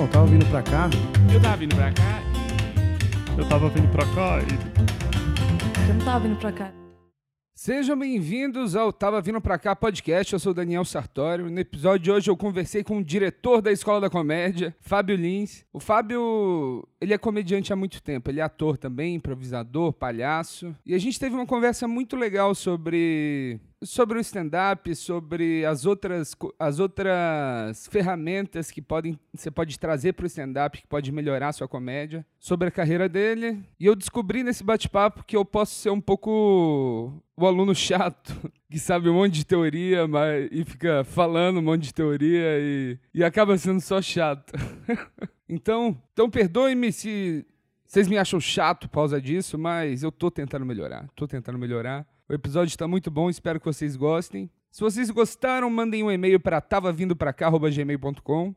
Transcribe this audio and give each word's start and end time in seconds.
Então, 0.00 0.08
tava 0.08 0.26
vindo 0.28 0.46
pra 0.46 0.62
cá. 0.62 0.88
Eu 1.30 1.42
tava 1.42 1.56
vindo 1.58 1.76
pra 1.76 1.92
cá 1.92 2.22
Eu 3.36 3.46
tava 3.46 3.68
vindo 3.68 3.88
pra 3.92 4.06
cá 4.14 4.38
e. 4.40 5.88
Eu 5.90 5.94
não 5.94 6.04
tava 6.06 6.20
vindo 6.20 6.38
pra 6.38 6.52
cá. 6.52 6.72
Sejam 7.54 7.98
bem-vindos 7.98 8.74
ao 8.74 8.90
Tava 8.94 9.20
Vindo 9.20 9.42
Pra 9.42 9.58
Cá 9.58 9.76
podcast. 9.76 10.32
Eu 10.32 10.38
sou 10.38 10.52
o 10.52 10.54
Daniel 10.54 10.86
Sartório. 10.86 11.50
No 11.50 11.60
episódio 11.60 12.04
de 12.04 12.10
hoje 12.10 12.30
eu 12.30 12.36
conversei 12.38 12.82
com 12.82 12.96
o 12.96 13.04
diretor 13.04 13.60
da 13.60 13.70
Escola 13.70 14.00
da 14.00 14.08
Comédia, 14.08 14.74
Fábio 14.80 15.16
Lins. 15.16 15.66
O 15.70 15.78
Fábio, 15.78 16.88
ele 16.98 17.12
é 17.12 17.18
comediante 17.18 17.70
há 17.70 17.76
muito 17.76 18.02
tempo. 18.02 18.30
Ele 18.30 18.40
é 18.40 18.42
ator 18.42 18.78
também, 18.78 19.16
improvisador, 19.16 19.92
palhaço. 19.92 20.74
E 20.86 20.94
a 20.94 20.98
gente 20.98 21.20
teve 21.20 21.34
uma 21.34 21.44
conversa 21.44 21.86
muito 21.86 22.16
legal 22.16 22.54
sobre 22.54 23.60
sobre 23.82 24.18
o 24.18 24.20
stand-up, 24.20 24.94
sobre 24.94 25.64
as 25.64 25.86
outras, 25.86 26.36
as 26.58 26.78
outras 26.78 27.86
ferramentas 27.88 28.70
que 28.70 28.82
podem, 28.82 29.18
você 29.32 29.50
pode 29.50 29.78
trazer 29.78 30.12
para 30.12 30.24
o 30.24 30.26
stand-up, 30.26 30.80
que 30.80 30.86
pode 30.86 31.10
melhorar 31.10 31.48
a 31.48 31.52
sua 31.52 31.68
comédia, 31.68 32.24
sobre 32.38 32.68
a 32.68 32.70
carreira 32.70 33.08
dele. 33.08 33.62
E 33.78 33.86
eu 33.86 33.96
descobri 33.96 34.42
nesse 34.42 34.62
bate-papo 34.62 35.24
que 35.24 35.36
eu 35.36 35.44
posso 35.44 35.74
ser 35.74 35.90
um 35.90 36.00
pouco 36.00 37.12
o 37.36 37.46
aluno 37.46 37.74
chato, 37.74 38.34
que 38.70 38.78
sabe 38.78 39.08
um 39.08 39.14
monte 39.14 39.34
de 39.34 39.46
teoria 39.46 40.06
mas, 40.06 40.48
e 40.52 40.64
fica 40.64 41.02
falando 41.04 41.58
um 41.58 41.62
monte 41.62 41.84
de 41.84 41.94
teoria 41.94 42.58
e, 42.58 42.98
e 43.14 43.24
acaba 43.24 43.56
sendo 43.56 43.80
só 43.80 44.02
chato. 44.02 44.52
então, 45.48 46.00
então 46.12 46.28
perdoe-me 46.28 46.92
se 46.92 47.46
vocês 47.86 48.06
me 48.06 48.16
acham 48.16 48.38
chato 48.38 48.88
por 48.88 48.94
causa 48.94 49.20
disso, 49.20 49.58
mas 49.58 50.04
eu 50.04 50.12
tô 50.12 50.30
tentando 50.30 50.64
melhorar. 50.64 51.08
Tô 51.16 51.26
tentando 51.26 51.58
melhorar. 51.58 52.06
O 52.30 52.32
episódio 52.32 52.70
está 52.70 52.86
muito 52.86 53.10
bom, 53.10 53.28
espero 53.28 53.58
que 53.58 53.66
vocês 53.66 53.96
gostem. 53.96 54.48
Se 54.70 54.82
vocês 54.82 55.10
gostaram, 55.10 55.68
mandem 55.68 56.04
um 56.04 56.12
e-mail 56.12 56.38
para 56.38 56.60
tavavindopracá@gmail.com. 56.60 58.54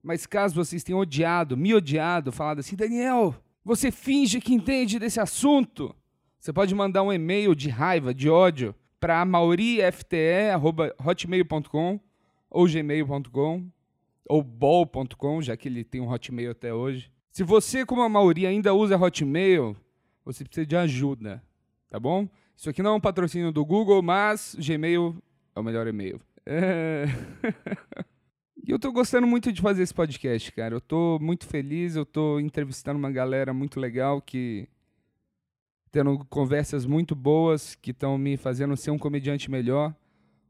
Mas 0.00 0.26
caso 0.26 0.54
vocês 0.54 0.84
tenham 0.84 1.00
odiado, 1.00 1.56
me 1.56 1.74
odiado, 1.74 2.30
falado 2.30 2.60
assim, 2.60 2.76
Daniel, 2.76 3.34
você 3.64 3.90
finge 3.90 4.40
que 4.40 4.54
entende 4.54 5.00
desse 5.00 5.18
assunto. 5.18 5.92
Você 6.38 6.52
pode 6.52 6.72
mandar 6.72 7.02
um 7.02 7.12
e-mail 7.12 7.52
de 7.56 7.68
raiva, 7.68 8.14
de 8.14 8.30
ódio, 8.30 8.72
para 9.00 9.24
maurifte@hotmail.com 9.24 12.00
ou 12.48 12.68
gmail.com 12.68 13.66
ou 14.28 14.40
bol.com, 14.40 15.42
já 15.42 15.56
que 15.56 15.66
ele 15.66 15.82
tem 15.82 16.00
um 16.00 16.12
Hotmail 16.12 16.52
até 16.52 16.72
hoje. 16.72 17.10
Se 17.32 17.42
você, 17.42 17.84
como 17.84 18.02
a 18.02 18.08
Mauri, 18.08 18.46
ainda 18.46 18.72
usa 18.72 18.96
Hotmail, 18.96 19.76
você 20.24 20.44
precisa 20.44 20.64
de 20.64 20.76
ajuda, 20.76 21.42
tá 21.90 21.98
bom? 21.98 22.28
Isso 22.56 22.70
aqui 22.70 22.82
não 22.82 22.92
é 22.92 22.94
um 22.94 23.00
patrocínio 23.00 23.52
do 23.52 23.64
Google, 23.64 24.02
mas 24.02 24.56
Gmail 24.58 25.16
é 25.54 25.60
o 25.60 25.62
melhor 25.62 25.86
e-mail. 25.86 26.20
É... 26.44 27.04
E 28.66 28.72
eu 28.72 28.80
tô 28.80 28.90
gostando 28.90 29.28
muito 29.28 29.52
de 29.52 29.62
fazer 29.62 29.84
esse 29.84 29.94
podcast, 29.94 30.50
cara. 30.50 30.74
Eu 30.74 30.80
tô 30.80 31.20
muito 31.20 31.46
feliz, 31.46 31.94
eu 31.94 32.04
tô 32.04 32.40
entrevistando 32.40 32.98
uma 32.98 33.12
galera 33.12 33.54
muito 33.54 33.78
legal 33.78 34.20
que 34.20 34.68
tendo 35.92 36.18
conversas 36.28 36.84
muito 36.84 37.14
boas 37.14 37.76
que 37.76 37.92
estão 37.92 38.18
me 38.18 38.36
fazendo 38.36 38.76
ser 38.76 38.90
um 38.90 38.98
comediante 38.98 39.48
melhor. 39.48 39.94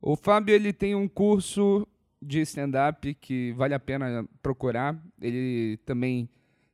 O 0.00 0.16
Fábio, 0.16 0.54
ele 0.54 0.72
tem 0.72 0.94
um 0.94 1.06
curso 1.06 1.86
de 2.22 2.41
stand-up 2.41 3.12
que 3.16 3.52
vale 3.52 3.74
a 3.74 3.78
pena 3.78 4.26
procurar. 4.41 4.98
Ele 5.20 5.76
também 5.84 6.26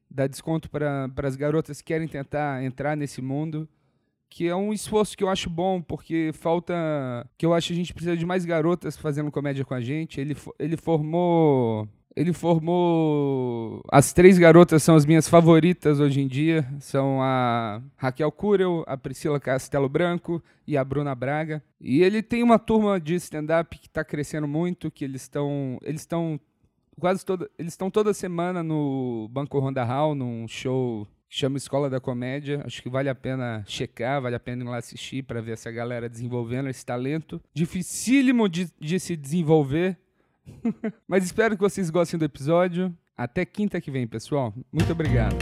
dá 0.08 0.28
desconto 0.28 0.70
para 0.70 1.10
as 1.24 1.34
garotas 1.34 1.80
que 1.80 1.88
querem 1.88 2.06
tentar 2.06 2.62
entrar 2.62 2.96
nesse 2.96 3.20
mundo, 3.20 3.68
que 4.32 4.48
é 4.48 4.56
um 4.56 4.72
esforço 4.72 5.14
que 5.14 5.22
eu 5.22 5.28
acho 5.28 5.50
bom, 5.50 5.82
porque 5.82 6.30
falta. 6.32 6.72
que 7.36 7.44
eu 7.44 7.52
acho 7.52 7.66
que 7.66 7.72
a 7.74 7.76
gente 7.76 7.92
precisa 7.92 8.16
de 8.16 8.24
mais 8.24 8.46
garotas 8.46 8.96
fazendo 8.96 9.30
comédia 9.30 9.62
com 9.62 9.74
a 9.74 9.80
gente. 9.80 10.18
Ele, 10.18 10.34
ele 10.58 10.74
formou. 10.74 11.86
Ele 12.16 12.32
formou. 12.32 13.82
As 13.92 14.14
três 14.14 14.38
garotas 14.38 14.82
são 14.82 14.96
as 14.96 15.04
minhas 15.04 15.28
favoritas 15.28 16.00
hoje 16.00 16.22
em 16.22 16.26
dia. 16.26 16.66
São 16.80 17.20
a 17.20 17.82
Raquel 17.94 18.32
Curel, 18.32 18.82
a 18.86 18.96
Priscila 18.96 19.38
Castelo 19.38 19.88
Branco 19.88 20.42
e 20.66 20.78
a 20.78 20.84
Bruna 20.84 21.14
Braga. 21.14 21.62
E 21.78 22.02
ele 22.02 22.22
tem 22.22 22.42
uma 22.42 22.58
turma 22.58 22.98
de 22.98 23.14
stand-up 23.16 23.78
que 23.78 23.86
está 23.86 24.02
crescendo 24.02 24.48
muito, 24.48 24.90
que 24.90 25.04
eles 25.04 25.22
estão. 25.22 25.78
Eles 25.82 26.00
estão 26.00 26.40
quase 26.98 27.22
toda. 27.22 27.50
Eles 27.58 27.74
estão 27.74 27.90
toda 27.90 28.14
semana 28.14 28.62
no 28.62 29.28
Banco 29.30 29.58
Honda 29.58 29.84
Hall, 29.84 30.14
num 30.14 30.48
show 30.48 31.06
chama 31.34 31.56
Escola 31.56 31.88
da 31.88 31.98
Comédia. 31.98 32.62
Acho 32.66 32.82
que 32.82 32.90
vale 32.90 33.08
a 33.08 33.14
pena 33.14 33.64
checar, 33.66 34.20
vale 34.20 34.36
a 34.36 34.40
pena 34.40 34.62
ir 34.62 34.68
lá 34.68 34.76
assistir 34.76 35.22
para 35.22 35.40
ver 35.40 35.52
essa 35.52 35.70
galera 35.70 36.06
desenvolvendo 36.06 36.68
esse 36.68 36.84
talento. 36.84 37.42
Dificílimo 37.54 38.50
de, 38.50 38.70
de 38.78 39.00
se 39.00 39.16
desenvolver. 39.16 39.98
Mas 41.08 41.24
espero 41.24 41.56
que 41.56 41.62
vocês 41.62 41.88
gostem 41.88 42.18
do 42.18 42.26
episódio. 42.26 42.94
Até 43.16 43.46
quinta 43.46 43.80
que 43.80 43.90
vem, 43.90 44.06
pessoal. 44.06 44.52
Muito 44.70 44.92
obrigado. 44.92 45.36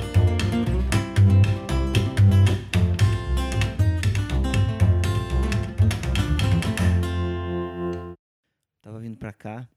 Tava 8.81 9.01
vindo 9.01 9.17
pra 9.17 9.33
cá 9.33 9.69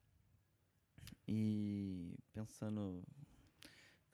e 1.28 2.14
pensando. 2.32 3.02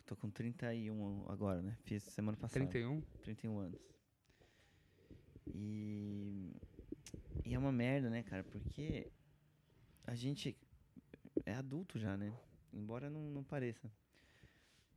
Tô 0.10 0.16
com 0.16 0.28
31 0.32 1.24
agora, 1.30 1.62
né? 1.62 1.78
Fiz 1.84 2.02
semana 2.02 2.36
passada. 2.36 2.66
31. 2.66 3.00
31 3.22 3.60
anos. 3.60 3.80
E. 5.54 6.52
E 7.46 7.54
é 7.54 7.60
uma 7.60 7.72
merda, 7.72 8.10
né, 8.10 8.24
cara? 8.24 8.44
Porque 8.44 9.08
a 10.08 10.16
gente 10.16 10.58
é 11.46 11.54
adulto 11.54 12.00
já, 12.00 12.18
né? 12.18 12.34
Embora 12.74 13.08
não, 13.08 13.22
não 13.30 13.44
pareça. 13.44 13.88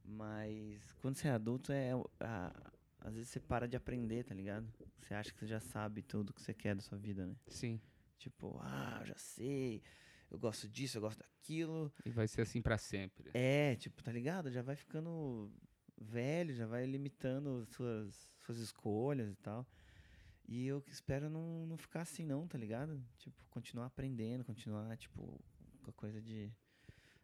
Mas 0.02 0.94
quando 0.94 1.16
você 1.16 1.28
é 1.28 1.32
adulto, 1.32 1.72
é. 1.72 1.90
a- 2.20 2.72
às 2.98 3.12
vezes 3.14 3.28
você 3.28 3.38
para 3.40 3.68
de 3.68 3.76
aprender, 3.76 4.24
tá 4.24 4.34
ligado? 4.34 4.66
Você 4.96 5.12
acha 5.12 5.30
que 5.30 5.40
você 5.40 5.46
já 5.46 5.60
sabe 5.60 6.00
tudo 6.00 6.32
que 6.32 6.40
você 6.40 6.54
quer 6.54 6.74
da 6.74 6.80
sua 6.80 6.96
vida, 6.96 7.26
né? 7.26 7.36
Sim. 7.48 7.78
Tipo, 8.16 8.58
ah, 8.62 8.96
eu 9.00 9.06
já 9.08 9.18
sei, 9.18 9.82
eu 10.32 10.38
gosto 10.38 10.66
disso, 10.68 10.96
eu 10.96 11.02
gosto 11.02 11.18
daquilo. 11.18 11.92
E 12.04 12.10
vai 12.10 12.26
ser 12.26 12.40
assim 12.42 12.62
para 12.62 12.78
sempre. 12.78 13.30
É, 13.34 13.76
tipo, 13.76 14.02
tá 14.02 14.10
ligado? 14.10 14.50
Já 14.50 14.62
vai 14.62 14.74
ficando 14.74 15.52
velho, 16.00 16.54
já 16.54 16.66
vai 16.66 16.84
limitando 16.86 17.66
suas, 17.66 18.28
suas 18.40 18.58
escolhas 18.58 19.30
e 19.30 19.36
tal. 19.36 19.66
E 20.48 20.66
eu 20.66 20.82
espero 20.88 21.30
não, 21.30 21.66
não 21.66 21.76
ficar 21.76 22.02
assim 22.02 22.24
não, 22.24 22.48
tá 22.48 22.58
ligado? 22.58 23.00
Tipo, 23.18 23.36
continuar 23.50 23.86
aprendendo, 23.86 24.44
continuar, 24.44 24.96
tipo, 24.96 25.38
com 25.82 25.90
a 25.90 25.92
coisa 25.92 26.20
de... 26.20 26.50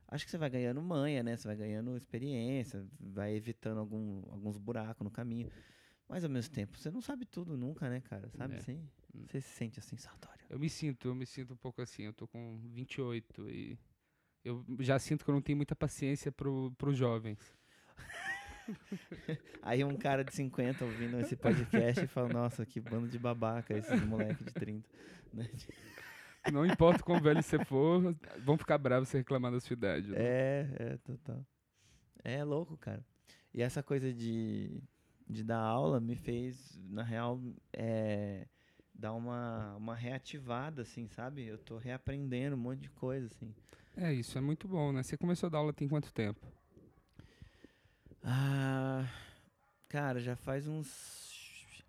Acho 0.07 0.25
que 0.25 0.31
você 0.31 0.39
vai 0.39 0.49
ganhando 0.49 0.81
manha, 0.81 1.23
né? 1.23 1.37
Você 1.37 1.47
vai 1.49 1.57
ganhando 1.57 1.97
experiência, 1.97 2.87
vai 3.01 3.35
evitando 3.35 3.79
algum, 3.79 4.23
alguns 4.31 4.57
buracos 4.57 5.05
no 5.05 5.11
caminho. 5.11 5.51
Mas 6.09 6.25
ao 6.25 6.31
mesmo 6.31 6.55
tempo, 6.55 6.79
você 6.79 6.91
não 6.91 7.03
sabe 7.03 7.27
tudo 7.27 7.57
nunca, 7.57 7.91
né, 7.91 8.01
cara? 8.01 8.31
Sabe 8.31 8.55
É. 8.55 8.59
assim? 8.59 8.89
Você 9.27 9.41
se 9.41 9.49
sente 9.49 9.79
assim, 9.79 9.97
Sartório. 9.97 10.45
Eu 10.49 10.59
me 10.59 10.69
sinto, 10.69 11.09
eu 11.09 11.15
me 11.15 11.27
sinto 11.27 11.53
um 11.53 11.57
pouco 11.57 11.83
assim. 11.83 12.05
Eu 12.05 12.13
tô 12.13 12.27
com 12.27 12.59
28 12.73 13.51
e 13.51 13.79
eu 14.45 14.65
já 14.81 14.99
sinto 14.99 15.25
que 15.25 15.31
eu 15.31 15.35
não 15.35 15.43
tenho 15.43 15.57
muita 15.57 15.77
paciência 15.77 16.33
pro, 16.33 16.73
pros 16.79 16.97
jovens. 16.97 17.39
Aí 19.63 19.85
um 19.85 19.97
cara 19.97 20.25
de 20.25 20.35
50 20.35 20.85
ouvindo 20.85 21.19
esse 21.21 21.37
podcast 21.37 22.05
e 22.05 22.09
fala, 22.09 22.29
nossa, 22.29 22.65
que 22.65 22.81
bando 22.81 23.09
de 23.09 23.19
babaca 23.19 23.77
esses 23.77 24.03
moleques 24.05 24.45
de 24.45 24.53
30. 24.53 24.89
né? 25.33 25.49
Não 26.53 26.65
importa 26.65 27.03
quão 27.03 27.21
velho 27.21 27.43
você 27.43 27.63
for, 27.65 28.15
vão 28.43 28.57
ficar 28.57 28.79
bravos 28.79 29.09
se 29.09 29.19
reclamar 29.19 29.53
da 29.53 29.61
sua 29.61 29.75
idade. 29.75 30.09
né? 30.09 30.17
É, 30.19 30.69
é, 30.79 30.97
total. 30.99 31.45
É 32.25 32.43
louco, 32.45 32.77
cara. 32.77 33.05
E 33.53 33.63
essa 33.63 33.83
coisa 33.83 34.13
de, 34.13 34.83
de 35.29 35.45
dar 35.45 35.61
aula 35.61 36.01
me 36.01 36.15
fez, 36.15 36.79
na 36.89 37.03
real, 37.03 37.41
é, 37.73 38.47
dar 38.99 39.13
uma, 39.15 39.77
uma 39.77 39.95
reativada, 39.95 40.83
assim, 40.83 41.07
sabe? 41.09 41.47
Eu 41.47 41.57
tô 41.57 41.79
reaprendendo 41.79 42.57
um 42.57 42.59
monte 42.59 42.81
de 42.81 42.91
coisa, 42.91 43.27
assim. 43.29 43.55
É, 43.97 44.13
isso 44.13 44.37
é 44.37 44.41
muito 44.41 44.67
bom, 44.67 44.93
né? 44.93 45.03
Você 45.03 45.17
começou 45.17 45.47
a 45.47 45.51
dar 45.51 45.59
aula 45.59 45.73
tem 45.73 45.89
quanto 45.89 46.13
tempo? 46.13 46.41
Ah, 48.23 49.09
cara, 49.89 50.21
já 50.21 50.35
faz 50.37 50.67
uns. 50.67 51.83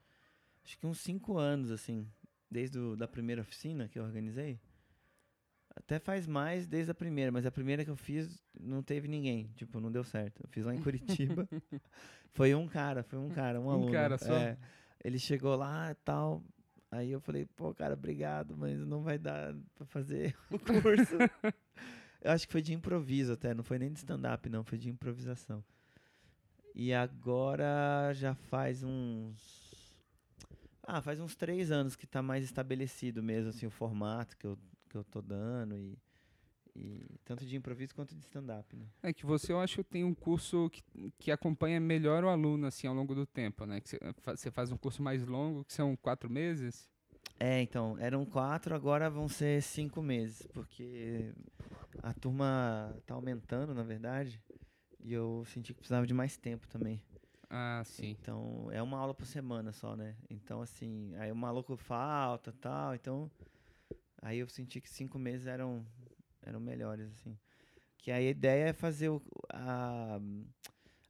Acho 0.63 0.77
que 0.77 0.85
uns 0.85 0.99
cinco 0.99 1.37
anos, 1.37 1.71
assim. 1.71 2.07
Desde 2.49 2.77
a 2.79 2.95
da 2.95 3.07
primeira 3.07 3.41
oficina 3.41 3.87
que 3.87 3.97
eu 3.97 4.03
organizei. 4.03 4.59
Até 5.75 5.97
faz 5.97 6.27
mais 6.27 6.67
desde 6.67 6.91
a 6.91 6.95
primeira, 6.95 7.31
mas 7.31 7.45
a 7.45 7.51
primeira 7.51 7.85
que 7.85 7.91
eu 7.91 7.95
fiz 7.95 8.43
não 8.59 8.83
teve 8.83 9.07
ninguém. 9.07 9.51
Tipo, 9.55 9.79
não 9.79 9.91
deu 9.91 10.03
certo. 10.03 10.41
Eu 10.43 10.49
fiz 10.49 10.65
lá 10.65 10.73
em 10.75 10.81
Curitiba. 10.81 11.47
foi 12.31 12.53
um 12.53 12.67
cara, 12.67 13.01
foi 13.03 13.17
um 13.17 13.29
cara, 13.29 13.59
um, 13.61 13.65
Um 13.65 13.71
aluno. 13.71 13.91
cara 13.91 14.17
só? 14.17 14.33
É, 14.35 14.57
ele 15.03 15.17
chegou 15.17 15.55
lá 15.55 15.91
e 15.91 15.95
tal. 15.95 16.43
Aí 16.91 17.11
eu 17.11 17.19
falei, 17.19 17.45
pô, 17.45 17.73
cara, 17.73 17.93
obrigado, 17.93 18.57
mas 18.57 18.79
não 18.79 19.03
vai 19.03 19.17
dar 19.19 19.55
pra 19.75 19.85
fazer 19.85 20.35
o 20.49 20.57
curso. 20.57 21.15
eu 22.21 22.31
acho 22.31 22.47
que 22.47 22.51
foi 22.51 22.61
de 22.61 22.73
improviso 22.73 23.33
até, 23.33 23.53
não 23.53 23.63
foi 23.63 23.77
nem 23.77 23.91
de 23.91 23.99
stand-up, 23.99 24.49
não, 24.49 24.63
foi 24.63 24.77
de 24.77 24.89
improvisação. 24.89 25.63
E 26.73 26.93
agora 26.93 28.11
já 28.13 28.33
faz 28.33 28.83
uns. 28.83 29.93
Ah, 30.83 31.01
faz 31.01 31.19
uns 31.19 31.35
três 31.35 31.71
anos 31.71 31.95
que 31.95 32.07
tá 32.07 32.21
mais 32.21 32.43
estabelecido 32.43 33.21
mesmo, 33.21 33.49
assim, 33.49 33.67
o 33.67 33.71
formato 33.71 34.35
que 34.37 34.47
eu, 34.47 34.57
que 34.89 34.95
eu 34.95 35.03
tô 35.03 35.21
dando 35.21 35.77
e, 35.77 35.95
E 36.75 37.19
tanto 37.25 37.45
de 37.45 37.55
improviso 37.55 37.93
quanto 37.93 38.15
de 38.15 38.21
stand-up, 38.21 38.75
né? 38.75 38.85
É 39.03 39.11
que 39.11 39.25
você, 39.25 39.51
eu 39.51 39.59
acho 39.59 39.83
tem 39.83 40.03
um 40.03 40.13
curso 40.13 40.69
que, 40.69 40.83
que 41.17 41.31
acompanha 41.31 41.79
melhor 41.79 42.23
o 42.23 42.29
aluno, 42.29 42.67
assim, 42.67 42.87
ao 42.87 42.93
longo 42.93 43.13
do 43.13 43.25
tempo, 43.25 43.65
né? 43.65 43.81
Que 43.81 43.97
você 44.25 44.51
faz 44.51 44.71
um 44.71 44.77
curso 44.77 45.01
mais 45.01 45.25
longo, 45.25 45.65
que 45.65 45.73
são 45.73 45.95
quatro 45.95 46.29
meses. 46.29 46.89
É, 47.39 47.61
então, 47.61 47.97
eram 47.99 48.25
quatro, 48.25 48.75
agora 48.75 49.09
vão 49.09 49.27
ser 49.27 49.61
cinco 49.61 50.01
meses, 50.01 50.45
porque 50.53 51.33
a 52.03 52.13
turma 52.13 52.95
tá 53.05 53.13
aumentando, 53.13 53.73
na 53.73 53.83
verdade, 53.83 54.41
e 54.99 55.13
eu 55.13 55.43
senti 55.45 55.73
que 55.73 55.79
precisava 55.79 56.05
de 56.05 56.13
mais 56.13 56.35
tempo 56.37 56.67
também. 56.67 57.01
Ah, 57.49 57.81
sim. 57.85 58.09
Então, 58.21 58.69
é 58.71 58.81
uma 58.81 58.97
aula 58.99 59.13
por 59.13 59.25
semana 59.25 59.71
só, 59.71 59.95
né? 59.95 60.15
Então, 60.29 60.61
assim, 60.61 61.15
aí 61.15 61.31
o 61.31 61.35
maluco 61.35 61.75
falta 61.77 62.53
tal, 62.59 62.93
então. 62.93 63.31
Aí 64.21 64.39
eu 64.39 64.47
senti 64.49 64.79
que 64.81 64.89
cinco 64.89 65.17
meses 65.17 65.47
eram, 65.47 65.85
eram 66.41 66.59
melhores, 66.59 67.07
assim. 67.11 67.37
Que 67.97 68.11
a 68.11 68.21
ideia 68.21 68.69
é 68.69 68.73
fazer 68.73 69.09
o. 69.09 69.21
A, 69.49 70.19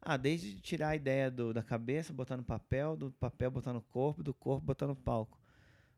ah, 0.01 0.17
desde 0.17 0.59
tirar 0.59 0.89
a 0.89 0.95
ideia 0.95 1.29
do, 1.29 1.53
da 1.53 1.61
cabeça, 1.61 2.13
botar 2.13 2.37
no 2.37 2.43
papel, 2.43 2.95
do 2.95 3.11
papel 3.11 3.51
botar 3.51 3.73
no 3.73 3.81
corpo, 3.81 4.23
do 4.23 4.33
corpo 4.33 4.65
botar 4.65 4.87
no 4.87 4.95
palco. 4.95 5.39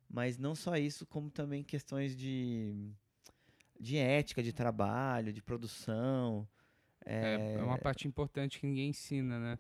Mas 0.10 0.38
não 0.38 0.54
só 0.56 0.76
isso, 0.76 1.06
como 1.06 1.30
também 1.30 1.64
questões 1.64 2.18
de, 2.18 2.92
de 3.80 3.98
ética 3.98 4.44
de 4.44 4.52
trabalho, 4.52 5.32
de 5.32 5.42
produção. 5.42 6.48
É, 7.06 7.56
é 7.58 7.64
uma 7.64 7.78
parte 7.78 8.08
importante 8.08 8.60
que 8.60 8.68
ninguém 8.68 8.90
ensina, 8.90 9.40
né? 9.40 9.58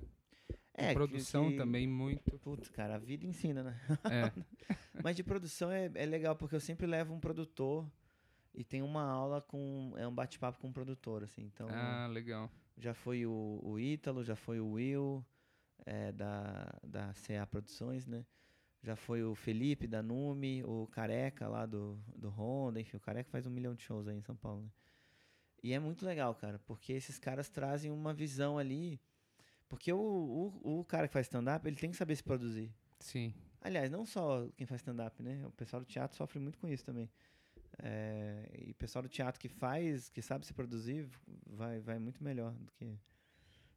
é, 0.73 0.89
que- 0.89 0.93
produção 0.93 1.49
que- 1.49 1.57
também 1.57 1.87
muito. 1.87 2.39
Putz, 2.39 2.69
cara, 2.69 2.95
a 2.95 2.99
vida 2.99 3.25
ensina, 3.25 3.63
né? 3.63 3.79
É. 4.05 4.31
Mas 5.03 5.15
de 5.15 5.23
produção 5.23 5.71
é, 5.71 5.89
é 5.93 6.05
legal, 6.05 6.35
porque 6.35 6.55
eu 6.55 6.59
sempre 6.59 6.85
levo 6.85 7.13
um 7.13 7.19
produtor 7.19 7.89
e 8.53 8.63
tem 8.63 8.81
uma 8.81 9.03
aula 9.03 9.41
com. 9.41 9.93
É 9.97 10.07
um 10.07 10.13
bate-papo 10.13 10.59
com 10.59 10.67
um 10.67 10.73
produtor, 10.73 11.23
assim. 11.23 11.43
Então, 11.43 11.67
Ah, 11.69 12.07
legal. 12.07 12.49
já 12.77 12.93
foi 12.93 13.25
o, 13.25 13.59
o 13.63 13.79
Ítalo, 13.79 14.23
já 14.23 14.35
foi 14.35 14.59
o 14.59 14.71
Will, 14.73 15.25
é, 15.85 16.11
da, 16.11 16.73
da 16.83 17.13
CA 17.13 17.45
Produções, 17.45 18.05
né? 18.05 18.25
Já 18.83 18.95
foi 18.95 19.23
o 19.23 19.35
Felipe, 19.35 19.85
da 19.87 20.01
Nume, 20.01 20.63
o 20.63 20.87
Careca 20.87 21.47
lá 21.47 21.65
do, 21.67 21.99
do 22.15 22.29
Honda, 22.29 22.81
enfim, 22.81 22.97
o 22.97 22.99
Careca 22.99 23.29
faz 23.29 23.45
um 23.45 23.51
milhão 23.51 23.75
de 23.75 23.83
shows 23.83 24.07
aí 24.07 24.17
em 24.17 24.21
São 24.23 24.35
Paulo, 24.35 24.63
né? 24.63 24.69
E 25.63 25.73
é 25.73 25.79
muito 25.79 26.03
legal, 26.03 26.33
cara, 26.33 26.57
porque 26.65 26.91
esses 26.93 27.19
caras 27.19 27.47
trazem 27.47 27.91
uma 27.91 28.11
visão 28.13 28.57
ali. 28.57 28.99
Porque 29.69 29.93
o, 29.93 29.99
o, 30.63 30.79
o 30.79 30.85
cara 30.85 31.07
que 31.07 31.13
faz 31.13 31.27
stand-up, 31.27 31.65
ele 31.67 31.75
tem 31.77 31.91
que 31.91 31.95
saber 31.97 32.15
se 32.15 32.23
produzir. 32.23 32.73
Sim. 32.99 33.33
Aliás, 33.61 33.91
não 33.91 34.03
só 34.05 34.47
quem 34.57 34.65
faz 34.65 34.81
stand-up, 34.81 35.21
né? 35.21 35.45
O 35.45 35.51
pessoal 35.51 35.79
do 35.81 35.85
teatro 35.85 36.17
sofre 36.17 36.39
muito 36.39 36.57
com 36.57 36.67
isso 36.67 36.83
também. 36.83 37.07
É, 37.79 38.49
e 38.67 38.71
o 38.71 38.75
pessoal 38.75 39.03
do 39.03 39.09
teatro 39.09 39.39
que 39.39 39.47
faz, 39.47 40.09
que 40.09 40.21
sabe 40.21 40.45
se 40.45 40.53
produzir, 40.53 41.07
vai, 41.45 41.79
vai 41.79 41.99
muito 41.99 42.23
melhor 42.23 42.53
do 42.53 42.71
que, 42.73 42.85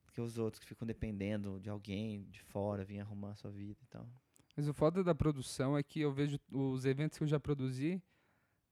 do 0.07 0.13
que 0.13 0.21
os 0.21 0.39
outros 0.39 0.61
que 0.61 0.67
ficam 0.67 0.87
dependendo 0.87 1.61
de 1.61 1.71
alguém 1.71 2.25
de 2.25 2.41
fora 2.41 2.85
vir 2.85 3.01
arrumar 3.01 3.31
a 3.31 3.37
sua 3.37 3.51
vida 3.51 3.81
e 3.83 3.87
tal. 3.87 4.07
Mas 4.57 4.69
o 4.69 4.75
foda 4.75 5.03
da 5.03 5.15
produção 5.15 5.77
é 5.77 5.83
que 5.83 6.01
eu 6.01 6.13
vejo 6.13 6.39
os 6.51 6.85
eventos 6.85 7.19
que 7.19 7.25
eu 7.25 7.29
já 7.29 7.41
produzi, 7.41 8.03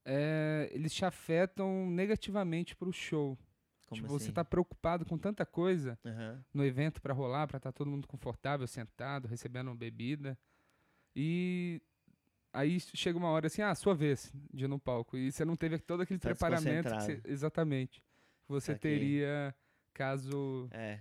é, 0.04 0.68
eles 0.72 0.92
te 0.92 1.04
afetam 1.04 1.86
negativamente 1.90 2.76
pro 2.76 2.92
show. 2.92 3.38
Como 3.86 4.00
tipo, 4.00 4.16
assim? 4.16 4.26
você 4.26 4.32
tá 4.32 4.44
preocupado 4.44 5.04
com 5.04 5.18
tanta 5.18 5.44
coisa 5.44 5.98
Aham. 6.04 6.44
no 6.52 6.64
evento 6.64 7.02
pra 7.02 7.12
rolar, 7.12 7.46
pra 7.46 7.58
estar 7.58 7.72
todo 7.72 7.90
mundo 7.90 8.06
confortável, 8.06 8.66
sentado, 8.66 9.28
recebendo 9.28 9.74
bebida. 9.74 10.38
E 11.14 11.82
aí 12.52 12.78
chega 12.80 13.18
uma 13.18 13.28
hora 13.30 13.46
assim, 13.46 13.62
ah, 13.62 13.74
sua 13.74 13.94
vez 13.94 14.32
de 14.52 14.64
ir 14.64 14.68
no 14.68 14.78
palco. 14.78 15.16
E 15.16 15.30
você 15.32 15.44
não 15.44 15.56
teve 15.56 15.78
todo 15.78 16.02
aquele 16.02 16.18
Tá 16.20 16.28
preparamento. 16.30 16.88
que 16.90 16.94
você- 17.00 17.20
exatamente. 17.24 18.00
Que 18.44 18.48
você 18.52 18.74
teria 18.74 19.54
caso. 19.94 20.68
É. 20.72 21.00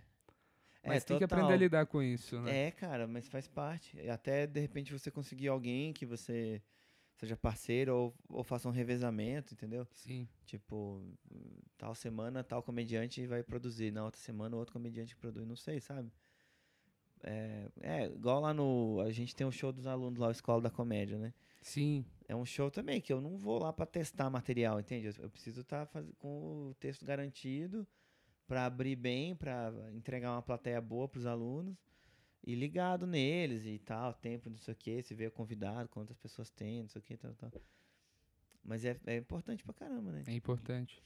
Mas 0.83 1.03
é, 1.03 1.06
tem 1.06 1.18
que 1.19 1.27
total. 1.27 1.39
aprender 1.39 1.53
a 1.53 1.57
lidar 1.57 1.86
com 1.86 2.01
isso, 2.01 2.39
né? 2.42 2.68
É, 2.68 2.71
cara, 2.71 3.07
mas 3.07 3.27
faz 3.27 3.48
parte. 3.48 3.98
E 3.98 4.09
Até 4.09 4.48
de 4.48 4.59
repente 4.59 4.92
você 4.92 5.12
conseguir 5.12 5.48
alguém 5.48 5.94
que 5.94 6.06
você 6.07 6.62
seja 7.15 7.38
parceiro 7.38 7.94
ou, 7.95 8.15
ou 8.30 8.44
faça 8.44 8.68
um 8.68 8.71
revezamento, 8.71 9.53
entendeu? 9.53 9.86
Sim. 9.92 10.27
Tipo, 10.44 11.00
tal 11.77 11.94
semana 11.94 12.44
tal 12.44 12.63
comediante 12.63 13.27
vai 13.27 13.44
produzir, 13.44 13.92
na 13.92 14.03
outra 14.03 14.19
semana 14.19 14.56
outro 14.57 14.74
comediante 14.74 15.15
produz, 15.15 15.45
não 15.45 15.56
sei, 15.56 15.80
sabe? 15.80 16.12
É, 17.23 17.69
é, 17.81 18.06
igual 18.06 18.39
lá 18.39 18.53
no. 18.53 19.01
A 19.01 19.12
gente 19.12 19.35
tem 19.35 19.45
um 19.45 19.51
show 19.51 19.71
dos 19.71 19.85
alunos 19.85 20.19
lá, 20.19 20.29
a 20.29 20.31
Escola 20.31 20.62
da 20.62 20.69
Comédia, 20.69 21.18
né? 21.18 21.33
Sim. 21.62 22.06
É 22.27 22.35
um 22.35 22.45
show 22.45 22.71
também 22.71 23.00
que 23.00 23.13
eu 23.13 23.21
não 23.21 23.38
vou 23.38 23.59
lá 23.59 23.71
pra 23.71 23.85
testar 23.85 24.29
material, 24.29 24.79
entende? 24.79 25.07
Eu, 25.07 25.13
eu 25.23 25.29
preciso 25.29 25.62
estar 25.62 25.88
com 26.18 26.69
o 26.69 26.75
texto 26.79 27.06
garantido 27.06 27.88
pra 28.47 28.65
abrir 28.65 28.95
bem, 28.95 29.35
pra 29.35 29.71
entregar 29.94 30.31
uma 30.31 30.41
plateia 30.41 30.81
boa 30.81 31.07
pros 31.07 31.25
alunos 31.25 31.75
e 32.44 32.56
ligado 32.56 33.06
neles 33.06 33.65
e 33.65 33.77
tal, 33.79 34.13
tempo, 34.13 34.50
não 34.50 34.57
sei 34.57 34.74
o 34.74 34.77
que, 34.77 35.01
se 35.03 35.13
vê 35.13 35.29
convidado, 35.29 35.88
quantas 35.89 36.17
pessoas 36.17 36.50
tem, 36.50 36.81
não 36.81 36.89
sei 36.89 37.00
o 37.00 37.03
que, 37.03 37.15
tal, 37.15 37.33
tal. 37.35 37.51
Mas 38.63 38.83
é, 38.83 39.00
é 39.06 39.17
importante 39.17 39.63
pra 39.63 39.74
caramba, 39.74 40.12
né? 40.12 40.24
É 40.27 40.33
importante. 40.33 41.01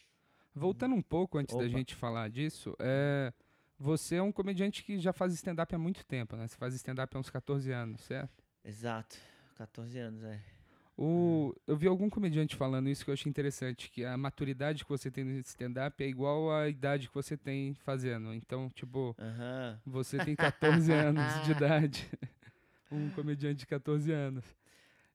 Voltando 0.54 0.96
um 0.96 1.02
pouco 1.02 1.38
antes 1.38 1.54
da 1.54 1.66
Opa. 1.66 1.70
gente 1.70 1.94
falar 1.94 2.30
disso, 2.30 2.76
é, 2.80 3.34
você 3.80 4.16
é 4.16 4.22
um 4.22 4.32
comediante 4.32 4.84
que 4.84 4.98
já 5.00 5.12
faz 5.14 5.34
stand-up 5.34 5.74
há 5.74 5.78
muito 5.78 6.06
tempo, 6.06 6.36
né? 6.36 6.48
Você 6.48 6.56
faz 6.58 6.74
stand-up 6.76 7.16
há 7.16 7.20
uns 7.20 7.30
14 7.30 7.72
anos, 7.72 8.02
certo? 8.02 8.44
Exato. 8.64 9.18
14 9.56 9.98
anos, 10.00 10.24
é. 10.24 10.40
O, 10.98 11.54
eu 11.68 11.76
vi 11.76 11.88
algum 11.88 12.10
comediante 12.10 12.56
falando 12.56 12.88
isso 12.90 13.04
que 13.04 13.10
eu 13.10 13.14
achei 13.14 13.30
interessante, 13.30 13.90
que 13.92 14.06
a 14.06 14.16
maturidade 14.18 14.84
que 14.84 14.90
você 14.90 15.12
tem 15.12 15.26
no 15.26 15.32
stand-up 15.40 16.02
é 16.02 16.08
igual 16.08 16.52
à 16.54 16.70
idade 16.70 17.10
que 17.10 17.14
você 17.14 17.36
tem 17.36 17.74
fazendo. 17.74 18.34
Então, 18.34 18.70
tipo, 18.70 19.16
você 19.86 20.22
tem 20.22 20.36
14 20.36 20.92
anos 20.94 21.42
de 21.42 21.52
idade. 21.52 22.10
Um 22.92 23.10
comediante 23.10 23.60
de 23.62 23.66
14 23.66 24.12
anos. 24.12 24.46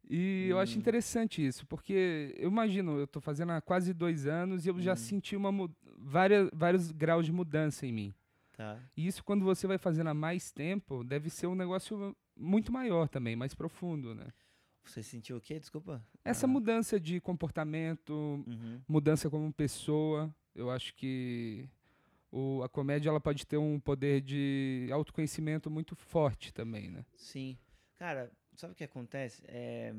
E 0.08 0.48
eu 0.50 0.58
acho 0.58 0.76
Hum. 0.76 0.80
interessante 0.80 1.46
isso, 1.46 1.64
porque 1.66 2.34
eu 2.36 2.50
imagino, 2.50 2.98
eu 2.98 3.06
tô 3.06 3.20
fazendo 3.20 3.52
há 3.52 3.60
quase 3.60 3.94
dois 3.94 4.26
anos 4.26 4.66
e 4.66 4.68
eu 4.68 4.78
já 4.80 4.92
Hum. 4.92 4.96
senti 4.96 5.36
uma, 5.36 5.70
várias, 5.96 6.50
vários 6.52 6.90
graus 6.90 7.24
de 7.24 7.32
mudança 7.32 7.86
em 7.86 7.92
mim. 7.92 8.14
Tá. 8.60 8.78
E 8.94 9.06
isso, 9.06 9.24
quando 9.24 9.42
você 9.42 9.66
vai 9.66 9.78
fazendo 9.78 10.08
há 10.08 10.14
mais 10.14 10.52
tempo, 10.52 11.02
deve 11.02 11.30
ser 11.30 11.46
um 11.46 11.54
negócio 11.54 12.14
muito 12.36 12.70
maior 12.70 13.08
também, 13.08 13.34
mais 13.34 13.54
profundo, 13.54 14.14
né? 14.14 14.26
Você 14.84 15.02
sentiu 15.02 15.38
o 15.38 15.40
quê? 15.40 15.58
Desculpa. 15.58 16.04
Essa 16.22 16.44
Ah. 16.44 16.48
mudança 16.48 17.00
de 17.00 17.20
comportamento, 17.22 18.12
Uhum. 18.46 18.82
mudança 18.86 19.30
como 19.30 19.50
pessoa, 19.50 20.34
eu 20.54 20.70
acho 20.70 20.94
que 20.94 21.66
o, 22.30 22.62
a 22.62 22.68
comédia 22.68 23.08
ela 23.08 23.18
pode 23.20 23.46
ter 23.46 23.56
um 23.56 23.80
poder 23.80 24.20
de 24.20 24.90
autoconhecimento 24.92 25.70
muito 25.70 25.96
forte 25.96 26.52
também, 26.52 26.90
né? 26.90 27.02
Sim. 27.14 27.56
Cara, 27.96 28.30
sabe 28.54 28.74
o 28.74 28.76
que 28.76 28.84
acontece? 28.84 29.42
É... 29.48 29.94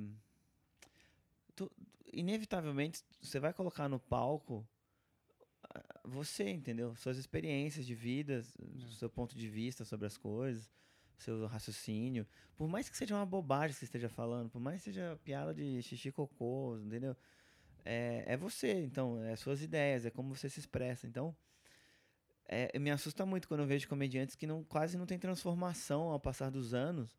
tu- 1.56 1.72
inevitavelmente, 2.14 3.04
você 3.22 3.40
vai 3.40 3.54
colocar 3.54 3.90
no 3.90 4.00
palco 4.00 4.68
você, 6.04 6.50
entendeu? 6.50 6.96
Suas 6.96 7.18
experiências 7.18 7.86
de 7.86 7.96
vida, 7.96 8.44
seu 8.98 9.10
ponto 9.10 9.36
de 9.38 9.48
vista 9.50 9.86
sobre 9.86 10.08
as 10.08 10.18
coisas, 10.18 10.70
seu 11.18 11.46
raciocínio. 11.48 12.28
Por 12.58 12.68
mais 12.68 12.90
que 12.90 12.98
seja 12.98 13.16
uma 13.16 13.26
bobagem 13.26 13.74
que 13.74 13.80
você 13.80 13.86
esteja 13.86 14.10
falando, 14.10 14.50
por 14.50 14.60
mais 14.62 14.78
que 14.80 14.86
seja 14.86 15.20
piada 15.24 15.54
de 15.54 15.82
xixi 15.84 16.12
cocô, 16.12 16.78
entendeu? 16.80 17.16
É, 17.86 18.24
é 18.28 18.38
você, 18.38 18.84
então, 18.84 19.24
é 19.24 19.36
suas 19.36 19.62
ideias, 19.64 20.06
é 20.06 20.12
como 20.12 20.36
você 20.36 20.50
se 20.50 20.60
expressa. 20.60 21.08
Então, 21.08 21.36
é, 22.48 22.78
me 22.80 22.92
assusta 22.92 23.26
muito 23.26 23.48
quando 23.48 23.62
eu 23.62 23.66
vejo 23.68 23.88
comediantes 23.88 24.36
que 24.36 24.46
não, 24.46 24.64
quase 24.64 24.98
não 24.98 25.06
tem 25.06 25.18
transformação 25.18 26.04
ao 26.10 26.20
passar 26.20 26.50
dos 26.50 26.74
anos. 26.74 27.18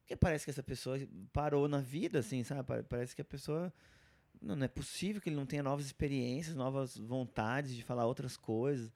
Porque 0.00 0.16
parece 0.16 0.44
que 0.46 0.50
essa 0.52 0.62
pessoa 0.62 0.98
parou 1.32 1.68
na 1.68 1.80
vida, 1.80 2.20
assim, 2.20 2.44
sabe? 2.44 2.64
Pa- 2.64 2.84
Parece 2.84 3.14
que 3.16 3.22
a 3.22 3.24
pessoa. 3.24 3.72
Não, 4.42 4.56
não 4.56 4.64
é 4.64 4.68
possível 4.68 5.20
que 5.22 5.28
ele 5.28 5.36
não 5.36 5.46
tenha 5.46 5.62
novas 5.62 5.86
experiências, 5.86 6.54
novas 6.56 6.96
vontades 6.96 7.74
de 7.74 7.82
falar 7.82 8.06
outras 8.06 8.36
coisas. 8.36 8.92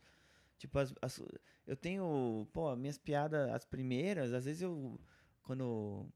Tipo, 0.58 0.78
as, 0.78 0.92
as- 1.00 1.22
eu 1.66 1.76
tenho. 1.76 2.46
Pô, 2.52 2.74
minhas 2.76 2.98
piadas, 2.98 3.50
as 3.50 3.64
primeiras, 3.64 4.32
às 4.32 4.44
vezes 4.44 4.62
eu. 4.62 4.98
Quando 5.42 6.06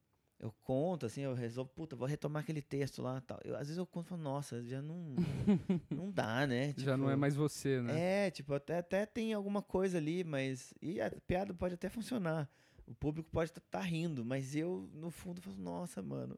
eu 0.41 0.51
conto, 0.63 1.05
assim, 1.07 1.21
eu 1.21 1.35
resolvo, 1.35 1.71
puta, 1.71 1.95
vou 1.95 2.09
retomar 2.09 2.43
aquele 2.43 2.63
texto 2.63 3.03
lá 3.03 3.21
tal. 3.21 3.39
Eu, 3.45 3.55
às 3.55 3.69
vezes 3.69 3.77
eu 3.77 3.87
conto 3.87 4.07
e 4.07 4.09
falo, 4.09 4.23
nossa, 4.23 4.63
já 4.65 4.81
não. 4.83 5.15
não 5.91 6.11
dá, 6.11 6.47
né? 6.47 6.75
Já 6.77 6.97
não 6.97 7.09
é 7.09 7.13
Tipo, 7.13 7.21
mais 7.21 7.37
você, 7.37 7.81
né? 7.81 8.27
é, 8.27 8.31
tipo, 8.31 8.53
até, 8.55 8.79
até 8.79 9.07
tem 9.07 9.33
alguma 9.35 9.63
coisa 9.63 9.99
ali, 9.99 10.25
mas. 10.25 10.75
E 10.83 11.01
a 11.01 11.11
piada 11.27 11.55
pode 11.55 11.75
até 11.75 11.89
funcionar. 11.89 12.49
O 12.87 12.95
público 12.95 13.29
pode 13.31 13.51
estar 13.51 13.81
rindo, 13.83 14.25
mas 14.25 14.57
eu, 14.57 14.89
no 14.95 15.11
fundo, 15.13 15.41
falo, 15.41 15.57
nossa, 15.59 16.03
mano, 16.03 16.37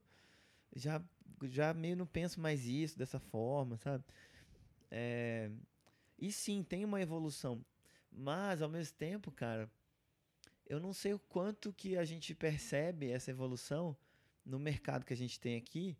já, 0.74 1.02
já 1.44 1.72
meio 1.74 1.96
não 1.96 2.06
penso 2.06 2.40
mais 2.40 2.66
isso 2.66 2.98
dessa 2.98 3.18
forma, 3.18 3.76
sabe? 3.76 4.04
É, 4.90 5.50
e 6.18 6.30
sim, 6.30 6.62
tem 6.62 6.84
uma 6.84 7.00
evolução. 7.00 7.64
Mas, 8.10 8.60
ao 8.60 8.68
mesmo 8.68 8.94
tempo, 8.96 9.30
cara, 9.30 9.70
eu 10.66 10.78
não 10.78 10.92
sei 10.92 11.14
o 11.14 11.18
quanto 11.18 11.72
que 11.72 11.96
a 11.96 12.04
gente 12.04 12.34
percebe 12.34 13.10
essa 13.10 13.30
evolução 13.30 13.96
no 14.44 14.58
mercado 14.58 15.04
que 15.04 15.12
a 15.12 15.16
gente 15.16 15.40
tem 15.40 15.56
aqui, 15.56 15.96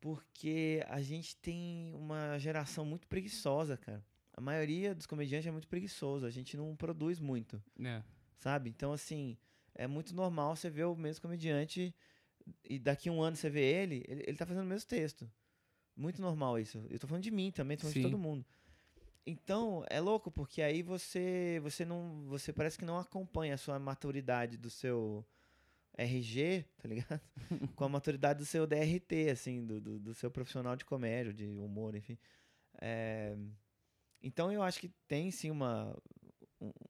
porque 0.00 0.84
a 0.88 1.00
gente 1.00 1.36
tem 1.36 1.92
uma 1.94 2.38
geração 2.38 2.84
muito 2.84 3.08
preguiçosa, 3.08 3.76
cara. 3.76 4.04
A 4.32 4.40
maioria 4.40 4.94
dos 4.94 5.06
comediantes 5.06 5.46
é 5.46 5.50
muito 5.50 5.66
preguiçoso, 5.66 6.26
a 6.26 6.30
gente 6.30 6.56
não 6.56 6.76
produz 6.76 7.18
muito, 7.18 7.62
É. 7.82 8.02
sabe? 8.38 8.68
Então, 8.70 8.92
assim, 8.92 9.36
é 9.74 9.86
muito 9.86 10.14
normal 10.14 10.54
você 10.54 10.68
ver 10.70 10.84
o 10.84 10.94
mesmo 10.94 11.22
comediante 11.22 11.94
e 12.64 12.78
daqui 12.78 13.08
a 13.08 13.12
um 13.12 13.22
ano 13.22 13.36
você 13.36 13.50
vê 13.50 13.62
ele, 13.62 14.04
ele, 14.08 14.24
ele 14.26 14.36
tá 14.36 14.46
fazendo 14.46 14.64
o 14.64 14.68
mesmo 14.68 14.88
texto. 14.88 15.30
Muito 15.96 16.20
normal 16.20 16.58
isso. 16.58 16.84
Eu 16.90 16.98
tô 16.98 17.06
falando 17.06 17.22
de 17.22 17.30
mim 17.30 17.50
também, 17.50 17.76
tô 17.76 17.82
falando 17.82 17.94
de 17.94 18.00
Sim. 18.02 18.10
todo 18.10 18.18
mundo. 18.18 18.44
Então, 19.26 19.84
é 19.90 19.98
louco, 19.98 20.30
porque 20.30 20.62
aí 20.62 20.82
você 20.82 21.58
você 21.62 21.84
não 21.84 22.24
você 22.28 22.52
parece 22.52 22.78
que 22.78 22.84
não 22.84 22.98
acompanha 22.98 23.54
a 23.54 23.58
sua 23.58 23.78
maturidade 23.78 24.56
do 24.56 24.70
seu 24.70 25.26
RG, 25.96 26.64
tá 26.76 26.88
ligado? 26.88 27.20
Com 27.74 27.84
a 27.84 27.88
maturidade 27.88 28.38
do 28.38 28.46
seu 28.46 28.66
DRT, 28.66 29.30
assim, 29.30 29.64
do, 29.64 29.80
do, 29.80 29.98
do 29.98 30.14
seu 30.14 30.30
profissional 30.30 30.76
de 30.76 30.84
comédia, 30.84 31.32
de 31.32 31.46
humor, 31.46 31.96
enfim. 31.96 32.16
É, 32.80 33.34
então, 34.22 34.52
eu 34.52 34.62
acho 34.62 34.78
que 34.78 34.88
tem 35.08 35.30
sim 35.30 35.50
uma 35.50 35.96
um- 36.22 36.25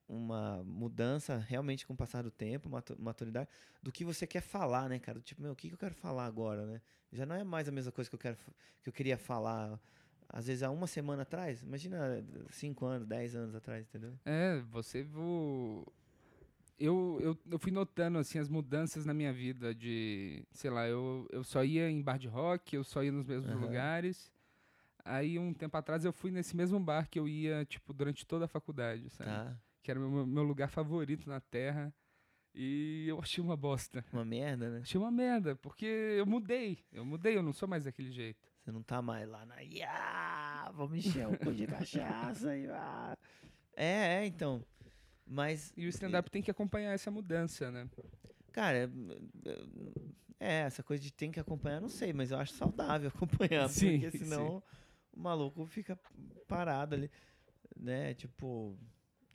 uma 0.09 0.63
mudança 0.65 1.39
realmente 1.39 1.87
com 1.87 1.93
o 1.93 1.97
passar 1.97 2.23
do 2.23 2.31
tempo, 2.31 2.69
matu- 2.69 2.97
maturidade, 3.01 3.49
do 3.83 3.91
que 3.91 4.05
você 4.05 4.27
quer 4.27 4.41
falar, 4.41 4.89
né, 4.89 4.99
cara? 4.99 5.21
Tipo, 5.21 5.43
meu, 5.43 5.53
o 5.53 5.57
que, 5.57 5.69
eu 5.69 5.79
quero 5.79 5.95
falar 5.95 6.27
agora, 6.27 6.65
né? 6.67 6.81
Já 7.13 7.27
não 7.27 7.35
é 7.37 7.45
mais 7.45 7.69
a 7.69 7.73
mesma 7.73 7.93
coisa 7.93 8.09
que 8.09 8.15
eu 8.15 8.21
quero 8.21 8.37
que 8.83 8.89
eu 8.89 8.93
queria 8.93 9.19
falar 9.19 9.81
às 10.29 10.47
vezes 10.47 10.63
há 10.63 10.71
uma 10.71 10.87
semana 10.87 11.23
atrás. 11.23 11.63
Imagina 11.63 12.25
cinco 12.51 12.87
anos, 12.87 13.07
dez 13.07 13.35
anos 13.35 13.55
atrás, 13.55 13.87
entendeu? 13.87 14.13
É, 14.25 14.61
você 14.71 15.03
vo... 15.03 15.87
eu, 16.79 17.19
eu, 17.21 17.39
eu 17.51 17.59
fui 17.59 17.73
notando 17.73 18.19
assim 18.19 18.39
as 18.39 18.49
mudanças 18.49 19.05
na 19.05 19.15
minha 19.15 19.33
vida 19.33 19.75
de, 19.75 20.45
sei 20.53 20.71
lá, 20.71 20.87
eu, 20.89 21.27
eu 21.31 21.45
só 21.45 21.65
ia 21.65 21.89
em 21.91 22.03
bar 22.03 22.19
de 22.19 22.29
rock, 22.29 22.75
eu 22.75 22.85
só 22.85 23.03
ia 23.03 23.13
nos 23.13 23.27
mesmos 23.27 23.51
Aham. 23.51 23.61
lugares. 23.61 24.33
Aí 25.07 25.39
um 25.39 25.55
tempo 25.55 25.77
atrás 25.77 26.05
eu 26.05 26.13
fui 26.13 26.33
nesse 26.33 26.57
mesmo 26.57 26.81
bar 26.81 27.09
que 27.09 27.19
eu 27.19 27.29
ia, 27.29 27.65
tipo, 27.65 27.93
durante 27.93 28.27
toda 28.27 28.47
a 28.47 28.49
faculdade, 28.49 29.09
sabe? 29.11 29.31
Tá. 29.31 29.57
Que 29.81 29.93
era 29.93 30.01
meu, 30.01 30.27
meu 30.27 30.43
lugar 30.43 30.69
favorito 30.69 31.29
na 31.29 31.41
Terra. 31.41 31.95
E 32.53 33.07
eu 33.07 33.21
achei 33.21 33.43
uma 33.45 33.57
bosta. 33.57 34.05
Uma 34.13 34.25
merda, 34.25 34.69
né? 34.69 34.81
Achei 34.83 34.99
uma 34.99 35.11
merda, 35.11 35.55
porque 35.55 35.87
eu 35.87 36.27
mudei. 36.27 36.85
Eu 36.91 37.05
mudei, 37.05 37.37
eu 37.37 37.43
não 37.43 37.53
sou 37.53 37.69
mais 37.69 37.85
daquele 37.85 38.11
jeito. 38.11 38.51
Você 38.59 38.73
não 38.73 38.83
tá 38.83 39.01
mais 39.01 39.29
lá 39.29 39.47
na. 39.47 39.61
Yeah, 39.61 40.73
vamos 40.73 41.07
encher 41.07 41.29
o 41.29 41.39
cu 41.39 41.53
de 41.55 41.67
cachaça 41.69 42.57
e. 42.57 42.67
ah." 42.69 43.17
É, 43.77 44.23
é, 44.23 44.27
então. 44.27 44.65
Mas. 45.25 45.73
E 45.77 45.87
o 45.87 45.89
stand-up 45.89 46.29
tem 46.31 46.43
que 46.43 46.51
acompanhar 46.51 46.93
essa 46.93 47.11
mudança, 47.11 47.71
né? 47.71 47.89
Cara, 48.53 48.91
é, 50.41 50.61
essa 50.63 50.83
coisa 50.83 51.03
de 51.03 51.13
tem 51.13 51.31
que 51.31 51.39
acompanhar, 51.39 51.81
não 51.81 51.91
sei, 51.91 52.13
mas 52.13 52.31
eu 52.31 52.39
acho 52.39 52.55
saudável 52.55 53.09
acompanhar, 53.15 53.69
Sim, 53.69 54.01
porque 54.01 54.19
senão 54.19 54.63
o 55.17 55.21
maluco 55.21 55.67
fica 55.67 55.99
parado 56.47 56.95
ali, 56.95 57.11
né? 57.75 58.15
Tipo, 58.15 58.79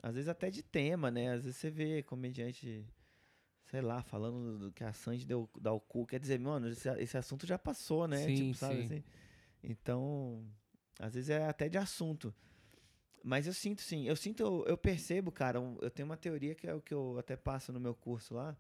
às 0.02 0.14
vezes 0.16 0.30
até 0.30 0.50
de 0.50 0.62
tema, 0.64 1.10
né? 1.10 1.32
Às 1.34 1.44
vezes 1.44 1.58
você 1.58 1.70
vê 1.72 2.04
comediante, 2.04 2.86
sei 3.66 3.82
lá, 3.82 4.02
falando 4.04 4.60
do 4.60 4.72
que 4.72 4.84
a 4.84 4.94
Sandy 4.94 5.26
deu 5.26 5.50
dá 5.60 5.74
o 5.74 5.80
cu, 5.80 6.06
quer 6.06 6.20
dizer, 6.20 6.40
mano, 6.40 6.70
esse, 6.70 6.88
esse 7.00 7.18
assunto 7.18 7.48
já 7.48 7.58
passou, 7.58 8.08
né? 8.08 8.28
Sim, 8.28 8.36
tipo, 8.36 8.54
sabe 8.56 8.76
sim. 8.76 8.86
assim? 8.86 9.04
Então, 9.64 10.46
às 11.00 11.14
vezes 11.16 11.30
é 11.30 11.48
até 11.48 11.68
de 11.68 11.78
assunto. 11.78 12.34
Mas 13.24 13.46
eu 13.46 13.54
sinto 13.54 13.82
sim, 13.82 14.08
eu 14.08 14.16
sinto, 14.16 14.42
eu, 14.42 14.66
eu 14.68 14.78
percebo, 14.78 15.32
cara, 15.32 15.60
eu 15.82 15.92
tenho 15.92 16.08
uma 16.08 16.18
teoria 16.18 16.56
que 16.56 16.68
é 16.68 16.74
o 16.74 16.82
que 16.82 16.94
eu 16.94 17.20
até 17.20 17.36
passo 17.36 17.72
no 17.72 17.80
meu 17.80 17.94
curso 17.94 18.34
lá, 18.34 18.58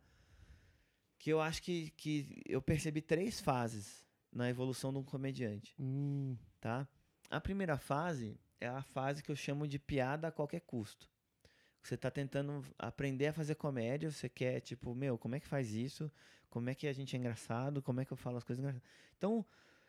que 1.18 1.32
eu 1.32 1.42
acho 1.42 1.64
que, 1.64 1.90
que 1.92 2.44
eu 2.46 2.62
percebi 2.62 3.02
três 3.02 3.40
fases 3.40 4.06
na 4.32 4.50
evolução 4.50 4.92
de 4.94 5.00
um 5.00 5.04
comediante, 5.04 5.76
Hum, 5.80 6.38
tá? 6.60 6.88
A 7.32 7.40
primeira 7.40 7.78
fase 7.78 8.38
é 8.60 8.68
a 8.68 8.82
fase 8.82 9.24
que 9.24 9.32
eu 9.32 9.36
chamo 9.38 9.66
de 9.66 9.80
piada 9.80 10.28
a 10.28 10.32
qualquer 10.32 10.60
custo. 10.60 11.10
Você 11.82 11.96
tá 11.96 12.12
tentando 12.12 12.62
aprender 12.78 13.28
a 13.28 13.34
fazer 13.34 13.56
comédia, 13.56 14.12
você 14.12 14.28
quer, 14.28 14.60
tipo, 14.60 14.94
meu, 14.94 15.18
como 15.18 15.36
é 15.36 15.40
que 15.40 15.48
faz 15.48 15.72
isso? 15.72 16.12
Como 16.50 16.70
é 16.70 16.76
que 16.76 16.86
a 16.88 16.94
gente 16.94 17.16
é 17.16 17.20
engraçado? 17.20 17.82
Como 17.82 18.02
é 18.02 18.06
que 18.06 18.12
eu 18.12 18.18
falo 18.18 18.36
as 18.36 18.44
coisas 18.44 18.62
engraçadas? 18.62 18.86
Então, 19.18 19.46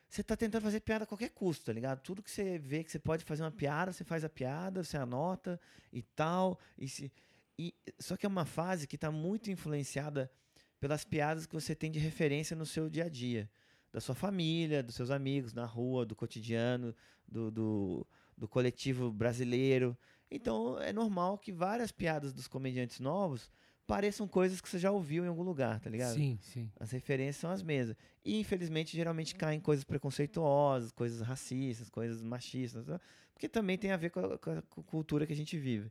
você 0.09 0.23
tá 0.23 0.37
tentando 0.37 0.63
fazer 0.63 0.79
piada 0.81 1.03
a 1.03 1.07
qualquer 1.07 1.31
custo, 1.31 1.67
tá 1.67 1.73
ligado? 1.73 2.01
Tudo 2.01 2.23
que 2.23 2.31
você 2.31 2.61
vê 2.61 2.85
que 2.85 2.93
você 2.93 3.01
pode 3.01 3.25
fazer 3.25 3.43
uma 3.43 3.51
piada, 3.51 3.93
você 3.93 4.05
faz 4.05 4.23
a 4.23 4.29
piada, 4.29 4.85
você 4.85 4.97
anota 4.97 5.61
e 5.93 6.01
tal. 6.01 6.61
E 6.79 6.89
se, 6.89 7.13
e, 7.59 7.75
só 7.99 8.17
que 8.17 8.25
é 8.25 8.29
uma 8.29 8.45
fase 8.45 8.87
que 8.87 8.97
tá 8.97 9.11
muito 9.11 9.51
influenciada 9.51 10.31
pelas 10.79 11.05
piadas 11.05 11.45
que 11.45 11.55
você 11.55 11.75
tem 11.75 11.91
de 11.91 11.99
referência 11.99 12.55
no 12.55 12.65
seu 12.65 12.89
dia 12.89 13.07
a 13.07 13.09
dia. 13.09 13.51
Da 13.93 14.01
sua 14.01 14.15
família, 14.15 14.83
dos 14.83 14.95
seus 14.95 15.11
amigos, 15.11 15.53
na 15.53 15.65
rua, 15.67 16.07
do 16.07 16.17
cotidiano, 16.17 16.95
do, 17.29 17.51
do, 17.51 18.07
do 18.37 18.49
coletivo 18.49 19.13
brasileiro. 19.13 19.97
Então 20.31 20.81
é 20.81 20.93
normal 20.93 21.37
que 21.37 21.53
várias 21.53 21.93
piadas 21.93 22.33
dos 22.33 22.49
comediantes 22.49 23.01
novos 23.01 23.51
pareçam 23.87 24.27
coisas 24.27 24.61
que 24.61 24.69
você 24.69 24.79
já 24.79 24.91
ouviu 24.91 25.25
em 25.25 25.29
algum 25.29 25.43
lugar, 25.43 25.79
tá 25.81 25.91
ligado? 25.91 26.15
sim, 26.15 26.39
sim. 26.41 26.71
As 26.81 26.91
referências 26.91 27.37
são 27.37 27.51
as 27.51 27.63
mesmas. 27.63 27.97
E, 28.25 28.39
infelizmente, 28.39 28.97
geralmente 28.97 29.35
caem 29.35 29.61
coisas 29.61 29.85
preconceituosas, 29.85 30.93
coisas 30.93 31.21
racistas, 31.21 31.91
coisas 31.91 32.23
machistas, 32.23 32.87
né? 32.87 32.99
porque 33.35 33.49
também 33.49 33.77
tem 33.77 33.91
a 33.91 33.97
ver 33.97 34.11
com 34.11 34.21
a, 34.21 34.39
com 34.39 34.51
a 34.53 34.63
cu- 34.63 34.83
cultura 34.85 35.27
que 35.27 35.33
a 35.33 35.37
gente 35.37 35.59
vive. 35.59 35.91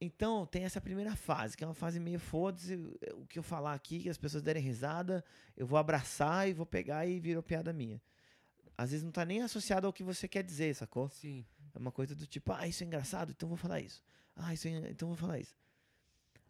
Então, 0.00 0.44
tem 0.46 0.64
essa 0.64 0.80
primeira 0.80 1.16
fase, 1.16 1.56
que 1.56 1.64
é 1.64 1.66
uma 1.66 1.72
fase 1.74 1.98
meio 1.98 2.18
foda-se, 2.20 2.74
o 3.14 3.24
que 3.26 3.38
eu 3.38 3.42
falar 3.42 3.72
aqui, 3.72 4.00
que 4.00 4.08
as 4.10 4.18
pessoas 4.18 4.42
derem 4.42 4.62
risada, 4.62 5.24
eu 5.56 5.66
vou 5.66 5.78
abraçar 5.78 6.46
e 6.48 6.52
vou 6.52 6.66
pegar 6.66 7.06
e 7.06 7.18
virou 7.18 7.42
piada 7.42 7.72
minha. 7.72 8.00
Às 8.76 8.90
vezes 8.90 9.02
não 9.02 9.10
tá 9.10 9.24
nem 9.24 9.40
associado 9.40 9.86
ao 9.86 9.92
que 9.92 10.02
você 10.04 10.28
quer 10.28 10.42
dizer, 10.42 10.74
sacou? 10.74 11.08
Sim. 11.08 11.46
É 11.74 11.78
uma 11.78 11.90
coisa 11.90 12.14
do 12.14 12.26
tipo, 12.26 12.52
ah, 12.52 12.68
isso 12.68 12.84
é 12.84 12.86
engraçado, 12.86 13.30
então 13.30 13.48
vou 13.48 13.56
falar 13.56 13.80
isso. 13.80 14.02
Ah, 14.34 14.52
isso 14.52 14.68
é, 14.68 14.70
en- 14.72 14.90
então 14.90 15.08
vou 15.08 15.16
falar 15.16 15.38
isso. 15.38 15.56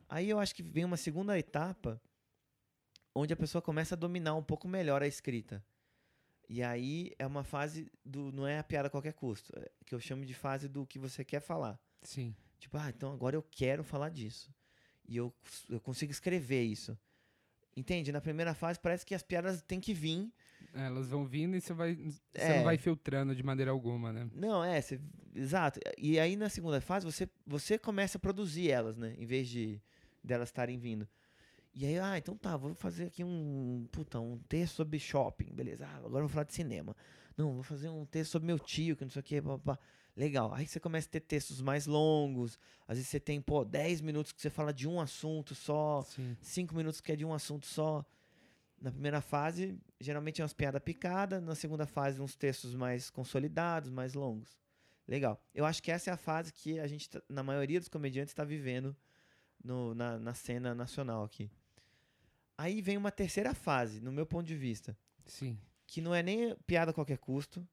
Aí 0.08 0.28
eu 0.28 0.40
acho 0.40 0.52
que 0.52 0.62
vem 0.62 0.84
uma 0.84 0.96
segunda 0.96 1.38
etapa 1.38 2.00
onde 3.14 3.32
a 3.32 3.36
pessoa 3.36 3.62
começa 3.62 3.94
a 3.94 3.98
dominar 3.98 4.34
um 4.34 4.42
pouco 4.42 4.66
melhor 4.66 5.02
a 5.02 5.06
escrita. 5.06 5.64
E 6.48 6.62
aí 6.64 7.12
é 7.18 7.26
uma 7.26 7.44
fase 7.44 7.90
do 8.04 8.30
não 8.32 8.46
é 8.46 8.58
a 8.58 8.64
piada 8.64 8.88
a 8.88 8.90
qualquer 8.90 9.12
custo, 9.12 9.52
é 9.56 9.70
que 9.84 9.94
eu 9.94 10.00
chamo 10.00 10.24
de 10.24 10.34
fase 10.34 10.68
do 10.68 10.84
que 10.86 10.98
você 10.98 11.24
quer 11.24 11.40
falar. 11.40 11.78
Sim. 12.02 12.34
Tipo, 12.66 12.78
ah, 12.78 12.88
então 12.90 13.12
agora 13.12 13.36
eu 13.36 13.42
quero 13.48 13.84
falar 13.84 14.08
disso. 14.08 14.52
E 15.08 15.16
eu, 15.16 15.32
eu 15.70 15.80
consigo 15.80 16.10
escrever 16.10 16.64
isso. 16.64 16.98
Entende? 17.76 18.10
Na 18.10 18.20
primeira 18.20 18.54
fase 18.54 18.80
parece 18.80 19.06
que 19.06 19.14
as 19.14 19.22
piadas 19.22 19.62
têm 19.62 19.78
que 19.78 19.94
vir. 19.94 20.32
É, 20.74 20.86
Elas 20.86 21.08
vão 21.08 21.24
vindo 21.24 21.54
e 21.56 21.60
você 21.60 21.72
vai. 21.72 21.94
Você 21.94 22.18
É. 22.34 22.56
não 22.56 22.64
vai 22.64 22.76
filtrando 22.76 23.36
de 23.36 23.42
maneira 23.44 23.70
alguma, 23.70 24.12
né? 24.12 24.28
Não, 24.34 24.64
é, 24.64 24.80
exato. 25.32 25.78
E 25.96 26.18
aí 26.18 26.34
na 26.34 26.48
segunda 26.48 26.80
fase 26.80 27.06
você, 27.06 27.28
você 27.46 27.78
começa 27.78 28.18
a 28.18 28.20
produzir 28.20 28.68
elas, 28.68 28.96
né? 28.96 29.14
Em 29.16 29.26
vez 29.26 29.46
de 29.48 29.80
delas 30.24 30.48
estarem 30.48 30.76
vindo. 30.76 31.06
E 31.72 31.86
aí, 31.86 31.98
ah, 32.00 32.18
então 32.18 32.36
tá, 32.36 32.56
vou 32.56 32.74
fazer 32.74 33.04
aqui 33.04 33.22
um, 33.22 33.86
puta, 33.92 34.18
um 34.18 34.38
texto 34.48 34.74
sobre 34.74 34.98
shopping, 34.98 35.52
beleza. 35.54 35.86
Ah, 35.86 35.98
agora 35.98 36.24
eu 36.24 36.26
vou 36.26 36.28
falar 36.30 36.44
de 36.44 36.54
cinema. 36.54 36.96
Não, 37.36 37.52
vou 37.52 37.62
fazer 37.62 37.90
um 37.90 38.04
texto 38.06 38.32
sobre 38.32 38.46
meu 38.46 38.58
tio, 38.58 38.96
que 38.96 39.04
não 39.04 39.10
sei 39.10 39.20
o 39.20 39.22
que, 39.22 39.40
papá. 39.40 39.78
Legal. 40.16 40.52
Aí 40.54 40.66
você 40.66 40.80
começa 40.80 41.06
a 41.08 41.10
ter 41.10 41.20
textos 41.20 41.60
mais 41.60 41.86
longos. 41.86 42.58
Às 42.88 42.96
vezes 42.96 43.10
você 43.10 43.20
tem, 43.20 43.40
pô, 43.40 43.64
10 43.64 44.00
minutos 44.00 44.32
que 44.32 44.40
você 44.40 44.48
fala 44.48 44.72
de 44.72 44.88
um 44.88 44.98
assunto 45.00 45.54
só, 45.54 46.02
Sim. 46.02 46.36
5 46.40 46.74
minutos 46.74 47.00
que 47.00 47.12
é 47.12 47.16
de 47.16 47.24
um 47.24 47.34
assunto 47.34 47.66
só. 47.66 48.04
Na 48.80 48.90
primeira 48.90 49.20
fase, 49.20 49.78
geralmente 50.00 50.40
é 50.40 50.44
umas 50.44 50.52
piadas 50.54 50.82
picadas. 50.82 51.42
Na 51.42 51.54
segunda 51.54 51.86
fase, 51.86 52.20
uns 52.20 52.34
textos 52.34 52.74
mais 52.74 53.10
consolidados, 53.10 53.90
mais 53.90 54.14
longos. 54.14 54.58
Legal. 55.06 55.40
Eu 55.54 55.64
acho 55.66 55.82
que 55.82 55.90
essa 55.90 56.10
é 56.10 56.12
a 56.12 56.16
fase 56.16 56.52
que 56.52 56.78
a 56.80 56.86
gente, 56.86 57.10
tá- 57.10 57.22
na 57.28 57.42
maioria 57.42 57.78
dos 57.78 57.88
comediantes, 57.88 58.32
está 58.32 58.42
vivendo 58.44 58.96
no- 59.62 59.94
na, 59.94 60.18
na 60.18 60.34
cena 60.34 60.74
nacional 60.74 61.24
aqui. 61.24 61.50
Aí 62.56 62.80
vem 62.80 62.96
uma 62.96 63.10
terceira 63.12 63.52
fase, 63.54 64.00
no 64.00 64.10
meu 64.10 64.24
ponto 64.26 64.46
de 64.46 64.56
vista, 64.56 64.96
Sim. 65.26 65.58
que 65.86 66.00
não 66.00 66.14
é 66.14 66.22
nem 66.22 66.54
piada 66.66 66.90
a 66.90 66.94
qualquer 66.94 67.18
custo, 67.18 67.66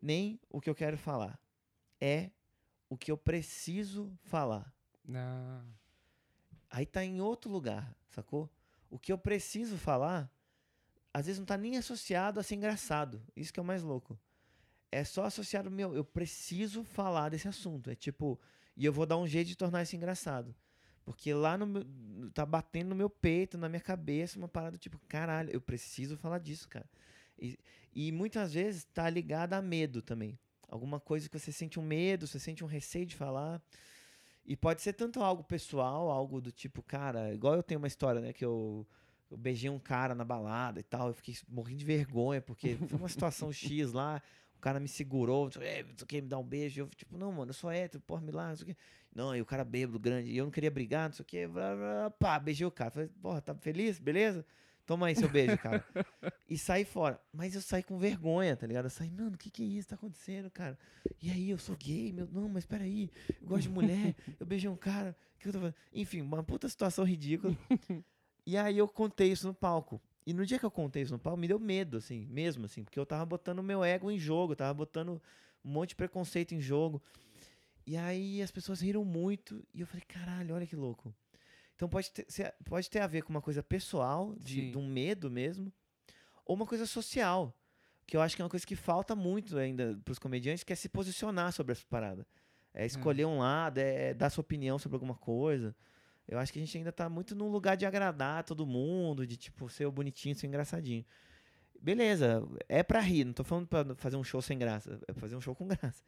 nem 0.00 0.38
o 0.50 0.60
que 0.60 0.68
eu 0.68 0.74
quero 0.74 0.98
falar. 0.98 1.38
É 2.00 2.30
o 2.88 2.96
que 2.96 3.10
eu 3.10 3.16
preciso 3.16 4.12
falar. 4.24 4.72
Ah, 5.14 5.64
Aí 6.70 6.84
tá 6.84 7.04
em 7.04 7.20
outro 7.20 7.50
lugar, 7.50 7.96
sacou? 8.10 8.50
O 8.90 8.98
que 8.98 9.12
eu 9.12 9.18
preciso 9.18 9.78
falar, 9.78 10.30
às 11.12 11.26
vezes 11.26 11.38
não 11.38 11.46
tá 11.46 11.56
nem 11.56 11.76
associado 11.76 12.38
a 12.38 12.42
ser 12.42 12.54
engraçado. 12.56 13.22
Isso 13.34 13.52
que 13.52 13.60
é 13.60 13.62
o 13.62 13.66
mais 13.66 13.82
louco. 13.82 14.18
É 14.90 15.04
só 15.04 15.24
associado, 15.24 15.70
meu, 15.70 15.94
eu 15.94 16.04
preciso 16.04 16.84
falar 16.84 17.28
desse 17.30 17.48
assunto. 17.48 17.90
É 17.90 17.94
tipo, 17.94 18.38
e 18.76 18.84
eu 18.84 18.92
vou 18.92 19.06
dar 19.06 19.16
um 19.16 19.26
jeito 19.26 19.48
de 19.48 19.56
tornar 19.56 19.82
isso 19.82 19.96
engraçado. 19.96 20.54
Porque 21.04 21.32
lá 21.32 21.56
no 21.56 21.66
meu, 21.66 21.84
tá 22.34 22.44
batendo 22.44 22.88
no 22.88 22.94
meu 22.96 23.08
peito, 23.08 23.56
na 23.56 23.68
minha 23.68 23.80
cabeça, 23.80 24.38
uma 24.38 24.48
parada 24.48 24.76
tipo, 24.76 24.98
caralho, 25.08 25.50
eu 25.50 25.60
preciso 25.60 26.16
falar 26.16 26.38
disso, 26.38 26.68
cara. 26.68 26.88
E, 27.38 27.58
e 27.94 28.12
muitas 28.12 28.52
vezes 28.52 28.84
tá 28.84 29.08
ligada 29.08 29.56
a 29.56 29.62
medo 29.62 30.02
também. 30.02 30.38
Alguma 30.68 30.98
coisa 30.98 31.28
que 31.28 31.38
você 31.38 31.52
sente 31.52 31.78
um 31.78 31.82
medo, 31.82 32.26
você 32.26 32.38
sente 32.38 32.64
um 32.64 32.66
receio 32.66 33.06
de 33.06 33.14
falar. 33.14 33.62
E 34.44 34.56
pode 34.56 34.82
ser 34.82 34.92
tanto 34.92 35.20
algo 35.22 35.42
pessoal, 35.42 36.10
algo 36.10 36.40
do 36.40 36.52
tipo, 36.52 36.82
cara, 36.82 37.34
igual 37.34 37.54
eu 37.54 37.62
tenho 37.62 37.78
uma 37.78 37.88
história, 37.88 38.20
né, 38.20 38.32
que 38.32 38.44
eu, 38.44 38.86
eu 39.30 39.36
beijei 39.36 39.68
um 39.68 39.78
cara 39.78 40.14
na 40.14 40.24
balada 40.24 40.78
e 40.78 40.84
tal, 40.84 41.08
eu 41.08 41.14
fiquei 41.14 41.36
morrendo 41.48 41.78
de 41.78 41.84
vergonha, 41.84 42.40
porque 42.40 42.76
foi 42.88 42.98
uma 42.98 43.08
situação 43.08 43.52
X 43.52 43.92
lá, 43.92 44.22
o 44.56 44.60
cara 44.60 44.78
me 44.78 44.86
segurou, 44.86 45.48
o 45.48 46.06
quê, 46.06 46.20
me 46.20 46.28
dá 46.28 46.38
um 46.38 46.44
beijo. 46.44 46.80
Eu, 46.80 46.88
tipo, 46.88 47.18
não, 47.18 47.32
mano, 47.32 47.50
eu 47.50 47.54
sou 47.54 47.70
hétero, 47.70 48.02
porra, 48.06 48.20
me 48.20 48.30
lá, 48.30 48.48
não 48.48 48.56
sei 48.56 48.64
o 48.64 48.66
quê. 48.68 48.76
Não, 49.14 49.34
e 49.34 49.40
o 49.40 49.46
cara 49.46 49.64
bêbado, 49.64 49.98
grande, 49.98 50.30
e 50.30 50.36
eu 50.36 50.44
não 50.44 50.50
queria 50.50 50.70
brigar, 50.70 51.08
não 51.08 51.14
sei 51.14 51.22
o 51.22 51.26
quê. 51.26 51.46
Blá, 51.46 51.74
blá, 51.74 52.10
pá, 52.10 52.38
beijei 52.38 52.66
o 52.66 52.70
cara. 52.70 52.90
Falei, 52.90 53.08
porra, 53.20 53.40
tá 53.40 53.54
feliz? 53.54 53.98
Beleza? 53.98 54.44
Toma 54.86 55.08
aí 55.08 55.16
seu 55.16 55.28
beijo, 55.28 55.58
cara. 55.58 55.84
e 56.48 56.56
saí 56.56 56.84
fora. 56.84 57.20
Mas 57.32 57.54
eu 57.54 57.60
saí 57.60 57.82
com 57.82 57.98
vergonha, 57.98 58.56
tá 58.56 58.66
ligado? 58.66 58.84
Eu 58.86 58.90
saí, 58.90 59.10
mano, 59.10 59.34
o 59.34 59.38
que 59.38 59.50
que 59.50 59.62
é 59.62 59.66
isso? 59.66 59.88
Tá 59.88 59.96
acontecendo, 59.96 60.48
cara? 60.48 60.78
E 61.20 61.30
aí, 61.30 61.50
eu 61.50 61.58
sou 61.58 61.76
gay, 61.76 62.12
meu. 62.12 62.28
Não, 62.30 62.48
mas 62.48 62.64
peraí, 62.64 63.10
eu 63.40 63.48
gosto 63.48 63.62
de 63.62 63.68
mulher, 63.70 64.14
eu 64.38 64.46
beijei 64.46 64.70
um 64.70 64.76
cara. 64.76 65.16
Que 65.40 65.48
eu 65.48 65.52
tô 65.52 65.58
fazendo? 65.58 65.74
Enfim, 65.92 66.22
uma 66.22 66.42
puta 66.42 66.68
situação 66.68 67.04
ridícula. 67.04 67.56
e 68.46 68.56
aí 68.56 68.78
eu 68.78 68.86
contei 68.86 69.32
isso 69.32 69.46
no 69.46 69.54
palco. 69.54 70.00
E 70.24 70.32
no 70.32 70.46
dia 70.46 70.58
que 70.58 70.64
eu 70.64 70.70
contei 70.70 71.02
isso 71.02 71.12
no 71.12 71.18
palco, 71.18 71.38
me 71.38 71.48
deu 71.48 71.58
medo, 71.58 71.96
assim, 71.96 72.26
mesmo, 72.26 72.64
assim, 72.64 72.82
porque 72.82 72.98
eu 72.98 73.06
tava 73.06 73.24
botando 73.24 73.62
meu 73.62 73.84
ego 73.84 74.10
em 74.10 74.18
jogo, 74.18 74.56
tava 74.56 74.72
botando 74.72 75.20
um 75.64 75.70
monte 75.70 75.90
de 75.90 75.96
preconceito 75.96 76.54
em 76.54 76.60
jogo. 76.60 77.02
E 77.86 77.96
aí 77.96 78.42
as 78.42 78.50
pessoas 78.50 78.80
riram 78.80 79.04
muito, 79.04 79.64
e 79.72 79.80
eu 79.80 79.86
falei, 79.86 80.02
caralho, 80.06 80.54
olha 80.54 80.66
que 80.66 80.74
louco. 80.74 81.14
Então 81.76 81.88
pode 81.88 82.10
ter, 82.10 82.24
ser- 82.28 82.54
pode 82.64 82.90
ter 82.90 83.00
a 83.00 83.06
ver 83.06 83.22
com 83.22 83.30
uma 83.30 83.42
coisa 83.42 83.62
pessoal, 83.62 84.34
de, 84.40 84.70
de 84.72 84.78
um 84.78 84.86
medo 84.88 85.30
mesmo, 85.30 85.72
ou 86.44 86.56
uma 86.56 86.66
coisa 86.66 86.86
social, 86.86 87.54
que 88.06 88.16
eu 88.16 88.20
acho 88.22 88.34
que 88.34 88.42
é 88.42 88.44
uma 88.44 88.50
coisa 88.50 88.66
que 88.66 88.74
falta 88.74 89.14
muito 89.14 89.56
ainda 89.58 89.98
pros 90.04 90.18
comediantes, 90.18 90.64
que 90.64 90.72
é 90.72 90.76
se 90.76 90.88
posicionar 90.88 91.52
sobre 91.52 91.72
essa 91.72 91.84
parada. 91.88 92.26
É 92.72 92.84
escolher 92.86 93.24
um 93.26 93.38
lado, 93.38 93.78
é 93.78 94.12
dar 94.14 94.30
sua 94.30 94.42
opinião 94.42 94.78
sobre 94.78 94.96
alguma 94.96 95.14
coisa. 95.14 95.74
Eu 96.28 96.38
acho 96.38 96.52
que 96.52 96.58
a 96.58 96.62
gente 96.64 96.76
ainda 96.76 96.92
tá 96.92 97.08
muito 97.08 97.34
num 97.34 97.48
lugar 97.48 97.76
de 97.76 97.86
agradar 97.86 98.42
todo 98.44 98.66
mundo, 98.66 99.26
de 99.26 99.36
tipo 99.36 99.68
ser 99.68 99.86
o 99.86 99.92
bonitinho, 99.92 100.34
ser 100.34 100.46
engraçadinho. 100.46 101.04
Beleza, 101.80 102.42
é 102.68 102.82
pra 102.82 103.00
rir, 103.00 103.24
não 103.24 103.32
tô 103.32 103.44
falando 103.44 103.66
pra 103.66 103.94
fazer 103.96 104.16
um 104.16 104.24
show 104.24 104.40
sem 104.42 104.58
graça, 104.58 104.98
é 105.06 105.12
pra 105.12 105.20
fazer 105.20 105.36
um 105.36 105.40
show 105.40 105.54
com 105.54 105.66
graça. 105.68 106.02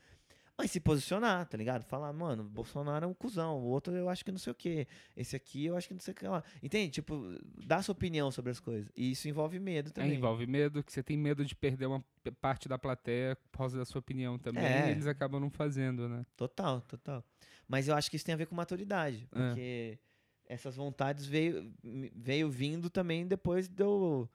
Mas 0.60 0.72
se 0.72 0.80
posicionar, 0.80 1.46
tá 1.46 1.56
ligado? 1.56 1.84
Falar, 1.84 2.12
mano, 2.12 2.42
Bolsonaro 2.42 3.04
é 3.04 3.08
um 3.08 3.14
cuzão, 3.14 3.58
o 3.60 3.66
outro 3.66 3.94
eu 3.94 4.08
acho 4.08 4.24
que 4.24 4.32
não 4.32 4.38
sei 4.40 4.50
o 4.50 4.54
quê, 4.56 4.88
esse 5.16 5.36
aqui 5.36 5.66
eu 5.66 5.76
acho 5.76 5.86
que 5.86 5.94
não 5.94 6.00
sei 6.00 6.10
o 6.10 6.14
que 6.16 6.26
lá. 6.26 6.42
Entende? 6.60 6.90
Tipo, 6.90 7.38
dá 7.64 7.80
sua 7.80 7.92
opinião 7.92 8.30
sobre 8.32 8.50
as 8.50 8.58
coisas. 8.58 8.90
E 8.96 9.12
isso 9.12 9.28
envolve 9.28 9.60
medo 9.60 9.86
Aí 9.88 9.92
também. 9.92 10.14
envolve 10.16 10.46
medo, 10.48 10.82
que 10.82 10.92
você 10.92 11.00
tem 11.02 11.16
medo 11.16 11.44
de 11.44 11.54
perder 11.54 11.86
uma 11.86 12.04
parte 12.40 12.68
da 12.68 12.76
plateia 12.76 13.36
por 13.52 13.58
causa 13.58 13.78
da 13.78 13.84
sua 13.84 14.00
opinião 14.00 14.36
também. 14.36 14.64
É. 14.64 14.88
E 14.88 14.90
eles 14.90 15.06
acabam 15.06 15.40
não 15.40 15.48
fazendo, 15.48 16.08
né? 16.08 16.26
Total, 16.36 16.80
total. 16.80 17.24
Mas 17.68 17.86
eu 17.86 17.94
acho 17.94 18.10
que 18.10 18.16
isso 18.16 18.24
tem 18.24 18.32
a 18.34 18.38
ver 18.38 18.46
com 18.46 18.56
maturidade, 18.56 19.28
É. 19.30 19.36
porque 19.48 19.98
essas 20.44 20.74
vontades 20.74 21.24
veio, 21.24 21.72
veio 22.16 22.50
vindo 22.50 22.90
também 22.90 23.26
depois 23.28 23.68
de 23.68 23.82
eu, 23.82 24.28
de 24.28 24.30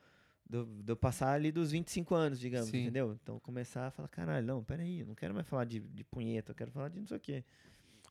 de 0.50 0.92
eu 0.92 0.96
passar 0.96 1.34
ali 1.34 1.52
dos 1.52 1.72
25 1.72 2.14
anos, 2.14 2.40
digamos, 2.40 2.70
Sim. 2.70 2.82
entendeu? 2.82 3.18
Então 3.22 3.40
começar 3.40 3.88
a 3.88 3.92
falar, 3.92 4.08
caralho, 4.10 4.46
não, 4.46 4.64
peraí, 4.64 5.00
eu 5.00 5.08
não 5.08 5.16
quero 5.16 5.34
mais 5.34 5.48
falar 5.48 5.66
de, 5.66 5.80
de 5.80 6.04
punheta, 6.04 6.52
eu 6.52 6.56
quero 6.56 6.72
falar 6.72 6.90
de 6.90 7.00
não 7.00 7.08
sei 7.08 7.18
o 7.18 7.20
quê. 7.20 7.44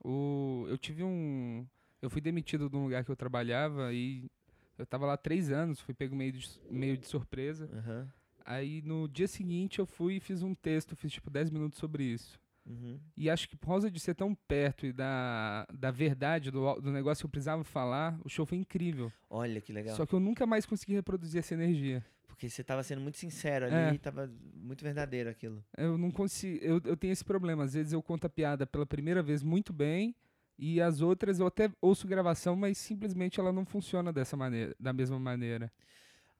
O, 0.04 0.64
eu 0.68 0.76
tive 0.76 1.04
um. 1.04 1.66
Eu 2.00 2.10
fui 2.10 2.20
demitido 2.20 2.68
de 2.68 2.76
um 2.76 2.82
lugar 2.82 3.04
que 3.04 3.10
eu 3.10 3.16
trabalhava 3.16 3.92
e 3.92 4.28
eu 4.76 4.84
tava 4.84 5.06
lá 5.06 5.16
três 5.16 5.52
anos, 5.52 5.80
fui 5.80 5.94
pego 5.94 6.16
meio 6.16 6.32
de, 6.32 6.48
meio 6.68 6.96
de 6.96 7.06
surpresa. 7.06 7.70
Aham, 7.72 8.08
Aí 8.44 8.82
no 8.82 9.08
dia 9.08 9.28
seguinte 9.28 9.78
eu 9.78 9.86
fui 9.86 10.16
e 10.16 10.20
fiz 10.20 10.42
um 10.42 10.54
texto, 10.54 10.96
fiz 10.96 11.12
tipo 11.12 11.30
10 11.30 11.50
minutos 11.50 11.78
sobre 11.78 12.04
isso. 12.04 12.40
uhum. 12.66 12.98
E 13.16 13.30
acho 13.30 13.48
que 13.48 13.56
por 13.56 13.68
causa 13.68 13.90
de 13.90 14.00
ser 14.00 14.14
tão 14.14 14.34
perto 14.34 14.86
e 14.86 14.92
da, 14.92 15.66
da 15.72 15.90
verdade, 15.90 16.50
do, 16.50 16.74
do 16.80 16.90
negócio 16.90 17.22
que 17.22 17.26
eu 17.26 17.30
precisava 17.30 17.62
falar, 17.62 18.18
o 18.24 18.28
show 18.28 18.44
foi 18.44 18.58
incrível. 18.58 19.12
Olha 19.30 19.60
que 19.60 19.72
legal. 19.72 19.96
Só 19.96 20.04
que 20.04 20.14
eu 20.14 20.20
nunca 20.20 20.46
mais 20.46 20.66
consegui 20.66 20.94
reproduzir 20.94 21.38
essa 21.38 21.54
energia. 21.54 22.04
Porque 22.42 22.50
você 22.50 22.64
tava 22.64 22.82
sendo 22.82 23.00
muito 23.00 23.18
sincero 23.18 23.66
ali, 23.66 23.94
É. 23.94 23.98
tava 23.98 24.28
muito 24.52 24.82
verdadeiro 24.82 25.30
aquilo. 25.30 25.64
Eu 25.76 25.96
não 25.96 26.10
consigo. 26.10 26.58
Eu, 26.64 26.80
eu 26.84 26.96
tenho 26.96 27.12
esse 27.12 27.24
problema. 27.24 27.62
Às 27.62 27.74
vezes 27.74 27.92
eu 27.92 28.02
conto 28.02 28.26
a 28.26 28.28
piada 28.28 28.66
pela 28.66 28.84
primeira 28.84 29.22
vez 29.22 29.44
muito 29.44 29.72
bem. 29.72 30.12
E 30.58 30.80
as 30.80 31.00
outras 31.00 31.38
eu 31.38 31.46
até 31.46 31.70
ouço 31.80 32.04
gravação, 32.08 32.56
mas 32.56 32.78
simplesmente 32.78 33.38
ela 33.38 33.52
não 33.52 33.64
funciona 33.64 34.12
dessa 34.12 34.36
maneira, 34.36 34.74
da 34.78 34.92
mesma 34.92 35.20
maneira. 35.20 35.72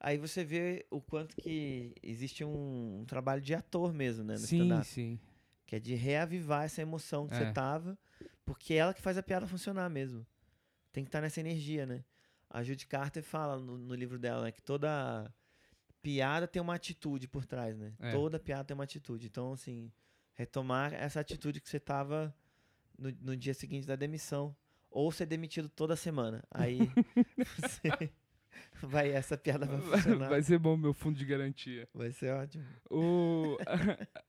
Aí 0.01 0.19
você 0.19 0.43
vê 0.43 0.85
o 0.91 1.01
quanto 1.01 1.37
que 1.37 1.95
existe 2.03 2.45
um, 2.45 3.03
um 3.03 3.05
trabalho 3.05 3.41
de 3.41 3.55
ator 3.55 3.93
mesmo, 3.95 4.25
né, 4.25 4.35
no 4.35 4.41
sim, 4.41 4.83
sim. 4.83 5.21
Que 5.65 5.77
é 5.77 5.79
de 5.79 5.95
reavivar 5.95 6.65
essa 6.65 6.83
emoção 6.83 7.29
que 7.29 7.35
É. 7.35 7.39
você 7.39 7.53
tava, 7.53 7.97
porque 8.45 8.75
é 8.75 8.79
ela 8.79 8.93
que 8.93 9.01
faz 9.01 9.17
a 9.17 9.23
piada 9.23 9.47
funcionar 9.47 9.89
mesmo. 9.89 10.27
Tem 10.93 11.05
que 11.05 11.09
estar 11.09 11.21
nessa 11.21 11.39
energia, 11.39 11.87
né? 11.87 12.05
A 12.51 12.65
Judy 12.65 12.89
Carter 12.89 13.23
fala 13.23 13.57
no, 13.57 13.79
no 13.79 13.95
livro 13.95 14.19
dela 14.19 14.43
né, 14.43 14.51
que 14.53 14.61
toda 14.61 15.33
piada 16.03 16.47
tem 16.49 16.61
uma 16.61 16.75
atitude 16.75 17.29
por 17.29 17.45
trás, 17.47 17.77
né? 17.79 17.93
É. 18.01 18.11
Toda 18.13 18.39
piada 18.39 18.65
tem 18.65 18.75
uma 18.75 18.85
atitude. 18.85 19.27
Então, 19.27 19.53
assim, 19.53 19.91
retomar 20.35 20.93
essa 20.93 21.21
atitude 21.21 21.61
que 21.61 21.69
você 21.69 21.79
tava 21.81 22.35
no, 22.99 23.11
no 23.21 23.37
dia 23.37 23.55
seguinte 23.55 23.87
da 23.87 23.97
demissão. 23.97 24.55
Ou 24.91 25.11
ser 25.11 25.25
demitido 25.27 25.69
toda 25.71 25.97
semana. 25.97 26.45
Aí 26.51 26.79
você 27.57 28.11
vai, 28.83 29.11
essa 29.11 29.39
piada 29.39 29.65
vai 29.65 29.81
funcionar. 29.81 30.29
Vai 30.29 30.43
ser 30.43 30.59
bom 30.59 30.77
meu 30.77 30.93
fundo 30.93 31.17
de 31.19 31.25
garantia. 31.25 31.89
Vai 31.95 32.13
ser 32.13 32.35
ótimo. 32.35 32.65
O, 32.91 33.57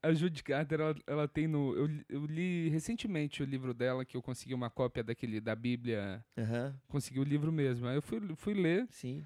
a, 0.02 0.08
a 0.10 0.14
Judy 0.14 0.42
Carter, 0.42 0.80
ela, 0.80 0.96
ela 1.06 1.28
tem 1.28 1.48
no. 1.48 1.76
Eu, 1.76 1.86
li- 1.88 2.06
eu 2.08 2.26
li 2.26 2.70
recentemente 2.70 3.44
o 3.44 3.46
livro 3.46 3.74
dela, 3.74 4.06
que 4.06 4.16
eu 4.16 4.22
consegui 4.22 4.54
uma 4.54 4.70
cópia 4.70 5.04
daquele 5.04 5.42
da 5.42 5.54
Bíblia. 5.56 6.24
Aham, 6.38 6.74
Consegui 6.88 7.20
o 7.20 7.24
livro 7.26 7.52
mesmo. 7.52 7.86
Aí 7.88 7.96
eu 7.98 8.02
fui, 8.02 8.22
fui 8.38 8.54
ler. 8.54 8.88
sim. 8.90 9.26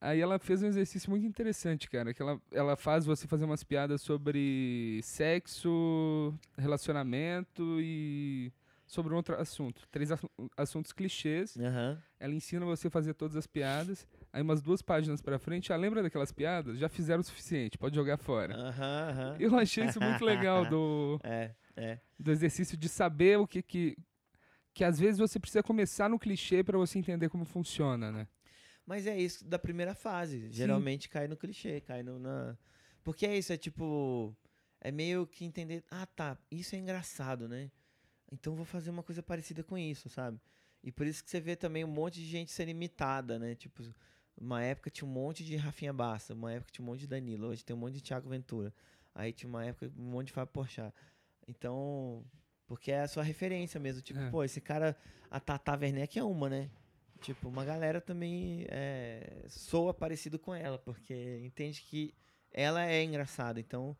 Aí 0.00 0.18
ela 0.20 0.38
fez 0.38 0.62
um 0.62 0.66
exercício 0.66 1.10
muito 1.10 1.26
interessante, 1.26 1.88
cara. 1.90 2.14
Que 2.14 2.22
ela, 2.22 2.40
ela 2.50 2.74
faz 2.76 3.04
você 3.04 3.26
fazer 3.28 3.44
umas 3.44 3.62
piadas 3.62 4.00
sobre 4.00 5.00
sexo, 5.02 6.34
relacionamento 6.56 7.78
e 7.80 8.50
sobre 8.86 9.12
um 9.12 9.16
outro 9.16 9.38
assunto. 9.38 9.86
Três 9.90 10.10
assu- 10.10 10.30
assuntos 10.56 10.92
clichês. 10.92 11.56
Aham. 11.58 12.02
Ela 12.18 12.34
ensina 12.34 12.64
você 12.64 12.88
a 12.88 12.90
fazer 12.90 13.14
todas 13.14 13.36
as 13.36 13.46
piadas. 13.46 14.06
Aí 14.32 14.42
umas 14.42 14.62
duas 14.62 14.80
páginas 14.82 15.20
pra 15.20 15.38
frente, 15.38 15.72
ah, 15.72 15.76
lembra 15.76 16.02
daquelas 16.02 16.32
piadas? 16.32 16.78
Já 16.78 16.88
fizeram 16.88 17.20
o 17.20 17.24
suficiente, 17.24 17.76
pode 17.78 17.94
jogar 17.94 18.16
fora. 18.16 18.54
Aham, 18.54 19.08
aham. 19.10 19.36
Eu 19.40 19.56
achei 19.58 19.84
isso 19.84 20.00
muito 20.00 20.24
legal 20.24 20.64
do, 20.66 21.20
É, 21.24 21.54
é. 21.76 21.98
do 22.18 22.30
exercício 22.30 22.76
de 22.76 22.88
saber 22.88 23.38
o 23.38 23.46
que 23.46 23.62
que 23.62 23.96
que 24.72 24.84
às 24.84 25.00
vezes 25.00 25.18
você 25.18 25.38
precisa 25.40 25.64
começar 25.64 26.08
no 26.08 26.18
clichê 26.18 26.62
pra 26.62 26.78
você 26.78 26.96
entender 26.98 27.28
como 27.28 27.44
funciona, 27.44 28.12
né? 28.12 28.28
Mas 28.90 29.06
é 29.06 29.16
isso 29.16 29.44
da 29.44 29.56
primeira 29.56 29.94
fase. 29.94 30.50
Geralmente 30.50 31.08
cai 31.08 31.28
no 31.28 31.36
clichê, 31.36 31.80
cai 31.80 32.02
no, 32.02 32.18
na. 32.18 32.58
Porque 33.04 33.24
é 33.24 33.38
isso, 33.38 33.52
é 33.52 33.56
tipo. 33.56 34.36
É 34.80 34.90
meio 34.90 35.28
que 35.28 35.44
entender. 35.44 35.84
Ah, 35.88 36.06
tá, 36.06 36.36
isso 36.50 36.74
é 36.74 36.78
engraçado, 36.78 37.48
né? 37.48 37.70
Então 38.32 38.56
vou 38.56 38.64
fazer 38.64 38.90
uma 38.90 39.04
coisa 39.04 39.22
parecida 39.22 39.62
com 39.62 39.78
isso, 39.78 40.08
sabe? 40.08 40.40
E 40.82 40.90
por 40.90 41.06
isso 41.06 41.22
que 41.22 41.30
você 41.30 41.40
vê 41.40 41.54
também 41.54 41.84
um 41.84 41.88
monte 41.88 42.14
de 42.16 42.26
gente 42.26 42.50
sendo 42.50 42.70
imitada, 42.70 43.38
né? 43.38 43.54
Tipo, 43.54 43.80
uma 44.36 44.60
época 44.60 44.90
tinha 44.90 45.06
um 45.06 45.12
monte 45.12 45.44
de 45.44 45.54
Rafinha 45.54 45.92
Bassa, 45.92 46.34
uma 46.34 46.52
época 46.52 46.72
tinha 46.72 46.82
um 46.82 46.86
monte 46.88 47.00
de 47.00 47.06
Danilo, 47.06 47.46
hoje 47.46 47.64
tem 47.64 47.76
um 47.76 47.78
monte 47.78 47.94
de 47.94 48.02
Thiago 48.02 48.28
Ventura. 48.28 48.74
Aí 49.14 49.32
tinha 49.32 49.48
uma 49.48 49.64
época 49.64 49.92
um 49.96 50.10
monte 50.10 50.26
de 50.28 50.32
Fábio 50.32 50.52
Porchat. 50.52 50.92
Então, 51.46 52.24
porque 52.66 52.90
é 52.90 53.02
a 53.02 53.08
sua 53.08 53.22
referência 53.22 53.78
mesmo. 53.78 54.02
Tipo, 54.02 54.18
É. 54.18 54.30
pô, 54.30 54.42
esse 54.42 54.60
cara, 54.60 54.96
a 55.30 55.38
Tata 55.38 55.76
Werneck 55.76 56.18
é 56.18 56.24
uma, 56.24 56.50
né? 56.50 56.68
Tipo, 57.20 57.48
uma 57.48 57.64
galera 57.64 58.00
também 58.00 58.64
é, 58.68 59.44
soa 59.48 59.92
parecido 59.92 60.38
com 60.38 60.54
ela, 60.54 60.78
porque 60.78 61.40
entende 61.44 61.82
que 61.82 62.14
ela 62.52 62.84
é 62.86 63.02
engraçada. 63.04 63.60
Então, 63.60 63.96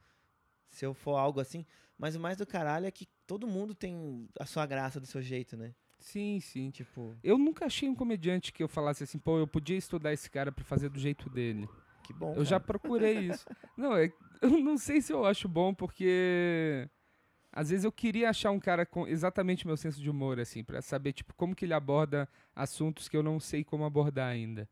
se 0.71 0.85
eu 0.85 0.95
for 0.95 1.17
algo 1.17 1.41
assim. 1.41 1.65
Mas 1.99 2.17
o 2.17 2.21
mais 2.21 2.39
do 2.39 2.47
caralho 2.47 2.87
é 2.87 2.91
que 2.91 3.07
todo 3.27 3.47
mundo 3.47 3.75
tem 3.75 4.27
a 4.39 4.47
sua 4.47 4.65
graça 4.65 4.99
do 4.99 5.07
seu 5.07 5.21
jeito, 5.21 5.57
né? 5.57 5.75
Sim, 5.99 6.41
sim. 6.41 6.71
Tipo, 6.71 7.15
Eu 7.23 7.37
nunca 7.37 7.67
achei 7.67 7.89
um 7.89 7.95
comediante 7.95 8.53
que 8.53 8.63
eu 8.63 8.69
falasse 8.69 9.05
assim, 9.05 9.19
pô, 9.19 9.39
eu 9.39 9.47
podia 9.47 9.77
estudar 9.77 10.13
esse 10.13 10.31
cara 10.31 10.51
pra 10.51 10.65
fazer 10.65 10.89
do 10.89 10.99
jeito 10.99 11.29
dele. 11.29 11.69
que 12.03 12.15
bom. 12.15 12.33
Eu 12.35 12.45
já 12.45 12.59
cara. 12.59 12.65
procurei 12.65 13.19
isso. 13.29 13.45
Não, 13.77 13.95
é, 13.95 14.11
eu 14.41 14.51
não 14.51 14.79
sei 14.79 15.03
se 15.03 15.13
eu 15.13 15.25
acho 15.27 15.47
bom, 15.47 15.75
porque 15.75 16.89
às 17.53 17.71
vezes 17.71 17.85
eu 17.85 17.93
queria 17.93 18.31
achar 18.31 18.51
um 18.51 18.61
cara 18.61 18.85
com 18.87 19.07
exatamente 19.07 19.67
meu 19.67 19.77
senso 19.77 20.01
de 20.01 20.09
humor, 20.11 20.39
assim, 20.41 20.63
pra 20.65 20.81
saber, 20.83 21.13
tipo, 21.13 21.35
como 21.35 21.55
que 21.55 21.65
ele 21.65 21.75
aborda 21.75 22.29
assuntos 22.55 23.09
que 23.09 23.17
eu 23.17 23.23
não 23.23 23.39
sei 23.41 23.65
como 23.65 23.85
abordar 23.85 24.29
ainda. 24.29 24.69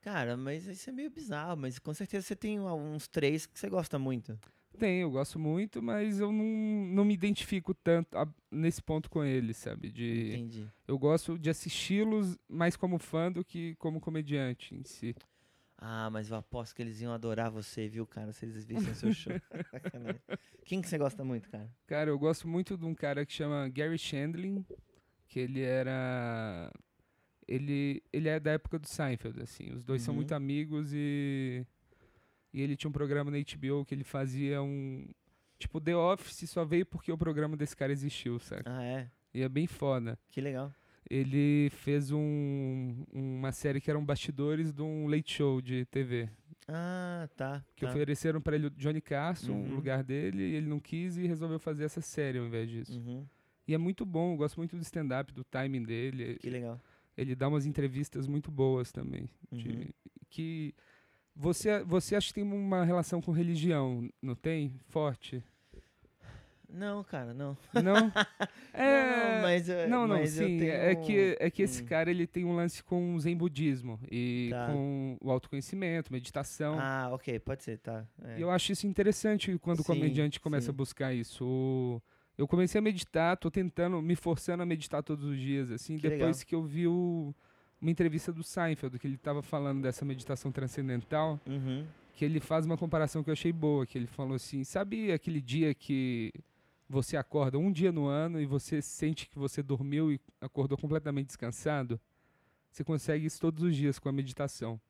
Cara, 0.00 0.36
mas 0.36 0.66
isso 0.66 0.90
é 0.90 0.92
meio 0.92 1.10
bizarro, 1.10 1.56
mas 1.56 1.78
com 1.78 1.94
certeza 1.94 2.26
você 2.26 2.36
tem 2.36 2.60
uns 2.60 3.08
três 3.08 3.46
que 3.46 3.58
você 3.58 3.70
gosta 3.70 3.98
muito. 3.98 4.38
Tem, 4.78 5.00
eu 5.02 5.10
gosto 5.10 5.38
muito, 5.38 5.80
mas 5.80 6.18
eu 6.20 6.32
não, 6.32 6.44
não 6.44 7.04
me 7.04 7.14
identifico 7.14 7.72
tanto 7.72 8.18
a- 8.18 8.28
nesse 8.50 8.82
ponto 8.82 9.08
com 9.08 9.22
ele, 9.24 9.54
sabe? 9.54 9.90
De, 9.90 10.30
Entendi. 10.34 10.68
eu 10.86 10.98
gosto 10.98 11.38
de 11.38 11.48
assisti-los 11.48 12.36
mais 12.48 12.76
como 12.76 12.98
fã 12.98 13.30
do 13.30 13.44
que 13.44 13.76
como 13.76 14.00
comediante 14.00 14.74
em 14.74 14.82
si. 14.84 15.14
Ah, 15.86 16.08
mas 16.10 16.30
eu 16.30 16.36
aposto 16.36 16.74
que 16.74 16.80
eles 16.80 17.00
iam 17.02 17.12
adorar 17.12 17.50
você, 17.50 17.86
viu, 17.88 18.06
cara, 18.06 18.32
se 18.32 18.46
eles 18.46 18.64
vissem 18.64 18.90
o 18.90 18.94
seu 18.94 19.12
show. 19.12 19.32
Quem 20.64 20.80
que 20.80 20.88
você 20.88 20.96
gosta 20.96 21.22
muito, 21.24 21.50
cara? 21.50 21.70
Cara, 21.86 22.08
eu 22.10 22.18
gosto 22.18 22.48
muito 22.48 22.76
de 22.78 22.86
um 22.86 22.94
cara 22.94 23.26
que 23.26 23.32
chama 23.34 23.68
Gary 23.68 23.98
Shandling, 23.98 24.64
que 25.28 25.38
ele 25.40 25.60
era. 25.60 26.72
Ele, 27.46 28.02
ele 28.12 28.28
é 28.30 28.40
da 28.40 28.52
época 28.52 28.78
do 28.78 28.88
Seinfeld, 28.88 29.42
assim. 29.42 29.72
Os 29.74 29.84
dois 29.84 30.00
são 30.00 30.12
Uhum. 30.14 30.16
muito 30.20 30.32
amigos 30.34 30.90
e. 30.94 31.66
E 32.52 32.62
ele 32.62 32.76
tinha 32.76 32.88
um 32.88 32.92
programa 32.92 33.30
na 33.30 33.36
HBO 33.38 33.84
que 33.84 33.94
ele 33.94 34.04
fazia 34.04 34.62
um. 34.62 35.06
Tipo, 35.58 35.80
The 35.80 35.94
Office 35.96 36.48
só 36.48 36.64
veio 36.64 36.86
porque 36.86 37.12
o 37.12 37.18
programa 37.18 37.56
desse 37.56 37.76
cara 37.76 37.92
existiu, 37.92 38.38
sabe? 38.38 38.62
Ah, 38.64 38.82
é? 38.82 39.10
E 39.34 39.42
é 39.42 39.48
bem 39.48 39.66
foda. 39.66 40.18
Que 40.30 40.40
legal. 40.40 40.72
Ele 41.10 41.68
fez 41.70 42.10
um, 42.10 43.04
uma 43.12 43.52
série 43.52 43.80
que 43.80 43.90
eram 43.90 44.04
bastidores 44.04 44.72
de 44.72 44.82
um 44.82 45.06
late 45.06 45.32
show 45.32 45.60
de 45.60 45.84
TV. 45.86 46.28
Ah, 46.66 47.28
tá. 47.36 47.62
Que 47.76 47.84
tá. 47.84 47.90
ofereceram 47.90 48.40
pra 48.40 48.54
ele 48.56 48.68
o 48.68 48.70
Johnny 48.70 49.00
Carson, 49.00 49.52
Uhum. 49.52 49.72
o 49.72 49.74
lugar 49.74 50.02
dele, 50.02 50.42
e 50.42 50.54
ele 50.54 50.66
não 50.66 50.80
quis 50.80 51.16
e 51.18 51.26
resolveu 51.26 51.58
fazer 51.58 51.84
essa 51.84 52.00
série 52.00 52.38
ao 52.38 52.46
invés 52.46 52.70
disso. 52.70 52.98
Uhum. 52.98 53.26
E 53.68 53.74
é 53.74 53.78
muito 53.78 54.04
bom, 54.06 54.32
eu 54.32 54.36
gosto 54.38 54.56
muito 54.56 54.76
do 54.76 54.82
stand-up, 54.82 55.32
do 55.32 55.44
timing 55.44 55.82
dele. 55.82 56.36
Que 56.38 56.48
legal. 56.50 56.80
Ele 57.16 57.34
dá 57.34 57.48
umas 57.48 57.66
entrevistas 57.66 58.26
muito 58.26 58.50
boas 58.50 58.90
também. 58.90 59.28
de- 59.52 59.68
Uhum. 59.68 59.84
que 60.30 60.74
você, 61.36 61.84
você 61.84 62.16
acha 62.16 62.28
que 62.28 62.34
tem 62.34 62.44
uma 62.44 62.82
relação 62.84 63.20
com 63.20 63.30
religião, 63.30 64.08
não 64.22 64.34
tem? 64.34 64.72
Forte? 64.88 65.44
Não, 66.74 67.04
cara, 67.04 67.32
não. 67.32 67.56
Não? 67.72 67.94
não, 68.74 69.42
mas, 69.42 69.68
eu- 69.68 69.88
Não, 69.88 70.06
não, 70.06 70.16
mas 70.18 70.30
sim. 70.30 70.58
tenho... 70.58 70.72
É 70.72 70.94
que, 70.94 71.36
é 71.38 71.50
que 71.50 71.62
esse 71.62 71.82
Hum. 71.82 71.86
cara 71.86 72.10
ele 72.10 72.26
tem 72.26 72.44
um 72.44 72.54
lance 72.56 72.82
com 72.82 73.14
o 73.14 73.20
Zen 73.20 73.36
budismo 73.36 73.98
e 74.10 74.48
Tá. 74.50 74.66
com 74.66 75.16
o 75.20 75.30
autoconhecimento, 75.30 76.12
meditação. 76.12 76.76
Ah, 76.78 77.10
ok, 77.12 77.38
pode 77.38 77.62
ser, 77.62 77.78
tá. 77.78 78.04
É. 78.24 78.38
E 78.38 78.42
eu 78.42 78.50
acho 78.50 78.72
isso 78.72 78.86
interessante 78.86 79.56
quando 79.58 79.80
o 79.80 79.82
Sim, 79.82 79.94
comediante 79.94 80.40
começa 80.40 80.66
sim. 80.66 80.70
a 80.70 80.74
buscar 80.74 81.14
isso. 81.14 81.44
O- 81.46 82.02
Eu 82.36 82.48
comecei 82.48 82.80
a 82.80 82.82
meditar, 82.82 83.36
tô 83.36 83.48
tentando, 83.48 84.02
me 84.02 84.16
forçando 84.16 84.60
a 84.62 84.66
meditar 84.66 85.04
todos 85.04 85.24
os 85.24 85.38
dias, 85.38 85.70
assim, 85.70 85.94
Que 85.96 86.02
depois 86.08 86.38
legal. 86.38 86.46
que 86.48 86.54
eu 86.56 86.62
vi 86.64 86.88
o- 86.88 87.32
uma 87.80 87.90
entrevista 87.92 88.32
do 88.32 88.42
Seinfeld, 88.42 88.98
que 88.98 89.06
ele 89.06 89.16
tava 89.16 89.40
falando 89.40 89.80
dessa 89.82 90.04
meditação 90.04 90.50
transcendental, 90.50 91.38
Uhum. 91.46 91.86
que 92.12 92.24
ele 92.24 92.40
faz 92.40 92.66
uma 92.66 92.76
comparação 92.76 93.22
que 93.22 93.30
eu 93.30 93.32
achei 93.34 93.52
boa, 93.52 93.86
que 93.86 93.96
ele 93.96 94.08
falou 94.08 94.34
assim, 94.34 94.64
sabe 94.64 95.12
aquele 95.12 95.40
dia 95.40 95.72
que 95.74 96.32
você 96.88 97.16
acorda 97.16 97.58
um 97.58 97.72
dia 97.72 97.90
no 97.90 98.06
ano 98.06 98.40
e 98.40 98.46
você 98.46 98.82
sente 98.82 99.28
que 99.28 99.38
você 99.38 99.62
dormiu 99.62 100.12
e 100.12 100.20
acordou 100.40 100.76
completamente 100.78 101.28
descansado? 101.28 102.00
Você 102.70 102.84
consegue 102.84 103.26
isso 103.26 103.40
todos 103.40 103.62
os 103.62 103.74
dias 103.74 103.98
com 103.98 104.08
a 104.08 104.12
meditação. 104.12 104.80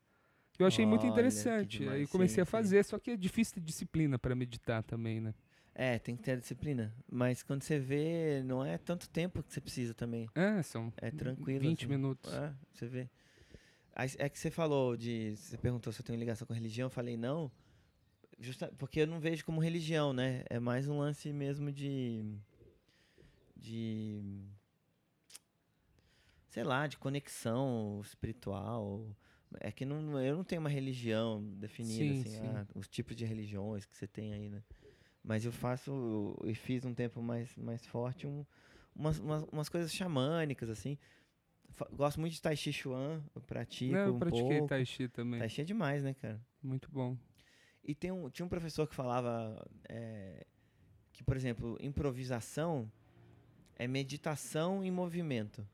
Eu 0.58 0.66
achei 0.66 0.86
muito 0.86 1.02
Olha, 1.02 1.10
que 1.10 1.12
interessante. 1.12 1.82
Aí 1.82 1.86
eu 1.86 1.92
demais, 1.92 2.10
comecei 2.10 2.36
sim, 2.36 2.40
a 2.40 2.44
sim. 2.44 2.50
fazer, 2.50 2.84
só 2.84 2.98
que 2.98 3.10
é 3.10 3.16
difícil 3.16 3.54
ter 3.54 3.60
disciplina 3.60 4.18
para 4.18 4.34
meditar 4.34 4.82
também, 4.82 5.20
né? 5.20 5.34
É, 5.74 5.98
tem 5.98 6.16
que 6.16 6.22
ter 6.22 6.38
disciplina. 6.38 6.94
Mas 7.10 7.42
quando 7.42 7.62
você 7.62 7.78
vê, 7.78 8.42
não 8.44 8.64
é 8.64 8.78
tanto 8.78 9.08
tempo 9.08 9.42
que 9.42 9.52
você 9.52 9.60
precisa 9.60 9.92
também. 9.92 10.28
É, 10.34 10.62
são 10.62 10.92
É 10.96 11.10
tranquilo. 11.10 11.60
20 11.60 11.80
assim. 11.80 11.90
minutos. 11.90 12.32
É, 12.32 12.54
você 12.72 12.86
vê. 12.86 13.10
Aí, 13.96 14.08
é 14.18 14.28
que 14.28 14.38
você 14.38 14.50
falou 14.50 14.96
de. 14.96 15.36
Você 15.36 15.56
perguntou 15.58 15.92
se 15.92 16.00
eu 16.00 16.04
tenho 16.04 16.18
ligação 16.18 16.46
com 16.46 16.52
a 16.52 16.56
religião. 16.56 16.86
Eu 16.86 16.90
falei 16.90 17.16
não. 17.16 17.50
Justa, 18.38 18.72
porque 18.78 19.00
eu 19.00 19.06
não 19.06 19.20
vejo 19.20 19.44
como 19.44 19.60
religião, 19.60 20.12
né? 20.12 20.44
É 20.50 20.58
mais 20.58 20.88
um 20.88 20.98
lance 20.98 21.32
mesmo 21.32 21.70
de. 21.70 22.24
De. 23.56 24.20
Sei 26.48 26.62
lá, 26.62 26.86
de 26.86 26.96
conexão 26.96 28.00
espiritual. 28.04 29.16
É 29.60 29.70
que 29.70 29.84
não, 29.84 30.20
eu 30.20 30.36
não 30.36 30.44
tenho 30.44 30.60
uma 30.60 30.68
religião 30.68 31.42
definida, 31.58 32.12
Sim, 32.12 32.20
assim, 32.20 32.36
sim. 32.36 32.46
ah, 32.48 32.66
os 32.74 32.88
tipos 32.88 33.14
de 33.14 33.24
religiões 33.24 33.84
que 33.84 33.96
você 33.96 34.06
tem 34.06 34.32
aí, 34.32 34.48
né? 34.48 34.62
Mas 35.22 35.44
eu 35.44 35.52
faço, 35.52 36.36
e 36.44 36.54
fiz 36.54 36.84
um 36.84 36.92
tempo 36.92 37.22
mais, 37.22 37.56
mais 37.56 37.86
forte, 37.86 38.26
um, 38.26 38.44
umas, 38.94 39.18
umas, 39.18 39.42
umas 39.44 39.68
coisas 39.68 39.92
xamânicas, 39.92 40.68
assim. 40.68 40.98
Gosto 41.92 42.20
muito 42.20 42.34
de 42.34 42.42
Tai 42.42 42.56
Chi 42.56 42.72
Chuan, 42.72 43.22
eu 43.34 43.40
pratico 43.40 43.94
Não, 43.94 44.06
eu 44.06 44.14
um 44.14 44.18
pratiquei 44.18 44.58
pouco. 44.58 44.68
Tai 44.68 44.84
Chi 44.84 45.08
também. 45.08 45.40
Tai 45.40 45.48
Chi 45.48 45.60
é 45.60 45.64
demais, 45.64 46.02
né, 46.02 46.14
cara? 46.14 46.40
Muito 46.62 46.90
bom. 46.90 47.16
E 47.84 47.94
tem 47.94 48.10
um, 48.10 48.30
tinha 48.30 48.46
um 48.46 48.48
professor 48.48 48.86
que 48.86 48.94
falava 48.94 49.64
é, 49.88 50.46
que, 51.12 51.22
por 51.22 51.36
exemplo, 51.36 51.76
improvisação 51.80 52.90
é 53.76 53.86
meditação 53.86 54.82
em 54.82 54.90
movimento. 54.90 55.66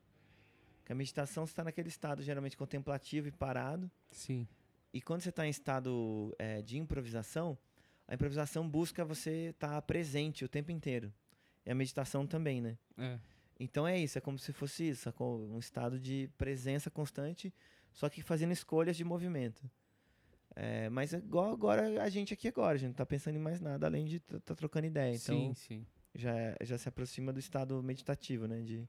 Que 0.85 0.91
a 0.91 0.95
meditação 0.95 1.45
está 1.45 1.63
naquele 1.63 1.87
estado 1.87 2.21
geralmente 2.21 2.57
contemplativo 2.57 3.27
e 3.27 3.31
parado. 3.31 3.89
Sim. 4.11 4.47
E 4.93 5.01
quando 5.01 5.21
você 5.21 5.29
está 5.29 5.45
em 5.45 5.49
estado 5.49 6.35
é, 6.37 6.61
de 6.61 6.77
improvisação, 6.77 7.57
a 8.07 8.13
improvisação 8.13 8.67
busca 8.67 9.05
você 9.05 9.49
estar 9.49 9.81
presente 9.83 10.43
o 10.43 10.49
tempo 10.49 10.71
inteiro. 10.71 11.13
E 11.65 11.71
a 11.71 11.75
meditação 11.75 12.27
também, 12.27 12.59
né? 12.59 12.77
É. 12.97 13.17
Então 13.59 13.87
é 13.87 13.97
isso, 13.97 14.17
é 14.17 14.21
como 14.21 14.39
se 14.39 14.51
fosse 14.51 14.89
isso, 14.89 15.13
um 15.19 15.59
estado 15.59 15.99
de 15.99 16.27
presença 16.37 16.89
constante, 16.89 17.53
só 17.93 18.09
que 18.09 18.21
fazendo 18.21 18.51
escolhas 18.51 18.97
de 18.97 19.03
movimento. 19.03 19.69
É, 20.55 20.89
mas 20.89 21.13
é 21.13 21.17
igual 21.17 21.51
agora 21.51 22.03
a 22.03 22.09
gente 22.09 22.33
aqui 22.33 22.47
agora, 22.47 22.75
a 22.75 22.77
gente 22.77 22.89
não 22.89 22.95
tá 22.95 23.05
pensando 23.05 23.35
em 23.35 23.39
mais 23.39 23.61
nada 23.61 23.87
além 23.87 24.05
de 24.05 24.17
estar 24.17 24.39
tá 24.39 24.55
trocando 24.55 24.87
ideia. 24.87 25.15
Então 25.15 25.35
sim, 25.35 25.53
sim. 25.53 25.85
já, 26.13 26.33
já 26.61 26.77
se 26.77 26.89
aproxima 26.89 27.31
do 27.31 27.39
estado 27.39 27.81
meditativo, 27.81 28.47
né? 28.47 28.61
De 28.61 28.87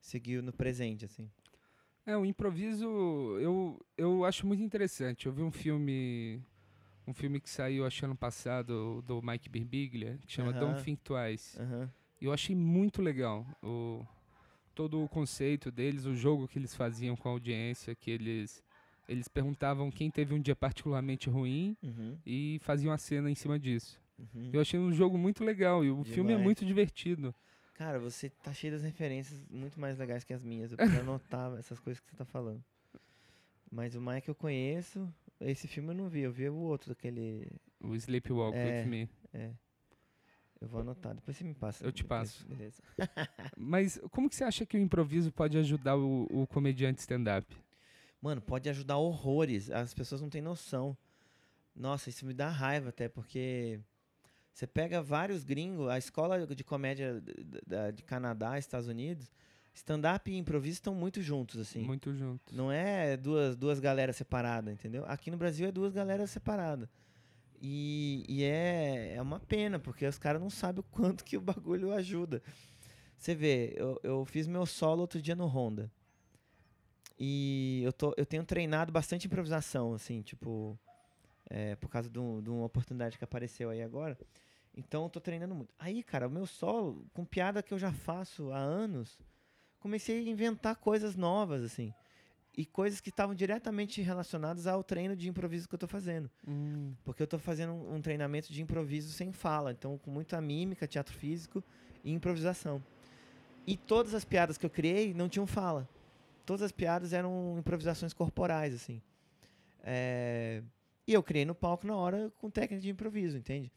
seguir 0.00 0.42
no 0.42 0.52
presente, 0.52 1.04
assim. 1.04 1.30
É, 2.06 2.16
o 2.16 2.24
improviso 2.24 2.84
eu, 3.40 3.80
eu 3.96 4.24
acho 4.24 4.46
muito 4.46 4.62
interessante. 4.62 5.26
Eu 5.26 5.32
vi 5.32 5.42
um 5.42 5.50
filme 5.50 6.42
um 7.06 7.12
filme 7.12 7.38
que 7.38 7.50
saiu 7.50 7.86
acho 7.86 8.04
ano 8.04 8.16
passado 8.16 9.02
do 9.02 9.22
Mike 9.22 9.48
Birbiglia, 9.48 10.18
que 10.26 10.32
chama 10.32 10.52
Don't 10.52 10.74
Aham. 10.74 10.84
Think 10.84 11.02
Twice. 11.02 11.60
Aham. 11.60 11.90
E 12.20 12.24
eu 12.24 12.32
achei 12.32 12.56
muito 12.56 13.02
legal 13.02 13.46
o 13.62 14.04
todo 14.74 15.02
o 15.02 15.08
conceito 15.08 15.70
deles, 15.70 16.04
o 16.04 16.16
jogo 16.16 16.48
que 16.48 16.58
eles 16.58 16.74
faziam 16.74 17.14
com 17.16 17.28
a 17.28 17.32
audiência, 17.32 17.94
que 17.94 18.10
eles 18.10 18.63
eles 19.08 19.28
perguntavam 19.28 19.90
quem 19.90 20.10
teve 20.10 20.34
um 20.34 20.40
dia 20.40 20.56
particularmente 20.56 21.28
ruim 21.30 21.76
Uhum. 21.82 22.16
e 22.24 22.58
faziam 22.62 22.92
a 22.92 22.98
cena 22.98 23.30
em 23.30 23.34
cima 23.34 23.58
disso. 23.58 24.00
Uhum. 24.18 24.50
Eu 24.52 24.60
achei 24.60 24.78
um 24.78 24.92
jogo 24.92 25.18
muito 25.18 25.42
legal 25.44 25.84
e 25.84 25.90
o 25.90 26.04
filme 26.04 26.30
é 26.30 26.34
Demais. 26.34 26.44
muito 26.44 26.64
divertido. 26.64 27.34
Cara, 27.74 27.98
você 27.98 28.30
tá 28.30 28.52
cheio 28.54 28.72
das 28.72 28.82
referências 28.82 29.44
muito 29.50 29.80
mais 29.80 29.98
legais 29.98 30.22
que 30.22 30.32
as 30.32 30.42
minhas. 30.42 30.70
Eu 30.70 30.76
preciso 30.76 31.00
anotar 31.02 31.58
essas 31.58 31.80
coisas 31.80 31.98
que 32.00 32.08
você 32.10 32.16
tá 32.16 32.24
falando. 32.24 32.62
Mas 33.70 33.96
o 33.96 34.00
Mike 34.00 34.28
eu 34.28 34.34
conheço. 34.34 35.12
Esse 35.40 35.66
filme 35.66 35.90
eu 35.90 35.94
não 35.94 36.08
vi, 36.08 36.20
eu 36.20 36.30
vi 36.32 36.48
o 36.48 36.54
outro 36.54 36.90
daquele. 36.90 37.50
O 37.80 37.94
Sleepwalk 37.96 38.56
É. 38.56 38.82
with 38.82 38.88
Me. 38.88 39.08
É. 39.32 39.50
Eu 40.60 40.68
vou 40.68 40.80
anotar, 40.80 41.14
depois 41.14 41.36
você 41.36 41.42
me 41.44 41.52
passa. 41.52 41.84
Eu 41.84 41.90
te 41.92 42.02
depois, 42.04 42.20
passo. 42.38 42.46
Beleza. 42.46 42.80
Mas 43.58 44.00
como 44.12 44.30
que 44.30 44.36
você 44.36 44.44
acha 44.44 44.64
que 44.64 44.76
o 44.76 44.80
improviso 44.80 45.32
pode 45.32 45.58
ajudar 45.58 45.96
o, 45.96 46.26
o 46.30 46.46
comediante 46.46 47.00
stand-up? 47.00 47.44
Mano, 48.24 48.40
pode 48.40 48.70
ajudar 48.70 48.96
horrores. 48.96 49.70
As 49.70 49.92
pessoas 49.92 50.22
não 50.22 50.30
têm 50.30 50.40
noção. 50.40 50.96
Nossa, 51.76 52.08
isso 52.08 52.24
me 52.24 52.32
dá 52.32 52.48
raiva 52.48 52.88
até, 52.88 53.06
porque 53.06 53.78
você 54.50 54.66
pega 54.66 55.02
vários 55.02 55.44
gringos, 55.44 55.90
a 55.90 55.98
escola 55.98 56.46
de 56.46 56.64
comédia 56.64 57.22
de 57.92 58.02
Canadá, 58.02 58.58
Estados 58.58 58.88
Unidos, 58.88 59.30
stand-up 59.74 60.30
e 60.30 60.38
improviso 60.38 60.76
estão 60.76 60.94
muito 60.94 61.20
juntos, 61.20 61.60
assim. 61.60 61.82
Muito 61.82 62.14
junto. 62.14 62.56
Não 62.56 62.72
é 62.72 63.14
duas, 63.14 63.56
duas 63.56 63.78
galeras 63.78 64.16
separadas, 64.16 64.72
entendeu? 64.72 65.04
Aqui 65.06 65.30
no 65.30 65.36
Brasil 65.36 65.68
é 65.68 65.70
duas 65.70 65.92
galeras 65.92 66.30
separadas. 66.30 66.88
E, 67.60 68.24
e 68.26 68.42
é, 68.42 69.16
é 69.16 69.20
uma 69.20 69.38
pena, 69.38 69.78
porque 69.78 70.06
os 70.06 70.16
caras 70.16 70.40
não 70.40 70.48
sabem 70.48 70.80
o 70.80 70.84
quanto 70.84 71.26
que 71.26 71.36
o 71.36 71.42
bagulho 71.42 71.92
ajuda. 71.92 72.42
Você 73.18 73.34
vê, 73.34 73.74
eu, 73.76 74.00
eu 74.02 74.24
fiz 74.24 74.46
meu 74.46 74.64
solo 74.64 75.02
outro 75.02 75.20
dia 75.20 75.36
no 75.36 75.44
Honda. 75.44 75.92
E 77.18 77.82
eu, 77.84 77.92
tô, 77.92 78.12
eu 78.16 78.26
tenho 78.26 78.44
treinado 78.44 78.92
bastante 78.92 79.26
improvisação, 79.26 79.94
assim, 79.94 80.20
tipo, 80.22 80.78
é, 81.48 81.76
por 81.76 81.88
causa 81.88 82.10
de, 82.10 82.18
um- 82.18 82.42
de 82.42 82.50
uma 82.50 82.64
oportunidade 82.66 83.18
que 83.18 83.24
apareceu 83.24 83.70
aí 83.70 83.82
agora. 83.82 84.18
Então 84.76 85.04
eu 85.04 85.10
tô 85.10 85.20
treinando 85.20 85.54
muito. 85.54 85.72
Aí, 85.78 86.02
cara, 86.02 86.26
o 86.28 86.30
meu 86.30 86.46
solo, 86.46 87.06
com 87.14 87.24
piada 87.24 87.62
que 87.62 87.72
eu 87.72 87.78
já 87.78 87.92
faço 87.92 88.50
há 88.52 88.58
anos, 88.58 89.18
comecei 89.80 90.18
a 90.18 90.30
inventar 90.30 90.76
coisas 90.76 91.14
novas, 91.16 91.62
assim. 91.62 91.92
E 92.56 92.64
coisas 92.64 93.00
que 93.00 93.10
estavam 93.10 93.34
diretamente 93.34 94.00
relacionadas 94.00 94.66
ao 94.66 94.84
treino 94.84 95.16
de 95.16 95.28
improviso 95.28 95.68
que 95.68 95.74
eu 95.74 95.78
tô 95.78 95.88
fazendo. 95.88 96.30
Hum, 96.46 96.94
Porque 97.04 97.22
eu 97.22 97.26
tô 97.26 97.38
fazendo 97.38 97.72
um, 97.72 97.96
um 97.96 98.00
treinamento 98.00 98.52
de 98.52 98.62
improviso 98.62 99.12
sem 99.12 99.32
fala. 99.32 99.72
Então, 99.72 99.98
com 99.98 100.10
muita 100.10 100.40
mímica, 100.40 100.86
teatro 100.86 101.14
físico 101.16 101.64
e 102.04 102.12
improvisação. 102.12 102.82
E 103.66 103.76
todas 103.76 104.14
as 104.14 104.24
piadas 104.24 104.56
que 104.58 104.66
eu 104.66 104.70
criei 104.70 105.14
não 105.14 105.28
tinham 105.28 105.46
fala. 105.46 105.88
Todas 106.44 106.62
as 106.62 106.72
piadas 106.72 107.12
eram 107.12 107.56
improvisações 107.58 108.12
corporais, 108.12 108.74
assim. 108.74 109.00
É, 109.82 110.62
E 111.06 111.12
eu 111.12 111.22
criei 111.22 111.44
no 111.44 111.54
palco 111.54 111.86
na 111.86 111.96
hora 111.96 112.30
com 112.38 112.50
técnica 112.50 112.80
de 112.82 112.90
improviso, 112.90 113.36
entende? 113.36 113.70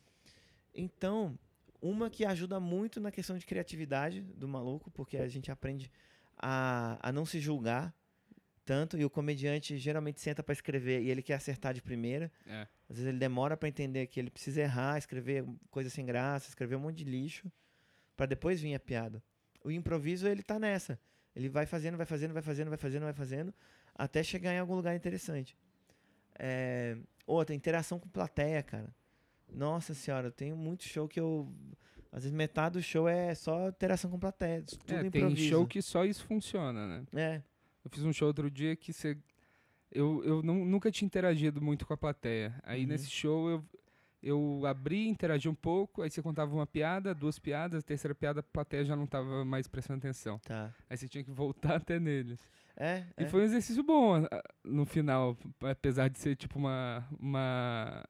Então, 0.74 1.38
uma 1.82 2.10
que 2.10 2.24
ajuda 2.26 2.60
muito 2.60 3.00
na 3.00 3.12
questão 3.12 3.38
de 3.38 3.46
criatividade 3.46 4.22
do 4.22 4.48
maluco, 4.48 4.90
porque 4.92 5.18
a 5.18 5.28
gente 5.28 5.52
aprende 5.52 5.92
a, 6.38 6.98
a 7.02 7.12
não 7.12 7.26
se 7.26 7.40
julgar 7.40 7.94
tanto, 8.64 8.98
e 8.98 9.06
o 9.06 9.10
comediante 9.10 9.78
geralmente 9.78 10.20
senta 10.20 10.44
para 10.44 10.52
escrever 10.52 11.02
e 11.02 11.10
ele 11.10 11.22
quer 11.24 11.36
acertar 11.36 11.74
de 11.74 11.82
primeira. 11.82 12.30
é. 12.46 12.68
Às 12.90 12.96
vezes 12.98 13.08
ele 13.10 13.18
demora 13.18 13.56
para 13.58 13.68
entender 13.68 14.08
que 14.08 14.18
ele 14.20 14.30
precisa 14.30 14.62
errar, 14.62 14.98
escrever 14.98 15.46
coisa 15.70 15.90
sem 15.90 16.06
graça, 16.06 16.50
escrever 16.50 16.76
um 16.76 16.80
monte 16.80 16.98
de 16.98 17.04
lixo, 17.06 17.52
para 18.16 18.26
depois 18.26 18.62
vir 18.62 18.74
a 18.76 18.80
piada. 18.80 19.22
O 19.64 19.72
improviso, 19.72 20.26
ele 20.28 20.42
tá 20.42 20.58
nessa. 20.58 20.98
Ele 21.38 21.50
vai 21.50 21.68
fazendo, 21.68 21.96
vai 21.98 22.06
fazendo, 22.08 22.34
vai 22.34 22.42
fazendo, 22.42 22.70
vai 22.70 22.78
fazendo, 22.78 23.04
vai 23.04 23.14
fazendo, 23.14 23.54
até 23.94 24.24
chegar 24.24 24.54
em 24.54 24.58
algum 24.60 24.74
lugar 24.76 24.96
interessante. 24.96 25.56
É, 26.38 26.98
Outra, 27.28 27.54
interação 27.54 28.00
com 28.00 28.08
plateia, 28.10 28.64
cara. 28.64 28.88
Nossa 29.54 29.94
senhora, 29.94 30.28
eu 30.28 30.32
tenho 30.32 30.56
muito 30.56 30.84
show 30.84 31.08
que 31.08 31.20
eu. 31.20 31.48
Às 32.12 32.24
vezes 32.24 32.32
metade 32.36 32.74
do 32.74 32.82
show 32.82 33.08
é 33.08 33.36
só 33.36 33.68
interação 33.68 34.10
com 34.10 34.18
plateia. 34.18 34.64
Tudo 34.64 34.94
É, 34.94 34.98
tem 35.10 35.22
improviso. 35.24 35.50
show 35.50 35.68
que 35.68 35.82
só 35.82 36.06
isso 36.06 36.24
funciona, 36.26 36.88
né? 36.88 37.06
É. 37.14 37.42
Eu 37.84 37.92
fiz 37.92 38.04
um 38.04 38.14
show 38.14 38.30
outro 38.30 38.50
dia 38.50 38.76
que 38.78 38.92
você. 38.94 39.18
Eu, 39.92 40.24
eu 40.24 40.42
não- 40.42 40.66
nunca 40.66 40.90
tinha 40.90 41.06
interagido 41.06 41.62
muito 41.62 41.86
com 41.86 41.94
a 41.94 41.98
plateia. 41.98 42.56
Aí 42.64 42.82
Uhum. 42.84 42.88
nesse 42.88 43.10
show 43.10 43.50
eu, 43.50 43.66
eu 44.22 44.62
abri, 44.66 45.08
interagi 45.08 45.48
um 45.48 45.56
pouco, 45.56 46.02
aí 46.02 46.10
você 46.10 46.22
contava 46.22 46.54
uma 46.54 46.66
piada, 46.68 47.14
duas 47.14 47.38
piadas, 47.40 47.80
a 47.84 47.86
terceira 47.86 48.16
piada 48.16 48.40
a 48.40 48.44
plateia 48.44 48.84
já 48.86 48.96
não 48.96 49.06
tava 49.06 49.46
mais 49.46 49.68
prestando 49.68 50.00
atenção. 50.00 50.40
Tá. 50.40 50.74
Aí 50.90 50.98
você 50.98 51.08
tinha 51.08 51.24
que 51.24 51.32
voltar 51.32 51.76
até 51.78 52.00
neles. 52.00 52.40
É. 52.76 53.04
E 53.18 53.24
é. 53.24 53.28
foi 53.28 53.42
um 53.42 53.46
exercício 53.46 53.84
bom 53.84 54.16
no 54.64 54.86
final, 54.86 55.36
apesar 55.62 56.10
de 56.10 56.20
ser 56.20 56.36
tipo 56.36 56.60
uma, 56.60 57.08
uma 57.20 58.04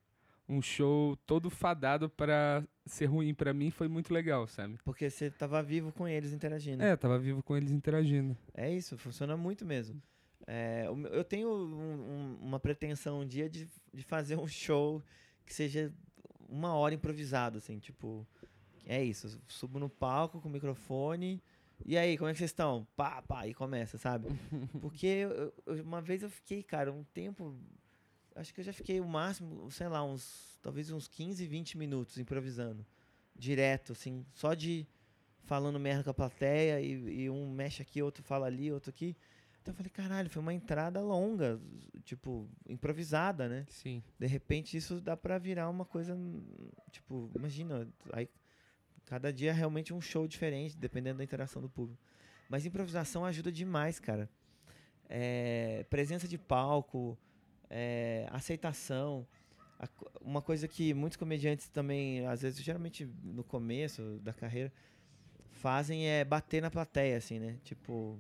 um 0.50 0.62
show 0.62 1.15
todo 1.26 1.50
fadado 1.50 2.10
para 2.10 2.63
ser 2.86 3.06
ruim 3.06 3.34
pra 3.34 3.54
mim, 3.54 3.70
foi 3.70 3.88
muito 3.88 4.13
legal, 4.13 4.48
sabe? 4.48 4.78
Porque 4.84 5.10
você 5.10 5.30
tava 5.30 5.62
vivo 5.62 5.91
com 5.91 6.08
eles 6.08 6.32
interagindo. 6.32 6.84
É, 6.84 6.96
tava 6.96 7.20
vivo 7.20 7.43
com 7.43 7.56
eles 7.56 7.72
interagindo. 7.72 8.36
É 8.54 8.72
isso, 8.72 8.98
funciona 8.98 9.36
muito 9.36 9.65
mesmo. 9.65 10.02
É, 10.46 10.86
eu 11.12 11.24
tenho 11.26 11.50
um- 11.50 11.76
um- 12.10 12.38
uma 12.41 12.60
pretensão 12.60 13.20
um 13.22 13.26
dia 13.26 13.50
de, 13.50 13.67
de 13.93 14.04
fazer 14.04 14.38
um 14.38 14.48
show 14.48 15.04
que 15.47 15.53
seja 15.53 15.91
uma 16.47 16.75
hora 16.75 16.93
improvisado, 16.93 17.57
assim, 17.57 17.79
tipo. 17.79 18.27
É 18.86 19.03
isso, 19.03 19.41
subo 19.47 19.79
no 19.79 19.89
palco 19.89 20.39
com 20.39 20.47
o 20.47 20.51
microfone. 20.51 21.41
E 21.86 21.97
aí, 21.97 22.17
como 22.17 22.29
é 22.29 22.33
que 22.33 22.39
vocês 22.39 22.51
estão? 22.51 22.88
Pá, 22.95 23.21
pá, 23.21 23.47
e 23.47 23.53
começa, 23.53 23.97
sabe? 23.97 24.27
Porque 24.81 25.05
eu- 25.07 25.53
eu- 25.65 25.83
uma 25.83 26.01
vez 26.01 26.23
eu 26.23 26.29
fiquei, 26.29 26.63
cara, 26.63 26.91
um 26.91 27.03
tempo. 27.03 27.55
Acho 28.36 28.53
que 28.53 28.62
eu 28.62 28.63
já 28.65 28.71
fiquei 28.73 28.99
o 28.99 29.07
máximo, 29.07 29.69
sei 29.71 29.88
lá, 29.88 30.03
uns. 30.03 30.57
Talvez 30.62 30.89
uns 30.91 31.07
15, 31.07 31.45
20 31.47 31.77
minutos 31.77 32.17
improvisando. 32.17 32.86
Direto, 33.36 33.91
assim, 33.91 34.25
só 34.33 34.53
de 34.53 34.88
falando 35.43 35.79
merda 35.79 36.03
com 36.03 36.10
a 36.10 36.13
plateia 36.13 36.81
e, 36.81 37.23
e 37.23 37.29
um 37.29 37.49
mexe 37.51 37.81
aqui, 37.81 38.01
outro 38.01 38.23
fala 38.23 38.47
ali, 38.47 38.71
outro 38.71 38.89
aqui. 38.89 39.15
Então 39.67 39.73
eu 39.73 39.75
falei, 39.75 39.89
caralho, 39.89 40.30
foi 40.30 40.41
uma 40.41 40.53
entrada 40.53 41.01
longa, 41.01 41.60
tipo, 42.06 42.49
improvisada, 42.69 43.49
né? 43.49 43.65
Sim. 43.67 44.01
De 44.17 44.25
repente 44.25 44.77
isso 44.77 45.01
dá 45.01 45.17
pra 45.17 45.38
virar 45.38 45.69
uma 45.69 45.84
coisa, 45.84 46.17
tipo, 46.89 47.30
imagina, 47.36 47.86
aí 48.13 48.30
cada 49.03 49.32
dia 49.32 49.49
é 49.49 49.53
realmente 49.53 49.93
um 49.93 49.99
show 49.99 50.25
diferente, 50.25 50.77
dependendo 50.77 51.17
da 51.17 51.23
interação 51.25 51.62
do 51.62 51.67
público. 51.67 52.01
Mas 52.47 52.65
improvisação 52.65 53.25
ajuda 53.25 53.51
demais, 53.51 53.99
cara. 53.99 54.30
É, 55.10 55.86
presença 55.89 56.30
de 56.30 56.38
palco, 56.38 57.17
é, 57.69 58.25
aceitação. 58.32 59.27
A 59.77 59.89
uma 60.21 60.41
coisa 60.41 60.65
que 60.65 60.93
muitos 60.93 61.17
comediantes 61.17 61.67
também, 61.67 62.25
às 62.25 62.41
vezes, 62.41 62.63
geralmente 62.63 63.06
no 63.21 63.43
começo 63.43 64.17
da 64.23 64.32
carreira, 64.32 64.71
fazem 65.51 66.08
é 66.08 66.23
bater 66.23 66.62
na 66.62 66.71
plateia, 66.71 67.17
assim, 67.17 67.38
né? 67.38 67.60
Tipo, 67.65 68.17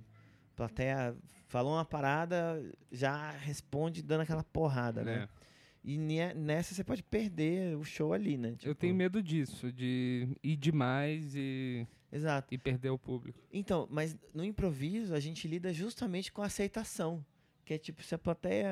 plateia 0.57 1.15
falou 1.47 1.73
uma 1.73 1.85
parada, 1.85 2.63
já 2.91 3.31
responde 3.31 4.01
dando 4.01 4.21
aquela 4.21 4.43
porrada, 4.43 5.03
né? 5.03 5.19
né? 5.19 5.29
E 5.83 5.97
ne- 5.97 6.33
nessa 6.33 6.75
você 6.75 6.83
pode 6.83 7.01
perder 7.01 7.77
o 7.77 7.83
show 7.83 8.11
ali, 8.13 8.37
né? 8.37 8.49
Eu 8.51 8.55
Tipo, 8.57 8.75
tenho 8.75 8.93
medo 8.95 9.23
disso, 9.23 9.71
de 9.71 10.27
ir 10.43 10.57
demais 10.57 11.33
e, 11.35 11.87
Exato. 12.11 12.53
e 12.53 12.57
perder 12.57 12.89
o 12.89 12.97
público. 12.99 13.39
Então, 13.53 13.87
mas 13.89 14.17
no 14.33 14.43
improviso 14.43 15.13
a 15.15 15.19
gente 15.19 15.47
lida 15.47 15.71
justamente 15.73 16.31
com 16.31 16.41
a 16.41 16.45
aceitação. 16.47 17.25
Que 17.63 17.73
é 17.73 17.77
tipo, 17.77 18.01
se 18.03 18.13
a 18.15 18.17
plateia 18.17 18.71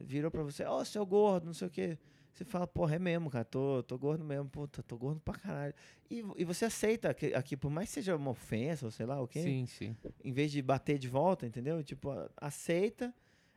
virou 0.00 0.30
pra 0.30 0.42
você, 0.42 0.64
ó, 0.64 0.84
seu 0.84 1.04
gordo, 1.06 1.46
não 1.46 1.54
sei 1.54 1.66
o 1.68 1.70
quê. 1.70 1.98
Você 2.32 2.44
fala, 2.44 2.66
porra, 2.66 2.96
é 2.96 2.98
mesmo, 2.98 3.28
cara, 3.30 3.44
tô, 3.44 3.82
tô 3.82 3.98
gordo 3.98 4.24
mesmo, 4.24 4.48
puta, 4.48 4.82
tô 4.82 4.96
gordo 4.96 5.20
pra 5.20 5.34
caralho. 5.34 5.74
E, 6.10 6.24
e 6.36 6.44
você 6.44 6.64
aceita 6.64 7.10
aqui, 7.10 7.34
aqui, 7.34 7.56
por 7.56 7.70
mais 7.70 7.88
que 7.88 7.94
seja 7.96 8.16
uma 8.16 8.30
ofensa, 8.30 8.86
ou 8.86 8.90
sei 8.90 9.04
lá 9.04 9.20
o 9.20 9.28
quê, 9.28 9.42
Sim, 9.42 9.66
sim. 9.66 9.96
em 10.24 10.32
vez 10.32 10.50
de 10.50 10.62
bater 10.62 10.98
de 10.98 11.08
volta, 11.08 11.46
entendeu? 11.46 11.82
Tipo, 11.84 12.08
aceita, 12.36 13.14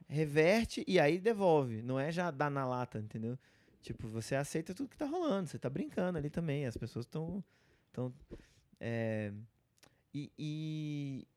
reverte 0.10 0.84
e 0.88 1.00
aí 1.00 1.20
devolve. 1.20 1.82
Não 1.82 1.98
é 2.00 2.12
já 2.12 2.30
dar 2.32 2.52
na 2.52 2.66
lata, 2.66 3.00
entendeu? 3.00 3.40
Tipo, 3.82 4.08
você 4.10 4.36
aceita 4.36 4.74
tudo 4.74 4.90
que 4.90 4.98
tá 4.98 5.06
rolando, 5.06 5.48
você 5.48 5.58
tá 5.58 5.70
brincando 5.70 6.18
ali 6.18 6.30
também, 6.30 6.66
as 6.66 6.76
pessoas 6.76 7.06
estão. 7.06 7.44
Tão, 7.94 8.14
é, 8.80 9.32
e, 10.14 10.32
e- 10.38 11.28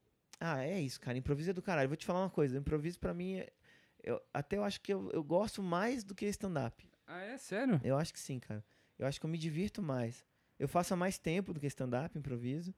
Ah, 0.40 0.64
é 0.64 0.80
isso, 0.80 1.00
cara. 1.00 1.16
Improviso 1.18 1.50
é 1.50 1.52
do 1.52 1.62
caralho. 1.62 1.88
Vou 1.88 1.96
te 1.96 2.06
falar 2.06 2.20
uma 2.22 2.30
coisa. 2.30 2.56
Improviso 2.58 2.98
pra 2.98 3.12
mim. 3.14 3.34
é- 3.36 3.52
Eu, 4.02 4.20
até 4.32 4.56
eu 4.56 4.64
acho 4.64 4.80
que 4.80 4.92
eu, 4.92 5.10
eu 5.12 5.22
gosto 5.22 5.62
mais 5.62 6.02
do 6.04 6.14
que 6.14 6.24
stand-up. 6.26 6.87
Ah, 7.08 7.22
é? 7.22 7.38
Sério? 7.38 7.80
Eu 7.82 7.96
acho 7.96 8.12
que 8.12 8.20
sim, 8.20 8.38
cara. 8.38 8.62
Eu 8.98 9.06
acho 9.06 9.18
que 9.18 9.24
eu 9.26 9.30
me 9.30 9.38
divirto 9.38 9.80
mais. 9.82 10.24
Eu 10.58 10.68
faço 10.68 10.92
há 10.92 10.96
mais 10.96 11.18
tempo 11.18 11.52
do 11.54 11.58
que 11.60 11.66
stand-up, 11.66 12.16
improviso. 12.18 12.74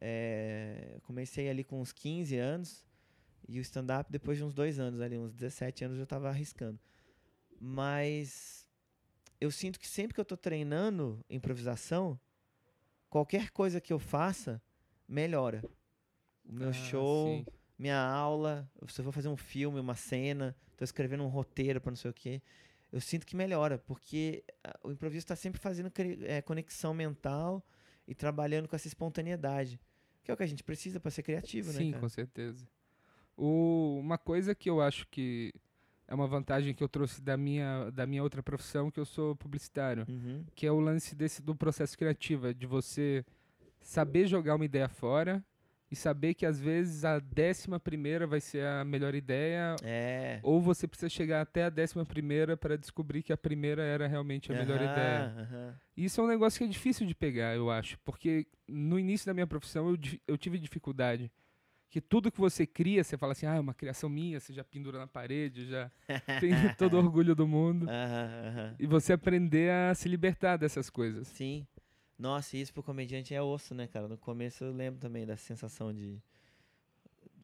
É, 0.00 0.98
comecei 1.04 1.48
ali 1.48 1.62
com 1.62 1.80
uns 1.80 1.92
15 1.92 2.36
anos. 2.36 2.84
E 3.48 3.58
o 3.58 3.62
stand-up 3.62 4.10
depois 4.10 4.36
de 4.38 4.44
uns 4.44 4.52
dois 4.54 4.78
anos 4.78 5.00
ali, 5.00 5.16
uns 5.16 5.32
17 5.32 5.84
anos 5.84 5.98
eu 5.98 6.06
tava 6.06 6.28
arriscando. 6.28 6.78
Mas 7.60 8.68
eu 9.40 9.50
sinto 9.50 9.78
que 9.78 9.86
sempre 9.86 10.14
que 10.14 10.20
eu 10.20 10.24
tô 10.24 10.36
treinando 10.36 11.24
improvisação, 11.30 12.18
qualquer 13.08 13.50
coisa 13.50 13.80
que 13.80 13.92
eu 13.92 13.98
faça 13.98 14.60
melhora. 15.08 15.62
O 16.44 16.52
meu 16.52 16.70
Ah, 16.70 16.72
show, 16.72 17.26
sim. 17.26 17.46
minha 17.78 18.00
aula, 18.00 18.68
se 18.88 19.00
eu 19.00 19.04
vou 19.04 19.12
fazer 19.12 19.28
um 19.28 19.36
filme, 19.36 19.78
uma 19.78 19.94
cena, 19.94 20.56
tô 20.76 20.84
escrevendo 20.84 21.22
um 21.22 21.28
roteiro 21.28 21.80
para 21.80 21.90
não 21.90 21.96
sei 21.96 22.10
o 22.10 22.14
quê, 22.14 22.42
eu 22.92 23.00
sinto 23.00 23.26
que 23.26 23.34
melhora, 23.34 23.78
porque 23.78 24.44
ah, 24.62 24.78
o 24.84 24.92
improviso 24.92 25.24
está 25.24 25.34
sempre 25.34 25.60
fazendo 25.60 25.90
eh, 25.96 26.42
conexão 26.42 26.92
mental 26.94 27.64
e 28.06 28.14
trabalhando 28.14 28.68
com 28.68 28.76
essa 28.76 28.86
espontaneidade, 28.86 29.80
que 30.22 30.30
é 30.30 30.34
o 30.34 30.36
que 30.36 30.42
a 30.42 30.46
gente 30.46 30.62
precisa 30.62 31.00
para 31.00 31.10
ser 31.10 31.22
criativo, 31.22 31.72
Sim, 31.72 31.86
né, 31.86 31.90
cara? 31.92 32.00
com 32.02 32.08
certeza. 32.08 32.68
O, 33.36 33.98
uma 33.98 34.18
coisa 34.18 34.54
que 34.54 34.68
eu 34.68 34.80
acho 34.80 35.06
que 35.08 35.52
é 36.06 36.14
uma 36.14 36.26
vantagem 36.26 36.74
que 36.74 36.84
eu 36.84 36.88
trouxe 36.88 37.22
da 37.22 37.36
minha, 37.36 37.90
da 37.90 38.06
minha 38.06 38.22
outra 38.22 38.42
profissão, 38.42 38.90
que 38.90 39.00
eu 39.00 39.06
sou 39.06 39.34
publicitário, 39.34 40.04
Uhum. 40.08 40.44
que 40.54 40.66
é 40.66 40.70
o 40.70 40.78
lance 40.78 41.14
desse 41.14 41.40
do 41.40 41.56
processo 41.56 41.96
criativo, 41.96 42.48
é 42.48 42.52
de 42.52 42.66
você 42.66 43.24
saber 43.80 44.26
jogar 44.26 44.54
uma 44.56 44.64
ideia 44.64 44.88
fora 44.88 45.42
e 45.92 45.94
saber 45.96 46.32
que 46.32 46.46
às 46.46 46.58
vezes 46.58 47.04
a 47.04 47.18
décima 47.18 47.78
primeira 47.78 48.26
vai 48.26 48.40
ser 48.40 48.64
a 48.66 48.82
melhor 48.82 49.14
ideia, 49.14 49.76
É. 49.84 50.40
ou 50.42 50.58
você 50.58 50.88
precisa 50.88 51.10
chegar 51.10 51.42
até 51.42 51.64
a 51.64 51.68
décima 51.68 52.02
primeira 52.06 52.56
para 52.56 52.78
descobrir 52.78 53.22
que 53.22 53.30
a 53.30 53.36
primeira 53.36 53.82
era 53.82 54.06
realmente 54.06 54.50
a 54.50 54.54
melhor 54.56 54.80
ideia. 54.80 55.78
Isso 55.94 56.18
é 56.18 56.24
um 56.24 56.28
negócio 56.28 56.56
que 56.56 56.64
é 56.64 56.66
difícil 56.66 57.06
de 57.06 57.14
pegar, 57.14 57.54
eu 57.54 57.70
acho, 57.70 57.98
porque 58.06 58.46
no 58.66 58.98
início 58.98 59.26
da 59.26 59.34
minha 59.34 59.46
profissão 59.46 59.90
eu, 59.90 59.98
eu 60.26 60.38
tive 60.38 60.58
dificuldade. 60.58 61.30
Que 61.90 62.00
tudo 62.00 62.32
que 62.32 62.40
você 62.40 62.66
cria, 62.66 63.04
você 63.04 63.18
fala 63.18 63.32
assim, 63.32 63.44
ah, 63.44 63.56
é 63.56 63.60
uma 63.60 63.74
criação 63.74 64.08
minha, 64.08 64.40
você 64.40 64.50
já 64.50 64.64
pendura 64.64 64.98
na 64.98 65.06
parede, 65.06 65.66
já 65.68 65.90
tem 66.40 66.54
todo 66.78 66.94
o 66.94 66.98
orgulho 66.98 67.34
do 67.34 67.46
mundo. 67.46 67.86
E 68.78 68.86
você 68.86 69.12
aprender 69.12 69.70
a 69.70 69.94
se 69.94 70.08
libertar 70.08 70.56
dessas 70.56 70.88
coisas. 70.88 71.28
Sim. 71.28 71.66
Nossa, 72.18 72.56
isso 72.56 72.72
pro 72.72 72.82
comediante 72.82 73.34
é 73.34 73.42
osso, 73.42 73.74
né, 73.74 73.86
cara? 73.86 74.06
No 74.08 74.16
começo 74.16 74.64
eu 74.64 74.72
lembro 74.72 75.00
também 75.00 75.26
da 75.26 75.36
sensação 75.36 75.92
de 75.92 76.20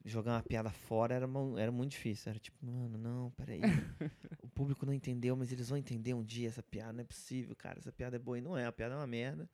jogar 0.04 0.32
uma 0.36 0.42
piada 0.42 0.70
fora 0.70 1.14
era, 1.14 1.26
mu- 1.26 1.58
era 1.58 1.70
muito 1.72 1.92
difícil. 1.92 2.30
Era 2.30 2.38
tipo, 2.38 2.64
mano, 2.64 2.96
não, 2.96 3.30
peraí. 3.32 3.60
o 4.42 4.48
público 4.48 4.86
não 4.86 4.92
entendeu, 4.92 5.36
mas 5.36 5.52
eles 5.52 5.68
vão 5.68 5.78
entender 5.78 6.14
um 6.14 6.24
dia 6.24 6.48
essa 6.48 6.62
piada. 6.62 6.92
Não 6.92 7.00
é 7.00 7.04
possível, 7.04 7.54
cara. 7.56 7.78
Essa 7.78 7.92
piada 7.92 8.16
é 8.16 8.18
boa. 8.18 8.38
E 8.38 8.40
não 8.40 8.56
é, 8.56 8.66
a 8.66 8.72
piada 8.72 8.94
é 8.94 8.96
uma 8.98 9.06
merda. 9.06 9.48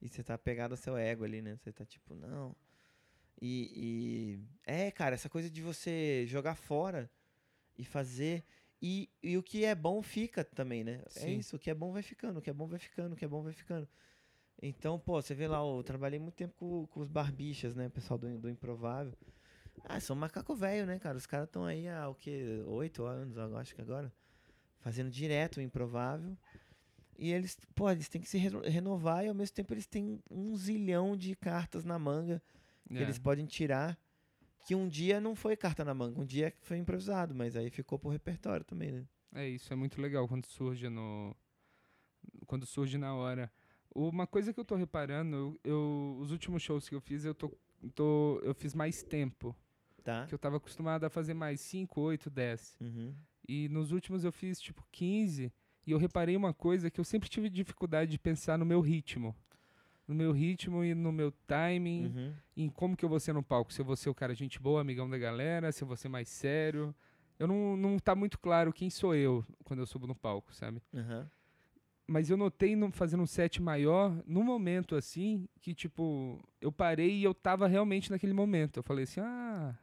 E 0.00 0.08
você 0.08 0.22
tá 0.22 0.36
pegado 0.36 0.74
ao 0.74 0.78
seu 0.78 0.96
ego 0.96 1.24
ali, 1.24 1.40
né? 1.42 1.56
Você 1.56 1.72
tá 1.72 1.84
tipo, 1.84 2.14
não. 2.14 2.56
E, 3.40 3.72
e- 3.76 4.40
é, 4.64 4.90
cara, 4.90 5.14
essa 5.14 5.28
coisa 5.28 5.50
de 5.50 5.60
você 5.60 6.24
jogar 6.26 6.54
fora 6.54 7.10
e 7.76 7.84
fazer. 7.84 8.44
E, 8.80 9.08
e 9.22 9.36
o 9.36 9.42
que 9.42 9.64
é 9.64 9.74
bom 9.74 10.02
fica 10.02 10.44
também, 10.44 10.82
né? 10.82 11.02
É 11.16 11.20
Sim. 11.20 11.38
isso, 11.38 11.56
o 11.56 11.58
que 11.58 11.70
é 11.70 11.74
bom 11.74 11.92
vai 11.92 12.02
ficando, 12.02 12.38
o 12.38 12.42
que 12.42 12.50
é 12.50 12.52
bom 12.52 12.66
vai 12.66 12.78
ficando, 12.80 13.12
o 13.12 13.16
que 13.16 13.24
é 13.24 13.28
bom 13.28 13.42
vai 13.42 13.52
ficando. 13.52 13.88
Então, 14.62 14.96
pô, 14.98 15.20
você 15.20 15.34
vê 15.34 15.48
lá, 15.48 15.58
eu 15.58 15.82
trabalhei 15.82 16.20
muito 16.20 16.34
tempo 16.36 16.54
com, 16.54 16.86
com 16.86 17.00
os 17.00 17.08
barbichas, 17.08 17.74
né? 17.74 17.88
Pessoal 17.88 18.16
do, 18.16 18.38
do 18.38 18.48
Improvável. 18.48 19.12
Ah, 19.84 19.98
são 19.98 20.14
macaco 20.14 20.54
velho, 20.54 20.86
né, 20.86 20.98
cara? 21.00 21.18
Os 21.18 21.26
caras 21.26 21.48
estão 21.48 21.64
aí 21.64 21.88
há 21.88 22.08
o 22.08 22.14
quê? 22.14 22.62
Oito 22.66 23.04
anos, 23.04 23.36
eu 23.36 23.56
acho 23.56 23.74
que 23.74 23.80
agora. 23.82 24.12
Fazendo 24.78 25.10
direto 25.10 25.56
o 25.56 25.60
Improvável. 25.60 26.36
E 27.18 27.32
eles, 27.32 27.58
pô, 27.74 27.90
eles 27.90 28.08
têm 28.08 28.20
que 28.20 28.28
se 28.28 28.38
reno- 28.38 28.60
renovar 28.62 29.24
e 29.24 29.28
ao 29.28 29.34
mesmo 29.34 29.54
tempo 29.54 29.74
eles 29.74 29.86
têm 29.86 30.20
um 30.30 30.56
zilhão 30.56 31.16
de 31.16 31.34
cartas 31.34 31.84
na 31.84 31.98
manga 31.98 32.40
que 32.88 32.98
É. 32.98 33.02
eles 33.02 33.18
podem 33.18 33.46
tirar. 33.46 33.98
Que 34.64 34.76
um 34.76 34.88
dia 34.88 35.20
não 35.20 35.34
foi 35.34 35.56
carta 35.56 35.84
na 35.84 35.92
manga, 35.92 36.20
um 36.20 36.24
dia 36.24 36.54
foi 36.60 36.78
improvisado, 36.78 37.34
mas 37.34 37.56
aí 37.56 37.68
ficou 37.68 37.98
pro 37.98 38.10
repertório 38.10 38.64
também, 38.64 38.92
né? 38.92 39.04
É, 39.34 39.48
isso 39.48 39.72
é 39.72 39.76
muito 39.76 40.00
legal 40.00 40.28
quando 40.28 40.46
surge 40.46 40.88
no. 40.88 41.34
Quando 42.46 42.64
surge 42.64 42.96
na 42.96 43.12
hora. 43.12 43.50
Uma 43.94 44.26
coisa 44.26 44.52
que 44.52 44.58
eu 44.60 44.64
tô 44.64 44.74
reparando, 44.74 45.58
eu, 45.62 46.16
os 46.20 46.30
últimos 46.30 46.62
shows 46.62 46.88
que 46.88 46.94
eu 46.94 47.00
fiz, 47.00 47.24
eu 47.24 47.34
tô, 47.34 47.50
tô. 47.94 48.40
Eu 48.42 48.54
fiz 48.54 48.74
mais 48.74 49.02
tempo. 49.02 49.54
Tá? 50.02 50.26
Que 50.26 50.34
eu 50.34 50.38
tava 50.38 50.56
acostumado 50.56 51.04
a 51.04 51.10
fazer 51.10 51.34
mais 51.34 51.60
5, 51.60 52.00
8, 52.00 52.28
10. 52.30 52.76
Uhum. 52.80 53.14
E 53.46 53.68
nos 53.68 53.92
últimos 53.92 54.24
eu 54.24 54.32
fiz 54.32 54.60
tipo 54.60 54.84
15. 54.90 55.52
E 55.86 55.90
eu 55.90 55.98
reparei 55.98 56.36
uma 56.36 56.52
coisa 56.54 56.90
que 56.90 56.98
eu 57.00 57.04
sempre 57.04 57.28
tive 57.28 57.48
dificuldade 57.50 58.10
de 58.10 58.18
pensar 58.18 58.56
no 58.58 58.64
meu 58.64 58.80
ritmo. 58.80 59.34
No 60.08 60.14
meu 60.14 60.32
ritmo 60.32 60.82
e 60.82 60.94
no 60.94 61.12
meu 61.12 61.30
timing, 61.46 62.06
Uhum. 62.06 62.34
em 62.56 62.68
como 62.68 62.96
que 62.96 63.04
eu 63.04 63.08
vou 63.08 63.20
ser 63.20 63.32
no 63.32 63.42
palco. 63.42 63.72
Se 63.72 63.80
eu 63.80 63.84
vou 63.84 63.94
ser 63.96 64.08
o 64.10 64.14
cara 64.14 64.34
gente 64.34 64.58
boa, 64.60 64.80
amigão 64.80 65.08
da 65.08 65.18
galera, 65.18 65.70
se 65.70 65.82
eu 65.82 65.86
vou 65.88 65.96
ser 65.96 66.08
mais 66.08 66.28
sério. 66.28 66.94
Eu 67.38 67.46
não, 67.46 67.76
não 67.76 67.98
tá 67.98 68.14
muito 68.14 68.38
claro 68.38 68.72
quem 68.72 68.88
sou 68.90 69.14
eu 69.14 69.44
quando 69.64 69.80
eu 69.80 69.86
subo 69.86 70.06
no 70.06 70.14
palco, 70.14 70.52
sabe? 70.54 70.80
Aham. 70.94 71.28
Mas 72.06 72.28
eu 72.28 72.36
notei 72.36 72.74
no, 72.76 72.90
fazendo 72.90 73.22
um 73.22 73.26
set 73.26 73.62
maior, 73.62 74.12
num 74.26 74.42
momento 74.42 74.94
assim, 74.96 75.48
que 75.60 75.74
tipo, 75.74 76.38
eu 76.60 76.72
parei 76.72 77.18
e 77.18 77.24
eu 77.24 77.32
tava 77.32 77.66
realmente 77.66 78.10
naquele 78.10 78.32
momento. 78.32 78.78
Eu 78.78 78.82
falei 78.82 79.04
assim, 79.04 79.20
ah, 79.20 79.74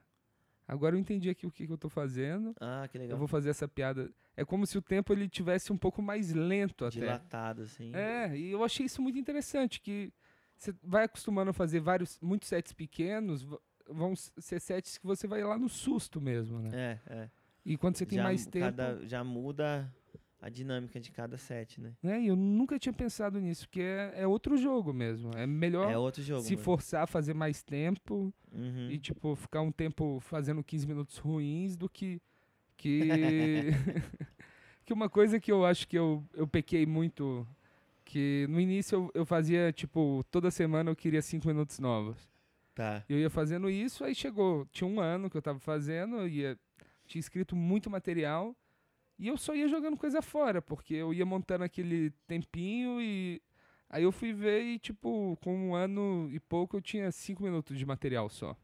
agora 0.67 0.95
eu 0.95 0.99
entendi 0.99 1.29
aqui 1.29 1.47
o 1.47 1.51
que, 1.51 1.65
que 1.65 1.71
eu 1.73 1.77
tô 1.77 1.89
fazendo. 1.89 2.53
Ah, 2.59 2.87
que 2.91 2.97
legal. 2.97 3.15
Eu 3.15 3.17
vou 3.17 3.27
fazer 3.27 3.49
essa 3.49 3.67
piada. 3.67 4.11
É 4.35 4.43
como 4.45 4.65
se 4.67 4.77
o 4.77 4.81
tempo 4.81 5.13
ele 5.13 5.27
tivesse 5.29 5.71
um 5.71 5.77
pouco 5.77 6.01
mais 6.01 6.33
lento 6.33 6.85
até. 6.85 6.99
Dilatado, 6.99 7.63
assim. 7.63 7.93
É, 7.95 8.37
e 8.37 8.51
eu 8.51 8.63
achei 8.63 8.85
isso 8.85 9.01
muito 9.01 9.17
interessante, 9.17 9.79
que 9.81 10.11
você 10.57 10.73
vai 10.83 11.05
acostumando 11.05 11.51
a 11.51 11.53
fazer 11.53 11.79
vários, 11.79 12.19
muitos 12.21 12.49
sets 12.49 12.73
pequenos, 12.73 13.47
vão 13.89 14.13
ser 14.15 14.59
sets 14.59 14.97
que 14.97 15.05
você 15.05 15.25
vai 15.25 15.41
lá 15.43 15.57
no 15.57 15.69
susto 15.69 16.19
mesmo, 16.21 16.59
né? 16.59 16.99
É, 17.07 17.13
é. 17.13 17.29
E 17.65 17.77
quando 17.77 17.95
você 17.97 18.05
tem 18.05 18.17
já, 18.17 18.23
mais 18.23 18.45
tempo... 18.45 18.65
cada- 18.65 19.05
já 19.07 19.23
muda 19.23 19.93
a 20.41 20.47
dinâmica 20.49 20.99
de 20.99 21.11
cada 21.11 21.37
set, 21.37 21.81
né? 21.81 21.93
E 22.03 22.27
eu 22.27 22.35
nunca 22.35 22.79
tinha 22.79 22.93
pensado 22.93 23.39
nisso, 23.41 23.67
porque 23.67 23.81
é, 23.81 24.13
é 24.21 24.27
outro 24.27 24.55
jogo 24.55 24.93
mesmo. 24.93 25.31
É 25.35 25.45
melhor 25.45 25.91
É 25.91 25.97
outro 25.97 26.23
jogo. 26.23 26.41
se 26.41 26.53
mano. 26.53 26.63
forçar 26.63 27.03
a 27.03 27.07
fazer 27.07 27.33
mais 27.33 27.61
tempo 27.61 28.33
Uhum. 28.51 28.89
e, 28.89 28.97
tipo, 28.97 29.35
ficar 29.35 29.61
um 29.61 29.71
tempo 29.71 30.19
fazendo 30.21 30.63
15 30.63 30.87
minutos 30.87 31.17
ruins 31.17 31.75
do 31.75 31.89
que... 31.89 32.21
Que, 32.77 32.99
que 34.85 34.93
uma 34.93 35.09
coisa 35.09 35.39
que 35.39 35.51
eu 35.51 35.65
acho 35.65 35.87
que 35.87 35.97
eu, 35.97 36.23
eu 36.33 36.47
pequei 36.47 36.85
muito... 36.85 37.45
Que 38.05 38.47
no 38.49 38.59
início 38.59 38.95
eu, 38.95 39.11
eu 39.13 39.25
fazia, 39.25 39.71
tipo, 39.71 40.25
toda 40.31 40.49
semana 40.49 40.89
eu 40.89 40.95
queria 40.95 41.21
5 41.21 41.45
minutos 41.47 41.77
novos. 41.79 42.17
Tá. 42.73 43.03
Eu 43.07 43.19
ia 43.19 43.29
fazendo 43.29 43.69
isso, 43.69 44.03
aí 44.03 44.15
chegou, 44.15 44.65
tinha 44.71 44.87
um 44.87 44.99
ano 44.99 45.29
que 45.29 45.35
eu 45.37 45.41
tava 45.41 45.59
fazendo, 45.59 46.15
eu 46.15 46.27
ia, 46.27 46.57
tinha 47.05 47.19
escrito 47.19 47.55
muito 47.55 47.87
material, 47.89 48.55
e 49.19 49.27
eu 49.27 49.37
só 49.37 49.53
ia 49.53 49.67
jogando 49.67 49.97
coisa 49.97 50.21
fora, 50.21 50.61
porque 50.61 50.93
eu 50.95 51.13
ia 51.13 51.25
montando 51.25 51.63
aquele 51.63 52.09
tempinho 52.25 53.01
e 53.01 53.41
aí 53.89 54.03
eu 54.03 54.11
fui 54.11 54.31
ver 54.33 54.63
e, 54.63 54.79
tipo, 54.79 55.37
com 55.43 55.53
um 55.55 55.75
ano 55.75 56.29
e 56.31 56.39
pouco 56.39 56.77
eu 56.77 56.81
tinha 56.81 57.11
cinco 57.11 57.43
minutos 57.43 57.77
de 57.77 57.85
material 57.85 58.29
só. 58.29 58.55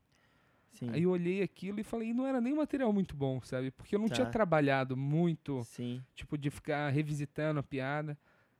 Sim. 0.72 0.90
Aí 0.92 1.04
eu 1.04 1.12
olhei 1.12 1.42
aquilo 1.42 1.80
e 1.80 1.84
falei, 1.84 2.14
não 2.14 2.26
era 2.26 2.42
nem 2.42 2.54
um 2.54 2.58
material 2.58 2.92
muito 2.92 3.16
bom, 3.16 3.40
sabe? 3.42 3.72
Porque 3.72 3.96
eu 3.96 4.00
não 4.00 4.08
tinha 4.10 4.26
Tá. 4.26 4.32
trabalhado 4.32 4.96
muito, 4.98 5.64
Sim. 5.64 6.02
tipo, 6.16 6.38
de 6.38 6.50
ficar 6.50 6.90
revisitando 6.90 7.60
a 7.60 7.64
piada. 7.64 8.18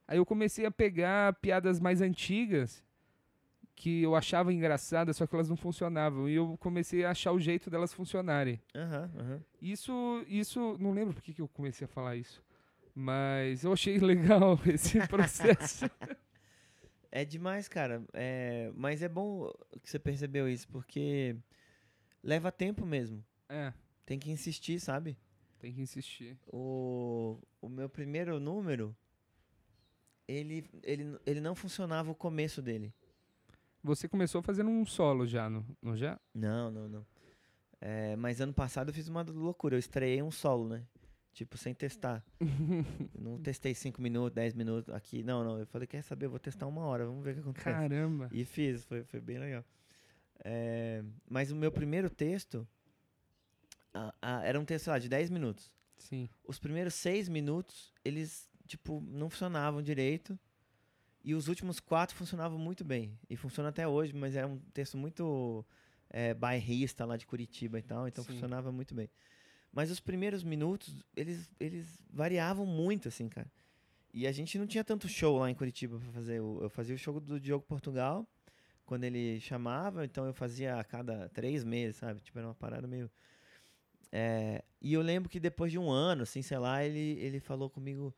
Aí 0.08 0.18
eu 0.18 0.26
comecei 0.26 0.66
a 0.66 0.72
pegar 0.72 1.34
piadas 1.36 1.80
mais 1.80 2.02
antigas 2.02 2.84
que 3.76 4.02
eu 4.04 4.16
achava 4.16 4.54
engraçadas, 4.54 5.18
só 5.18 5.28
que 5.28 5.36
elas 5.36 5.50
não 5.50 5.58
funcionavam. 5.58 6.30
E 6.30 6.36
eu 6.36 6.58
comecei 6.60 7.04
a 7.04 7.12
achar 7.12 7.32
o 7.34 7.40
jeito 7.40 7.70
delas 7.70 7.94
funcionarem. 7.94 8.62
Aham, 8.74 9.12
aham. 9.18 9.42
Isso, 9.62 10.24
isso, 10.28 10.78
não 10.80 10.92
lembro 10.94 11.14
por 11.14 11.22
que 11.22 11.34
que 11.34 11.42
eu 11.42 11.48
comecei 11.48 11.86
a 11.86 11.88
falar 11.88 12.16
isso. 12.16 12.42
Mas 12.94 13.64
eu 13.66 13.74
achei 13.74 13.98
legal 14.00 14.58
esse 14.66 15.00
processo. 15.08 15.90
É 17.12 17.26
demais, 17.26 17.68
cara. 17.68 18.04
É, 18.14 18.72
mas 18.76 19.02
é 19.02 19.10
bom 19.10 19.52
que 19.84 19.90
você 19.90 20.00
percebeu 20.00 20.48
isso, 20.48 20.68
porque 20.70 21.36
leva 22.24 22.52
tempo 22.52 22.86
mesmo. 22.86 23.24
é, 23.50 23.74
Tem 24.06 24.18
que 24.18 24.32
insistir, 24.32 24.80
sabe? 24.80 25.18
tem 25.60 25.74
que 25.74 25.82
insistir. 25.82 26.38
O, 26.48 27.40
o 27.60 27.68
meu 27.68 27.90
primeiro 27.90 28.40
número, 28.40 28.96
ele, 30.28 30.70
ele, 30.84 31.18
ele 31.26 31.42
não 31.42 31.56
funcionava 31.56 32.12
o 32.12 32.16
começo 32.16 32.62
dele. 32.62 32.94
Você 33.86 34.08
começou 34.10 34.42
fazendo 34.42 34.70
um 34.70 34.84
solo 34.86 35.28
já, 35.28 35.50
não, 35.50 35.64
não 35.82 35.96
já? 35.96 36.20
Não, 36.34 36.72
não, 36.72 36.90
não. 36.90 37.06
É, 37.80 38.16
mas 38.16 38.42
ano 38.42 38.54
passado 38.54 38.90
eu 38.90 38.94
fiz 38.94 39.08
uma 39.08 39.22
loucura. 39.22 39.76
Eu 39.76 39.80
estreiei 39.80 40.22
um 40.24 40.32
solo, 40.32 40.68
né? 40.70 40.84
Tipo, 41.34 41.58
sem 41.58 41.74
testar. 41.74 42.26
Não 43.20 43.38
testei 43.42 43.76
5 43.76 44.02
minutos, 44.02 44.34
10 44.34 44.54
minutos 44.54 44.94
aqui. 44.94 45.22
Não, 45.22 45.44
não. 45.44 45.60
Eu 45.60 45.66
falei, 45.68 45.86
quer 45.86 46.02
saber? 46.02 46.28
Eu 46.28 46.30
vou 46.30 46.40
testar 46.40 46.66
uma 46.66 46.82
hora. 46.86 47.06
Vamos 47.06 47.22
ver 47.26 47.32
o 47.32 47.34
que 47.36 47.40
acontece. 47.42 47.66
Caramba. 47.66 48.30
E 48.32 48.46
fiz, 48.46 48.86
foi, 48.86 49.04
foi 49.04 49.20
bem 49.20 49.38
legal. 49.38 49.64
É, 50.46 51.04
mas 51.30 51.52
o 51.52 51.56
meu 51.56 51.72
primeiro 51.74 52.10
texto 52.10 52.66
a- 53.94 54.14
a- 54.22 54.44
era 54.46 54.58
um 54.60 54.64
texto, 54.66 54.86
sei 54.86 54.94
lá, 54.94 55.00
de 55.00 55.10
10 55.10 55.30
minutos. 55.30 55.70
Sim. 55.98 56.30
Os 56.46 56.58
primeiros 56.58 56.94
6 56.94 57.28
minutos, 57.28 57.94
eles, 58.04 58.50
tipo, 58.66 59.02
não 59.02 59.30
funcionavam 59.30 59.82
direito. 59.82 60.40
E 61.26 61.34
os 61.34 61.48
últimos 61.48 61.80
quatro 61.80 62.16
funcionavam 62.16 62.60
muito 62.60 62.86
bem. 62.86 63.18
E 63.28 63.36
funciona 63.36 63.70
até 63.70 63.88
hoje, 63.88 64.14
mas 64.14 64.36
é 64.36 64.46
um 64.46 64.60
texto 64.72 64.96
muito 64.96 65.66
é, 66.08 66.36
bairrista 66.36 67.04
lá 67.04 67.18
de 67.18 67.26
Curitiba 67.26 67.80
e 67.80 67.82
tal, 67.82 68.08
então 68.08 68.24
Sim. 68.24 68.34
funcionava 68.34 68.72
muito 68.72 68.94
bem. 68.94 69.10
Mas 69.74 69.90
os 69.90 70.00
primeiros 70.00 70.44
minutos, 70.44 71.04
eles, 71.16 71.50
eles 71.60 72.00
variavam 72.14 72.64
muito, 72.64 73.08
assim, 73.08 73.28
cara. 73.28 73.52
E 74.14 74.28
a 74.28 74.32
gente 74.32 74.60
não 74.60 74.68
tinha 74.68 74.84
tanto 74.84 75.10
show 75.10 75.40
lá 75.40 75.50
em 75.50 75.56
Curitiba 75.56 75.98
pra 75.98 76.12
fazer. 76.12 76.38
Eu 76.38 76.70
fazia 76.70 76.94
o 76.94 76.98
show 76.98 77.20
do 77.20 77.40
Diogo 77.40 77.66
Portugal, 77.66 78.24
quando 78.86 79.04
ele 79.04 79.40
chamava, 79.40 80.06
então 80.06 80.28
eu 80.28 80.34
fazia 80.34 80.80
a 80.80 80.84
cada 80.84 81.28
três 81.30 81.64
meses, 81.64 81.96
sabe? 81.96 82.22
Tipo, 82.22 82.38
era 82.38 82.50
uma 82.50 82.54
parada 82.54 82.86
meio. 82.86 83.10
É, 84.12 84.64
e 84.80 84.94
eu 84.94 85.02
lembro 85.02 85.28
que 85.28 85.40
depois 85.40 85.72
de 85.72 85.80
um 85.80 85.90
ano, 85.90 86.22
assim, 86.22 86.44
sei 86.44 86.60
lá, 86.60 86.84
ele, 86.86 87.20
ele 87.20 87.40
falou 87.40 87.68
comigo: 87.68 88.16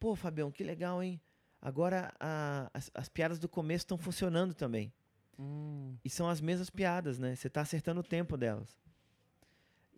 Pô, 0.00 0.16
Fabião, 0.16 0.50
que 0.50 0.64
legal, 0.64 1.02
hein? 1.02 1.20
Agora 1.66 2.12
a- 2.20 2.70
as, 2.72 2.88
as 2.94 3.08
piadas 3.08 3.40
do 3.40 3.48
começo 3.48 3.82
estão 3.82 3.98
funcionando 3.98 4.54
também. 4.54 4.92
Hum, 5.36 5.96
E 6.04 6.08
são 6.08 6.28
as 6.28 6.40
mesmas 6.40 6.70
piadas, 6.70 7.18
né? 7.18 7.34
Você 7.34 7.50
tá 7.50 7.60
acertando 7.60 7.98
o 8.00 8.04
tempo 8.04 8.36
delas. 8.36 8.78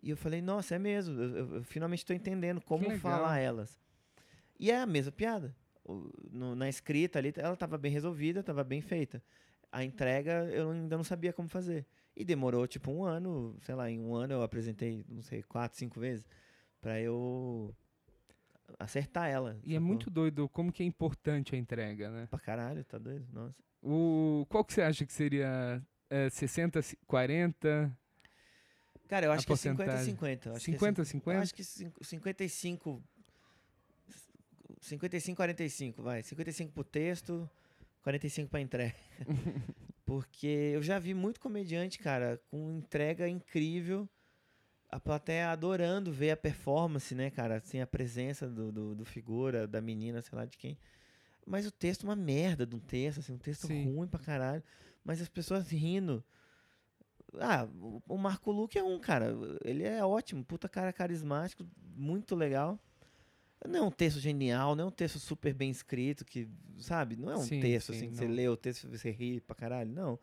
E 0.01 0.09
eu 0.09 0.17
falei, 0.17 0.41
nossa, 0.41 0.73
é 0.75 0.79
mesmo. 0.79 1.21
Eu, 1.21 1.35
eu- 1.37 1.55
eu 1.57 1.63
finalmente 1.63 1.99
estou 1.99 2.15
entendendo 2.15 2.59
como 2.59 2.85
falar 2.99 3.37
elas. 3.37 3.79
E 4.59 4.71
é 4.71 4.77
a 4.79 4.85
mesma 4.87 5.11
piada. 5.11 5.55
O- 5.85 6.09
no- 6.31 6.55
na 6.55 6.67
escrita 6.67 7.19
ali, 7.19 7.31
ela 7.37 7.53
estava 7.53 7.77
bem 7.77 7.91
resolvida, 7.91 8.39
estava 8.39 8.63
bem 8.63 8.81
feita. 8.81 9.21
A 9.71 9.83
entrega, 9.83 10.45
eu 10.51 10.71
ainda 10.71 10.97
não 10.97 11.03
sabia 11.03 11.31
como 11.31 11.47
fazer. 11.47 11.85
E 12.15 12.25
demorou, 12.25 12.65
tipo, 12.67 12.89
um 12.91 13.03
ano, 13.03 13.55
sei 13.61 13.75
lá, 13.75 13.91
em 13.91 13.99
um 13.99 14.15
ano 14.15 14.33
eu 14.33 14.41
apresentei, 14.41 15.05
não 15.07 15.21
sei, 15.21 15.43
quatro, 15.43 15.77
cinco 15.77 15.99
vezes, 15.99 16.25
para 16.81 16.99
eu 16.99 17.75
acertar 18.77 19.29
ela. 19.29 19.57
e 19.63 19.75
é 19.75 19.79
muito 19.79 20.09
doido 20.09 20.47
como 20.49 20.71
que 20.71 20.83
é 20.83 20.85
importante 20.85 21.55
a 21.55 21.57
entrega, 21.57 22.09
né? 22.09 22.27
Pra 22.29 22.39
caralho, 22.39 22.83
tá 22.83 22.97
doido? 22.97 23.25
Nossa. 23.33 23.55
O, 23.81 24.45
qual 24.49 24.63
que 24.65 24.73
você 24.73 24.81
acha 24.81 25.05
que 25.05 25.13
seria 25.13 25.81
é, 26.09 26.29
60, 26.29 26.81
40? 27.07 27.97
Cara, 29.07 29.25
eu 29.25 29.31
acho 29.31 29.47
que 29.47 29.53
é 29.53 29.55
50 29.55 29.83
porcentagem. 29.83 30.13
50. 30.13 30.49
eu 30.49 30.55
acho 30.55 30.65
que 30.65 30.71
é 30.71 30.73
50, 30.73 31.01
Eu 31.01 31.05
50? 31.05 31.41
acho 31.41 31.55
que 31.55 31.63
cin- 31.63 31.91
55. 32.01 33.03
55, 34.81 35.35
45, 35.35 36.03
vai. 36.03 36.23
55 36.23 36.71
pro 36.73 36.83
texto, 36.83 37.49
45 38.03 38.49
pra 38.49 38.61
entrega. 38.61 38.95
Porque 40.05 40.47
eu 40.47 40.81
já 40.81 40.97
vi 40.97 41.13
muito 41.13 41.39
comediante, 41.39 41.99
cara, 41.99 42.39
com 42.49 42.71
entrega 42.71 43.27
incrível. 43.27 44.09
A 44.91 44.99
plateia 44.99 45.51
adorando 45.51 46.11
ver 46.11 46.31
a 46.31 46.37
performance, 46.37 47.13
né, 47.13 47.29
cara? 47.29 47.57
Assim, 47.57 47.79
a 47.79 47.85
presença 47.87 48.47
do, 48.47 48.71
do, 48.71 48.95
do 48.95 49.05
figura, 49.05 49.67
da 49.67 49.79
menina, 49.79 50.21
sei 50.21 50.35
lá 50.37 50.45
de 50.45 50.57
quem. 50.57 50.77
Mas 51.45 51.67
o 51.67 51.71
texto 51.71 52.05
é 52.05 52.09
uma 52.09 52.15
merda 52.15 52.65
de 52.65 52.75
um 52.75 52.79
texto, 52.79 53.19
assim, 53.19 53.33
um 53.33 53.37
texto 53.37 53.67
Sim. 53.67 53.85
ruim 53.95 54.07
pra 54.07 54.19
caralho. 54.19 54.63
Mas 55.03 55.21
as 55.21 55.29
pessoas 55.29 55.69
rindo. 55.69 56.23
Ah, 57.39 57.67
o- 58.07 58.17
Marco 58.17 58.51
Luque 58.51 58.79
é 58.79 58.83
um, 58.83 58.99
cara. 58.99 59.35
Ele 59.63 59.83
é 59.83 60.03
ótimo, 60.03 60.43
puta 60.43 60.67
cara 60.67 60.91
carismático, 60.91 61.63
muito 61.95 62.35
legal. 62.35 62.79
Não 63.67 63.79
é 63.79 63.81
um 63.83 63.91
texto 63.91 64.19
genial, 64.19 64.75
não 64.75 64.85
é 64.85 64.87
um 64.87 64.91
texto 64.91 65.19
super 65.19 65.53
bem 65.53 65.69
escrito, 65.69 66.23
que, 66.25 66.47
sabe? 66.79 67.15
Não 67.15 67.29
é 67.29 67.35
um 67.35 67.43
Sim, 67.45 67.59
texto 67.61 67.91
sim, 67.91 67.97
assim 67.97 68.09
que 68.11 68.17
você 68.17 68.27
lê 68.27 68.47
o 68.47 68.55
texto 68.57 68.85
e 68.85 68.97
você 68.97 69.11
ri 69.11 69.41
pra 69.41 69.55
caralho, 69.55 69.91
não. 69.91 70.17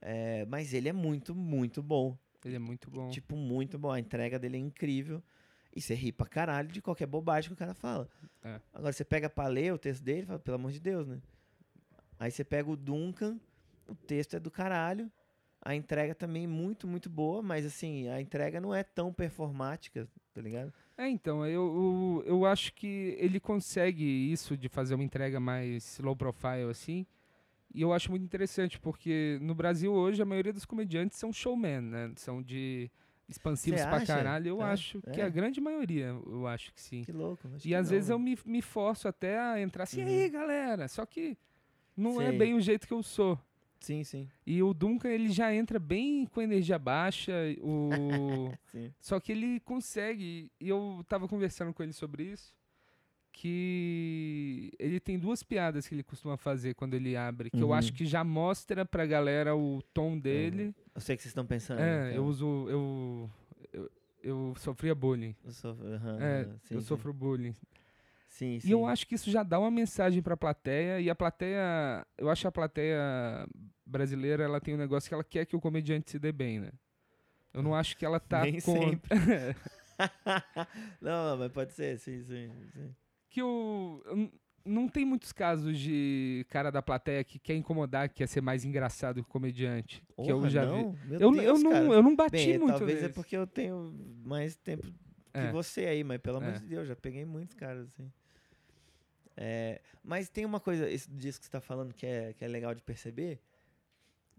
É, 0.00 0.44
mas 0.46 0.72
ele 0.74 0.88
é 0.88 0.92
muito, 0.92 1.34
muito 1.34 1.82
bom. 1.82 2.16
Ele 2.48 2.56
é 2.56 2.58
muito 2.58 2.90
bom. 2.90 3.08
Tipo, 3.08 3.36
muito 3.36 3.78
bom. 3.78 3.90
A 3.90 4.00
entrega 4.00 4.38
dele 4.38 4.56
é 4.56 4.60
incrível. 4.60 5.22
E 5.74 5.80
você 5.80 5.94
ri 5.94 6.12
pra 6.12 6.26
caralho 6.26 6.68
de 6.68 6.82
qualquer 6.82 7.06
bobagem 7.06 7.48
que 7.48 7.54
o 7.54 7.56
cara 7.56 7.74
fala. 7.74 8.08
É. 8.42 8.60
Agora 8.74 8.92
você 8.92 9.04
pega 9.04 9.30
pra 9.30 9.46
ler 9.46 9.72
o 9.72 9.78
texto 9.78 10.02
dele 10.02 10.22
e 10.22 10.26
fala, 10.26 10.38
pelo 10.38 10.56
amor 10.56 10.70
de 10.70 10.80
Deus, 10.80 11.06
né? 11.06 11.20
Aí 12.18 12.30
você 12.30 12.44
pega 12.44 12.70
o 12.70 12.76
Duncan, 12.76 13.40
o 13.88 13.94
texto 13.94 14.36
é 14.36 14.40
do 14.40 14.50
caralho. 14.50 15.10
A 15.64 15.74
entrega 15.74 16.14
também 16.14 16.44
é 16.44 16.48
muito, 16.48 16.86
muito 16.88 17.08
boa, 17.08 17.40
mas 17.40 17.64
assim, 17.64 18.08
a 18.08 18.20
entrega 18.20 18.60
não 18.60 18.74
é 18.74 18.82
tão 18.82 19.12
performática, 19.12 20.08
tá 20.34 20.40
ligado? 20.40 20.72
É, 20.98 21.08
então, 21.08 21.46
eu, 21.46 22.22
eu, 22.24 22.24
eu 22.26 22.46
acho 22.46 22.72
que 22.74 23.16
ele 23.18 23.40
consegue 23.40 24.04
isso 24.04 24.56
de 24.56 24.68
fazer 24.68 24.94
uma 24.94 25.04
entrega 25.04 25.40
mais 25.40 25.98
low 26.00 26.16
profile, 26.16 26.68
assim. 26.70 27.06
E 27.74 27.80
eu 27.82 27.92
acho 27.92 28.10
muito 28.10 28.22
interessante, 28.24 28.78
porque 28.78 29.38
no 29.40 29.54
Brasil 29.54 29.92
hoje 29.92 30.20
a 30.20 30.24
maioria 30.26 30.52
dos 30.52 30.64
comediantes 30.64 31.18
são 31.18 31.32
showman, 31.32 31.80
né? 31.80 32.12
São 32.16 32.42
de 32.42 32.90
expansivos 33.28 33.80
Cê 33.80 33.86
pra 33.86 33.96
acha? 33.96 34.06
caralho, 34.06 34.48
eu 34.48 34.60
É, 34.62 34.64
acho 34.66 35.00
que 35.12 35.20
é. 35.20 35.24
a 35.24 35.28
grande 35.28 35.60
maioria, 35.60 36.06
eu 36.26 36.46
acho 36.46 36.72
que 36.74 36.80
sim. 36.80 37.02
Que 37.02 37.12
louco. 37.12 37.48
E 37.56 37.58
que 37.60 37.74
às 37.74 37.86
não, 37.86 37.90
vezes 37.94 38.10
eu 38.10 38.18
me, 38.18 38.38
me 38.44 38.60
forço 38.60 39.08
até 39.08 39.38
a 39.38 39.58
entrar 39.60 39.84
assim, 39.84 40.02
Uhum. 40.02 40.08
e 40.08 40.22
aí, 40.24 40.28
galera, 40.28 40.86
só 40.88 41.06
que 41.06 41.36
não 41.96 42.20
é 42.20 42.30
bem 42.32 42.54
o 42.54 42.60
jeito 42.60 42.86
que 42.86 42.92
eu 42.92 43.02
sou. 43.02 43.38
Sim, 43.80 44.04
sim. 44.04 44.28
E 44.46 44.62
o 44.62 44.72
Duncan, 44.74 45.08
ele 45.08 45.30
já 45.30 45.52
entra 45.52 45.78
bem 45.78 46.26
com 46.26 46.40
energia 46.42 46.78
baixa, 46.78 47.32
o... 47.60 47.88
sim. 48.70 48.92
só 49.00 49.18
que 49.18 49.32
ele 49.32 49.58
consegue, 49.60 50.52
e 50.60 50.68
eu 50.68 51.04
tava 51.08 51.26
conversando 51.26 51.72
com 51.72 51.82
ele 51.82 51.92
sobre 51.92 52.24
isso, 52.24 52.54
que 53.32 54.70
ele 54.78 55.00
tem 55.00 55.18
duas 55.18 55.42
piadas 55.42 55.88
que 55.88 55.94
ele 55.94 56.02
costuma 56.02 56.36
fazer 56.36 56.74
quando 56.74 56.94
ele 56.94 57.16
abre, 57.16 57.50
que 57.50 57.62
eu 57.62 57.68
Uhum. 57.68 57.74
acho 57.74 57.92
que 57.92 58.04
já 58.04 58.22
mostra 58.22 58.84
pra 58.84 59.06
galera 59.06 59.56
o 59.56 59.80
tom 59.94 60.18
dele. 60.18 60.74
Eu 60.94 61.00
sei 61.00 61.16
que 61.16 61.22
vocês 61.22 61.30
estão 61.30 61.46
pensando. 61.46 61.80
É, 61.80 62.04
então. 62.10 62.16
eu 62.16 62.24
uso, 62.26 62.68
eu, 62.68 63.30
eu, 63.72 63.90
eu 64.22 64.54
sofria 64.58 64.94
bullying. 64.94 65.34
Eu 65.44 65.52
sofro, 65.52 65.86
aham, 65.94 66.18
É, 66.20 66.44
sim, 66.64 66.74
eu 66.74 66.80
sim. 66.80 66.86
sofro 66.86 67.12
bullying. 67.12 67.56
Sim, 68.28 68.60
sim. 68.60 68.68
E 68.68 68.70
eu 68.70 68.86
acho 68.86 69.06
que 69.06 69.14
isso 69.14 69.30
já 69.30 69.42
dá 69.42 69.58
uma 69.58 69.70
mensagem 69.70 70.22
pra 70.22 70.36
plateia, 70.36 71.00
e 71.00 71.08
a 71.10 71.14
plateia, 71.14 72.06
eu 72.18 72.28
acho 72.30 72.42
que 72.42 72.46
a 72.46 72.52
plateia 72.52 72.98
brasileira, 73.84 74.44
ela 74.44 74.60
tem 74.60 74.74
um 74.74 74.78
negócio 74.78 75.08
que 75.08 75.14
ela 75.14 75.24
quer 75.24 75.44
que 75.46 75.56
o 75.56 75.60
comediante 75.60 76.10
se 76.10 76.18
dê 76.18 76.32
bem, 76.32 76.60
né? 76.60 76.70
Eu 77.52 77.62
não 77.62 77.74
acho 77.74 77.96
que 77.96 78.04
ela 78.04 78.18
tá 78.20 78.42
Nem 78.46 78.60
com 78.60 78.60
sempre. 78.60 79.10
não, 81.00 81.10
não, 81.30 81.36
mas 81.38 81.52
pode 81.52 81.72
ser, 81.72 81.98
sim, 81.98 82.22
sim. 82.22 82.50
sim. 82.72 82.94
Que 83.32 83.40
eu 83.40 84.02
n- 84.14 84.30
não 84.64 84.86
tem 84.88 85.04
muitos 85.04 85.32
casos 85.32 85.78
de 85.78 86.44
cara 86.50 86.70
da 86.70 86.82
plateia 86.82 87.24
que 87.24 87.38
quer 87.38 87.54
incomodar, 87.56 88.08
que 88.08 88.16
quer 88.16 88.28
ser 88.28 88.40
mais 88.40 88.64
engraçado 88.64 89.16
que 89.16 89.28
o 89.28 89.32
comediante, 89.32 90.04
que 90.22 90.30
eu 90.30 90.48
já 90.50 90.64
vi. 90.66 90.70
não? 90.70 90.92
Meu 91.04 91.20
Eu, 91.20 91.30
Deus, 91.32 91.44
eu 91.46 91.58
não, 91.58 91.70
cara. 91.70 91.84
eu 91.94 92.02
não 92.02 92.14
bati 92.14 92.30
Bem, 92.32 92.58
muito 92.58 92.78
talvez 92.78 93.02
é 93.02 93.08
porque 93.08 93.36
eu 93.36 93.46
tenho 93.46 93.92
mais 94.24 94.54
tempo 94.56 94.86
que 94.86 94.92
É. 95.40 95.50
você 95.50 95.86
aí, 95.86 96.04
mas 96.04 96.20
pelo 96.20 96.36
amor 96.36 96.50
É. 96.50 96.58
de 96.58 96.66
Deus, 96.66 96.86
já 96.86 96.94
peguei 96.94 97.24
muitos 97.24 97.54
caras 97.54 97.88
assim. 97.88 98.12
É, 99.36 99.80
mas 100.04 100.28
tem 100.28 100.44
uma 100.44 100.60
coisa, 100.60 100.88
isso 100.90 101.10
disso 101.10 101.38
que 101.40 101.46
você 101.46 101.50
tá 101.52 101.60
falando 101.60 101.94
que 101.94 102.04
é, 102.06 102.32
que 102.34 102.44
é 102.44 102.48
legal 102.48 102.74
de 102.74 102.82
perceber, 102.82 103.40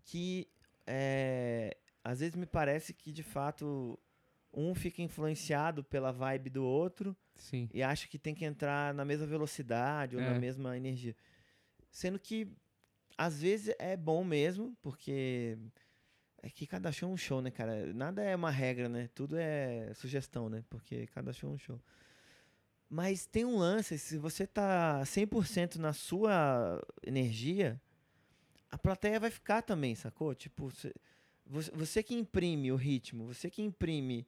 que 0.05 0.47
é, 0.85 1.75
às 2.03 2.19
vezes 2.19 2.35
me 2.35 2.45
parece 2.45 2.93
que 2.93 3.11
de 3.11 3.23
fato 3.23 3.97
um 4.54 4.76
fica 4.76 5.01
influenciado 5.01 5.84
pela 5.84 6.12
vibe 6.12 6.49
do 6.49 6.64
outro 6.64 7.16
Sim. 7.36 7.70
e 7.74 7.82
acha 7.82 8.08
que 8.08 8.20
tem 8.20 8.36
que 8.36 8.45
entrar 8.45 8.93
na 8.93 9.04
mesma 9.04 9.26
velocidade 9.26 10.16
ou 10.16 10.22
É. 10.22 10.26
na 10.34 10.39
mesma 10.39 10.78
energia. 10.78 11.16
Sendo 11.91 12.20
que 12.20 12.47
às 13.18 13.41
vezes 13.41 13.74
é 13.80 13.95
bom 13.97 14.24
mesmo, 14.24 14.76
porque 14.82 15.58
é 16.41 16.49
que 16.49 16.66
cada 16.68 16.91
show 16.91 17.10
é 17.10 17.14
um 17.14 17.18
show, 17.18 17.41
né, 17.41 17.51
cara? 17.51 17.93
Nada 17.93 18.22
é 18.24 18.36
uma 18.36 18.51
regra, 18.51 18.89
né? 18.89 19.10
Tudo 19.14 19.38
é 19.38 19.93
sugestão, 19.93 20.49
né? 20.49 20.64
Porque 20.70 21.08
cada 21.08 21.32
show 21.34 21.49
é 21.51 21.54
um 21.54 21.58
show. 21.58 21.80
Mas 22.89 23.26
tem 23.26 23.43
um 23.45 23.58
lance, 23.58 23.97
se 23.97 24.18
você 24.18 24.45
tá 24.45 25.01
100% 25.06 25.78
na 25.78 25.93
sua 25.93 26.80
energia, 27.06 27.82
a 28.70 28.78
plateia 28.78 29.20
vai 29.20 29.32
ficar 29.32 29.62
também, 29.62 29.95
sacou? 29.95 30.36
Tipo, 30.36 30.72
você, 31.74 32.01
que 32.01 32.16
imprime 32.16 32.72
o 32.72 32.76
ritmo, 32.76 33.28
você 33.28 33.49
que 33.49 33.62
imprime 33.62 34.26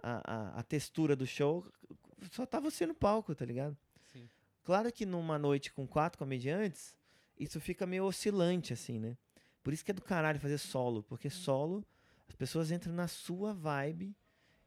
a, 0.00 0.32
a, 0.32 0.60
a 0.60 0.62
textura 0.62 1.16
do 1.16 1.26
show, 1.26 1.66
só 2.30 2.46
tá 2.46 2.60
você 2.60 2.86
no 2.86 2.94
palco, 2.94 3.34
tá 3.34 3.44
ligado? 3.44 3.76
Sim. 4.12 4.28
Claro 4.62 4.92
que 4.92 5.04
numa 5.04 5.38
noite 5.38 5.72
com 5.72 5.88
quatro 5.88 6.18
comediantes, 6.18 6.94
isso 7.36 7.60
fica 7.60 7.84
meio 7.84 8.04
oscilante, 8.04 8.72
assim, 8.72 9.00
né? 9.00 9.16
Por 9.62 9.72
isso 9.72 9.84
que 9.84 9.90
é 9.90 9.94
do 9.94 10.02
caralho 10.02 10.38
fazer 10.38 10.58
solo, 10.58 11.02
porque 11.02 11.28
solo, 11.28 11.84
as 12.28 12.36
pessoas 12.36 12.70
entram 12.70 12.92
na 12.92 13.08
sua 13.08 13.52
vibe 13.52 14.14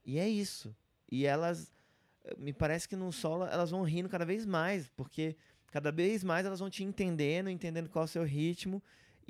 e 0.03 0.19
é 0.19 0.27
isso. 0.27 0.75
E 1.09 1.25
elas, 1.25 1.73
me 2.37 2.51
parece 2.51 2.89
que 2.89 2.95
no 2.95 3.11
solo 3.11 3.45
elas 3.45 3.71
vão 3.71 3.83
rindo 3.83 4.09
cada 4.09 4.25
vez 4.25 4.45
mais, 4.45 4.89
porque 4.89 5.35
cada 5.67 5.91
vez 5.91 6.23
mais 6.23 6.45
elas 6.45 6.59
vão 6.59 6.69
te 6.69 6.83
entendendo, 6.83 7.49
entendendo 7.49 7.89
qual 7.89 8.03
é 8.03 8.05
o 8.05 8.09
seu 8.09 8.23
ritmo 8.23 8.83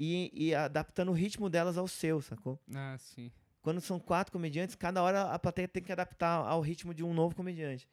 e, 0.04 0.32
e 0.34 0.56
adaptando 0.56 1.10
o 1.10 1.14
ritmo 1.14 1.50
delas 1.50 1.78
ao 1.78 1.88
seu, 1.88 2.22
sacou? 2.22 2.60
Ah, 2.74 2.98
sim. 2.98 3.32
quando 3.62 3.80
são 3.80 4.00
quatro 4.00 4.32
comediantes, 4.34 4.74
cada 4.76 5.04
hora 5.04 5.24
a 5.32 5.38
plateia 5.38 5.68
tem 5.68 5.84
que 5.84 5.92
adaptar 5.92 6.38
ao 6.48 6.62
ritmo 6.62 6.94
de 6.94 7.04
um 7.04 7.14
novo 7.14 7.36
comediante. 7.36 7.88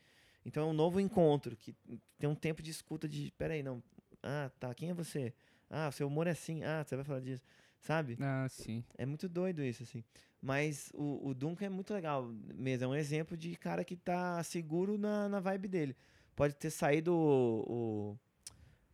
Então 0.46 0.62
é 0.62 0.66
um 0.66 0.72
novo 0.72 0.98
encontro, 0.98 1.54
que 1.54 1.74
tem 2.18 2.28
um 2.30 2.34
tempo 2.34 2.62
de 2.62 2.70
escuta 2.70 3.06
de, 3.06 3.30
peraí, 3.36 3.62
não, 3.62 3.82
ah, 4.22 4.50
tá, 4.58 4.74
quem 4.74 4.88
é 4.88 4.94
você? 4.94 5.34
Ah, 5.68 5.90
seu 5.92 6.06
humor 6.06 6.26
é 6.26 6.30
assim, 6.30 6.64
ah, 6.64 6.82
você 6.82 6.96
vai 6.96 7.04
falar 7.04 7.20
disso, 7.20 7.42
sabe? 7.80 8.16
Ah, 8.18 8.46
sim. 8.48 8.82
É 8.96 9.04
muito 9.04 9.28
doido 9.28 9.62
isso, 9.62 9.82
assim. 9.82 10.02
Mas 10.40 10.90
o, 10.94 11.28
o 11.28 11.34
Duncan 11.34 11.66
é 11.66 11.68
muito 11.68 11.92
legal 11.92 12.24
mesmo, 12.54 12.84
é 12.84 12.88
um 12.88 12.94
exemplo 12.94 13.36
de 13.36 13.54
cara 13.56 13.84
que 13.84 13.96
tá 13.96 14.42
seguro 14.42 14.96
na, 14.96 15.28
na 15.28 15.40
vibe 15.40 15.68
dele. 15.68 15.96
Pode 16.34 16.54
ter 16.54 16.70
saído 16.70 17.12
o, 17.12 18.12
o- 18.12 18.18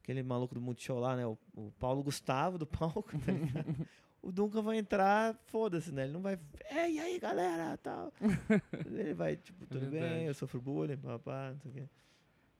aquele 0.04 0.22
maluco 0.22 0.54
do 0.54 0.60
Multishow 0.60 1.00
lá, 1.00 1.16
né? 1.16 1.26
O, 1.26 1.36
o 1.56 1.72
Paulo 1.80 2.02
Gustavo 2.02 2.58
do 2.58 2.66
palco, 2.68 3.18
tá 3.18 3.32
ligado? 3.32 3.88
O 4.22 4.30
Duncan 4.30 4.62
vai 4.62 4.78
entrar, 4.78 5.34
foda-se, 5.46 5.92
né? 5.92 6.04
Ele 6.04 6.12
não 6.12 6.22
vai. 6.22 6.38
É, 6.70 6.90
e 6.90 6.98
aí, 6.98 7.18
galera? 7.18 7.76
Tal. 7.78 8.12
Ele 8.86 9.12
vai, 9.12 9.36
tipo, 9.36 9.66
tudo 9.66 9.80
bem, 9.90 10.00
verdade. 10.00 10.24
eu 10.24 10.34
sofro 10.34 10.60
bullying, 10.62 10.96
papá, 10.96 11.50
não 11.52 11.58
sei 11.60 11.70
o 11.70 11.74
quê. 11.74 11.82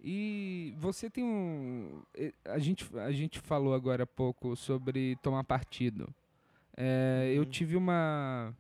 E 0.07 0.75
você 0.77 1.09
tem 1.09 1.25
um. 1.25 2.03
A 2.45 2.59
gente, 2.59 2.85
a 2.99 3.11
gente 3.13 3.39
falou 3.41 3.73
agora 3.73 4.03
há 4.03 4.07
pouco 4.07 4.55
sobre 4.57 5.17
tomar 5.23 5.43
partido. 5.45 6.15
É, 6.77 7.33
Eu 7.35 7.45
Uhum. 7.45 7.49
tive 7.51 7.77
uma. 7.77 8.55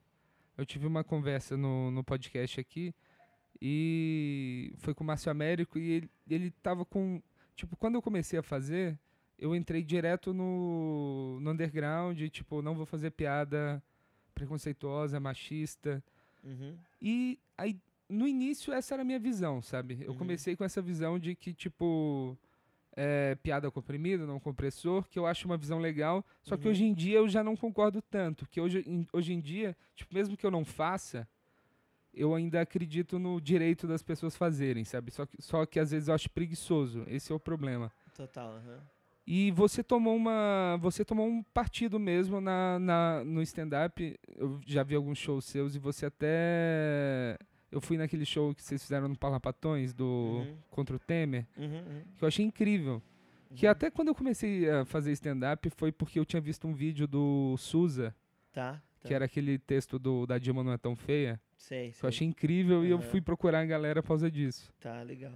Eu 0.57 0.64
tive 0.64 0.87
uma 0.87 1.05
conversa 1.05 1.57
no, 1.59 1.91
no 1.91 2.03
podcast 2.03 2.59
aqui 2.61 2.95
e 3.61 4.72
foi 4.78 4.95
com 4.95 5.05
o 5.05 5.07
Márcio 5.07 5.30
Américo 5.30 5.78
e 5.78 5.91
ele, 5.91 6.11
ele 6.30 6.51
tava 6.62 6.85
com. 6.87 7.20
Tipo, 7.55 7.76
quando 7.76 7.94
eu 7.94 8.02
comecei 8.02 8.38
a 8.38 8.42
fazer, 8.42 8.98
eu 9.38 9.55
entrei 9.55 9.82
direto 9.82 10.32
no, 10.34 11.38
no 11.40 11.50
underground, 11.50 12.20
tipo, 12.30 12.61
não 12.62 12.74
vou 12.74 12.86
fazer 12.86 13.11
piada 13.11 13.82
preconceituosa, 14.34 15.20
machista. 15.20 16.02
Uhum. 16.42 16.76
E 17.00 17.38
aí, 17.57 17.78
no 18.09 18.26
início, 18.26 18.72
essa 18.72 18.94
era 18.94 19.02
a 19.02 19.05
minha 19.05 19.18
visão, 19.18 19.62
sabe? 19.62 19.98
Eu 20.02 20.12
Uhum. 20.12 20.18
comecei 20.18 20.57
com 20.57 20.64
essa 20.64 20.82
visão 20.82 21.18
de 21.18 21.34
que, 21.34 21.55
tipo, 21.55 22.36
é, 22.96 23.34
piada 23.36 23.70
comprimida, 23.70 24.26
não 24.26 24.38
compressor, 24.40 25.09
que 25.09 25.18
eu 25.18 25.26
acho 25.26 25.46
uma 25.46 25.57
visão 25.57 25.78
legal. 25.78 26.24
Só 26.42 26.57
que 26.57 26.64
Uhum. 26.66 26.70
hoje 26.72 26.84
em 26.84 26.94
dia 26.94 27.18
eu 27.18 27.28
já 27.28 27.42
não 27.42 27.57
concordo 27.57 28.02
tanto. 28.02 28.46
Que 28.48 28.61
hoje, 28.61 28.84
em, 28.86 29.07
hoje 29.12 29.32
em 29.32 29.40
dia, 29.40 29.76
tipo, 29.94 30.14
mesmo 30.14 30.36
que 30.36 30.44
eu 30.46 30.50
não 30.50 30.64
faça, 30.64 31.26
eu 32.16 32.34
ainda 32.34 32.60
acredito 32.60 33.18
no 33.18 33.40
direito 33.40 33.86
das 33.86 34.02
pessoas 34.02 34.36
fazerem, 34.36 34.84
sabe? 34.84 35.10
Só 35.10 35.26
que, 35.26 35.40
só 35.42 35.66
que 35.66 35.78
às 35.80 35.90
vezes 35.90 36.08
eu 36.08 36.14
acho 36.14 36.30
preguiçoso. 36.30 37.04
Esse 37.08 37.32
é 37.32 37.34
o 37.34 37.40
problema. 37.40 37.90
Total, 38.16 38.54
aham. 38.56 38.80
E 39.26 39.50
você 39.52 39.82
tomou 39.82 40.14
uma. 40.14 40.76
Você 40.82 41.02
tomou 41.04 41.26
um 41.26 41.42
partido 41.42 41.98
mesmo 41.98 42.40
na, 42.42 42.78
na, 42.78 43.24
no 43.24 43.40
stand-up. 43.40 44.18
Eu 44.36 44.60
já 44.66 44.82
vi 44.82 44.94
alguns 44.94 45.16
shows 45.16 45.46
seus 45.46 45.74
e 45.74 45.78
você 45.78 46.06
até. 46.06 47.38
Eu 47.72 47.80
fui 47.80 47.96
naquele 47.96 48.24
show 48.24 48.54
que 48.54 48.62
vocês 48.62 48.82
fizeram 48.82 49.08
no 49.08 49.16
Parlapatões 49.16 49.92
do 49.92 50.04
Uhum. 50.46 50.56
contra 50.70 50.94
o 50.94 50.98
Temer, 50.98 51.46
Uhum, 51.56 51.64
uhum, 51.66 52.02
que 52.16 52.22
eu 52.24 52.28
achei 52.28 52.44
incrível. 52.44 53.02
Que 53.54 53.66
uhum. 53.66 53.72
até 53.72 53.90
quando 53.90 54.08
eu 54.08 54.14
comecei 54.14 54.68
a 54.70 54.84
fazer 54.84 55.10
stand-up 55.12 55.68
foi 55.70 55.90
porque 55.90 56.18
eu 56.20 56.24
tinha 56.24 56.40
visto 56.40 56.68
um 56.68 56.72
vídeo 56.74 57.06
do 57.08 57.56
Souza, 57.56 58.14
Tá, 58.52 58.74
tá. 58.74 59.08
que 59.08 59.14
era 59.14 59.24
aquele 59.24 59.58
texto 59.58 59.98
do 59.98 60.24
Da 60.26 60.38
Dilma 60.38 60.62
Não 60.62 60.72
É 60.72 60.78
Tão 60.78 60.94
Feia, 60.94 61.40
Sei, 61.64 61.92
que 61.92 61.96
eu 61.96 62.00
sei. 62.00 62.08
achei 62.08 62.26
incrível 62.26 62.84
e 62.84 62.90
eu 62.90 63.00
fui 63.00 63.22
procurar 63.22 63.60
a 63.60 63.64
galera 63.64 64.02
por 64.02 64.08
causa 64.08 64.30
disso. 64.30 64.70
Tá, 64.78 65.02
legal. 65.02 65.32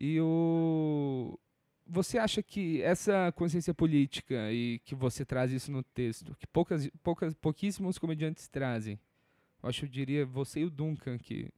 E 0.00 0.20
o 0.20 1.36
você 1.84 2.18
acha 2.18 2.42
que 2.42 2.82
essa 2.82 3.32
consciência 3.32 3.74
política 3.74 4.52
e 4.52 4.80
que 4.84 4.94
você 4.94 5.24
traz 5.24 5.50
isso 5.50 5.70
no 5.72 5.82
texto, 5.82 6.36
que 6.36 6.46
poucas, 6.46 6.88
poucas, 7.02 7.34
pouquíssimos 7.34 7.98
comediantes 7.98 8.48
trazem, 8.48 8.98
eu 9.62 9.68
acho 9.68 9.80
que 9.80 9.86
eu 9.86 9.90
diria 9.90 10.26
você 10.26 10.60
e 10.60 10.64
o 10.64 10.70
Duncan 10.70 11.18
que 11.18 11.48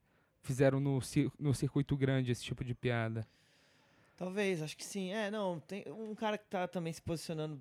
fizeram 0.42 0.80
no, 0.80 1.00
no 1.38 1.54
circuito 1.54 1.96
grande 1.96 2.32
esse 2.32 2.44
tipo 2.44 2.64
de 2.64 2.74
piada. 2.74 3.26
Talvez, 4.16 4.62
acho 4.62 4.76
que 4.76 4.84
sim. 4.84 5.12
É, 5.12 5.30
não, 5.30 5.60
tem 5.60 5.84
um 5.92 6.14
cara 6.14 6.38
que 6.38 6.46
tá 6.46 6.66
também 6.66 6.92
se 6.92 7.02
posicionando. 7.02 7.60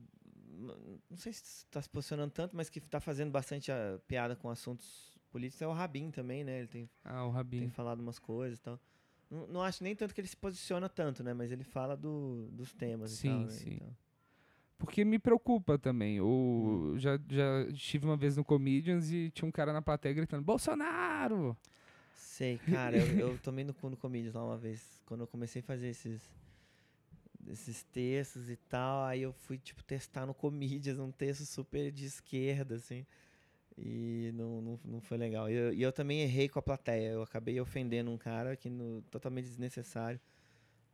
Não 1.09 1.17
sei 1.17 1.33
se 1.33 1.65
tá 1.67 1.81
se 1.81 1.89
posicionando 1.89 2.31
tanto, 2.31 2.55
mas 2.55 2.69
que 2.69 2.79
tá 2.79 2.99
fazendo 2.99 3.31
bastante 3.31 3.71
a 3.71 3.99
piada 4.07 4.35
com 4.35 4.49
assuntos 4.49 5.16
políticos 5.28 5.61
é 5.61 5.67
o 5.67 5.73
Rabin 5.73 6.11
também, 6.11 6.43
né? 6.43 6.59
Ele 6.59 6.67
tem, 6.67 6.89
Ah, 7.03 7.25
o 7.25 7.30
tem 7.30 7.36
Rabin. 7.36 7.69
falado 7.69 7.99
umas 7.99 8.19
coisas 8.19 8.59
e 8.59 8.61
tal. 8.61 8.80
Não, 9.30 9.47
não 9.47 9.61
acho 9.63 9.84
nem 9.84 9.95
tanto 9.95 10.13
que 10.13 10.21
ele 10.21 10.28
se 10.28 10.38
posiciona 10.38 10.88
tanto, 10.88 11.23
né? 11.23 11.34
Mas 11.34 11.51
ele 11.51 11.63
fala 11.63 11.95
do, 11.97 12.47
dos 12.51 12.73
temas 12.73 13.11
Sim, 13.11 13.28
e 13.28 13.30
tal. 13.30 13.41
né? 13.41 13.47
sim. 13.51 13.73
Então, 13.75 13.95
Porque 14.78 15.03
me 15.03 15.19
preocupa 15.19 15.78
também. 15.78 16.21
O, 16.21 16.93
já, 16.97 17.19
já 17.30 17.63
estive 17.69 18.05
uma 18.05 18.15
vez 18.15 18.38
no 18.38 18.43
Comedians 18.45 19.11
e 19.11 19.30
tinha 19.32 19.47
um 19.47 19.51
cara 19.51 19.73
na 19.73 19.82
plateia 19.82 20.13
gritando, 20.13 20.43
Bolsonaro! 20.43 21.57
Sei, 22.13 22.57
cara, 22.59 22.95
eu, 22.97 23.07
eu 23.32 23.38
tomei 23.39 23.63
no 23.65 23.73
cu 23.73 23.89
no 23.89 23.97
Comedians 23.97 24.36
lá 24.36 24.43
uma 24.45 24.57
vez, 24.57 25.01
quando 25.05 25.21
eu 25.21 25.28
comecei 25.28 25.59
a 25.61 25.63
fazer 25.63 25.88
esses, 25.88 26.21
esses 27.47 27.84
textos 27.84 28.49
e 28.49 28.55
tal, 28.55 29.03
aí 29.05 29.21
eu 29.23 29.34
fui, 29.34 29.57
tipo, 29.57 29.84
testar 29.84 30.25
no 30.25 30.34
Comedians, 30.34 30.99
um 30.99 31.11
texto 31.11 31.45
super 31.45 31.91
de 31.91 32.05
esquerda, 32.05 32.75
assim. 32.75 33.05
E 33.78 34.32
não, 34.34 34.61
não, 34.61 34.80
não 34.84 35.01
foi 35.01 35.17
legal. 35.17 35.49
E 35.49 35.53
eu, 35.53 35.73
e 35.73 35.82
eu 35.82 35.91
também 35.91 36.21
errei 36.21 36.49
com 36.49 36.57
a 36.57 36.61
plateia. 36.61 37.09
Eu 37.09 37.21
acabei 37.21 37.59
ofendendo 37.61 38.09
um 38.09 38.17
cara 38.17 38.55
que 38.55 38.69
no, 38.69 39.01
totalmente 39.03 39.45
desnecessário. 39.45 40.19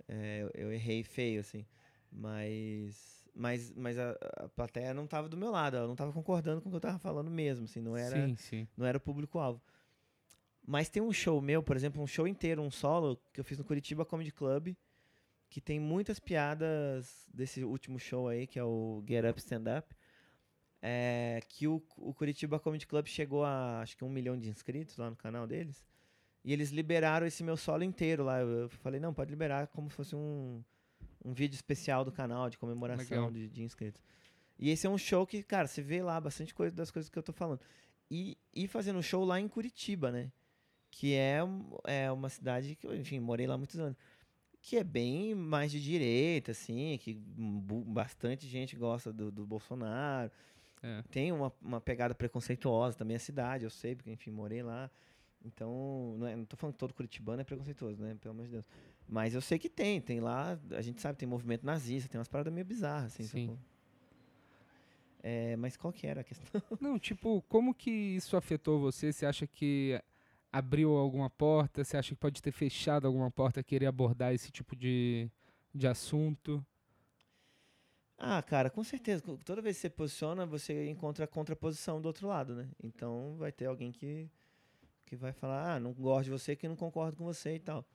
É, 0.07 0.41
eu, 0.41 0.51
eu 0.65 0.73
errei 0.73 1.01
feio, 1.03 1.39
assim. 1.39 1.65
Mas, 2.11 3.25
mas, 3.33 3.71
mas 3.73 3.97
a, 3.97 4.11
a 4.37 4.49
plateia 4.49 4.93
não 4.93 5.05
estava 5.05 5.29
do 5.29 5.37
meu 5.37 5.49
lado. 5.49 5.77
Ela 5.77 5.85
não 5.85 5.93
estava 5.93 6.11
concordando 6.11 6.61
com 6.61 6.67
o 6.67 6.71
que 6.71 6.75
eu 6.75 6.79
estava 6.79 6.99
falando 6.99 7.31
mesmo. 7.31 7.63
Assim, 7.65 7.79
não 7.79 7.95
era, 7.95 8.27
Sim, 8.27 8.35
sim. 8.35 8.67
não 8.75 8.85
era 8.85 8.97
o 8.97 9.01
público-alvo. 9.01 9.61
Mas 10.65 10.89
tem 10.89 11.01
um 11.01 11.11
show 11.11 11.41
meu, 11.41 11.61
por 11.63 11.75
exemplo, 11.75 12.01
um 12.01 12.07
show 12.07 12.27
inteiro, 12.27 12.61
um 12.61 12.71
solo, 12.71 13.19
que 13.33 13.39
eu 13.39 13.43
fiz 13.43 13.57
no 13.57 13.65
Curitiba 13.65 14.05
Comedy 14.05 14.31
Club, 14.31 14.73
que 15.49 15.59
tem 15.59 15.79
muitas 15.79 16.19
piadas 16.19 17.27
desse 17.33 17.63
último 17.63 17.99
show 17.99 18.27
aí, 18.27 18.47
que 18.47 18.57
é 18.57 18.63
o 18.63 19.03
Get 19.07 19.25
Up 19.25 19.39
Stand 19.39 19.63
Up. 19.77 19.95
É, 20.85 21.39
que 21.47 21.65
o, 21.65 21.81
o 21.95 22.13
Curitiba 22.13 22.59
Comedy 22.59 22.85
Club 22.85 23.07
chegou 23.07 23.45
a 23.45 23.79
acho 23.79 23.95
que 23.95 24.03
um 24.03 24.09
milhão 24.09 24.37
de 24.37 24.49
inscritos 24.49 24.97
lá 24.97 25.09
no 25.09 25.15
canal 25.15 25.47
deles. 25.47 25.81
E 26.43 26.51
eles 26.51 26.71
liberaram 26.71 27.25
esse 27.25 27.41
meu 27.41 27.55
solo 27.55 27.83
inteiro 27.85 28.25
lá. 28.25 28.41
Eu, 28.41 28.47
eu 28.63 28.69
falei, 28.69 28.99
não, 28.99 29.13
pode 29.13 29.29
liberar 29.29 29.67
como 29.67 29.89
se 29.89 29.95
fosse 29.95 30.13
um, 30.13 30.61
um 31.23 31.31
vídeo 31.33 31.55
especial 31.55 32.03
do 32.03 32.11
canal 32.11 32.49
de 32.49 32.57
comemoração 32.57 33.31
de, 33.31 33.47
de 33.47 33.63
inscritos. 33.63 34.01
E 34.59 34.69
esse 34.69 34.85
é 34.85 34.89
um 34.89 34.97
show 34.97 35.25
que, 35.25 35.41
cara, 35.41 35.67
você 35.69 35.81
vê 35.81 36.03
lá 36.03 36.19
bastante 36.19 36.53
coisa 36.53 36.75
das 36.75 36.91
coisas 36.91 37.09
que 37.09 37.17
eu 37.17 37.23
tô 37.23 37.31
falando. 37.31 37.61
E, 38.11 38.37
e 38.53 38.67
fazendo 38.67 39.01
show 39.01 39.23
lá 39.23 39.39
em 39.39 39.47
Curitiba, 39.47 40.11
né? 40.11 40.29
Que 40.91 41.13
é, 41.15 41.41
um- 41.41 41.77
é 41.85 42.11
uma 42.11 42.27
cidade 42.27 42.75
que, 42.75 42.85
eu, 42.85 42.93
enfim, 42.93 43.19
morei 43.21 43.47
lá 43.47 43.57
muitos 43.57 43.79
anos. 43.79 43.97
Que 44.61 44.75
é 44.77 44.83
bem 44.83 45.33
mais 45.33 45.71
de 45.71 45.81
direita, 45.81 46.51
assim, 46.51 46.97
que 47.01 47.13
bastante 47.85 48.47
gente 48.47 48.75
gosta 48.75 49.11
do, 49.13 49.31
do 49.31 49.45
Bolsonaro. 49.45 50.29
É. 50.83 51.01
Tem 51.09 51.31
uma, 51.31 51.51
uma 51.61 51.79
pegada 51.79 52.13
preconceituosa 52.13 52.97
também 52.97 53.15
a 53.15 53.19
cidade, 53.19 53.63
eu 53.63 53.69
sei, 53.69 53.95
porque, 53.95 54.11
enfim, 54.11 54.31
morei 54.31 54.61
lá. 54.61 54.91
Então, 55.45 56.15
não, 56.17 56.27
é, 56.27 56.35
não 56.35 56.45
tô 56.45 56.57
falando 56.57 56.73
que 56.73 56.79
todo 56.79 56.93
curitibano 56.93 57.41
é 57.41 57.43
preconceituoso, 57.45 58.03
né? 58.03 58.15
Pelo 58.19 58.33
amor 58.33 58.45
de 58.45 58.51
Deus. 58.51 58.65
Mas 59.07 59.33
eu 59.33 59.41
sei 59.41 59.57
que 59.57 59.69
tem, 59.69 60.01
tem 60.01 60.19
lá, 60.19 60.59
a 60.71 60.81
gente 60.81 61.01
sabe, 61.01 61.17
tem 61.17 61.27
movimento 61.27 61.65
nazista, 61.65 62.09
tem 62.09 62.19
umas 62.19 62.27
paradas 62.27 62.53
meio 62.53 62.65
bizarras, 62.65 63.13
assim, 63.13 63.23
Sim. 63.23 63.47
sacou? 63.47 63.59
É, 65.21 65.55
mas 65.55 65.77
qual 65.77 65.93
que 65.93 66.05
era 66.05 66.19
a 66.19 66.23
questão? 66.23 66.61
Não, 66.81 66.99
tipo, 66.99 67.41
como 67.47 67.73
que 67.73 67.89
isso 67.89 68.35
afetou 68.35 68.79
você? 68.79 69.11
Você 69.11 69.25
acha 69.25 69.47
que 69.47 70.01
abriu 70.51 70.97
alguma 70.97 71.29
porta? 71.29 71.83
Você 71.83 71.95
acha 71.95 72.09
que 72.09 72.19
pode 72.19 72.41
ter 72.41 72.51
fechado 72.51 73.07
alguma 73.07 73.31
porta 73.31 73.63
querer 73.63 73.85
abordar 73.85 74.33
esse 74.33 74.51
tipo 74.51 74.75
de, 74.75 75.29
de 75.73 75.87
assunto? 75.87 76.65
Ah, 78.17 78.41
cara, 78.41 78.69
com 78.69 78.83
certeza. 78.83 79.23
Toda 79.43 79.61
vez 79.61 79.75
que 79.77 79.81
você 79.81 79.89
posiciona, 79.89 80.45
você 80.45 80.87
encontra 80.89 81.25
a 81.25 81.27
contraposição 81.27 82.01
do 82.01 82.05
outro 82.05 82.27
lado, 82.27 82.55
né? 82.55 82.69
Então 82.83 83.35
vai 83.37 83.51
ter 83.51 83.65
alguém 83.65 83.91
que, 83.91 84.29
que 85.05 85.15
vai 85.15 85.33
falar, 85.33 85.75
ah, 85.75 85.79
não 85.79 85.91
gosto 85.93 86.25
de 86.25 86.31
você, 86.31 86.55
que 86.55 86.67
não 86.67 86.75
concordo 86.75 87.17
com 87.17 87.23
você 87.25 87.55
e 87.55 87.59
tal. 87.59 87.85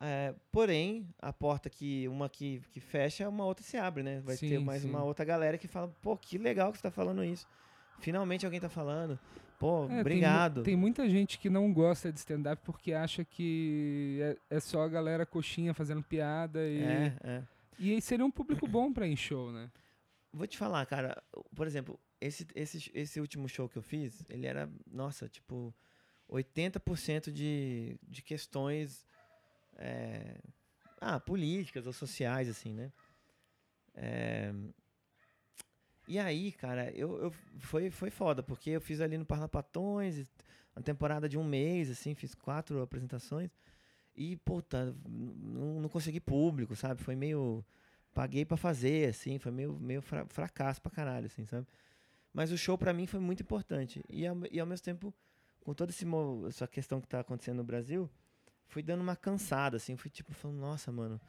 É, 0.00 0.32
porém, 0.52 1.08
a 1.20 1.32
porta 1.32 1.68
que 1.68 2.06
uma 2.06 2.28
que, 2.28 2.62
que 2.70 2.78
fecha, 2.78 3.28
uma 3.28 3.44
outra 3.44 3.64
se 3.64 3.76
abre, 3.76 4.02
né? 4.02 4.20
Vai 4.20 4.36
ter 4.36 4.48
Sim, 4.48 4.58
mais 4.58 4.82
sim. 4.82 4.88
uma 4.88 5.02
outra 5.02 5.24
galera 5.24 5.58
que 5.58 5.66
fala, 5.66 5.92
pô, 6.00 6.16
que 6.16 6.38
legal 6.38 6.70
que 6.70 6.78
você 6.78 6.82
tá 6.82 6.90
falando 6.90 7.24
isso. 7.24 7.48
Finalmente 7.98 8.44
alguém 8.44 8.60
tá 8.60 8.68
falando. 8.68 9.18
Pô, 9.58 9.86
É, 9.86 9.88
tem 9.88 10.00
obrigado. 10.00 10.62
Tem, 10.62 10.76
muita 10.76 11.08
gente 11.10 11.36
que 11.36 11.50
não 11.50 11.72
gosta 11.72 12.12
de 12.12 12.18
stand-up 12.20 12.62
porque 12.64 12.92
acha 12.92 13.24
que 13.24 14.20
é, 14.22 14.56
é 14.56 14.60
só 14.60 14.82
a 14.82 14.88
galera 14.88 15.26
coxinha 15.26 15.74
fazendo 15.74 16.00
piada 16.00 16.60
e, 16.60 16.80
É, 16.80 17.16
é. 17.24 17.42
E 17.78 17.92
aí 17.92 18.00
seria 18.00 18.24
um 18.24 18.30
público 18.30 18.66
bom 18.66 18.92
pra 18.92 19.06
ir 19.06 19.12
em 19.12 19.16
show, 19.16 19.52
né? 19.52 19.70
Vou 20.32 20.46
te 20.46 20.58
falar, 20.58 20.84
cara. 20.86 21.22
Por 21.54 21.66
exemplo, 21.66 21.98
esse, 22.20 22.46
esse, 22.54 22.90
esse 22.94 23.20
último 23.20 23.48
show 23.48 23.68
que 23.68 23.78
eu 23.78 23.82
fiz, 23.82 24.24
ele 24.28 24.46
era, 24.46 24.70
nossa, 24.86 25.28
tipo, 25.28 25.74
80% 26.28 27.30
de, 27.30 27.98
de 28.02 28.22
questões 28.22 29.06
é, 29.76 30.38
ah, 31.00 31.18
políticas 31.18 31.86
ou 31.86 31.92
sociais, 31.92 32.48
assim, 32.48 32.74
né? 32.74 32.92
É, 33.94 34.52
e 36.06 36.18
aí, 36.18 36.52
cara, 36.52 36.90
eu, 36.92 37.22
eu 37.22 37.34
foi, 37.58 37.90
foi 37.90 38.10
foda, 38.10 38.42
porque 38.42 38.70
eu 38.70 38.80
fiz 38.80 39.00
ali 39.00 39.18
no 39.18 39.26
Parlapatões, 39.26 40.26
uma 40.74 40.82
temporada 40.82 41.28
de 41.28 41.36
um 41.36 41.44
mês, 41.44 41.90
assim, 41.90 42.14
fiz 42.14 42.34
quatro 42.34 42.80
apresentações. 42.80 43.50
E, 44.18 44.36
puta, 44.38 44.94
n- 45.06 45.34
não, 45.42 45.80
não 45.82 45.88
consegui 45.88 46.20
público, 46.20 46.74
sabe? 46.76 47.02
Foi 47.02 47.14
meio 47.16 47.64
paguei 48.14 48.44
pra 48.44 48.56
fazer, 48.56 49.10
assim, 49.10 49.38
foi 49.38 49.52
meio, 49.52 49.74
meio 49.78 50.02
fra- 50.02 50.26
fracasso 50.28 50.82
pra 50.82 50.90
caralho, 50.90 51.26
assim, 51.26 51.46
sabe? 51.46 51.66
Mas 52.32 52.50
o 52.52 52.58
show 52.58 52.76
pra 52.78 52.92
mim 52.92 53.06
foi 53.06 53.20
muito 53.20 53.42
importante. 53.42 54.02
E 54.08 54.26
ao, 54.26 54.36
e 54.50 54.60
ao 54.60 54.66
mesmo 54.66 54.84
tempo, 54.84 55.14
com 55.60 55.74
toda 55.74 55.92
essa 56.48 56.66
questão 56.66 57.00
que 57.00 57.08
tá 57.08 57.20
acontecendo 57.20 57.58
no 57.58 57.64
Brasil, 57.64 58.10
fui 58.66 58.82
dando 58.82 59.02
uma 59.02 59.16
cansada, 59.16 59.76
assim, 59.76 59.96
fui 59.96 60.10
tipo 60.10 60.32
falando, 60.34 60.58
nossa, 60.58 60.90
mano, 60.92 61.20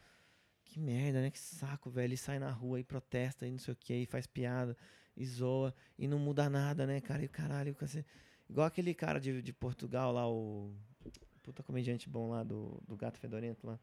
que 0.66 0.80
merda, 0.80 1.22
né? 1.22 1.32
Que 1.32 1.40
saco, 1.40 1.90
velho. 1.90 2.08
Ele 2.08 2.18
sai 2.18 2.40
na 2.40 2.52
rua 2.52 2.80
e 2.80 2.84
protesta 2.84 3.46
e 3.48 3.52
não 3.52 3.60
sei 3.60 3.74
o 3.74 3.78
que, 3.78 3.94
e 3.96 4.06
faz 4.06 4.28
piada, 4.28 4.76
e 5.16 5.26
zoa, 5.26 5.74
e 5.98 6.08
não 6.08 6.20
muda 6.20 6.50
nada, 6.50 6.86
né, 6.88 7.02
cara? 7.02 7.24
E 7.24 7.28
caralho, 7.28 7.76
cacete. 7.76 8.08
igual 8.50 8.68
aquele 8.68 8.94
cara 8.94 9.20
de, 9.20 9.42
de 9.42 9.54
Portugal 9.54 10.12
lá, 10.12 10.28
o. 10.30 10.74
Puta 11.50 11.64
comediante 11.64 12.08
bom 12.08 12.30
lá 12.30 12.44
do, 12.44 12.80
do 12.88 12.96
Gato 12.96 13.18
Fedorento 13.18 13.66
lá. 13.66 13.80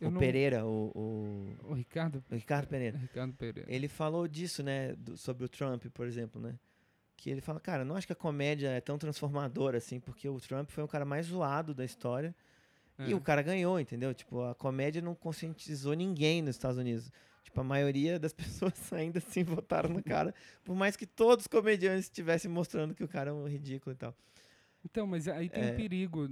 Eu 0.00 0.08
o 0.08 0.10
não- 0.12 0.18
Pereira, 0.18 0.64
o, 0.64 0.92
o, 0.94 1.70
O 1.70 1.74
Ricardo, 1.74 2.24
o 2.30 2.34
Ricardo 2.34 2.66
Pereira. 2.68 2.96
Ricardo 2.96 3.34
Pereira. 3.34 3.70
Ele 3.70 3.86
falou 3.86 4.26
disso, 4.26 4.62
né? 4.62 4.94
do- 4.94 5.14
sobre 5.18 5.44
o 5.44 5.48
Trump, 5.48 5.84
por 5.92 6.06
exemplo, 6.06 6.40
né? 6.40 6.58
Que 7.18 7.28
ele 7.28 7.42
fala, 7.42 7.60
cara, 7.60 7.84
não 7.84 7.96
acho 7.96 8.06
que 8.06 8.12
a 8.14 8.16
comédia 8.16 8.68
é 8.68 8.80
tão 8.80 8.96
transformadora 8.96 9.76
assim, 9.76 10.00
porque 10.00 10.26
o 10.26 10.40
Trump 10.40 10.70
foi 10.70 10.82
o 10.84 10.88
cara 10.88 11.04
mais 11.04 11.26
zoado 11.26 11.74
da 11.74 11.84
história 11.84 12.34
e 12.98 13.12
É. 13.12 13.14
o 13.14 13.20
cara 13.20 13.42
ganhou, 13.42 13.78
entendeu? 13.78 14.14
Tipo, 14.14 14.42
a 14.44 14.54
comédia 14.54 15.02
não 15.02 15.14
conscientizou 15.14 15.92
ninguém 15.92 16.40
nos 16.40 16.54
Estados 16.56 16.78
Unidos. 16.78 17.12
Tipo, 17.42 17.60
a 17.60 17.64
maioria 17.64 18.18
das 18.18 18.32
pessoas 18.72 18.90
ainda 18.92 19.18
assim 19.18 19.42
votaram 19.44 19.90
no 19.90 20.02
cara, 20.02 20.32
por 20.64 20.74
mais 20.76 20.96
que 20.96 21.06
todos 21.06 21.42
os 21.44 21.46
comediantes 21.48 22.04
estivessem 22.04 22.50
mostrando 22.50 22.94
que 22.94 23.02
o 23.04 23.08
cara 23.08 23.30
é 23.30 23.32
um 23.34 23.46
ridículo 23.48 23.92
e 23.92 23.96
tal. 23.98 24.14
Então, 24.84 25.06
mas 25.06 25.26
aí 25.28 25.48
tem 25.48 25.64
É. 25.64 25.72
um 25.72 25.76
perigo. 25.76 26.28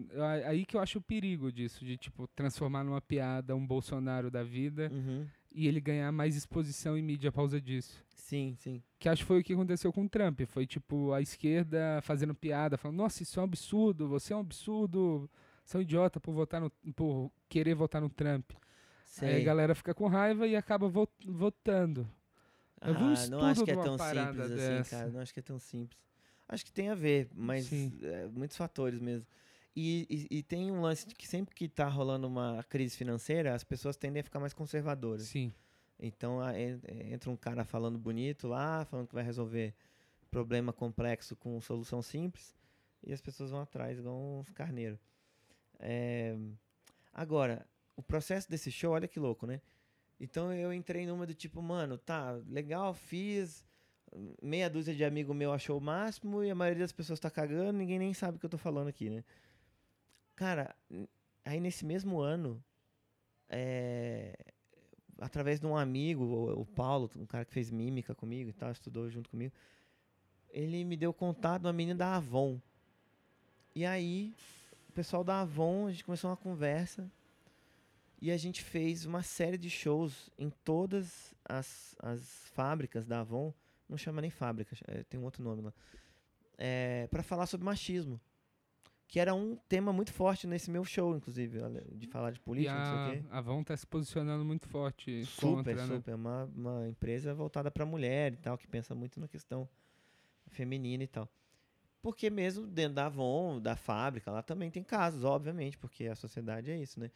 Aí 0.46 0.64
que 0.64 0.76
eu 0.76 0.80
acho 0.80 0.98
o 0.98 1.02
perigo 1.02 1.50
disso, 1.52 1.84
de 1.84 1.96
tipo, 1.96 2.26
transformar 2.28 2.84
numa 2.84 3.00
piada 3.00 3.54
um 3.56 3.66
Bolsonaro 3.66 4.30
da 4.30 4.42
vida 4.42 4.90
Uhum. 4.92 5.26
e 5.52 5.66
ele 5.66 5.80
ganhar 5.80 6.10
mais 6.12 6.36
exposição 6.36 6.96
em 6.96 7.02
mídia 7.02 7.30
por 7.32 7.36
causa 7.38 7.60
disso. 7.60 8.04
Sim, 8.08 8.54
sim. 8.58 8.82
Que 8.98 9.08
acho 9.08 9.22
que 9.22 9.26
foi 9.26 9.40
o 9.40 9.44
que 9.44 9.52
aconteceu 9.52 9.92
com 9.92 10.04
o 10.04 10.08
Trump. 10.08 10.40
Foi 10.46 10.66
tipo 10.66 11.12
a 11.12 11.20
esquerda 11.20 12.00
fazendo 12.02 12.34
piada, 12.34 12.76
falando, 12.76 12.96
nossa, 12.98 13.22
isso 13.22 13.38
é 13.38 13.42
um 13.42 13.44
absurdo, 13.44 14.08
você 14.08 14.32
é 14.32 14.36
um 14.36 14.40
absurdo, 14.40 15.28
você 15.64 15.76
é 15.76 15.78
um 15.78 15.82
idiota 15.82 16.18
por 16.20 16.32
votar 16.32 16.60
no. 16.60 16.70
por 16.94 17.30
querer 17.48 17.74
votar 17.74 18.00
no 18.00 18.08
Trump. 18.08 18.50
Aí 18.52 19.28
a 19.28 19.32
Sei. 19.34 19.44
galera 19.44 19.74
fica 19.74 19.94
com 19.94 20.06
raiva 20.08 20.46
e 20.46 20.54
acaba 20.56 20.88
vo- 20.88 21.08
votando. 21.24 22.06
Ah, 22.80 22.92
não 23.30 23.42
acho 23.46 23.64
que 23.64 23.70
é 23.70 23.74
tão 23.74 23.96
simples 23.98 24.40
assim, 24.40 24.54
dessa. 24.56 24.96
cara. 24.98 25.10
Não 25.10 25.20
acho 25.20 25.32
que 25.32 25.40
é 25.40 25.42
tão 25.42 25.58
simples. 25.58 25.98
Acho 26.48 26.64
que 26.64 26.72
tem 26.72 26.88
a 26.88 26.94
ver, 26.94 27.28
mas 27.34 27.70
é, 28.02 28.26
muitos 28.28 28.56
fatores 28.56 29.00
mesmo. 29.00 29.26
E, 29.74 30.06
e, 30.30 30.38
e 30.38 30.42
tem 30.42 30.70
um 30.70 30.80
lance 30.80 31.06
de 31.06 31.14
que 31.14 31.26
sempre 31.26 31.54
que 31.54 31.68
tá 31.68 31.86
rolando 31.88 32.26
uma 32.26 32.64
crise 32.68 32.96
financeira, 32.96 33.54
as 33.54 33.64
pessoas 33.64 33.96
tendem 33.96 34.20
a 34.20 34.24
ficar 34.24 34.40
mais 34.40 34.54
conservadoras. 34.54 35.26
Sim. 35.26 35.52
Então 35.98 36.40
a- 36.40 36.58
en- 36.58 36.80
entra 37.12 37.30
um 37.30 37.36
cara 37.36 37.64
falando 37.64 37.98
bonito 37.98 38.46
lá, 38.48 38.84
falando 38.84 39.08
que 39.08 39.14
vai 39.14 39.24
resolver 39.24 39.74
problema 40.30 40.72
complexo 40.72 41.34
com 41.36 41.60
solução 41.60 42.00
simples, 42.02 42.54
e 43.02 43.12
as 43.12 43.20
pessoas 43.20 43.50
vão 43.50 43.60
atrás 43.60 43.98
igual 43.98 44.16
uns 44.40 44.50
carneiros. 44.52 44.98
É, 45.78 46.36
Agora, 47.12 47.66
o 47.96 48.02
processo 48.02 48.48
desse 48.50 48.70
show, 48.70 48.92
olha 48.92 49.08
que 49.08 49.18
louco, 49.18 49.46
né? 49.46 49.60
Então 50.20 50.52
eu 50.52 50.72
entrei 50.72 51.06
numa 51.06 51.26
do 51.26 51.34
tipo, 51.34 51.62
mano, 51.62 51.96
tá, 51.96 52.32
legal, 52.46 52.92
fiz. 52.92 53.64
Meia 54.42 54.70
dúzia 54.70 54.94
de 54.94 55.04
amigo 55.04 55.34
meu 55.34 55.52
achou 55.52 55.78
o 55.78 55.80
máximo 55.80 56.42
e 56.42 56.50
a 56.50 56.54
maioria 56.54 56.84
das 56.84 56.92
pessoas 56.92 57.20
tá 57.20 57.30
cagando, 57.30 57.78
ninguém 57.78 57.98
nem 57.98 58.14
sabe 58.14 58.36
o 58.36 58.40
que 58.40 58.46
eu 58.46 58.50
tô 58.50 58.58
falando 58.58 58.88
aqui, 58.88 59.10
né? 59.10 59.24
Cara, 60.34 60.74
aí 61.44 61.60
nesse 61.60 61.84
mesmo 61.84 62.20
ano, 62.20 62.62
é, 63.48 64.36
através 65.18 65.60
de 65.60 65.66
um 65.66 65.76
amigo, 65.76 66.24
o, 66.24 66.60
o 66.62 66.66
Paulo, 66.66 67.10
um 67.16 67.26
cara 67.26 67.44
que 67.44 67.52
fez 67.52 67.70
mímica 67.70 68.14
comigo 68.14 68.50
e 68.50 68.52
tal, 68.52 68.70
estudou 68.70 69.08
junto 69.10 69.30
comigo, 69.30 69.52
ele 70.50 70.84
me 70.84 70.96
deu 70.96 71.12
contato 71.12 71.62
de 71.62 71.66
uma 71.66 71.72
menina 71.72 71.98
da 71.98 72.16
Avon. 72.16 72.60
E 73.74 73.84
aí, 73.84 74.34
o 74.88 74.92
pessoal 74.92 75.22
da 75.22 75.40
Avon, 75.42 75.86
a 75.86 75.90
gente 75.90 76.04
começou 76.04 76.30
uma 76.30 76.36
conversa 76.36 77.10
e 78.20 78.30
a 78.30 78.36
gente 78.36 78.62
fez 78.62 79.04
uma 79.04 79.22
série 79.22 79.58
de 79.58 79.68
shows 79.68 80.30
em 80.38 80.50
todas 80.64 81.34
as, 81.44 81.94
as 81.98 82.48
fábricas 82.54 83.04
da 83.04 83.20
Avon. 83.20 83.52
Não 83.88 83.96
chama 83.96 84.20
nem 84.20 84.30
fábrica, 84.30 84.76
é, 84.86 85.02
tem 85.04 85.18
um 85.18 85.24
outro 85.24 85.42
nome 85.42 85.62
lá. 85.62 85.72
É, 86.58 87.06
para 87.10 87.22
falar 87.22 87.46
sobre 87.46 87.64
machismo. 87.64 88.20
Que 89.08 89.20
era 89.20 89.32
um 89.32 89.54
tema 89.68 89.92
muito 89.92 90.12
forte 90.12 90.48
nesse 90.48 90.68
meu 90.68 90.84
show, 90.84 91.16
inclusive, 91.16 91.60
de 91.94 92.08
falar 92.08 92.32
de 92.32 92.38
E 92.40 92.42
política, 92.42 92.74
não 92.76 92.84
sei 92.84 92.94
o 92.94 92.98
a, 92.98 93.10
quê. 93.22 93.24
a 93.30 93.38
Avon 93.38 93.62
tá 93.62 93.76
se 93.76 93.86
posicionando 93.86 94.44
muito 94.44 94.66
forte 94.68 95.24
Super, 95.26 95.46
contra, 95.46 95.74
né? 95.86 95.94
super. 95.96 96.10
É 96.10 96.14
uma, 96.16 96.44
uma 96.46 96.88
empresa 96.88 97.32
voltada 97.32 97.70
para 97.70 97.86
mulher 97.86 98.32
e 98.32 98.36
tal, 98.36 98.58
que 98.58 98.66
pensa 98.66 98.96
muito 98.96 99.20
na 99.20 99.28
questão 99.28 99.68
feminina 100.48 101.04
e 101.04 101.06
tal. 101.06 101.28
Porque 102.02 102.28
mesmo 102.30 102.66
dentro 102.66 102.94
da 102.94 103.06
Avon, 103.06 103.60
da 103.60 103.76
fábrica, 103.76 104.30
lá 104.32 104.42
também 104.42 104.72
tem 104.72 104.82
casos, 104.82 105.22
obviamente, 105.22 105.78
porque 105.78 106.06
a 106.08 106.16
sociedade 106.16 106.72
é 106.72 106.76
isso, 106.76 106.98
né? 106.98 107.10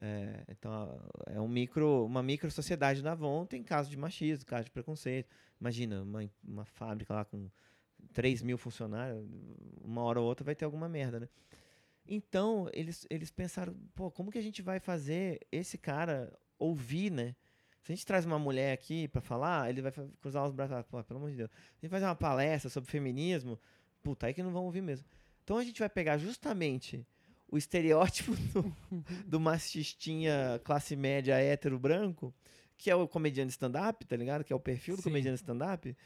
É, 0.00 0.44
então, 0.48 1.00
é 1.26 1.40
um 1.40 1.48
micro, 1.48 2.04
uma 2.04 2.22
micro 2.22 2.50
sociedade 2.50 3.02
da 3.02 3.12
Avon, 3.12 3.46
tem 3.46 3.62
casos 3.62 3.90
de 3.90 3.96
machismo, 3.96 4.44
casos 4.44 4.66
de 4.66 4.70
preconceito. 4.70 5.28
Imagina, 5.60 6.02
uma, 6.02 6.30
uma 6.44 6.64
fábrica 6.64 7.14
lá 7.14 7.24
com 7.24 7.48
3 8.12 8.42
mil 8.42 8.58
funcionários, 8.58 9.24
uma 9.82 10.02
hora 10.02 10.20
ou 10.20 10.26
outra 10.26 10.44
vai 10.44 10.54
ter 10.54 10.64
alguma 10.64 10.88
merda, 10.88 11.20
né? 11.20 11.28
Então, 12.06 12.68
eles, 12.72 13.06
eles 13.10 13.30
pensaram, 13.30 13.74
pô, 13.94 14.10
como 14.10 14.30
que 14.30 14.38
a 14.38 14.42
gente 14.42 14.62
vai 14.62 14.78
fazer 14.78 15.40
esse 15.50 15.76
cara 15.76 16.32
ouvir, 16.58 17.10
né? 17.10 17.34
Se 17.82 17.92
a 17.92 17.94
gente 17.94 18.06
traz 18.06 18.24
uma 18.24 18.38
mulher 18.38 18.72
aqui 18.72 19.08
pra 19.08 19.20
falar, 19.20 19.70
ele 19.70 19.80
vai 19.80 19.92
cruzar 20.20 20.44
os 20.44 20.52
braços 20.52 20.84
pô, 20.86 21.02
pelo 21.04 21.18
amor 21.18 21.30
de 21.30 21.36
Deus. 21.36 21.50
Se 21.50 21.56
a 21.56 21.86
gente 21.86 21.90
fazer 21.90 22.04
uma 22.04 22.16
palestra 22.16 22.68
sobre 22.68 22.90
feminismo, 22.90 23.58
puta, 24.02 24.26
aí 24.26 24.34
que 24.34 24.42
não 24.42 24.50
vão 24.52 24.64
ouvir 24.64 24.82
mesmo. 24.82 25.06
Então 25.44 25.56
a 25.58 25.64
gente 25.64 25.78
vai 25.78 25.88
pegar 25.88 26.18
justamente 26.18 27.06
o 27.48 27.56
estereótipo 27.56 28.32
do, 28.52 28.74
do 29.26 29.40
machistinha 29.40 30.60
classe 30.64 30.96
média 30.96 31.34
hétero 31.34 31.78
branco, 31.78 32.34
que 32.76 32.90
é 32.90 32.94
o 32.94 33.08
comediante 33.08 33.52
stand-up, 33.52 34.04
tá 34.04 34.16
ligado? 34.16 34.44
Que 34.44 34.52
é 34.52 34.56
o 34.56 34.60
perfil 34.60 34.96
do 34.96 35.02
Sim. 35.02 35.10
comediante 35.10 35.36
stand-up, 35.36 35.96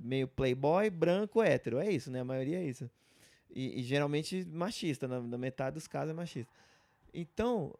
meio 0.00 0.28
playboy, 0.28 0.90
branco, 0.90 1.42
hétero. 1.42 1.78
É 1.78 1.90
isso, 1.90 2.10
né? 2.10 2.20
A 2.20 2.24
maioria 2.24 2.58
é 2.58 2.64
isso. 2.64 2.88
E, 3.50 3.80
e 3.80 3.82
geralmente 3.82 4.44
machista, 4.46 5.08
na, 5.08 5.20
na 5.20 5.38
metade 5.38 5.74
dos 5.74 5.88
casos 5.88 6.10
é 6.10 6.14
machista. 6.14 6.52
Então, 7.12 7.74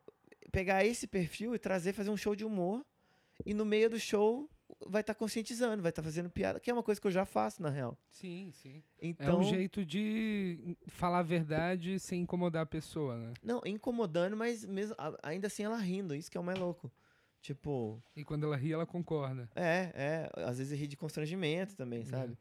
pegar 0.51 0.85
esse 0.85 1.07
perfil 1.07 1.55
e 1.55 1.59
trazer, 1.59 1.93
fazer 1.93 2.11
um 2.11 2.17
show 2.17 2.35
de 2.35 2.45
humor, 2.45 2.85
e 3.47 3.55
no 3.55 3.65
meio 3.65 3.89
do 3.89 3.99
show 3.99 4.51
vai 4.87 5.01
estar 5.01 5.15
conscientizando, 5.15 5.83
vai 5.83 5.91
estar 5.91 6.03
fazendo 6.03 6.31
piada, 6.31 6.61
que 6.61 6.71
é 6.71 6.73
uma 6.73 6.83
coisa 6.83 7.01
que 7.01 7.07
eu 7.07 7.11
já 7.11 7.25
faço, 7.25 7.63
na 7.63 7.71
real. 7.71 7.97
Sim, 8.11 8.51
sim. 8.53 8.83
Então, 9.01 9.37
É 9.37 9.39
um 9.39 9.43
jeito 9.43 9.85
de 9.85 10.77
falar 10.89 11.19
a 11.19 11.23
verdade 11.23 11.99
sem 11.99 12.23
incomodar 12.23 12.63
a 12.63 12.67
pessoa, 12.67 13.17
né? 13.17 13.33
Não, 13.43 13.61
incomodando, 13.65 14.37
mas 14.37 14.65
mesmo, 14.65 14.95
ainda 15.23 15.47
assim 15.47 15.63
ela 15.65 15.77
rindo, 15.79 16.15
isso 16.15 16.31
que 16.31 16.37
é 16.37 16.41
o 16.41 16.45
mais 16.45 16.59
louco. 16.59 16.91
Tipo, 17.41 18.03
E 18.15 18.23
quando 18.25 18.45
ela 18.45 18.57
ri, 18.57 18.73
ela 18.73 18.87
concorda. 18.87 19.49
é, 19.55 19.91
é, 19.95 20.31
às 20.45 20.59
vezes 20.59 20.79
ri 20.79 20.87
de 20.87 20.97
constrangimento 20.97 21.75
também, 21.75 22.05
sabe? 22.05 22.37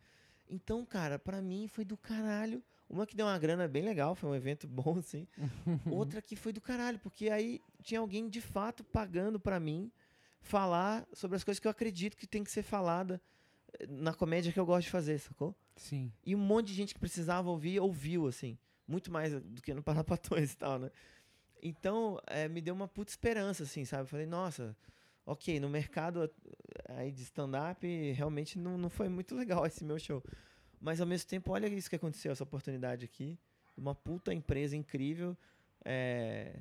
Então, 0.50 0.86
cara, 0.86 1.18
pra 1.18 1.42
mim 1.42 1.68
foi 1.68 1.86
do 1.86 1.96
caralho. 1.96 2.62
Uma 2.90 3.06
que 3.06 3.16
deu 3.16 3.28
uma 3.28 3.38
grana 3.38 3.68
bem 3.68 3.84
legal, 3.84 4.16
foi 4.16 4.30
um 4.30 4.36
evento 4.36 4.68
bom, 4.68 4.98
assim. 4.98 5.28
Outra 5.90 6.22
que 6.22 6.36
foi 6.36 6.52
do 6.52 6.60
caralho, 6.60 7.00
porque 7.00 7.30
aí 7.30 7.62
tinha 7.84 8.00
alguém 8.00 8.28
de 8.28 8.42
fato 8.42 8.84
pagando 8.84 9.40
pra 9.40 9.60
mim 9.60 9.92
falar 10.42 11.08
sobre 11.14 11.38
as 11.38 11.44
coisas 11.44 11.60
que 11.60 11.68
eu 11.68 11.72
acredito 11.72 12.18
que 12.18 12.28
tem 12.28 12.44
que 12.44 12.52
ser 12.52 12.64
falada 12.64 13.22
eh, 13.80 13.86
na 13.88 14.14
comédia 14.14 14.52
que 14.52 14.60
eu 14.60 14.66
gosto 14.66 14.86
de 14.86 14.92
fazer, 14.92 15.20
sacou? 15.20 15.56
Sim. 15.76 16.12
E 16.26 16.36
um 16.36 16.40
monte 16.40 16.68
de 16.68 16.74
gente 16.74 16.94
que 16.94 17.00
precisava 17.00 17.50
ouvir, 17.50 17.80
ouviu, 17.80 18.28
assim. 18.28 18.58
Muito 18.88 19.12
mais 19.12 19.34
do 19.34 19.62
que 19.62 19.74
no 19.74 19.84
Parlapatões 19.84 20.54
e 20.54 20.58
tal, 20.58 20.80
né? 20.80 20.92
Então, 21.62 22.20
eh, 22.28 22.48
me 22.48 22.62
deu 22.62 22.74
uma 22.74 22.88
puta 22.88 23.12
esperança, 23.12 23.64
assim, 23.64 23.86
sabe? 23.86 24.04
Eu 24.04 24.08
falei, 24.08 24.26
nossa, 24.26 24.76
ok, 25.26 25.60
no 25.60 25.70
mercado 25.70 26.24
eh, 26.24 26.94
aí 26.94 27.12
de 27.12 27.22
stand-up, 27.24 27.86
realmente 28.14 28.58
não, 28.58 28.78
não 28.78 28.90
foi 28.90 29.10
muito 29.10 29.36
legal 29.36 29.66
esse 29.68 29.84
meu 29.84 30.00
show. 30.00 30.24
Mas, 30.82 31.02
ao 31.02 31.08
mesmo 31.08 31.30
tempo, 31.30 31.52
olha 31.52 31.68
isso 31.68 31.90
que 31.90 31.96
aconteceu, 31.96 32.32
essa 32.32 32.44
oportunidade 32.44 33.06
aqui. 33.06 33.38
Uma 33.78 33.94
puta 33.94 34.34
empresa 34.34 34.76
incrível. 34.76 35.38
eh, 35.86 36.60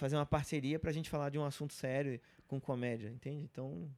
fazer 0.00 0.16
uma 0.16 0.26
parceria 0.26 0.78
pra 0.78 0.90
gente 0.92 1.08
falar 1.10 1.30
de 1.30 1.38
um 1.38 1.44
assunto 1.44 1.72
sério 1.74 2.20
com 2.48 2.60
comédia, 2.60 3.08
entende? 3.08 3.44
Então, 3.44 3.88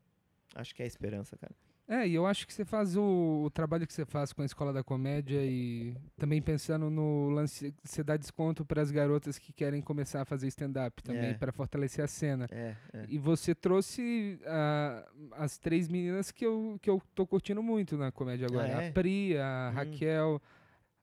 acho 0.55 0.75
que 0.75 0.83
é 0.83 0.85
a 0.85 0.89
esperança, 0.89 1.37
cara. 1.39 1.55
É, 1.89 2.07
e 2.07 2.15
eu 2.15 2.25
acho 2.27 2.47
que 2.47 2.55
você 2.55 2.65
faz 2.65 2.97
o, 2.97 3.43
o 3.45 3.51
trabalho 3.51 3.87
que 3.87 3.93
você 3.93 4.05
faz 4.07 4.33
com 4.33 4.41
a 4.41 4.45
Escola 4.45 4.73
da 4.73 4.85
Comédia 4.85 5.41
e 5.45 5.95
também 6.17 6.41
pensando 6.41 6.89
no 6.89 7.29
lance, 7.29 7.75
você 7.83 8.03
dá 8.05 8.17
desconto 8.17 8.65
para 8.65 8.81
as 8.81 8.91
garotas 8.91 9.37
que 9.37 9.53
querem 9.53 9.83
começar 9.83 10.23
a 10.23 10.25
fazer 10.25 10.47
stand-up 10.47 11.03
também, 11.03 11.31
É. 11.31 11.35
para 11.35 11.51
fortalecer 11.53 12.03
a 12.05 12.09
cena. 12.09 12.47
É, 12.51 12.77
é. 12.95 13.05
E 13.09 13.19
você 13.19 13.53
trouxe 13.55 14.39
ah, 14.47 15.05
as 15.33 15.59
três 15.59 15.89
meninas 15.89 16.31
que 16.31 16.47
eu, 16.47 16.79
que 16.81 16.89
eu 16.89 17.03
tô 17.15 17.27
curtindo 17.27 17.63
muito 17.63 17.97
na 17.99 18.13
comédia 18.13 18.47
agora. 18.47 18.79
Ah, 18.79 18.83
é? 18.85 18.89
A 18.89 18.93
Pri, 18.93 19.37
a 19.37 19.71
Hum. 19.71 19.75
Raquel, 19.75 20.43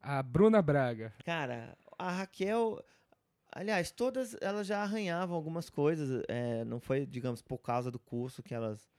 a 0.01 0.23
Bruna 0.23 0.61
Braga. 0.61 1.13
Cara, 1.25 1.77
a 1.99 2.09
Raquel, 2.19 2.81
aliás, 3.51 3.91
todas 3.91 4.35
elas 4.41 4.67
já 4.67 4.81
arranhavam 4.81 5.35
algumas 5.35 5.69
coisas. 5.69 6.23
é, 6.27 6.63
não 6.65 6.79
foi, 6.79 7.05
digamos, 7.05 7.41
por 7.41 7.59
causa 7.59 7.91
do 7.91 7.99
curso 7.99 8.43
que 8.43 8.53
elas. 8.53 8.89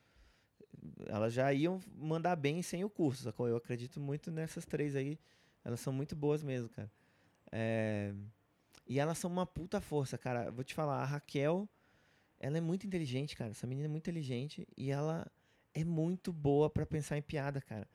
Elas 1.07 1.33
já 1.33 1.53
iam 1.53 1.81
mandar 1.95 2.37
bem 2.37 2.63
sem 2.63 2.85
o 2.85 2.91
curso, 2.91 3.25
sacou? 3.25 3.47
Eu 3.47 3.57
acredito 3.57 4.01
muito 4.01 4.31
nessas 4.31 4.65
três 4.65 4.97
aí. 4.97 5.19
Elas 5.65 5.81
são 5.81 5.93
muito 5.93 6.17
boas 6.17 6.43
mesmo, 6.43 6.69
cara. 6.71 6.91
É, 7.53 8.15
e 8.87 8.99
elas 8.99 9.19
são 9.19 9.31
uma 9.31 9.47
puta 9.47 9.81
força, 9.81 10.17
cara. 10.17 10.51
Vou 10.51 10.65
te 10.65 10.75
falar, 10.75 11.03
a 11.03 11.05
Raquel, 11.05 11.69
ela 12.39 12.57
é 12.59 12.61
muito 12.61 12.87
inteligente, 12.87 13.37
cara. 13.37 13.51
Essa 13.51 13.67
menina 13.67 13.87
é 13.87 13.91
muito 13.91 14.05
inteligente 14.09 14.67
e 14.77 14.91
ela 14.91 15.31
é 15.75 15.85
muito 15.85 16.33
boa 16.33 16.71
pra 16.71 16.87
pensar 16.87 17.19
em 17.19 17.23
piada, 17.23 17.61
cara. 17.61 17.89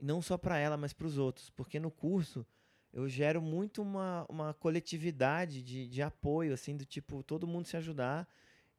Não 0.00 0.22
só 0.22 0.38
pra 0.38 0.58
ela, 0.58 0.76
mas 0.76 0.92
pros 0.92 1.18
outros. 1.18 1.50
Porque 1.50 1.80
no 1.80 1.90
curso 1.90 2.46
eu 2.92 3.08
gero 3.08 3.40
muito 3.42 3.82
uma, 3.82 4.26
uma 4.28 4.54
coletividade 4.54 5.62
de, 5.62 5.86
de 5.86 6.02
apoio, 6.02 6.52
assim, 6.52 6.76
do 6.76 6.84
tipo, 6.84 7.22
todo 7.22 7.46
mundo 7.46 7.66
se 7.66 7.76
ajudar 7.76 8.28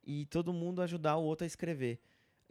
e 0.03 0.25
todo 0.25 0.51
mundo 0.51 0.81
ajudar 0.81 1.17
o 1.17 1.23
outro 1.23 1.43
a 1.43 1.47
escrever. 1.47 1.99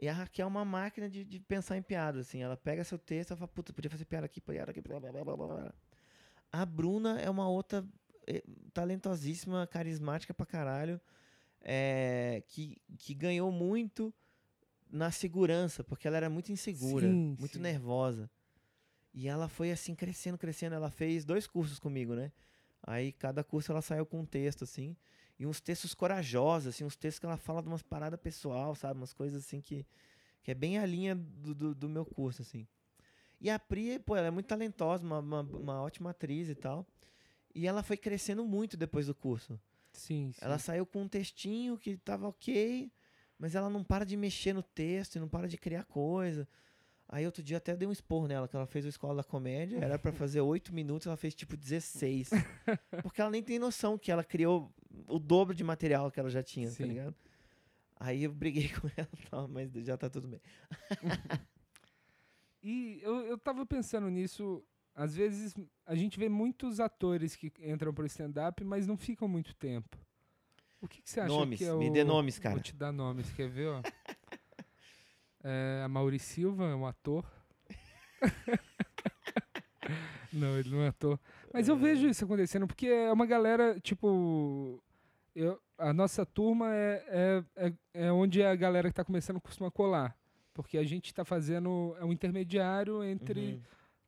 E 0.00 0.08
a 0.08 0.12
Raquel 0.12 0.44
é 0.44 0.48
uma 0.48 0.64
máquina 0.64 1.10
de, 1.10 1.24
de 1.24 1.40
pensar 1.40 1.76
em 1.76 1.82
piada, 1.82 2.20
assim. 2.20 2.40
Ela 2.40 2.56
pega 2.56 2.84
seu 2.84 2.98
texto 2.98 3.32
e 3.32 3.36
fala, 3.36 3.48
puta, 3.48 3.72
podia 3.72 3.90
fazer 3.90 4.04
piada 4.04 4.26
aqui, 4.26 4.40
piada 4.40 4.70
aqui, 4.70 4.80
blá, 4.80 5.00
blá, 5.00 5.10
blá, 5.10 5.24
blá, 5.24 5.36
blá. 5.36 5.74
A 6.52 6.64
Bruna 6.64 7.20
é 7.20 7.28
uma 7.28 7.48
outra 7.48 7.84
eh, 8.26 8.44
talentosíssima, 8.72 9.66
carismática 9.66 10.32
pra 10.32 10.46
caralho, 10.46 11.00
eh, 11.60 12.42
que, 12.46 12.80
que 12.96 13.12
ganhou 13.12 13.50
muito 13.50 14.14
na 14.90 15.10
segurança, 15.10 15.82
porque 15.82 16.06
ela 16.06 16.16
era 16.16 16.30
muito 16.30 16.52
insegura, 16.52 17.08
Sim, 17.08 17.36
muito 17.38 17.56
sim. 17.56 17.62
nervosa. 17.62 18.30
E 19.18 19.26
ela 19.26 19.48
foi 19.48 19.72
assim, 19.72 19.96
crescendo, 19.96 20.38
crescendo. 20.38 20.76
Ela 20.76 20.92
fez 20.92 21.24
dois 21.24 21.44
cursos 21.44 21.80
comigo, 21.80 22.14
né? 22.14 22.30
Aí 22.80 23.10
cada 23.10 23.42
curso 23.42 23.72
ela 23.72 23.82
saiu 23.82 24.06
com 24.06 24.20
um 24.20 24.24
texto, 24.24 24.62
assim. 24.62 24.96
E 25.36 25.44
uns 25.44 25.60
textos 25.60 25.92
corajosos, 25.92 26.68
assim, 26.68 26.84
uns 26.84 26.94
textos 26.94 27.18
que 27.18 27.26
ela 27.26 27.36
fala 27.36 27.60
de 27.60 27.66
umas 27.66 27.82
paradas 27.82 28.20
pessoal, 28.20 28.76
sabe? 28.76 29.00
Umas 29.00 29.12
coisas 29.12 29.44
assim 29.44 29.60
que, 29.60 29.84
que 30.40 30.52
é 30.52 30.54
bem 30.54 30.78
a 30.78 30.86
linha 30.86 31.16
do, 31.16 31.52
do, 31.52 31.74
do 31.74 31.88
meu 31.88 32.04
curso, 32.04 32.42
assim. 32.42 32.64
E 33.40 33.50
a 33.50 33.58
Pri, 33.58 33.98
pô, 33.98 34.14
ela 34.14 34.28
é 34.28 34.30
muito 34.30 34.46
talentosa, 34.46 35.04
uma, 35.04 35.18
uma, 35.18 35.40
uma 35.40 35.82
ótima 35.82 36.10
atriz 36.10 36.48
e 36.48 36.54
tal. 36.54 36.86
E 37.52 37.66
ela 37.66 37.82
foi 37.82 37.96
crescendo 37.96 38.44
muito 38.44 38.76
depois 38.76 39.08
do 39.08 39.16
curso. 39.16 39.58
Sim, 39.92 40.30
sim. 40.30 40.38
Ela 40.40 40.60
saiu 40.60 40.86
com 40.86 41.02
um 41.02 41.08
textinho 41.08 41.76
que 41.76 41.96
tava 41.96 42.28
ok, 42.28 42.88
mas 43.36 43.56
ela 43.56 43.68
não 43.68 43.82
para 43.82 44.06
de 44.06 44.16
mexer 44.16 44.52
no 44.52 44.62
texto 44.62 45.16
e 45.16 45.18
não 45.18 45.28
para 45.28 45.48
de 45.48 45.58
criar 45.58 45.82
coisa. 45.86 46.46
Aí 47.08 47.24
outro 47.24 47.42
dia 47.42 47.56
até 47.56 47.74
dei 47.74 47.88
um 47.88 47.92
esporro 47.92 48.28
nela, 48.28 48.46
que 48.46 48.54
ela 48.54 48.66
fez 48.66 48.84
o 48.84 48.88
Escola 48.88 49.16
da 49.16 49.24
Comédia, 49.24 49.78
era 49.78 49.98
pra 49.98 50.12
fazer 50.12 50.42
oito 50.42 50.74
minutos, 50.74 51.06
ela 51.06 51.16
fez 51.16 51.34
tipo 51.34 51.56
16. 51.56 52.30
Porque 53.02 53.20
ela 53.20 53.30
nem 53.30 53.42
tem 53.42 53.58
noção 53.58 53.96
que 53.96 54.12
ela 54.12 54.22
criou 54.22 54.70
o 55.06 55.18
dobro 55.18 55.54
de 55.54 55.64
material 55.64 56.10
que 56.10 56.20
ela 56.20 56.28
já 56.28 56.42
tinha, 56.42 56.68
Sim. 56.70 56.82
tá 56.82 56.86
ligado? 56.86 57.14
Aí 57.98 58.24
eu 58.24 58.32
briguei 58.32 58.68
com 58.78 58.88
ela 58.94 59.08
tal, 59.30 59.48
mas 59.48 59.72
já 59.72 59.96
tá 59.96 60.10
tudo 60.10 60.28
bem. 60.28 60.40
E 62.60 62.98
eu, 63.02 63.20
eu 63.20 63.38
tava 63.38 63.64
pensando 63.64 64.10
nisso. 64.10 64.64
Às 64.94 65.14
vezes 65.14 65.54
a 65.86 65.94
gente 65.94 66.18
vê 66.18 66.28
muitos 66.28 66.80
atores 66.80 67.36
que 67.36 67.52
entram 67.60 67.94
pro 67.94 68.04
stand-up, 68.06 68.64
mas 68.64 68.84
não 68.84 68.96
ficam 68.96 69.28
muito 69.28 69.54
tempo. 69.54 69.96
O 70.80 70.88
que, 70.88 71.00
que 71.00 71.08
você 71.08 71.20
acha 71.20 71.28
Nomes, 71.28 71.58
que 71.58 71.64
é 71.64 71.72
me 71.72 71.88
o... 71.88 71.92
dê 71.92 72.02
nomes, 72.04 72.38
cara. 72.38 72.56
Vou 72.56 72.62
te 72.62 72.74
dar 72.74 72.92
nomes, 72.92 73.30
quer 73.30 73.48
ver, 73.48 73.68
ó? 73.68 73.82
É, 75.42 75.82
a 75.84 75.88
Mauri 75.88 76.18
Silva 76.18 76.64
é 76.68 76.74
um 76.74 76.86
ator. 76.86 77.24
não, 80.32 80.58
ele 80.58 80.70
não 80.70 80.82
é 80.82 80.88
ator. 80.88 81.18
Mas 81.52 81.68
eu 81.68 81.76
vejo 81.76 82.06
isso 82.08 82.24
acontecendo, 82.24 82.66
porque 82.66 82.86
é 82.86 83.12
uma 83.12 83.26
galera, 83.26 83.78
tipo. 83.80 84.82
Eu, 85.34 85.60
a 85.76 85.92
nossa 85.92 86.26
turma 86.26 86.74
é, 86.74 87.04
é, 87.56 87.66
é, 87.68 87.72
é 88.06 88.12
onde 88.12 88.42
a 88.42 88.54
galera 88.56 88.88
que 88.88 88.94
tá 88.94 89.04
começando 89.04 89.40
costuma 89.40 89.70
colar. 89.70 90.16
Porque 90.52 90.76
a 90.76 90.84
gente 90.84 91.14
tá 91.14 91.24
fazendo. 91.24 91.96
É 92.00 92.04
um 92.04 92.12
intermediário 92.12 93.04
entre 93.04 93.52
Uhum, 93.52 93.60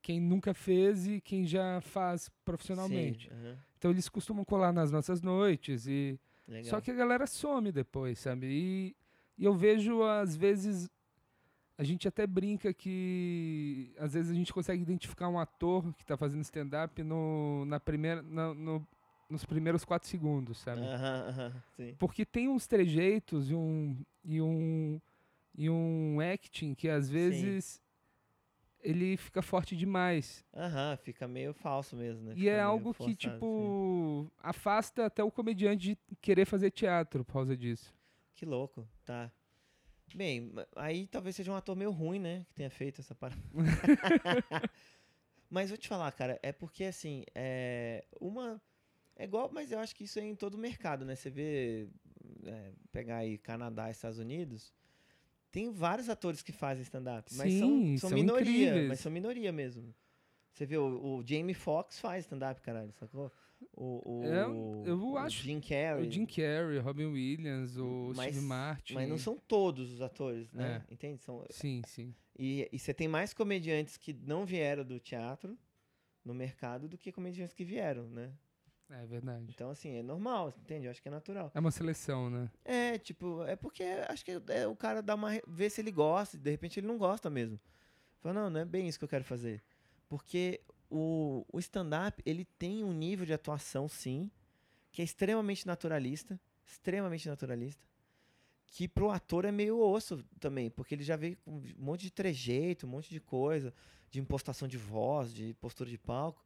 quem 0.02 0.20
nunca 0.20 0.52
fez 0.52 1.06
e 1.06 1.20
quem 1.20 1.46
já 1.46 1.80
faz 1.80 2.28
profissionalmente. 2.44 3.28
sim, 3.28 3.34
aham, 3.34 3.56
Então 3.78 3.90
eles 3.92 4.08
costumam 4.08 4.44
colar 4.44 4.72
nas 4.72 4.90
nossas 4.90 5.22
noites 5.22 5.86
e. 5.86 6.18
legal. 6.48 6.64
Só 6.64 6.80
que 6.80 6.90
a 6.90 6.94
galera 6.94 7.26
some 7.26 7.70
depois, 7.70 8.18
sabe? 8.18 8.46
E, 8.48 8.96
e 9.38 9.44
eu 9.44 9.54
vejo, 9.54 10.02
às 10.02 10.36
vezes, 10.36 10.90
a 11.80 11.82
gente 11.82 12.06
até 12.06 12.26
brinca 12.26 12.74
que 12.74 13.90
às 13.98 14.12
vezes 14.12 14.30
a 14.30 14.34
gente 14.34 14.52
consegue 14.52 14.82
identificar 14.82 15.30
um 15.30 15.38
ator 15.38 15.94
que 15.94 16.04
tá 16.04 16.14
fazendo 16.14 16.42
stand-up 16.42 17.02
no, 17.02 17.64
na 17.64 17.80
primeira, 17.80 18.20
na- 18.20 18.52
no- 18.52 18.86
nos 19.30 19.46
primeiros 19.46 19.82
quatro 19.82 20.06
segundos, 20.06 20.58
sabe? 20.58 20.82
Aham, 20.82 21.28
aham, 21.30 21.62
sim. 21.74 21.94
Porque 21.98 22.26
tem 22.26 22.48
uns 22.50 22.66
trejeitos 22.66 23.50
e 23.50 23.54
um, 23.54 23.96
e 24.22 24.42
um, 24.42 25.00
e 25.56 25.70
um 25.70 26.18
acting 26.20 26.74
que 26.74 26.86
às 26.86 27.08
vezes 27.08 27.80
ele 28.82 29.16
fica 29.16 29.40
forte 29.40 29.74
demais. 29.74 30.44
Aham, 30.54 30.98
fica 30.98 31.26
meio 31.26 31.54
falso 31.54 31.96
mesmo, 31.96 32.24
né? 32.24 32.32
E 32.32 32.40
Fica 32.40 32.50
é 32.50 32.60
algo 32.60 32.92
que, 32.92 32.98
forçado, 32.98 33.26
assim. 33.28 33.36
tipo, 33.38 34.30
afasta 34.38 35.06
até 35.06 35.24
o 35.24 35.30
comediante 35.30 35.96
de 35.96 36.16
querer 36.20 36.44
fazer 36.44 36.70
teatro 36.72 37.24
por 37.24 37.32
causa 37.32 37.56
disso. 37.56 37.94
Que 38.34 38.44
louco, 38.44 38.86
tá. 39.06 39.32
Bem, 40.14 40.52
aí 40.76 41.06
talvez 41.06 41.36
seja 41.36 41.52
um 41.52 41.56
ator 41.56 41.76
meio 41.76 41.90
ruim, 41.90 42.18
né? 42.18 42.44
Que 42.48 42.54
tenha 42.54 42.70
feito 42.70 43.00
essa 43.00 43.14
parada. 43.14 43.40
mas 45.48 45.70
vou 45.70 45.78
te 45.78 45.88
falar, 45.88 46.10
cara, 46.12 46.38
é 46.42 46.52
porque 46.52 46.84
assim, 46.84 47.24
é 47.34 48.04
uma. 48.20 48.60
É 49.16 49.24
igual, 49.24 49.50
mas 49.52 49.70
eu 49.70 49.78
acho 49.78 49.94
que 49.94 50.04
isso 50.04 50.18
é 50.18 50.22
em 50.22 50.34
todo 50.34 50.54
o 50.54 50.58
mercado, 50.58 51.04
né? 51.04 51.14
Você 51.14 51.30
vê. 51.30 51.88
é, 52.44 52.72
pegar 52.90 53.18
aí 53.18 53.38
Canadá, 53.38 53.90
Estados 53.90 54.18
Unidos. 54.18 54.72
Tem 55.50 55.70
vários 55.72 56.08
atores 56.08 56.42
que 56.42 56.52
fazem 56.52 56.82
stand-up, 56.82 57.34
mas 57.34 57.52
são, 57.54 57.68
Sim, 57.68 57.98
são, 57.98 58.10
são 58.10 58.18
minoria, 58.18 58.68
incríveis. 58.68 58.88
mas 58.88 59.00
são 59.00 59.10
minoria 59.10 59.50
mesmo. 59.50 59.92
Você 60.52 60.64
vê, 60.64 60.76
o, 60.76 61.18
o 61.18 61.26
Jamie 61.26 61.54
Foxx 61.54 61.98
faz 61.98 62.24
stand-up, 62.24 62.60
caralho, 62.60 62.92
sacou? 62.92 63.32
O, 63.72 64.18
o, 64.20 64.24
É, 64.24 64.42
eu 64.90 65.00
o 65.12 65.16
acho- 65.16 65.42
Jim 65.42 65.60
Carrey. 65.60 66.06
O 66.06 66.10
Jim 66.10 66.26
Carrey, 66.26 66.78
Robin 66.78 67.06
Williams, 67.06 67.76
o 67.76 68.12
Mas- 68.14 68.34
Steve 68.34 68.46
Martin. 68.46 68.94
Mas 68.94 69.08
não 69.08 69.16
são 69.18 69.38
todos 69.38 69.92
os 69.92 70.02
atores, 70.02 70.52
né? 70.52 70.84
Entende? 70.90 71.22
São, 71.22 71.44
Sim, 71.50 71.80
sim. 71.86 72.14
e, 72.38 72.68
e 72.70 72.78
você 72.78 72.92
tem 72.92 73.08
mais 73.08 73.32
comediantes 73.32 73.96
que 73.96 74.12
não 74.12 74.44
vieram 74.44 74.84
do 74.84 74.98
teatro 74.98 75.56
no 76.24 76.34
mercado 76.34 76.88
do 76.88 76.98
que 76.98 77.10
comediantes 77.12 77.54
que 77.54 77.64
vieram, 77.64 78.08
né? 78.10 78.32
É 78.90 79.06
verdade. 79.06 79.46
Então, 79.48 79.70
assim, 79.70 79.94
é 79.96 80.02
normal, 80.02 80.52
entende? 80.60 80.86
Eu 80.86 80.90
acho 80.90 81.00
que 81.00 81.06
é 81.08 81.12
natural. 81.12 81.52
É 81.54 81.60
uma 81.60 81.70
seleção, 81.70 82.28
né? 82.28 82.50
É, 82.64 82.98
tipo, 82.98 83.44
é 83.44 83.54
porque 83.54 83.84
acho 84.08 84.24
que 84.24 84.32
é, 84.48 84.66
o 84.66 84.74
cara 84.74 85.00
dá 85.00 85.14
uma. 85.14 85.30
vê 85.46 85.70
se 85.70 85.80
ele 85.80 85.92
gosta, 85.92 86.36
e 86.36 86.40
de 86.40 86.50
repente 86.50 86.80
ele 86.80 86.88
não 86.88 86.98
gosta 86.98 87.30
mesmo. 87.30 87.58
Fala, 88.20 88.34
não, 88.34 88.50
não 88.50 88.60
é 88.60 88.64
bem 88.64 88.88
isso 88.88 88.98
que 88.98 89.04
eu 89.04 89.08
quero 89.08 89.22
fazer. 89.24 89.62
Porque 90.08 90.60
o, 90.90 91.46
o 91.52 91.58
stand-up, 91.60 92.20
ele 92.26 92.44
tem 92.44 92.84
um 92.84 92.92
nível 92.92 93.24
de 93.24 93.32
atuação, 93.32 93.88
sim, 93.88 94.30
que 94.90 95.00
é 95.00 95.04
extremamente 95.04 95.66
naturalista. 95.66 96.38
Extremamente 96.66 97.28
naturalista. 97.28 97.86
Que 98.66 98.86
pro 98.86 99.10
ator 99.10 99.44
é 99.44 99.52
meio 99.52 99.80
osso 99.80 100.24
também, 100.38 100.70
porque 100.70 100.94
ele 100.94 101.02
já 101.02 101.16
veio 101.16 101.36
com 101.38 101.58
um 101.58 101.62
monte 101.78 102.02
de 102.02 102.10
trejeito, 102.10 102.86
um 102.86 102.90
monte 102.90 103.10
de 103.10 103.20
coisa, 103.20 103.72
de 104.10 104.20
impostação 104.20 104.68
de 104.68 104.76
voz, 104.76 105.32
de 105.32 105.54
postura 105.54 105.88
de 105.90 105.98
palco, 105.98 106.44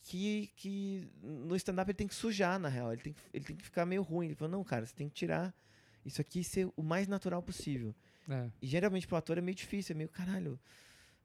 que, 0.00 0.50
que 0.56 1.08
no 1.22 1.56
stand-up 1.56 1.90
ele 1.90 1.96
tem 1.96 2.06
que 2.06 2.14
sujar, 2.14 2.58
na 2.58 2.68
real. 2.68 2.92
Ele 2.92 3.02
tem 3.02 3.12
que, 3.12 3.22
ele 3.32 3.44
tem 3.44 3.56
que 3.56 3.64
ficar 3.64 3.86
meio 3.86 4.02
ruim. 4.02 4.26
Ele 4.26 4.34
falou, 4.34 4.52
não, 4.52 4.64
cara, 4.64 4.84
você 4.84 4.94
tem 4.94 5.08
que 5.08 5.14
tirar 5.14 5.54
isso 6.04 6.20
aqui 6.20 6.40
e 6.40 6.44
ser 6.44 6.70
o 6.76 6.82
mais 6.82 7.08
natural 7.08 7.42
possível. 7.42 7.94
É. 8.28 8.50
E 8.60 8.66
geralmente 8.66 9.06
pro 9.06 9.16
ator 9.16 9.38
é 9.38 9.40
meio 9.40 9.54
difícil, 9.54 9.94
é 9.94 9.96
meio, 9.96 10.08
caralho, 10.08 10.58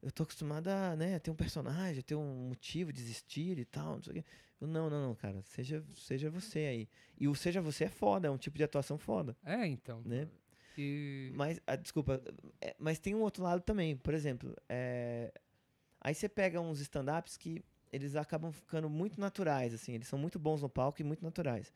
eu 0.02 0.10
tô 0.10 0.22
acostumado 0.22 0.68
a, 0.68 0.96
né, 0.96 1.18
ter 1.18 1.30
um 1.30 1.34
personagem, 1.34 2.02
ter 2.02 2.14
um 2.14 2.48
motivo 2.48 2.92
de 2.92 3.00
existir 3.00 3.58
e 3.58 3.64
tal, 3.64 3.96
não 3.96 4.02
sei 4.02 4.10
o 4.12 4.14
quê. 4.16 4.24
Eu, 4.60 4.66
não, 4.66 4.90
não, 4.90 5.08
não, 5.08 5.14
cara, 5.14 5.40
seja, 5.42 5.82
seja 5.96 6.30
você 6.30 6.58
aí. 6.60 6.88
E 7.18 7.28
o 7.28 7.34
seja 7.34 7.60
você 7.60 7.84
é 7.84 7.88
foda, 7.88 8.28
é 8.28 8.30
um 8.30 8.36
tipo 8.38 8.56
de 8.58 8.64
atuação 8.64 8.98
foda, 8.98 9.36
É, 9.44 9.66
então. 9.66 10.02
né? 10.04 10.28
E... 10.76 11.32
Mas, 11.34 11.60
ah, 11.66 11.76
desculpa, 11.76 12.22
é, 12.60 12.74
mas 12.78 12.98
tem 12.98 13.14
um 13.14 13.20
outro 13.20 13.42
lado 13.42 13.62
também. 13.62 13.96
Por 13.96 14.14
exemplo, 14.14 14.54
é, 14.68 15.32
aí 16.00 16.14
você 16.14 16.28
pega 16.28 16.60
uns 16.60 16.80
stand-ups 16.80 17.36
que 17.36 17.62
eles 17.92 18.14
acabam 18.16 18.52
ficando 18.52 18.88
muito 18.88 19.20
naturais, 19.20 19.74
assim. 19.74 19.92
Eles 19.94 20.06
são 20.06 20.18
muito 20.18 20.38
bons 20.38 20.62
no 20.62 20.68
palco 20.68 21.00
e 21.00 21.04
muito 21.04 21.22
naturais. 21.22 21.74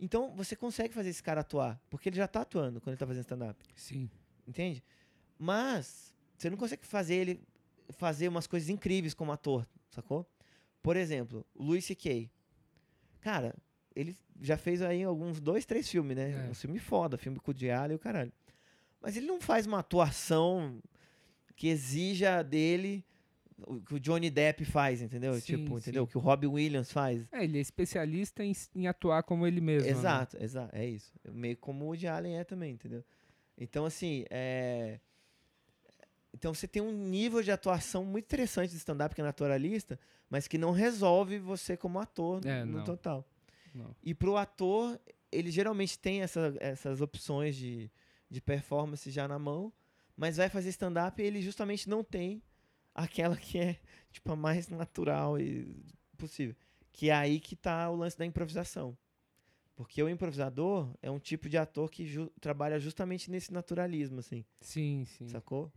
Então, 0.00 0.34
você 0.34 0.56
consegue 0.56 0.92
fazer 0.94 1.10
esse 1.10 1.22
cara 1.22 1.42
atuar, 1.42 1.80
porque 1.90 2.08
ele 2.08 2.16
já 2.16 2.26
tá 2.26 2.40
atuando 2.40 2.80
quando 2.80 2.94
ele 2.94 2.98
tá 2.98 3.06
fazendo 3.06 3.22
stand-up, 3.22 3.64
Sim. 3.76 4.10
entende? 4.46 4.82
Mas, 5.38 6.12
você 6.36 6.50
não 6.50 6.56
consegue 6.56 6.84
fazer 6.86 7.14
ele 7.14 7.40
fazer 7.90 8.28
umas 8.28 8.46
coisas 8.46 8.68
incríveis 8.68 9.14
como 9.14 9.32
ator, 9.32 9.66
sacou? 9.90 10.26
Por 10.82 10.96
exemplo, 10.96 11.46
o 11.54 11.62
Louis 11.62 11.84
C.K. 11.84 12.30
Cara, 13.20 13.54
ele 13.94 14.16
já 14.40 14.56
fez 14.56 14.82
aí 14.82 15.02
alguns 15.02 15.40
dois, 15.40 15.64
três 15.64 15.88
filmes, 15.88 16.16
né? 16.16 16.46
É. 16.46 16.50
Um 16.50 16.54
filme 16.54 16.78
foda, 16.78 17.16
filme 17.16 17.38
com 17.38 17.50
o 17.50 17.54
Diário 17.54 17.94
e 17.94 17.96
o 17.96 17.98
caralho. 17.98 18.32
Mas 19.00 19.16
ele 19.16 19.26
não 19.26 19.40
faz 19.40 19.66
uma 19.66 19.78
atuação 19.78 20.80
que 21.56 21.68
exija 21.68 22.42
dele 22.42 23.04
o 23.66 23.80
que 23.80 23.94
o 23.94 24.00
Johnny 24.00 24.30
Depp 24.30 24.64
faz, 24.64 25.02
entendeu? 25.02 25.34
Sim, 25.34 25.40
tipo, 25.40 25.78
entendeu? 25.78 26.04
O 26.04 26.06
que 26.06 26.16
o 26.16 26.20
Robin 26.20 26.48
Williams 26.48 26.90
faz. 26.90 27.24
É, 27.32 27.44
ele 27.44 27.58
é 27.58 27.60
especialista 27.60 28.44
em, 28.44 28.52
em 28.74 28.86
atuar 28.86 29.22
como 29.22 29.46
ele 29.46 29.60
mesmo. 29.60 29.86
né? 29.86 29.92
Exato, 29.92 30.36
exato, 30.42 30.74
é 30.74 30.86
isso. 30.86 31.12
Meio 31.30 31.56
como 31.56 31.84
o 31.84 31.88
Woody 31.88 32.06
Allen 32.06 32.38
é 32.38 32.44
também, 32.44 32.72
entendeu? 32.72 33.04
Então, 33.56 33.84
assim, 33.84 34.24
é... 34.30 34.98
Então 36.34 36.54
você 36.54 36.66
tem 36.66 36.80
um 36.82 36.92
nível 36.92 37.42
de 37.42 37.50
atuação 37.50 38.04
muito 38.04 38.24
interessante 38.24 38.70
de 38.70 38.76
stand-up 38.76 39.14
que 39.14 39.20
é 39.20 39.24
naturalista, 39.24 39.98
mas 40.30 40.48
que 40.48 40.56
não 40.56 40.70
resolve 40.70 41.38
você 41.38 41.76
como 41.76 41.98
ator 42.00 42.44
É, 42.46 42.64
no 42.64 42.78
não. 42.78 42.84
total. 42.84 43.26
Não. 43.74 43.94
E 44.02 44.14
pro 44.14 44.36
ator, 44.36 44.98
ele 45.30 45.50
geralmente 45.50 45.98
tem 45.98 46.22
essa- 46.22 46.54
essas 46.60 47.00
opções 47.00 47.54
de, 47.56 47.90
de 48.30 48.40
performance 48.40 49.10
já 49.10 49.28
na 49.28 49.38
mão, 49.38 49.72
mas 50.16 50.36
vai 50.38 50.48
fazer 50.48 50.70
stand-up 50.70 51.20
e 51.20 51.24
ele 51.24 51.42
justamente 51.42 51.88
não 51.88 52.02
tem 52.02 52.42
aquela 52.94 53.36
que 53.36 53.58
é 53.58 53.78
tipo 54.10 54.32
a 54.32 54.36
mais 54.36 54.68
natural 54.68 55.38
e 55.38 55.74
possível. 56.16 56.54
Que 56.92 57.08
é 57.10 57.14
aí 57.14 57.40
que 57.40 57.56
tá 57.56 57.88
o 57.90 57.96
lance 57.96 58.16
da 58.18 58.24
improvisação. 58.26 58.96
Porque 59.74 60.02
o 60.02 60.08
improvisador 60.08 60.94
é 61.00 61.10
um 61.10 61.18
tipo 61.18 61.48
de 61.48 61.56
ator 61.56 61.90
que 61.90 62.06
ju- 62.06 62.30
trabalha 62.40 62.78
justamente 62.78 63.30
nesse 63.30 63.52
naturalismo, 63.52 64.18
assim, 64.18 64.44
Sim, 64.60 65.04
sim. 65.06 65.28
sacou? 65.28 65.72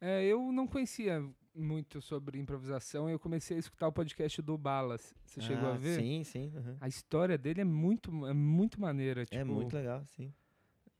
É, 0.00 0.24
eu 0.24 0.50
não 0.52 0.66
conhecia 0.66 1.22
muito 1.54 2.00
sobre 2.00 2.38
improvisação 2.38 3.08
e 3.08 3.12
eu 3.12 3.18
comecei 3.18 3.56
a 3.56 3.60
escutar 3.60 3.88
o 3.88 3.92
podcast 3.92 4.40
do 4.40 4.56
Balas. 4.56 5.14
Você 5.26 5.40
chegou 5.40 5.68
a 5.68 5.74
Ah, 5.74 5.76
ver? 5.78 6.00
Sim, 6.00 6.24
sim. 6.24 6.52
aham. 6.56 6.76
A 6.80 6.88
história 6.88 7.36
dele 7.36 7.60
é 7.60 7.64
muito, 7.64 8.26
é 8.26 8.32
muito 8.32 8.80
maneira. 8.80 9.22
É 9.22 9.26
tipo, 9.26 9.44
muito 9.52 9.74
legal, 9.74 10.04
sim. 10.06 10.32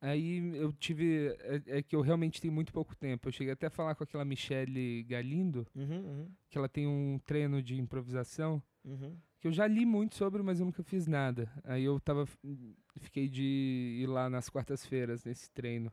Aí 0.03 0.57
eu 0.57 0.72
tive. 0.72 1.28
É, 1.40 1.78
é 1.78 1.82
que 1.82 1.94
eu 1.94 2.01
realmente 2.01 2.40
tenho 2.40 2.53
muito 2.53 2.72
pouco 2.72 2.96
tempo. 2.96 3.28
Eu 3.28 3.32
cheguei 3.32 3.53
até 3.53 3.66
a 3.66 3.70
falar 3.70 3.94
com 3.94 4.03
aquela 4.03 4.24
Michelle 4.24 5.03
Galindo, 5.05 5.66
Uhum, 5.74 6.01
uhum, 6.05 6.28
que 6.48 6.57
ela 6.57 6.68
tem 6.68 6.86
um 6.86 7.18
treino 7.26 7.62
de 7.62 7.78
improvisação, 7.78 8.62
uhum. 8.82 9.14
que 9.38 9.46
eu 9.46 9.53
já 9.53 9.66
li 9.66 9.84
muito 9.84 10.14
sobre, 10.16 10.42
mas 10.42 10.59
eu 10.59 10.64
nunca 10.66 10.82
fiz 10.82 11.07
nada. 11.07 11.51
Aí 11.64 11.84
eu 11.84 12.01
tava. 12.01 12.26
Fiquei 12.96 13.28
de 13.28 13.98
ir 14.03 14.07
lá 14.07 14.28
nas 14.30 14.48
quartas-feiras 14.48 15.22
nesse 15.24 15.51
treino. 15.51 15.92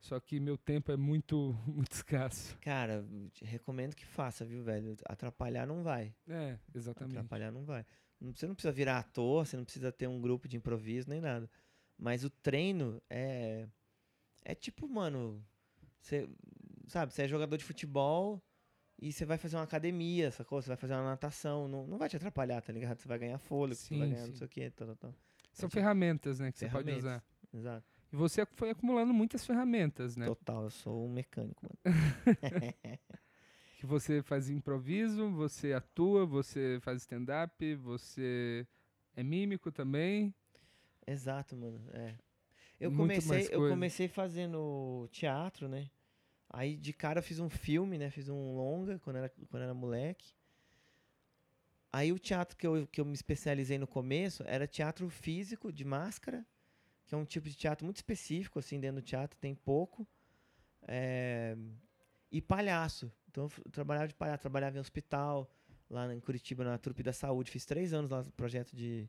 Só 0.00 0.18
que 0.20 0.38
meu 0.38 0.56
tempo 0.56 0.92
é 0.92 0.96
muito, 0.96 1.54
muito 1.66 1.92
escasso. 1.92 2.56
Cara, 2.60 3.04
recomendo 3.42 3.94
que 3.94 4.06
faça, 4.06 4.44
viu, 4.44 4.62
velho? 4.62 4.96
Atrapalhar 5.06 5.66
não 5.66 5.82
vai. 5.82 6.14
É, 6.28 6.58
exatamente. 6.74 7.16
Atrapalhar 7.18 7.50
não 7.50 7.64
vai. 7.64 7.84
Não- 8.20 8.34
Você 8.34 8.46
não 8.46 8.54
precisa 8.54 8.72
virar 8.72 8.98
ator, 8.98 9.46
você 9.46 9.56
não 9.56 9.64
precisa 9.64 9.90
ter 9.92 10.06
um 10.06 10.20
grupo 10.20 10.48
de 10.48 10.56
improviso 10.56 11.08
nem 11.10 11.20
nada. 11.20 11.50
Mas 11.98 12.24
o 12.24 12.30
treino 12.30 13.02
é. 13.10 13.68
É 14.44 14.54
tipo, 14.54 14.88
mano. 14.88 15.44
Você. 16.00 16.28
Sabe, 16.86 17.12
você 17.12 17.22
é 17.22 17.28
jogador 17.28 17.56
de 17.58 17.64
futebol 17.64 18.42
e 18.98 19.12
você 19.12 19.26
vai 19.26 19.36
fazer 19.36 19.56
uma 19.56 19.64
academia, 19.64 20.30
sacou? 20.30 20.62
Você 20.62 20.68
vai 20.68 20.76
fazer 20.76 20.94
uma 20.94 21.04
natação. 21.04 21.68
Não, 21.68 21.86
não 21.86 21.98
vai 21.98 22.08
te 22.08 22.16
atrapalhar, 22.16 22.62
tá 22.62 22.72
ligado? 22.72 22.98
Você 23.00 23.08
vai 23.08 23.18
ganhar 23.18 23.38
fôlego, 23.38 23.74
você 23.84 23.94
vai 23.96 24.06
Sim, 24.08 24.14
ganhar 24.14 24.26
não 24.26 24.32
sim. 24.32 24.38
sei 24.38 24.46
o 24.46 24.50
quê, 24.50 24.70
tal, 24.70 24.86
tal, 24.88 24.96
tal. 24.96 25.14
São 25.52 25.68
Tipo, 25.68 25.74
ferramentas, 25.80 26.38
né, 26.38 26.50
que 26.52 26.58
você 26.58 26.68
pode 26.68 26.90
usar. 26.92 27.22
Exato. 27.52 27.86
E 28.12 28.16
você 28.16 28.46
foi 28.54 28.70
acumulando 28.70 29.12
muitas 29.12 29.44
ferramentas, 29.44 30.16
né? 30.16 30.26
Total, 30.26 30.64
eu 30.64 30.70
sou 30.70 31.06
um 31.06 31.08
mecânico, 31.10 31.64
mano. 31.64 31.78
Que 33.78 33.86
você 33.86 34.20
faz 34.22 34.50
improviso, 34.50 35.30
você 35.30 35.72
atua, 35.72 36.26
você 36.26 36.80
faz 36.82 37.02
stand-up, 37.02 37.76
você 37.76 38.66
é 39.14 39.22
mímico 39.22 39.70
também. 39.70 40.34
Exato, 41.06 41.56
mano. 41.56 41.80
É. 41.92 42.16
Eu 42.80 42.90
Muito 42.90 43.20
comecei, 43.20 43.48
eu 43.54 43.68
comecei 43.68 44.08
fazendo 44.08 45.08
teatro, 45.12 45.68
né? 45.68 45.88
Aí 46.50 46.76
de 46.76 46.92
cara 46.92 47.20
eu 47.20 47.22
fiz 47.22 47.38
um 47.38 47.48
filme, 47.48 47.98
né? 47.98 48.10
Fiz 48.10 48.28
um 48.28 48.56
longa 48.56 48.98
quando 48.98 49.16
era, 49.16 49.28
quando 49.48 49.62
era 49.62 49.74
moleque. 49.74 50.34
Aí 51.92 52.12
o 52.12 52.18
teatro 52.18 52.56
que 52.56 52.66
eu, 52.66 52.86
que 52.86 53.00
eu 53.00 53.04
me 53.04 53.14
especializei 53.14 53.78
no 53.78 53.86
começo 53.86 54.42
era 54.44 54.66
teatro 54.66 55.08
físico, 55.08 55.72
de 55.72 55.84
máscara, 55.84 56.44
que 57.08 57.14
é 57.14 57.18
um 57.18 57.24
tipo 57.24 57.48
de 57.48 57.56
teatro 57.56 57.86
muito 57.86 57.96
específico, 57.96 58.58
assim, 58.58 58.78
dentro 58.78 59.00
do 59.00 59.04
teatro, 59.04 59.36
tem 59.40 59.54
pouco. 59.54 60.06
É, 60.86 61.56
E 62.30 62.42
palhaço. 62.42 63.10
Então 63.30 63.48
eu 63.64 63.70
trabalhava 63.72 64.06
de 64.08 64.14
palhaço, 64.14 64.42
trabalhava 64.42 64.76
em 64.76 64.80
hospital, 64.80 65.50
lá 65.88 66.12
em 66.14 66.20
Curitiba, 66.20 66.62
na 66.64 66.76
trupe 66.76 67.02
da 67.02 67.12
saúde. 67.12 67.50
Fiz 67.50 67.64
três 67.64 67.94
anos 67.94 68.10
lá 68.10 68.22
no 68.22 68.30
projeto 68.32 68.76
de, 68.76 69.08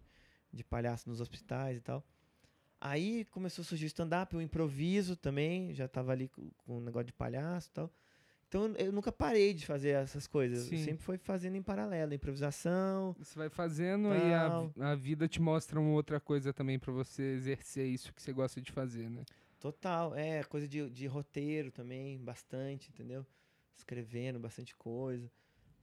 de 0.51 0.63
palhaço 0.63 1.09
nos 1.09 1.19
hospitais 1.19 1.77
e 1.77 1.81
tal. 1.81 2.01
Aí 2.79 3.25
começou 3.25 3.63
a 3.63 3.65
surgir 3.65 3.85
o 3.85 3.87
stand-up, 3.87 4.33
o 4.33 4.41
improviso 4.41 5.17
também, 5.17 5.73
já 5.73 5.85
tava 5.85 6.13
ali 6.13 6.29
com, 6.29 6.49
com 6.51 6.77
o 6.77 6.81
negócio 6.81 7.07
de 7.07 7.13
palhaço 7.13 7.67
e 7.67 7.71
tal. 7.71 7.91
Então 8.49 8.65
eu- 8.65 8.87
eu 8.87 8.91
nunca 8.91 9.11
parei 9.11 9.53
de 9.53 9.65
fazer 9.65 9.89
essas 9.89 10.25
coisas. 10.27 10.63
Eu 10.63 10.77
Sim. 10.77 10.83
sempre 10.83 11.03
foi 11.03 11.17
fazendo 11.17 11.55
em 11.55 11.61
paralelo, 11.61 12.13
improvisação. 12.13 13.15
Você 13.19 13.37
vai 13.37 13.47
fazendo 13.49 14.09
e 14.13 14.33
a, 14.33 14.49
Tal. 14.49 14.73
a 14.79 14.95
vida 14.95 15.27
te 15.27 15.39
mostra 15.41 15.79
uma 15.79 15.91
outra 15.91 16.19
coisa 16.19 16.51
também 16.51 16.77
pra 16.79 16.91
você 16.91 17.21
exercer 17.35 17.85
isso 17.87 18.11
que 18.11 18.21
você 18.21 18.33
gosta 18.33 18.59
de 18.59 18.71
fazer, 18.71 19.07
né? 19.09 19.23
Total, 19.59 20.15
é, 20.15 20.43
coisa 20.43 20.67
de, 20.67 20.89
de 20.89 21.05
roteiro 21.05 21.71
também, 21.71 22.17
bastante, 22.17 22.89
entendeu? 22.89 23.25
escrevendo 23.77 24.37
bastante 24.39 24.75
coisa. 24.75 25.31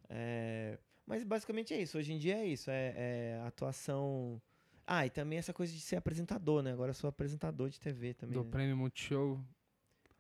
É, 0.08 0.78
mas 1.06 1.24
basicamente 1.24 1.72
é 1.72 1.80
isso. 1.80 1.96
Hoje 1.96 2.12
em 2.12 2.18
dia 2.18 2.36
é 2.36 2.46
isso. 2.46 2.70
É, 2.70 2.92
é 2.94 3.42
atuação. 3.46 4.40
Ah, 4.86 5.06
e 5.06 5.10
também 5.10 5.38
essa 5.38 5.52
coisa 5.52 5.72
de 5.72 5.80
ser 5.80 5.96
apresentador, 5.96 6.62
né? 6.62 6.72
Agora 6.72 6.90
eu 6.90 6.94
sou 6.94 7.08
apresentador 7.08 7.70
de 7.70 7.80
TV 7.80 8.12
também. 8.14 8.34
Do 8.38 8.44
né? 8.44 8.50
Prêmio 8.50 8.76
Multishow. 8.76 9.40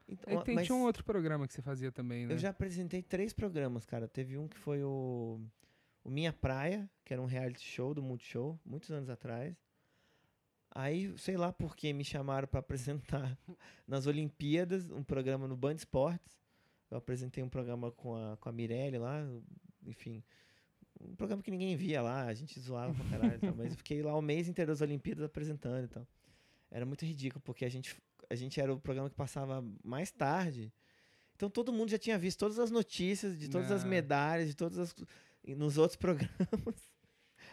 Então, 0.08 0.42
tem, 0.42 0.54
mas 0.54 0.66
tinha 0.66 0.76
um 0.76 0.84
outro 0.84 1.04
programa 1.04 1.46
que 1.48 1.54
você 1.54 1.62
fazia 1.62 1.90
também, 1.90 2.26
né? 2.26 2.34
eu 2.34 2.38
já 2.38 2.50
apresentei 2.50 3.02
três 3.02 3.32
programas, 3.32 3.84
cara. 3.84 4.06
Teve 4.06 4.38
um 4.38 4.46
que 4.46 4.56
foi 4.56 4.82
o, 4.82 5.40
o 6.04 6.10
Minha 6.10 6.32
Praia, 6.32 6.88
que 7.04 7.12
era 7.12 7.20
um 7.20 7.26
reality 7.26 7.64
show 7.64 7.92
do 7.92 8.02
Multishow, 8.02 8.58
muitos 8.64 8.90
anos 8.90 9.10
atrás. 9.10 9.56
Aí, 10.70 11.16
sei 11.16 11.36
lá 11.36 11.52
por 11.52 11.74
que 11.74 11.92
me 11.92 12.04
chamaram 12.04 12.46
para 12.46 12.60
apresentar 12.60 13.36
nas 13.86 14.06
Olimpíadas, 14.06 14.90
um 14.90 15.02
programa 15.02 15.48
no 15.48 15.56
Band 15.56 15.74
Esportes. 15.74 16.38
Eu 16.90 16.98
apresentei 16.98 17.42
um 17.42 17.48
programa 17.48 17.90
com 17.90 18.14
a, 18.14 18.36
com 18.36 18.48
a 18.48 18.52
Mirelle 18.52 18.98
lá, 18.98 19.26
enfim. 19.84 20.22
Um 21.00 21.16
programa 21.16 21.42
que 21.42 21.50
ninguém 21.50 21.76
via 21.76 22.00
lá, 22.00 22.26
a 22.26 22.34
gente 22.34 22.58
zoava 22.60 22.94
pra 22.94 23.04
caralho, 23.06 23.36
e 23.36 23.38
tal, 23.38 23.54
mas 23.56 23.72
eu 23.72 23.76
fiquei 23.76 24.02
lá 24.02 24.14
o 24.16 24.22
mês 24.22 24.48
inteiro 24.48 24.70
das 24.70 24.80
Olimpíadas 24.80 25.24
apresentando 25.24 25.84
e 25.84 25.88
tal. 25.88 26.06
Era 26.70 26.86
muito 26.86 27.04
ridículo, 27.04 27.40
porque 27.42 27.64
a 27.64 27.68
gente, 27.68 27.96
a 28.30 28.34
gente 28.34 28.60
era 28.60 28.72
o 28.72 28.80
programa 28.80 29.08
que 29.10 29.16
passava 29.16 29.64
mais 29.84 30.10
tarde. 30.10 30.72
Então 31.34 31.50
todo 31.50 31.72
mundo 31.72 31.90
já 31.90 31.98
tinha 31.98 32.18
visto 32.18 32.38
todas 32.38 32.58
as 32.58 32.70
notícias 32.70 33.38
de 33.38 33.48
todas 33.48 33.70
as 33.70 33.84
Ah. 33.84 33.86
medalhas, 33.86 34.48
de 34.48 34.54
todas 34.56 34.78
as. 34.78 34.94
nos 35.46 35.78
outros 35.78 35.96
programas. 36.00 36.90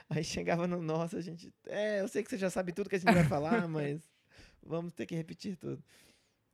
Aí 0.09 0.23
chegava 0.23 0.67
no 0.67 0.81
nosso, 0.81 1.15
a 1.17 1.21
gente. 1.21 1.53
É, 1.65 2.01
eu 2.01 2.07
sei 2.07 2.23
que 2.23 2.29
você 2.29 2.37
já 2.37 2.49
sabe 2.49 2.71
tudo 2.73 2.89
que 2.89 2.95
a 2.95 2.99
gente 2.99 3.13
vai 3.13 3.23
falar, 3.25 3.67
mas 3.67 4.01
vamos 4.61 4.93
ter 4.93 5.05
que 5.05 5.15
repetir 5.15 5.57
tudo. 5.57 5.83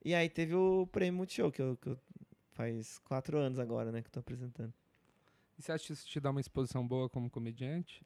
E 0.03 0.13
aí 0.15 0.29
teve 0.29 0.55
o 0.55 0.87
Prêmio 0.87 1.17
Multishow, 1.17 1.51
que 1.51 1.61
eu, 1.61 1.77
que 1.77 1.89
eu 1.89 1.99
faz 2.51 2.97
quatro 2.99 3.37
anos 3.37 3.59
agora, 3.59 3.91
né, 3.91 4.01
que 4.01 4.07
eu 4.07 4.11
tô 4.11 4.19
apresentando. 4.19 4.73
E 5.57 5.61
você 5.61 5.71
acha 5.71 5.85
que 5.87 5.93
isso 5.93 6.07
te 6.07 6.19
dá 6.19 6.29
uma 6.31 6.39
exposição 6.41 6.87
boa 6.87 7.09
como 7.09 7.29
comediante? 7.29 8.05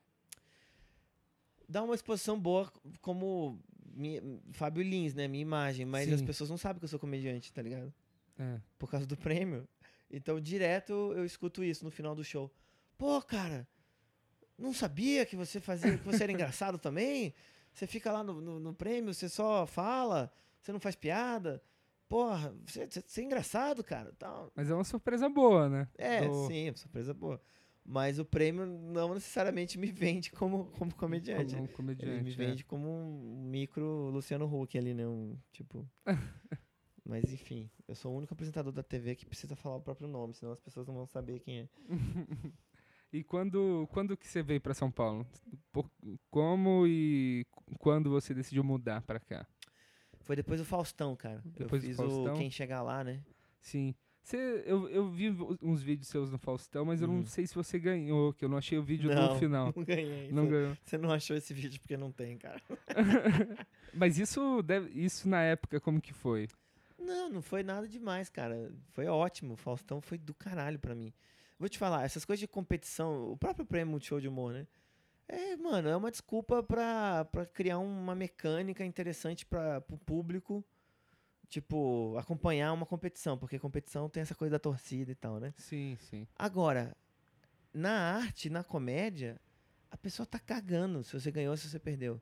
Dá 1.68 1.82
uma 1.84 1.96
exposição 1.96 2.40
boa 2.40 2.72
como 3.02 3.60
mi- 3.94 4.42
Fábio 4.52 4.84
Lins, 4.84 5.14
né, 5.14 5.28
minha 5.28 5.42
imagem, 5.42 5.86
mas 5.86 6.12
as 6.12 6.20
Sim. 6.20 6.26
pessoas 6.26 6.50
não 6.50 6.58
sabem 6.58 6.80
que 6.80 6.86
eu 6.86 6.90
sou 6.90 7.00
comediante, 7.00 7.52
tá 7.54 7.62
ligado? 7.62 7.94
É. 8.40 8.60
por 8.80 8.90
causa 8.90 9.06
do 9.06 9.16
prêmio. 9.16 9.68
Então, 10.10 10.40
direto 10.42 10.92
eu 11.16 11.24
escuto 11.24 11.64
isso 11.64 11.86
no 11.86 11.92
final 11.92 12.16
do 12.16 12.24
show. 12.24 12.52
Pô, 12.98 13.22
cara, 13.22 13.68
não 14.58 14.74
sabia 14.74 15.26
que 15.26 15.36
você 15.36 15.60
fazia, 15.60 15.98
que 15.98 16.04
você 16.04 16.24
era 16.24 16.32
engraçado 16.34 16.78
também? 16.80 17.34
Você 17.74 17.86
fica 17.88 18.12
lá 18.12 18.24
no, 18.24 18.42
no, 18.42 18.60
no 18.60 18.74
prêmio, 18.74 19.14
você 19.14 19.30
só 19.30 19.66
fala, 19.68 20.32
você 20.62 20.72
não 20.72 20.80
faz 20.80 20.96
piada. 20.96 21.62
Porra, 22.10 22.56
você, 22.66 22.88
você- 22.88 23.22
é 23.22 23.24
engraçado, 23.24 23.84
cara. 23.84 24.12
Tal. 24.18 24.52
Mas 24.56 24.70
é 24.70 24.74
uma 24.74 24.84
surpresa 24.84 25.28
boa, 25.30 25.70
né? 25.70 25.88
É, 25.98 26.28
Do- 26.28 26.48
sim, 26.48 26.72
surpresa 26.76 27.14
boa. 27.14 27.40
Mas 27.86 28.18
o 28.18 28.24
prêmio 28.26 28.66
não 28.66 29.14
necessariamente 29.14 29.78
me 29.78 29.92
vende 29.92 30.32
como, 30.32 30.66
como 30.78 30.94
comediante. 30.96 31.52
Como 31.52 31.64
um 31.64 31.66
Ele 31.66 31.74
comediante. 31.74 32.24
me 32.24 32.32
é. 32.32 32.36
vende 32.36 32.64
como 32.64 32.88
um 32.88 33.44
micro 33.50 34.10
Luciano 34.10 34.46
Huck 34.46 34.78
ali, 34.78 34.94
né? 34.94 35.06
Um, 35.06 35.38
tipo. 35.52 35.88
Mas 37.06 37.32
enfim, 37.34 37.70
eu 37.86 37.96
sou 37.96 38.14
o 38.14 38.18
único 38.18 38.34
apresentador 38.34 38.72
da 38.72 38.82
TV 38.82 39.16
que 39.16 39.26
precisa 39.26 39.58
falar 39.58 39.76
o 39.76 39.82
próprio 39.82 40.08
nome, 40.08 40.34
senão 40.34 40.54
as 40.54 40.62
pessoas 40.62 40.88
não 40.88 40.94
vão 40.96 41.06
saber 41.06 41.40
quem 41.40 41.60
é. 41.60 41.70
E 43.12 43.24
quando, 43.24 43.88
quando 43.92 44.18
que 44.18 44.28
você 44.28 44.42
veio 44.42 44.60
pra 44.60 44.74
São 44.74 44.90
Paulo? 44.90 45.24
Por- 45.72 45.88
como 46.32 46.88
e 46.88 47.46
quando 47.78 48.10
você 48.10 48.34
decidiu 48.34 48.64
mudar 48.64 49.04
pra 49.04 49.20
cá? 49.20 49.46
Foi 50.22 50.36
depois 50.36 50.60
do 50.60 50.66
Faustão, 50.66 51.16
cara. 51.16 51.40
Depois 51.46 51.84
do 51.84 51.90
eu 51.90 51.92
fiz 51.92 51.98
Faustão? 51.98 52.34
o 52.34 52.38
Quem 52.38 52.50
Chegar 52.50 52.82
Lá, 52.82 53.04
né? 53.04 53.24
Sim. 53.62 53.94
Você, 54.24 54.64
eu, 54.66 54.88
eu 54.90 55.10
vi 55.10 55.30
uns 55.62 55.84
vídeos 55.84 56.08
seus 56.08 56.32
no 56.32 56.38
Faustão, 56.38 56.86
mas 56.86 57.02
eu 57.02 57.08
não 57.10 57.16
Uhum. 57.18 57.26
sei 57.26 57.46
se 57.46 57.54
você 57.54 57.78
ganhou, 57.78 58.32
que 58.34 58.46
eu 58.46 58.48
não 58.50 58.58
achei 58.58 58.78
o 58.78 58.84
vídeo 58.84 59.14
não, 59.14 59.34
no 59.34 59.40
final. 59.40 59.74
Não 59.76 59.84
ganhei. 59.84 60.32
Não 60.32 60.44
Você- 60.46 60.50
ganhou. 60.52 60.78
Você 60.82 60.98
não 60.98 61.12
achou 61.12 61.36
esse 61.36 61.54
vídeo 61.54 61.78
porque 61.82 61.98
não 61.98 62.10
tem, 62.12 62.38
cara. 62.38 62.62
Mas 63.94 64.18
isso, 64.18 64.62
deve, 64.64 64.90
isso 64.98 65.28
na 65.28 65.42
época, 65.44 65.80
como 65.80 66.00
que 66.02 66.14
foi? 66.14 66.48
Não, 66.98 67.30
não 67.30 67.42
foi 67.42 67.64
nada 67.64 67.86
demais, 67.86 68.30
cara. 68.30 68.72
Foi 68.94 69.08
ótimo. 69.08 69.56
O 69.56 69.58
Faustão 69.58 70.00
foi 70.00 70.18
do 70.18 70.34
caralho 70.34 70.80
pra 70.80 70.96
mim. 70.96 71.14
Vou 71.60 71.68
te 71.68 71.78
falar, 71.78 72.04
essas 72.06 72.24
coisas 72.24 72.40
de 72.40 72.48
competição, 72.48 73.30
o 73.32 73.38
próprio 73.38 73.66
prêmio 73.66 73.92
Multishow 73.92 74.22
de 74.22 74.28
humor, 74.30 74.54
né? 74.54 74.66
É, 75.28 75.56
mano, 75.58 75.90
é 75.90 75.96
uma 75.96 76.10
desculpa 76.12 76.64
pra, 76.64 77.26
pra 77.26 77.46
criar 77.46 77.80
uma 77.80 78.16
mecânica 78.16 78.86
interessante 78.86 79.46
para 79.46 79.82
pro 79.82 79.98
público, 79.98 80.64
tipo, 81.54 82.18
acompanhar 82.18 82.74
uma 82.74 82.86
competição, 82.86 83.38
porque 83.38 83.60
competição 83.60 84.10
tem 84.10 84.22
essa 84.22 84.34
coisa 84.34 84.54
da 84.54 84.60
torcida 84.60 85.12
e 85.12 85.16
tal, 85.16 85.40
né? 85.40 85.54
Sim, 85.56 85.96
sim. 86.10 86.28
Agora, 86.36 86.98
na 87.72 87.92
arte, 87.92 88.50
na 88.50 88.64
comédia, 88.64 89.40
a 89.92 89.96
pessoa 89.96 90.26
tá 90.26 90.40
cagando 90.40 91.04
se 91.04 91.14
você 91.14 91.30
ganhou, 91.32 91.56
se 91.56 91.70
você 91.70 91.78
perdeu. 91.78 92.20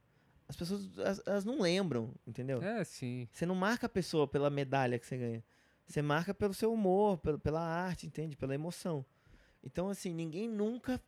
As 0.50 0.58
pessoas, 0.58 0.98
elas, 0.98 1.22
elas 1.26 1.46
não 1.46 1.62
lembram, 1.62 2.14
entendeu? 2.28 2.62
É, 2.62 2.84
sim. 2.84 3.26
Você 3.32 3.46
não 3.46 3.56
marca 3.56 3.86
a 3.86 3.90
pessoa 3.90 4.28
pela 4.28 4.50
medalha 4.50 5.00
que 5.00 5.06
você 5.06 5.18
ganha. 5.18 5.44
Você 5.88 6.02
marca 6.02 6.34
pelo 6.34 6.54
seu 6.54 6.74
humor, 6.74 7.18
pelo, 7.20 7.40
pela 7.40 7.62
arte, 7.62 8.06
entende? 8.06 8.36
Pela 8.36 8.54
emoção. 8.54 9.06
Então, 9.64 9.88
assim, 9.88 10.14
ninguém 10.14 10.50
nunca 10.50 11.02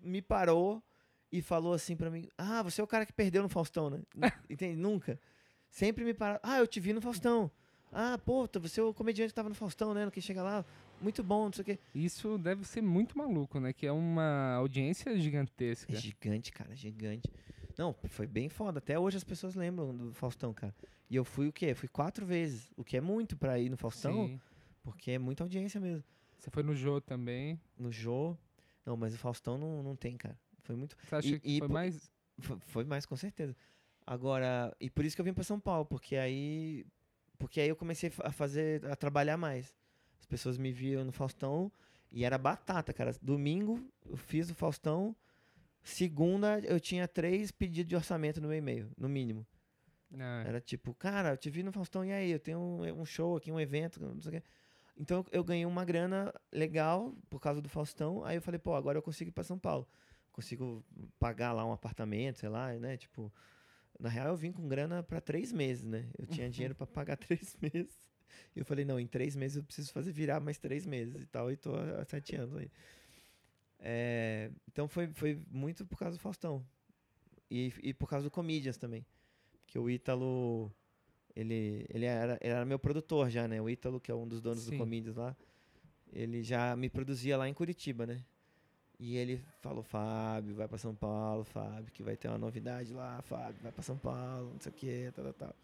me 0.00 0.20
parou 0.20 0.82
e 1.30 1.40
falou 1.40 1.74
assim 1.74 1.96
pra 1.96 2.10
mim: 2.10 2.28
Ah, 2.36 2.60
você 2.60 2.80
é 2.80 2.84
o 2.84 2.88
cara 2.88 3.06
que 3.06 3.12
perdeu 3.12 3.40
no 3.40 3.48
Faustão, 3.48 3.88
né? 3.88 4.02
Entende? 4.50 4.74
Nunca. 4.76 5.20
Sempre 5.70 6.04
me 6.04 6.12
pararam: 6.12 6.40
Ah, 6.42 6.58
eu 6.58 6.66
te 6.66 6.80
vi 6.80 6.92
no 6.92 7.00
Faustão. 7.00 7.48
Ah, 7.92 8.18
pô, 8.18 8.48
você 8.60 8.80
é 8.80 8.82
o 8.82 8.92
comediante 8.92 9.30
que 9.30 9.34
tava 9.34 9.48
no 9.48 9.54
Faustão, 9.54 9.94
né? 9.94 10.04
No 10.04 10.10
que 10.10 10.20
chega 10.20 10.42
lá. 10.42 10.64
Muito 11.00 11.22
bom, 11.22 11.44
não 11.46 11.52
sei 11.52 11.62
o 11.62 11.64
quê. 11.64 11.78
Isso 11.94 12.36
deve 12.38 12.64
ser 12.64 12.82
muito 12.82 13.16
maluco, 13.16 13.58
né? 13.60 13.72
Que 13.72 13.86
é 13.86 13.92
uma 13.92 14.54
audiência 14.56 15.16
gigantesca. 15.18 15.92
É 15.92 15.96
gigante, 15.96 16.52
cara, 16.52 16.74
gigante. 16.74 17.30
Não, 17.78 17.94
foi 18.08 18.26
bem 18.26 18.48
foda. 18.48 18.78
Até 18.78 18.98
hoje 18.98 19.16
as 19.16 19.24
pessoas 19.24 19.54
lembram 19.54 19.96
do 19.96 20.12
Faustão, 20.12 20.52
cara. 20.52 20.74
E 21.08 21.14
eu 21.16 21.24
fui 21.24 21.48
o 21.48 21.52
quê? 21.52 21.74
Fui 21.74 21.88
quatro 21.88 22.26
vezes. 22.26 22.70
O 22.76 22.84
que 22.84 22.96
é 22.96 23.00
muito 23.00 23.36
pra 23.36 23.58
ir 23.58 23.70
no 23.70 23.76
Faustão, 23.76 24.26
Sim. 24.26 24.40
porque 24.82 25.12
é 25.12 25.18
muita 25.18 25.44
audiência 25.44 25.80
mesmo. 25.80 26.04
Você 26.38 26.50
foi 26.50 26.62
no 26.62 26.74
Jô 26.74 27.00
também. 27.00 27.58
No 27.78 27.90
Jô. 27.92 28.36
Não, 28.84 28.96
mas 28.96 29.14
o 29.14 29.18
Faustão 29.18 29.56
não, 29.56 29.82
não 29.82 29.94
tem, 29.96 30.16
cara. 30.16 30.36
Foi 30.62 30.74
muito. 30.76 30.96
Você 31.02 31.14
acha 31.14 31.28
E- 31.28 31.40
que 31.40 31.48
e 31.48 31.58
foi 31.60 31.68
po- 31.68 31.72
mais. 31.74 32.10
Foi, 32.40 32.58
foi 32.66 32.84
mais, 32.84 33.06
com 33.06 33.16
certeza. 33.16 33.56
Agora, 34.06 34.74
e 34.80 34.90
por 34.90 35.04
isso 35.04 35.14
que 35.16 35.20
eu 35.20 35.24
vim 35.24 35.32
pra 35.32 35.44
São 35.44 35.60
Paulo, 35.60 35.86
porque 35.86 36.16
aí. 36.16 36.84
Porque 37.38 37.60
aí 37.60 37.68
eu 37.68 37.76
comecei 37.76 38.12
a 38.24 38.32
fazer. 38.32 38.84
a 38.86 38.96
trabalhar 38.96 39.36
mais. 39.36 39.76
As 40.18 40.26
pessoas 40.26 40.58
me 40.58 40.72
viam 40.72 41.04
no 41.04 41.12
Faustão 41.12 41.70
e 42.10 42.24
era 42.24 42.36
batata, 42.36 42.92
cara. 42.92 43.14
Domingo 43.22 43.88
eu 44.04 44.16
fiz 44.16 44.50
o 44.50 44.54
Faustão. 44.54 45.14
Segunda 45.82 46.58
eu 46.60 46.78
tinha 46.80 47.06
três 47.08 47.50
pedidos 47.50 47.88
de 47.88 47.96
orçamento 47.96 48.40
no 48.40 48.48
meu 48.48 48.58
e-mail, 48.58 48.90
no 48.98 49.08
mínimo. 49.08 49.46
Ah, 50.18 50.44
Era 50.46 50.60
tipo, 50.60 50.92
cara, 50.94 51.30
eu 51.30 51.36
te 51.36 51.50
vi 51.50 51.62
no 51.62 51.72
Faustão, 51.72 52.04
e 52.04 52.12
aí? 52.12 52.30
Eu 52.30 52.40
tenho 52.40 52.58
um, 52.58 53.00
um 53.00 53.04
show 53.04 53.36
aqui, 53.36 53.52
um 53.52 53.60
evento, 53.60 54.00
não 54.00 54.20
sei 54.20 54.38
o 54.38 54.40
quê. 54.40 54.48
Então 54.96 55.24
eu 55.30 55.44
ganhei 55.44 55.64
uma 55.64 55.84
grana 55.84 56.34
legal 56.52 57.14
por 57.30 57.40
causa 57.40 57.62
do 57.62 57.68
Faustão. 57.68 58.24
Aí 58.24 58.36
eu 58.36 58.42
falei, 58.42 58.58
pô, 58.58 58.74
agora 58.74 58.98
eu 58.98 59.02
consigo 59.02 59.30
ir 59.30 59.32
pra 59.32 59.44
São 59.44 59.58
Paulo. 59.58 59.86
Consigo 60.32 60.84
pagar 61.18 61.52
lá 61.52 61.64
um 61.64 61.72
apartamento, 61.72 62.38
sei 62.38 62.48
lá, 62.48 62.72
né? 62.74 62.96
Tipo, 62.96 63.32
na 63.98 64.08
real 64.08 64.28
eu 64.28 64.36
vim 64.36 64.52
com 64.52 64.68
grana 64.68 65.02
pra 65.02 65.20
três 65.20 65.52
meses, 65.52 65.84
né? 65.84 66.08
Eu 66.18 66.26
tinha 66.26 66.48
dinheiro 66.50 66.74
pra 66.74 66.86
pagar 66.86 67.16
três 67.18 67.56
meses. 67.60 68.06
E 68.54 68.60
eu 68.60 68.64
falei, 68.64 68.84
não, 68.84 68.98
em 68.98 69.06
três 69.06 69.34
meses 69.34 69.56
eu 69.56 69.64
preciso 69.64 69.92
fazer 69.92 70.12
virar 70.12 70.40
mais 70.40 70.58
três 70.58 70.86
meses 70.86 71.20
e 71.20 71.26
tal. 71.26 71.50
E 71.50 71.56
tô 71.56 71.74
há 71.74 72.04
sete 72.04 72.36
anos 72.36 72.56
aí. 72.56 72.70
É, 73.80 74.50
então 74.68 74.88
foi, 74.88 75.08
foi 75.12 75.40
muito 75.50 75.86
por 75.86 75.98
causa 75.98 76.16
do 76.16 76.20
Faustão. 76.20 76.64
E, 77.50 77.72
e 77.82 77.94
por 77.94 78.08
causa 78.08 78.24
do 78.24 78.30
Comedians 78.30 78.76
também. 78.76 79.04
Que 79.66 79.78
o 79.78 79.90
Ítalo, 79.90 80.72
ele, 81.34 81.86
ele, 81.88 82.04
era, 82.04 82.38
ele 82.40 82.52
era 82.52 82.64
meu 82.64 82.78
produtor 82.78 83.30
já, 83.30 83.48
né? 83.48 83.60
O 83.60 83.68
Ítalo, 83.68 84.00
que 84.00 84.10
é 84.10 84.14
um 84.14 84.26
dos 84.26 84.40
donos 84.40 84.64
Sim. 84.64 84.72
do 84.72 84.78
Comedians 84.78 85.16
lá, 85.16 85.36
ele 86.12 86.42
já 86.42 86.74
me 86.76 86.88
produzia 86.88 87.36
lá 87.36 87.48
em 87.48 87.54
Curitiba, 87.54 88.06
né? 88.06 88.24
E 88.98 89.16
ele 89.16 89.40
falou, 89.60 89.82
Fábio, 89.82 90.56
vai 90.56 90.66
pra 90.66 90.76
São 90.76 90.94
Paulo, 90.94 91.44
Fábio, 91.44 91.92
que 91.92 92.02
vai 92.02 92.16
ter 92.16 92.28
uma 92.28 92.38
novidade 92.38 92.92
lá, 92.92 93.22
Fábio, 93.22 93.62
vai 93.62 93.70
pra 93.70 93.82
São 93.82 93.96
Paulo, 93.96 94.50
não 94.52 94.60
sei 94.60 94.72
o 94.72 94.74
que, 94.74 95.12
tal, 95.14 95.24
tal, 95.26 95.34
tal. 95.34 95.54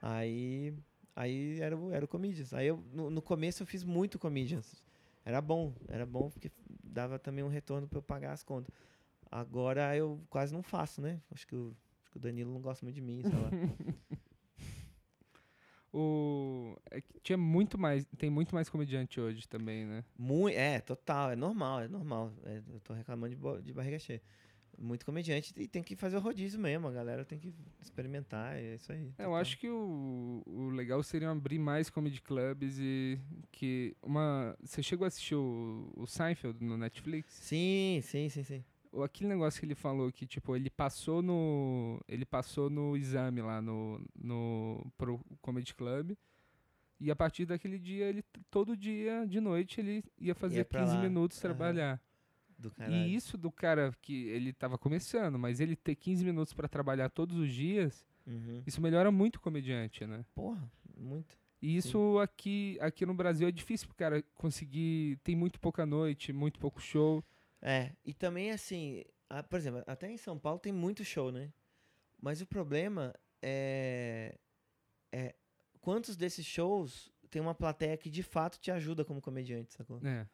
Aí, 0.00 0.72
aí 1.14 1.60
era 1.60 1.76
era 1.92 2.04
o 2.04 2.08
Comedians. 2.08 2.54
Aí 2.54 2.66
eu, 2.66 2.82
no, 2.92 3.10
no 3.10 3.20
começo 3.20 3.62
eu 3.62 3.66
fiz 3.66 3.84
muito 3.84 4.18
Comedians. 4.18 4.82
Era 5.24 5.40
bom, 5.40 5.74
era 5.88 6.06
bom 6.06 6.30
porque 6.30 6.50
dava 6.82 7.18
também 7.18 7.44
um 7.44 7.48
retorno 7.48 7.86
pra 7.86 7.98
eu 7.98 8.02
pagar 8.02 8.32
as 8.32 8.42
contas. 8.42 8.74
Agora 9.30 9.96
eu 9.96 10.20
quase 10.30 10.52
não 10.52 10.62
faço, 10.62 11.02
né? 11.02 11.20
Acho 11.30 11.46
que 11.46 11.56
o, 11.56 11.74
acho 12.02 12.10
que 12.12 12.16
o 12.18 12.20
Danilo 12.20 12.52
não 12.52 12.60
gosta 12.60 12.84
muito 12.84 12.94
de 12.94 13.02
mim, 13.02 13.22
sei 13.22 13.32
lá. 13.32 13.50
o... 15.94 16.76
é 16.90 17.00
tinha 17.22 17.38
muito 17.38 17.78
mais. 17.78 18.04
Tem 18.18 18.28
muito 18.28 18.54
mais 18.54 18.68
comediante 18.68 19.20
hoje 19.20 19.46
também, 19.48 19.86
né? 19.86 20.04
Muito, 20.18 20.56
é, 20.56 20.80
total, 20.80 21.30
é 21.30 21.36
normal, 21.36 21.82
é 21.82 21.88
normal. 21.88 22.32
É, 22.44 22.60
eu 22.68 22.80
tô 22.80 22.92
reclamando 22.92 23.34
de, 23.34 23.62
de 23.62 23.72
barriga 23.72 23.98
cheia. 23.98 24.20
Muito 24.76 25.06
comediante 25.06 25.54
e 25.56 25.68
tem 25.68 25.84
que 25.84 25.94
fazer 25.94 26.16
o 26.16 26.20
rodízio 26.20 26.58
mesmo, 26.58 26.88
a 26.88 26.90
galera 26.90 27.24
tem 27.24 27.38
que 27.38 27.54
experimentar, 27.80 28.56
é 28.56 28.74
isso 28.74 28.90
aí. 28.90 29.12
É, 29.16 29.24
eu 29.24 29.32
acho 29.36 29.56
que 29.56 29.68
o, 29.68 30.42
o 30.44 30.68
legal 30.70 31.00
seria 31.04 31.30
abrir 31.30 31.60
mais 31.60 31.88
comedy 31.88 32.20
clubs 32.20 32.76
e 32.80 33.16
que 33.52 33.96
uma... 34.02 34.56
Você 34.64 34.82
chegou 34.82 35.04
a 35.04 35.08
assistir 35.08 35.36
o, 35.36 35.92
o 35.96 36.08
Seinfeld 36.08 36.60
no 36.64 36.76
Netflix? 36.76 37.34
Sim, 37.34 38.00
sim, 38.02 38.28
sim, 38.28 38.42
sim. 38.42 38.64
Aquele 39.02 39.28
negócio 39.28 39.60
que 39.60 39.66
ele 39.66 39.76
falou 39.76 40.10
que, 40.10 40.26
tipo, 40.26 40.56
ele 40.56 40.70
passou 40.70 41.22
no... 41.22 42.00
Ele 42.08 42.24
passou 42.24 42.68
no 42.68 42.96
exame 42.96 43.42
lá 43.42 43.62
no, 43.62 44.00
no 44.16 44.84
Comedy 45.54 45.74
Club 45.74 46.16
e 47.00 47.10
a 47.10 47.16
partir 47.16 47.46
daquele 47.46 47.78
dia, 47.78 48.06
ele 48.06 48.22
todo 48.50 48.76
dia, 48.76 49.24
de 49.26 49.40
noite, 49.40 49.80
ele 49.80 50.04
ia 50.18 50.34
fazer 50.34 50.64
pra 50.64 50.80
15 50.80 50.96
lá. 50.96 51.02
minutos 51.02 51.36
Aham. 51.38 51.42
trabalhar. 51.42 52.00
E 52.88 53.14
isso 53.14 53.36
do 53.36 53.52
cara 53.52 53.92
que 54.00 54.26
ele 54.28 54.52
tava 54.52 54.78
começando, 54.78 55.38
mas 55.38 55.60
ele 55.60 55.76
ter 55.76 55.94
15 55.94 56.24
minutos 56.24 56.52
pra 56.54 56.66
trabalhar 56.68 57.08
todos 57.10 57.36
os 57.36 57.52
dias, 57.52 58.04
Uhum. 58.26 58.62
isso 58.66 58.80
melhora 58.80 59.12
muito 59.12 59.36
o 59.36 59.40
comediante, 59.40 60.06
né? 60.06 60.24
Porra, 60.34 60.70
muito. 60.96 61.36
E 61.60 61.76
isso 61.76 62.18
aqui, 62.18 62.78
aqui 62.80 63.04
no 63.06 63.14
Brasil 63.14 63.46
é 63.48 63.52
difícil 63.52 63.86
pro 63.86 63.96
cara 63.96 64.22
conseguir. 64.34 65.18
Tem 65.22 65.36
muito 65.36 65.60
pouca 65.60 65.84
noite, 65.86 66.32
muito 66.32 66.58
pouco 66.58 66.80
show. 66.80 67.22
É, 67.60 67.92
e 68.04 68.12
também 68.14 68.50
assim, 68.50 69.04
a- 69.28 69.42
por 69.42 69.58
exemplo, 69.58 69.82
até 69.86 70.10
em 70.10 70.16
São 70.16 70.38
Paulo 70.38 70.58
tem 70.58 70.72
muito 70.72 71.04
show, 71.04 71.30
né? 71.30 71.52
Mas 72.20 72.40
o 72.40 72.46
problema 72.46 73.14
é, 73.42 74.36
é 75.12 75.34
quantos 75.84 76.16
desses 76.16 76.46
shows 76.46 77.12
tem 77.30 77.42
uma 77.42 77.54
plateia 77.54 77.94
que 77.98 78.08
de 78.08 78.22
fato 78.22 78.58
te 78.58 78.70
ajuda 78.70 79.04
como 79.04 79.20
comediante, 79.20 79.74
sacou? 79.74 80.00
É. 80.02 80.26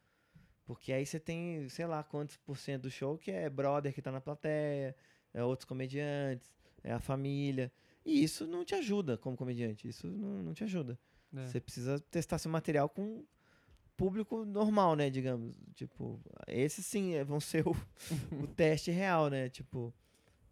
Porque 0.63 0.93
aí 0.93 1.05
você 1.05 1.19
tem, 1.19 1.67
sei 1.67 1.85
lá, 1.85 2.01
quantos 2.01 2.37
por 2.37 2.57
cento 2.57 2.83
do 2.83 2.89
show 2.89 3.17
que 3.17 3.29
é 3.31 3.49
brother 3.49 3.93
que 3.93 4.01
tá 4.01 4.13
na 4.13 4.21
plateia, 4.21 4.95
é 5.33 5.43
outros 5.43 5.65
comediantes, 5.65 6.49
é 6.81 6.93
a 6.93 6.99
família. 7.01 7.69
E 8.05 8.23
isso 8.23 8.47
não 8.47 8.63
te 8.63 8.73
ajuda 8.75 9.17
como 9.17 9.35
comediante, 9.35 9.89
isso 9.89 10.07
não, 10.07 10.41
não 10.41 10.53
te 10.53 10.63
ajuda. 10.63 10.97
é. 11.35 11.45
Você 11.45 11.59
precisa 11.59 11.99
testar 11.99 12.37
seu 12.37 12.49
material 12.49 12.87
com 12.87 13.25
público 13.97 14.45
normal, 14.45 14.95
né, 14.95 15.09
digamos. 15.09 15.59
Tipo, 15.75 16.17
esses 16.47 16.85
sim 16.85 17.15
eh, 17.15 17.25
vão 17.25 17.41
ser 17.41 17.67
o, 17.67 17.75
o 18.41 18.47
teste 18.55 18.89
real, 18.89 19.29
né? 19.29 19.49
Tipo, 19.49 19.93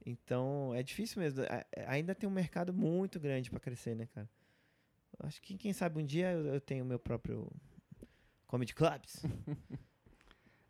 então 0.05 0.75
é 0.75 0.83
difícil 0.83 1.21
mesmo. 1.21 1.41
Ainda 1.87 2.13
tem 2.13 2.27
um 2.27 2.33
mercado 2.33 2.73
muito 2.73 3.17
grande 3.17 3.49
pra 3.49 3.61
crescer, 3.61 3.95
né, 3.95 4.05
cara? 4.13 4.29
Acho 5.19 5.41
que 5.41 5.57
quem 5.57 5.73
sabe 5.73 6.01
um 6.01 6.05
dia 6.05 6.31
eu, 6.31 6.45
eu 6.45 6.61
tenho 6.61 6.85
meu 6.85 6.99
próprio 6.99 7.51
comedy 8.47 8.73
clubs. 8.73 9.23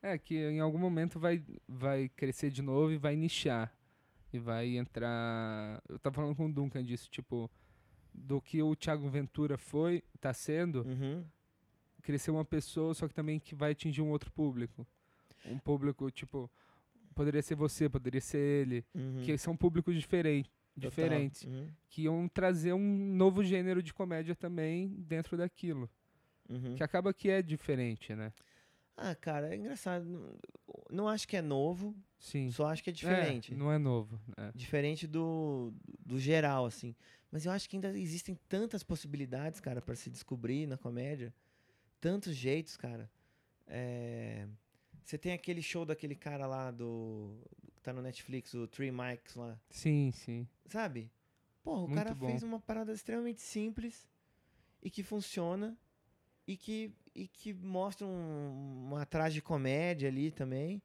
É, 0.02 0.18
que 0.18 0.34
em 0.36 0.62
algum 0.62 0.78
momento 0.78 1.20
vai, 1.20 1.44
vai 1.68 2.08
crescer 2.16 2.50
de 2.50 2.62
novo 2.62 2.90
e 2.94 2.98
vai 2.98 3.18
nichar. 3.18 3.70
E 4.32 4.40
vai 4.40 4.78
entrar. 4.78 5.84
Eu 5.90 6.00
tava 6.00 6.16
falando 6.16 6.36
com 6.38 6.46
o 6.46 6.54
Duncan 6.54 6.82
disso, 6.86 7.10
tipo, 7.10 7.52
do 8.14 8.40
que 8.42 8.64
o 8.64 8.74
Thiago 8.78 9.10
Ventura 9.10 9.58
foi, 9.58 10.02
tá 10.22 10.34
sendo, 10.34 10.84
Uhum. 10.88 11.26
crescer 12.02 12.32
uma 12.32 12.46
pessoa, 12.46 12.94
só 12.94 13.10
que 13.10 13.14
também 13.14 13.42
que 13.42 13.54
vai 13.54 13.72
atingir 13.74 14.02
um 14.02 14.10
outro 14.10 14.32
público. 14.32 14.88
Um 15.46 15.60
público, 15.60 16.10
tipo, 16.10 16.50
poderia 17.14 17.42
ser 17.42 17.56
você, 17.56 17.90
poderia 17.90 18.22
ser 18.22 18.38
ele. 18.38 18.86
uhum. 18.96 19.22
Que 19.26 19.38
são 19.38 19.58
públicos 19.58 19.94
diferentes. 19.96 20.50
Diferentes. 20.76 21.44
Uhum. 21.44 21.68
Que 21.90 22.04
iam 22.04 22.28
trazer 22.28 22.74
um 22.74 23.16
novo 23.16 23.44
gênero 23.44 23.84
de 23.84 23.94
comédia 23.94 24.36
também 24.36 24.88
dentro 24.98 25.36
daquilo. 25.38 25.90
Uhum. 26.50 26.76
Que 26.76 26.84
acaba 26.84 27.14
que 27.14 27.30
é 27.30 27.42
diferente, 27.42 28.16
né? 28.16 28.32
Ah, 28.96 29.16
cara, 29.16 29.54
é 29.54 29.58
engraçado. 29.58 30.38
Não, 30.90 31.08
acho 31.08 31.28
que 31.28 31.38
é 31.38 31.42
novo, 31.42 31.96
Sim. 32.20 32.52
só 32.52 32.68
acho 32.68 32.84
que 32.84 32.90
é 32.90 32.94
diferente. 32.94 33.54
É, 33.54 33.56
não 33.56 33.72
é 33.72 33.78
novo. 33.78 34.20
é. 34.36 34.52
Diferente 34.54 35.08
do, 35.08 35.74
do 36.06 36.20
geral, 36.20 36.66
assim. 36.66 36.94
Mas 37.32 37.46
eu 37.46 37.52
acho 37.52 37.70
que 37.70 37.78
ainda 37.78 37.98
existem 37.98 38.38
tantas 38.50 38.84
possibilidades, 38.84 39.60
cara, 39.60 39.82
pra 39.82 39.96
se 39.96 40.10
descobrir 40.10 40.68
na 40.68 40.78
comédia. 40.78 41.34
Tantos 42.02 42.36
jeitos, 42.36 42.76
cara. 42.76 43.10
É, 43.68 44.48
Você 45.04 45.18
tem 45.18 45.32
aquele 45.32 45.62
show 45.62 45.86
daquele 45.86 46.16
cara 46.16 46.46
lá 46.48 46.72
do. 46.72 47.38
Que 47.80 47.84
tá 47.86 47.94
no 47.94 48.02
Netflix, 48.02 48.54
o 48.54 48.68
Three 48.68 48.92
Mics 48.92 49.36
lá. 49.36 49.58
Sim, 49.70 50.12
sim. 50.12 50.48
Sabe? 50.68 51.10
Porra, 51.64 51.82
o 51.84 51.88
Muito 51.88 51.96
cara 51.96 52.14
bom. 52.16 52.28
fez 52.28 52.44
uma 52.44 52.60
parada 52.60 52.92
extremamente 52.94 53.42
simples 53.42 54.08
e 54.84 54.90
que 54.90 55.02
funciona 55.02 55.78
e 56.46 56.58
que, 56.58 56.92
e 57.16 57.28
que 57.28 57.54
mostra 57.54 58.06
um, 58.06 58.86
uma 58.88 59.06
tragicomédia 59.06 60.10
ali 60.10 60.30
também. 60.32 60.82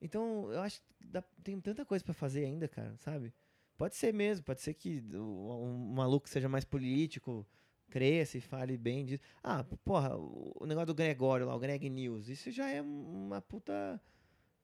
Então, 0.00 0.50
eu 0.52 0.60
acho 0.60 0.80
que 0.80 1.06
dá- 1.06 1.22
tem 1.42 1.60
tanta 1.60 1.84
coisa 1.84 2.04
pra 2.04 2.14
fazer 2.14 2.44
ainda, 2.44 2.66
cara, 2.66 2.96
sabe? 2.98 3.32
Pode 3.76 3.94
ser 3.96 4.12
mesmo, 4.12 4.44
pode 4.44 4.60
ser 4.60 4.74
que 4.74 5.00
o, 5.14 5.62
um 5.64 5.92
maluco 5.94 6.28
seja 6.28 6.48
mais 6.48 6.64
político, 6.64 7.46
cresça 7.90 8.38
e 8.38 8.40
fale 8.40 8.76
bem 8.76 9.04
disso. 9.04 9.22
Ah, 9.42 9.64
porra, 9.84 10.16
o, 10.16 10.52
o 10.60 10.66
negócio 10.66 10.86
do 10.86 10.94
Gregório 10.94 11.46
lá, 11.46 11.54
o 11.54 11.58
Greg 11.58 11.88
News, 11.90 12.28
isso 12.28 12.50
já 12.50 12.68
é 12.68 12.80
uma 12.82 13.40
puta 13.40 14.00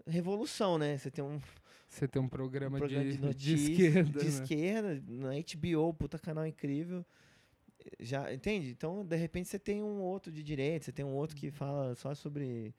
revolução, 0.09 0.79
né? 0.79 0.97
Você 0.99 1.11
tem 1.11 1.23
um, 1.25 1.41
Você 1.89 2.07
tem 2.09 2.21
um 2.21 2.29
programa, 2.29 2.77
um 2.77 2.81
programa 2.81 3.05
de, 3.05 3.11
de, 3.13 3.17
de 3.19 3.23
notícia, 3.25 3.73
esquerda. 3.73 4.19
de 4.21 4.25
né? 4.25 4.31
esquerda, 4.31 5.03
na 5.07 5.31
HBO, 5.35 5.95
puta 5.95 6.19
canal 6.19 6.47
incrível. 6.47 7.05
Já, 8.01 8.33
entende? 8.33 8.71
Então, 8.71 9.05
de 9.05 9.17
repente, 9.17 9.49
você 9.49 9.59
tem 9.59 9.83
um 9.83 10.01
outro 10.01 10.31
de 10.33 10.43
direita, 10.43 10.85
você 10.87 10.93
tem 10.93 11.05
um 11.05 11.15
outro 11.15 11.37
que 11.37 11.51
fala 11.51 11.95
só 11.95 12.15
sobre 12.15 12.75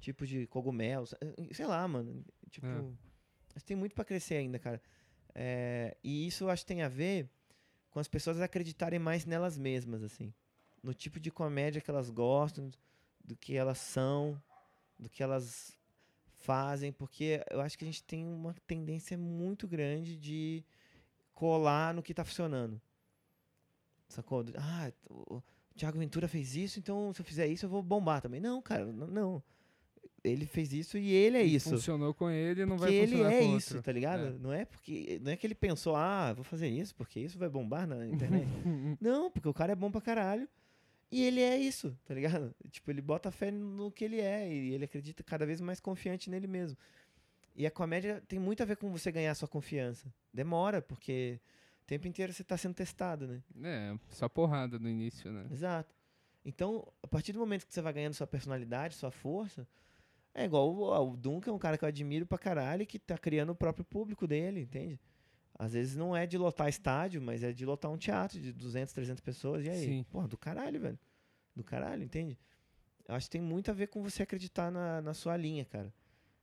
tipos 0.00 0.28
de 0.28 0.46
cogumelos. 0.46 1.14
eh, 1.20 1.52
Sei 1.52 1.66
lá, 1.66 1.86
mano. 1.86 2.24
Tipo, 2.50 2.66
É. 2.66 3.60
tem 3.64 3.76
muito 3.76 3.94
pra 3.94 4.04
crescer 4.04 4.36
ainda, 4.36 4.58
cara. 4.58 4.80
É, 5.34 5.96
e 6.02 6.26
isso 6.26 6.44
eu 6.44 6.50
acho 6.50 6.62
que 6.62 6.68
tem 6.68 6.82
a 6.82 6.88
ver 6.88 7.28
com 7.90 7.98
as 7.98 8.08
pessoas 8.08 8.40
acreditarem 8.40 8.98
mais 8.98 9.26
nelas 9.26 9.58
mesmas, 9.58 10.02
assim. 10.02 10.32
No 10.82 10.94
tipo 10.94 11.18
de 11.20 11.30
comédia 11.30 11.80
que 11.80 11.90
elas 11.90 12.08
gostam, 12.08 12.70
do 13.22 13.36
que 13.36 13.54
elas 13.56 13.78
são, 13.78 14.40
do 14.98 15.10
que 15.10 15.22
elas 15.22 15.76
fazem, 16.46 16.92
porque 16.92 17.44
eu 17.50 17.60
acho 17.60 17.76
que 17.76 17.84
a 17.84 17.88
gente 17.88 18.04
tem 18.04 18.24
uma 18.24 18.54
tendência 18.66 19.18
muito 19.18 19.66
grande 19.66 20.16
de 20.16 20.64
colar 21.34 21.92
no 21.92 22.02
que 22.02 22.14
tá 22.14 22.24
funcionando. 22.24 22.80
Sacou? 24.08 24.44
Ah, 24.56 24.92
o 25.10 25.42
Thiago 25.76 25.98
Ventura 25.98 26.28
fez 26.28 26.54
isso, 26.54 26.78
então 26.78 27.12
se 27.12 27.20
eu 27.20 27.24
fizer 27.24 27.48
isso 27.48 27.66
eu 27.66 27.70
vou 27.70 27.82
bombar 27.82 28.22
também. 28.22 28.40
Não, 28.40 28.62
cara, 28.62 28.86
não. 28.86 29.42
Ele 30.22 30.46
fez 30.46 30.72
isso 30.72 30.96
e 30.96 31.10
ele 31.10 31.36
é 31.36 31.42
isso. 31.42 31.70
Funcionou 31.70 32.14
com 32.14 32.30
ele, 32.30 32.64
não 32.64 32.76
Porque 32.76 32.92
vai 32.92 32.94
ele 32.94 33.12
funcionar 33.12 33.32
é 33.32 33.40
com 33.40 33.56
isso, 33.56 33.74
outro. 33.74 33.82
tá 33.84 33.92
ligado? 33.92 34.26
É. 34.26 34.30
Não 34.38 34.52
é 34.52 34.64
porque 34.64 35.20
não 35.22 35.32
é 35.32 35.36
que 35.36 35.46
ele 35.46 35.54
pensou, 35.54 35.96
ah, 35.96 36.32
vou 36.32 36.44
fazer 36.44 36.68
isso 36.68 36.94
porque 36.94 37.20
isso 37.20 37.38
vai 37.38 37.48
bombar 37.48 37.86
na 37.86 38.06
internet. 38.06 38.46
não, 39.00 39.30
porque 39.30 39.48
o 39.48 39.54
cara 39.54 39.72
é 39.72 39.76
bom 39.76 39.90
pra 39.90 40.00
caralho 40.00 40.48
e 41.10 41.22
ele 41.22 41.40
é 41.40 41.56
isso, 41.56 41.96
tá 42.04 42.14
ligado? 42.14 42.54
Tipo, 42.70 42.90
ele 42.90 43.00
bota 43.00 43.30
fé 43.30 43.50
no 43.50 43.90
que 43.90 44.04
ele 44.04 44.20
é 44.20 44.48
e 44.48 44.72
ele 44.74 44.84
acredita 44.84 45.22
cada 45.22 45.46
vez 45.46 45.60
mais 45.60 45.80
confiante 45.80 46.28
nele 46.28 46.46
mesmo. 46.46 46.76
E 47.54 47.66
a 47.66 47.70
comédia 47.70 48.22
tem 48.28 48.38
muito 48.38 48.62
a 48.62 48.66
ver 48.66 48.76
com 48.76 48.90
você 48.90 49.10
ganhar 49.10 49.34
sua 49.34 49.48
confiança. 49.48 50.12
Demora, 50.32 50.82
porque 50.82 51.40
o 51.82 51.86
tempo 51.86 52.06
inteiro 52.06 52.32
você 52.32 52.44
tá 52.44 52.56
sendo 52.56 52.74
testado, 52.74 53.26
né? 53.26 53.42
É, 53.62 53.98
só 54.10 54.28
porrada 54.28 54.78
no 54.78 54.88
início, 54.88 55.32
né? 55.32 55.46
Exato. 55.50 55.94
Então, 56.44 56.86
a 57.02 57.06
partir 57.06 57.32
do 57.32 57.38
momento 57.38 57.66
que 57.66 57.72
você 57.72 57.80
vai 57.80 57.92
ganhando 57.92 58.14
sua 58.14 58.26
personalidade, 58.26 58.94
sua 58.94 59.10
força, 59.10 59.66
é 60.34 60.44
igual 60.44 60.70
o, 60.70 61.12
o 61.12 61.16
Duncan, 61.16 61.50
é 61.50 61.54
um 61.54 61.58
cara 61.58 61.78
que 61.78 61.84
eu 61.84 61.88
admiro 61.88 62.26
pra 62.26 62.36
caralho 62.36 62.86
que 62.86 62.98
tá 62.98 63.16
criando 63.16 63.50
o 63.50 63.54
próprio 63.54 63.84
público 63.84 64.26
dele, 64.26 64.60
entende? 64.60 65.00
Às 65.58 65.72
vezes 65.72 65.96
não 65.96 66.14
é 66.14 66.26
de 66.26 66.36
lotar 66.36 66.68
estádio, 66.68 67.20
mas 67.22 67.42
é 67.42 67.52
de 67.52 67.64
lotar 67.64 67.90
um 67.90 67.96
teatro 67.96 68.38
de 68.38 68.52
200, 68.52 68.92
300 68.92 69.20
pessoas. 69.20 69.64
E 69.64 69.70
aí? 69.70 69.84
Sim. 69.86 70.06
Porra, 70.10 70.28
do 70.28 70.36
caralho, 70.36 70.78
velho. 70.78 70.98
Do 71.54 71.64
caralho, 71.64 72.02
entende? 72.02 72.38
Eu 73.08 73.14
acho 73.14 73.26
que 73.26 73.32
tem 73.32 73.40
muito 73.40 73.70
a 73.70 73.74
ver 73.74 73.86
com 73.86 74.02
você 74.02 74.22
acreditar 74.22 74.70
na, 74.70 75.00
na 75.00 75.14
sua 75.14 75.36
linha, 75.36 75.64
cara. 75.64 75.92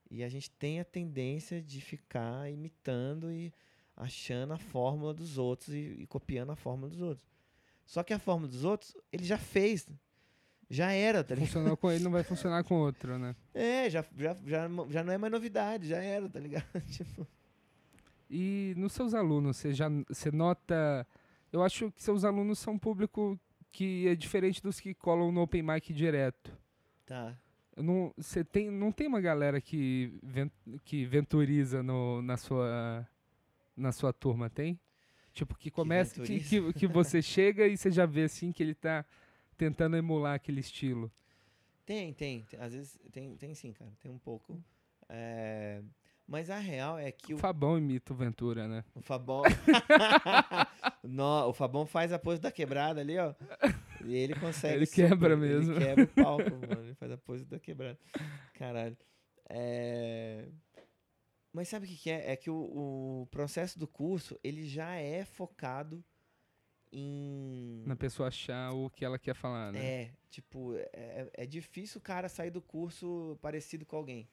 E 0.10 0.24
a 0.24 0.30
gente 0.30 0.50
tem 0.50 0.80
a 0.80 0.86
tendência 0.86 1.62
de 1.62 1.80
ficar 1.82 2.50
imitando 2.52 3.32
e 3.32 3.54
achando 3.96 4.54
a 4.54 4.58
fórmula 4.58 5.14
dos 5.14 5.38
outros 5.38 5.70
e, 5.70 5.96
e 6.00 6.08
copiando 6.08 6.52
a 6.52 6.56
fórmula 6.56 6.90
dos 6.90 7.02
outros. 7.02 7.28
Só 7.86 8.02
que 8.02 8.14
a 8.14 8.20
fórmula 8.20 8.50
dos 8.50 8.64
outros, 8.64 8.96
ele 9.12 9.26
já 9.26 9.38
fez. 9.38 9.88
Já 10.70 10.92
era, 10.92 11.24
tá 11.24 11.36
ligado? 11.36 11.48
Funcionou 11.50 11.78
com 11.78 11.92
ele, 11.92 12.04
não 12.04 12.12
vai 12.12 12.24
funcionar 12.24 12.64
com 12.64 12.76
outro, 12.76 13.20
né? 13.20 13.36
É, 13.54 13.90
já, 13.90 14.04
já, 14.18 14.36
já, 14.46 14.68
já 14.90 15.04
não 15.04 15.14
é 15.14 15.18
mais 15.18 15.32
novidade, 15.32 15.88
já 15.88 15.98
era, 15.98 16.28
tá 16.28 16.40
ligado? 16.40 16.66
tipo, 16.90 17.28
E 18.36 18.74
nos 18.76 18.94
seus 18.94 19.14
alunos, 19.14 19.58
você 19.58 19.74
já 19.74 19.88
você 20.08 20.32
nota. 20.32 21.06
Eu 21.52 21.62
acho 21.62 21.92
que 21.92 22.02
seus 22.02 22.24
alunos 22.26 22.58
são 22.58 22.74
um 22.74 22.80
público 22.80 23.40
que 23.72 24.08
é 24.08 24.16
diferente 24.16 24.62
dos 24.62 24.80
que 24.80 24.94
colam 24.96 25.32
no 25.32 25.42
Open 25.44 25.62
Mic 25.62 25.94
direto. 25.94 26.52
tá. 27.06 27.38
Não, 27.76 28.14
você 28.16 28.44
tem, 28.44 28.70
não 28.70 28.92
tem 28.92 29.08
uma 29.08 29.20
galera 29.20 29.60
que, 29.60 30.14
ven- 30.22 30.52
que 30.86 31.06
venturiza 31.06 31.82
no, 31.82 32.22
na, 32.22 32.38
sua, 32.38 33.08
na 33.76 33.92
sua 33.92 34.14
turma, 34.14 34.48
tem? 34.48 34.80
Tipo, 35.34 35.56
que 35.58 35.72
começa. 35.72 36.22
Que, 36.22 36.40
que, 36.40 36.60
venturiza? 36.60 36.74
que 36.74 36.86
você 36.88 37.20
chega 37.24 37.68
e 37.68 37.76
você 37.76 37.90
já 37.90 38.06
vê 38.06 38.26
assim 38.26 38.52
que 38.52 38.62
ele 38.62 38.76
tá 38.76 39.04
tentando 39.58 39.98
emular 39.98 40.36
aquele 40.36 40.60
estilo. 40.60 41.12
Tem, 41.84 42.14
tem, 42.14 42.44
tem. 42.44 42.60
Às 42.60 42.74
vezes 42.74 43.00
tem, 43.12 43.36
tem 43.38 43.56
sim, 43.56 43.74
cara. 43.74 43.92
Tem 44.00 44.12
um 44.12 44.20
pouco. 44.20 44.64
É, 45.10 45.82
Mas 46.28 46.50
a 46.50 46.58
real 46.58 46.98
é 46.98 47.12
que 47.12 47.34
O 47.34 47.38
o, 47.38 47.40
Fabão 47.40 47.78
imita 47.78 48.14
o 48.14 48.16
Ventura, 48.16 48.68
né? 48.68 48.84
o 48.96 49.02
Fabão. 49.02 49.44
Nó, 51.04 51.50
o 51.50 51.54
Fabão 51.54 51.86
faz 51.86 52.14
a 52.14 52.20
pose 52.20 52.40
da 52.42 52.52
quebrada 52.52 53.02
ali, 53.02 53.18
ó. 53.18 53.34
E 54.06 54.16
ele 54.16 54.34
consegue. 54.36 54.76
Ele 54.78 54.86
super, 54.86 55.10
quebra 55.10 55.36
mesmo. 55.36 55.74
Ele 55.74 55.86
quebra 55.86 56.04
o 56.06 56.08
palco, 56.24 56.52
mano. 56.52 56.82
Ele 56.82 56.96
faz 56.96 57.12
a 57.12 57.18
pose 57.18 57.46
da 57.46 57.60
quebrada. 57.60 58.00
Caralho. 58.54 58.98
É... 59.50 60.48
Mas 61.52 61.68
sabe 61.68 61.86
o 61.86 61.90
que, 61.90 61.98
que 61.98 62.10
é? 62.10 62.32
É 62.32 62.36
que 62.36 62.50
o, 62.50 62.56
o 63.24 63.28
processo 63.30 63.78
do 63.78 63.88
curso, 63.88 64.40
ele 64.44 64.66
já 64.66 64.96
é 64.96 65.26
focado 65.26 66.04
em. 66.92 67.84
Na 67.86 67.96
pessoa 67.96 68.30
achar 68.30 68.72
o 68.72 68.90
que 68.90 69.04
ela 69.04 69.20
quer 69.20 69.36
falar, 69.36 69.72
né? 69.72 69.80
É, 69.86 70.12
tipo, 70.30 70.76
é, 70.76 71.30
é 71.34 71.46
difícil 71.46 72.00
o 72.00 72.04
cara 72.04 72.30
sair 72.30 72.50
do 72.50 72.62
curso 72.62 73.38
parecido 73.42 73.86
com 73.86 73.98
alguém. 73.98 74.30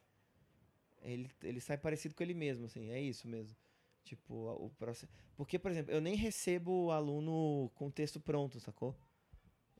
Ele, 1.02 1.30
ele 1.42 1.60
sai 1.60 1.78
parecido 1.78 2.14
com 2.14 2.22
ele 2.22 2.34
mesmo, 2.34 2.66
assim, 2.66 2.90
é 2.90 3.00
isso 3.00 3.26
mesmo. 3.26 3.56
Tipo, 4.04 4.34
o 4.34 4.70
processo. 4.70 5.12
Porque, 5.36 5.58
por 5.58 5.70
exemplo, 5.70 5.92
eu 5.92 6.00
nem 6.00 6.14
recebo 6.14 6.86
o 6.86 6.90
aluno 6.90 7.70
com 7.74 7.90
texto 7.90 8.20
pronto, 8.20 8.58
sacou? 8.60 8.96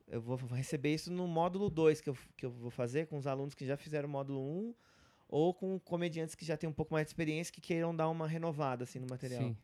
Eu 0.07 0.21
vou 0.21 0.37
receber 0.37 0.95
isso 0.95 1.11
no 1.11 1.27
módulo 1.27 1.71
2 1.71 2.01
que 2.01 2.11
eu, 2.11 2.17
que 2.37 2.45
eu 2.45 2.51
vou 2.51 2.71
fazer 2.71 3.07
com 3.07 3.17
os 3.17 3.27
alunos 3.27 3.55
que 3.55 3.65
já 3.65 3.77
fizeram 3.77 4.09
o 4.09 4.13
módulo 4.13 4.41
1 4.41 4.43
um, 4.43 4.75
ou 5.29 5.55
com 5.55 5.79
comediantes 5.79 6.35
que 6.35 6.45
já 6.45 6.57
têm 6.57 6.69
um 6.69 6.73
pouco 6.73 6.93
mais 6.93 7.07
de 7.07 7.11
experiência 7.11 7.53
que 7.53 7.61
queiram 7.61 7.95
dar 7.95 8.09
uma 8.09 8.27
renovada 8.27 8.85
assim 8.85 8.99
no 8.99 9.07
material. 9.09 9.43
Sim. 9.43 9.57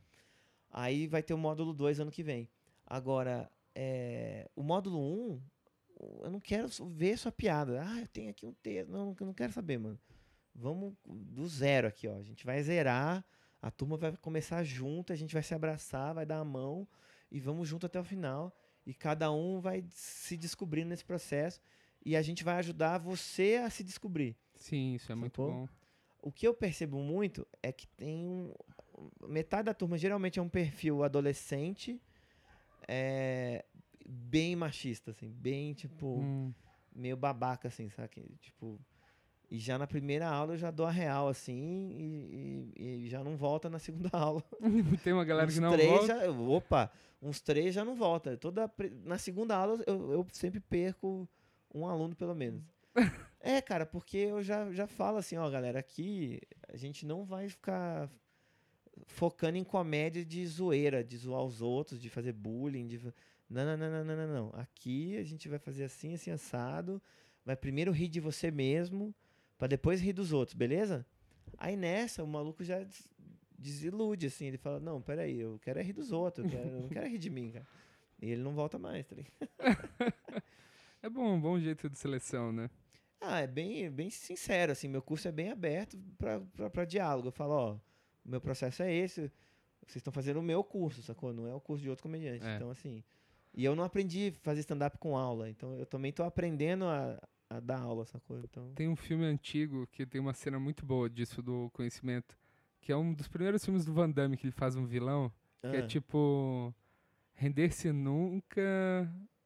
Aí 0.70 1.06
vai 1.06 1.22
ter 1.22 1.34
o 1.34 1.38
módulo 1.38 1.72
2 1.72 2.00
ano 2.00 2.10
que 2.10 2.22
vem. 2.22 2.48
Agora, 2.86 3.50
é, 3.74 4.48
o 4.54 4.62
módulo 4.62 4.98
1, 4.98 5.32
um, 5.32 5.40
eu 6.22 6.30
não 6.30 6.40
quero 6.40 6.68
ver 6.88 7.18
sua 7.18 7.32
piada. 7.32 7.82
Ah, 7.84 8.00
eu 8.00 8.06
tenho 8.08 8.30
aqui 8.30 8.46
um 8.46 8.52
texto. 8.52 8.90
Não, 8.90 9.16
eu 9.18 9.26
não 9.26 9.34
quero 9.34 9.52
saber, 9.52 9.78
mano. 9.78 9.98
Vamos 10.58 10.94
do 11.04 11.46
zero 11.46 11.86
aqui, 11.86 12.08
ó. 12.08 12.16
A 12.16 12.22
gente 12.22 12.46
vai 12.46 12.62
zerar, 12.62 13.24
a 13.60 13.70
turma 13.70 13.96
vai 13.96 14.16
começar 14.16 14.62
junto, 14.64 15.12
a 15.12 15.16
gente 15.16 15.34
vai 15.34 15.42
se 15.42 15.54
abraçar, 15.54 16.14
vai 16.14 16.24
dar 16.24 16.38
a 16.38 16.44
mão 16.44 16.88
e 17.30 17.38
vamos 17.38 17.68
junto 17.68 17.84
até 17.86 18.00
o 18.00 18.04
final. 18.04 18.56
E 18.86 18.94
cada 18.94 19.30
um 19.30 19.60
vai 19.60 19.84
se 19.90 20.36
descobrindo 20.36 20.88
nesse 20.88 21.04
processo 21.04 21.60
e 22.04 22.16
a 22.16 22.22
gente 22.22 22.42
vai 22.42 22.56
ajudar 22.56 22.98
você 22.98 23.60
a 23.64 23.68
se 23.68 23.84
descobrir. 23.84 24.36
Sim, 24.54 24.94
isso 24.94 25.12
é 25.12 25.14
muito 25.14 25.42
bom. 25.42 25.68
O 26.22 26.32
que 26.32 26.46
eu 26.46 26.54
percebo 26.54 26.98
muito 27.00 27.46
é 27.62 27.70
que 27.70 27.86
tem 27.88 28.26
um. 28.26 28.52
Metade 29.28 29.66
da 29.66 29.74
turma 29.74 29.98
geralmente 29.98 30.38
é 30.38 30.42
um 30.42 30.48
perfil 30.48 31.04
adolescente, 31.04 32.00
é, 32.88 33.64
bem 34.06 34.56
machista, 34.56 35.10
assim, 35.10 35.30
bem 35.30 35.74
tipo, 35.74 36.20
Hum, 36.20 36.54
meio 36.94 37.16
babaca, 37.16 37.68
assim, 37.68 37.90
sabe? 37.90 38.24
Tipo. 38.40 38.80
E 39.50 39.58
já 39.58 39.78
na 39.78 39.86
primeira 39.86 40.28
aula 40.28 40.54
eu 40.54 40.58
já 40.58 40.70
dou 40.72 40.86
a 40.86 40.90
real, 40.90 41.28
assim, 41.28 41.90
e, 41.96 42.72
e- 42.76 43.04
e 43.04 43.08
já 43.08 43.22
não 43.22 43.36
volta 43.36 43.70
na 43.70 43.78
segunda 43.78 44.10
aula. 44.12 44.42
Tem 45.04 45.12
uma 45.12 45.24
galera 45.24 45.46
uns 45.48 45.54
que 45.54 45.60
não 45.60 45.70
três 45.72 45.88
volta. 45.90 46.06
já. 46.06 46.30
Opa, 46.30 46.90
uns 47.22 47.40
três 47.40 47.74
já 47.74 47.84
não 47.84 47.94
volta. 47.94 48.36
Toda, 48.36 48.70
na 49.04 49.18
segunda 49.18 49.54
aula 49.56 49.82
eu, 49.86 50.12
eu 50.12 50.26
sempre 50.32 50.58
perco 50.60 51.28
um 51.72 51.86
aluno, 51.86 52.16
pelo 52.16 52.34
menos. 52.34 52.62
é, 53.40 53.60
cara, 53.62 53.86
porque 53.86 54.16
eu 54.16 54.42
já, 54.42 54.72
já 54.72 54.86
falo 54.86 55.18
assim, 55.18 55.36
ó, 55.36 55.48
galera, 55.48 55.78
aqui 55.78 56.40
a 56.68 56.76
gente 56.76 57.06
não 57.06 57.24
vai 57.24 57.48
ficar 57.48 58.10
focando 59.06 59.58
em 59.58 59.64
comédia 59.64 60.24
de 60.24 60.44
zoeira, 60.46 61.04
de 61.04 61.16
zoar 61.16 61.42
os 61.44 61.60
outros, 61.62 62.00
de 62.00 62.08
fazer 62.08 62.32
bullying, 62.32 62.86
de. 62.86 62.98
não, 63.48 63.64
não, 63.64 63.76
não, 63.76 64.04
não, 64.04 64.16
não, 64.16 64.26
não. 64.34 64.50
Aqui 64.60 65.16
a 65.18 65.22
gente 65.22 65.48
vai 65.48 65.58
fazer 65.58 65.84
assim, 65.84 66.14
assim, 66.14 66.30
assado. 66.30 67.00
Vai 67.44 67.54
primeiro 67.54 67.92
rir 67.92 68.08
de 68.08 68.18
você 68.18 68.50
mesmo, 68.50 69.14
pra 69.58 69.66
depois 69.68 70.00
rir 70.00 70.12
dos 70.12 70.32
outros, 70.32 70.54
beleza? 70.54 71.06
Aí 71.58 71.76
nessa, 71.76 72.22
o 72.22 72.26
maluco 72.26 72.62
já 72.64 72.82
des- 72.82 73.08
desilude, 73.58 74.26
assim. 74.26 74.46
Ele 74.46 74.58
fala, 74.58 74.78
não, 74.80 75.00
peraí, 75.00 75.40
eu 75.40 75.58
quero 75.60 75.78
é 75.78 75.82
rir 75.82 75.92
dos 75.94 76.12
outros, 76.12 76.44
eu, 76.44 76.50
quero- 76.50 76.68
eu 76.68 76.80
não 76.82 76.88
quero 76.88 77.06
é 77.06 77.08
rir 77.08 77.18
de 77.18 77.30
mim, 77.30 77.50
cara. 77.52 77.66
E 78.20 78.30
ele 78.30 78.42
não 78.42 78.54
volta 78.54 78.78
mais, 78.78 79.06
tá 79.06 79.14
ligado? 79.16 79.32
É 81.02 81.08
bom, 81.08 81.34
um 81.34 81.40
bom 81.40 81.58
jeito 81.60 81.88
de 81.88 81.96
seleção, 81.96 82.50
né? 82.50 82.68
Ah, 83.20 83.40
é 83.40 83.46
bem, 83.46 83.88
bem 83.90 84.10
sincero, 84.10 84.72
assim, 84.72 84.88
meu 84.88 85.00
curso 85.02 85.28
é 85.28 85.32
bem 85.32 85.50
aberto 85.50 85.96
pra 86.72 86.84
diálogo. 86.84 87.28
Eu 87.28 87.32
falo, 87.32 87.52
ó, 87.52 87.74
o 87.74 87.80
meu 88.28 88.40
processo 88.40 88.82
é 88.82 88.92
esse, 88.92 89.20
vocês 89.86 89.96
estão 89.96 90.12
fazendo 90.12 90.40
o 90.40 90.42
meu 90.42 90.64
curso, 90.64 91.02
sacou? 91.02 91.32
Não 91.32 91.46
é 91.46 91.54
o 91.54 91.60
curso 91.60 91.82
de 91.82 91.90
outro 91.90 92.02
comediante. 92.02 92.44
É. 92.44 92.56
Então, 92.56 92.70
assim, 92.70 93.04
e 93.54 93.64
eu 93.64 93.76
não 93.76 93.84
aprendi 93.84 94.34
a 94.36 94.40
fazer 94.44 94.60
stand-up 94.60 94.98
com 94.98 95.16
aula, 95.16 95.48
então 95.48 95.78
eu 95.78 95.86
também 95.86 96.12
tô 96.12 96.24
aprendendo 96.24 96.86
a, 96.86 97.22
a 97.48 97.60
dar 97.60 97.80
aula, 97.80 98.04
sacou? 98.04 98.40
Então, 98.40 98.72
Tem 98.74 98.88
um 98.88 98.96
filme 98.96 99.24
antigo 99.24 99.86
que 99.88 100.04
tem 100.04 100.20
uma 100.20 100.32
cena 100.32 100.58
muito 100.58 100.84
boa 100.84 101.08
disso 101.08 101.42
do 101.42 101.70
conhecimento, 101.72 102.36
que 102.80 102.92
é 102.92 102.96
um 102.96 103.12
dos 103.12 103.28
primeiros 103.28 103.64
filmes 103.64 103.84
do 103.84 103.92
Van 103.92 104.10
Damme 104.10 104.36
que 104.36 104.46
ele 104.46 104.52
faz 104.52 104.76
um 104.76 104.84
vilão, 104.84 105.32
que 105.60 105.76
é 105.76 105.80
ah, 105.80 105.86
tipo 105.86 106.74
render-se 107.34 107.92
nunca, 107.92 108.60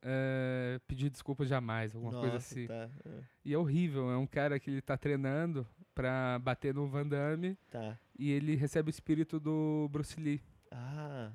é, 0.02 0.80
pedir 0.86 1.10
desculpa 1.10 1.44
jamais, 1.44 1.94
alguma 1.94 2.12
coisa 2.12 2.34
nossa, 2.34 2.54
assim. 2.54 2.66
Tá, 2.66 2.88
ah, 3.04 3.22
E 3.44 3.52
é 3.52 3.58
horrível, 3.58 4.10
é 4.10 4.16
um 4.16 4.26
cara 4.26 4.58
que 4.58 4.70
ele 4.70 4.80
tá 4.80 4.96
treinando 4.96 5.66
pra 5.94 6.38
bater 6.38 6.74
no 6.74 6.88
Van 6.88 7.06
Damme 7.06 7.56
tá. 7.70 7.98
e 8.18 8.30
ele 8.30 8.54
recebe 8.54 8.88
o 8.88 8.90
espírito 8.90 9.38
do 9.38 9.88
Bruce 9.90 10.18
Lee. 10.18 10.40
Ah, 10.70 11.32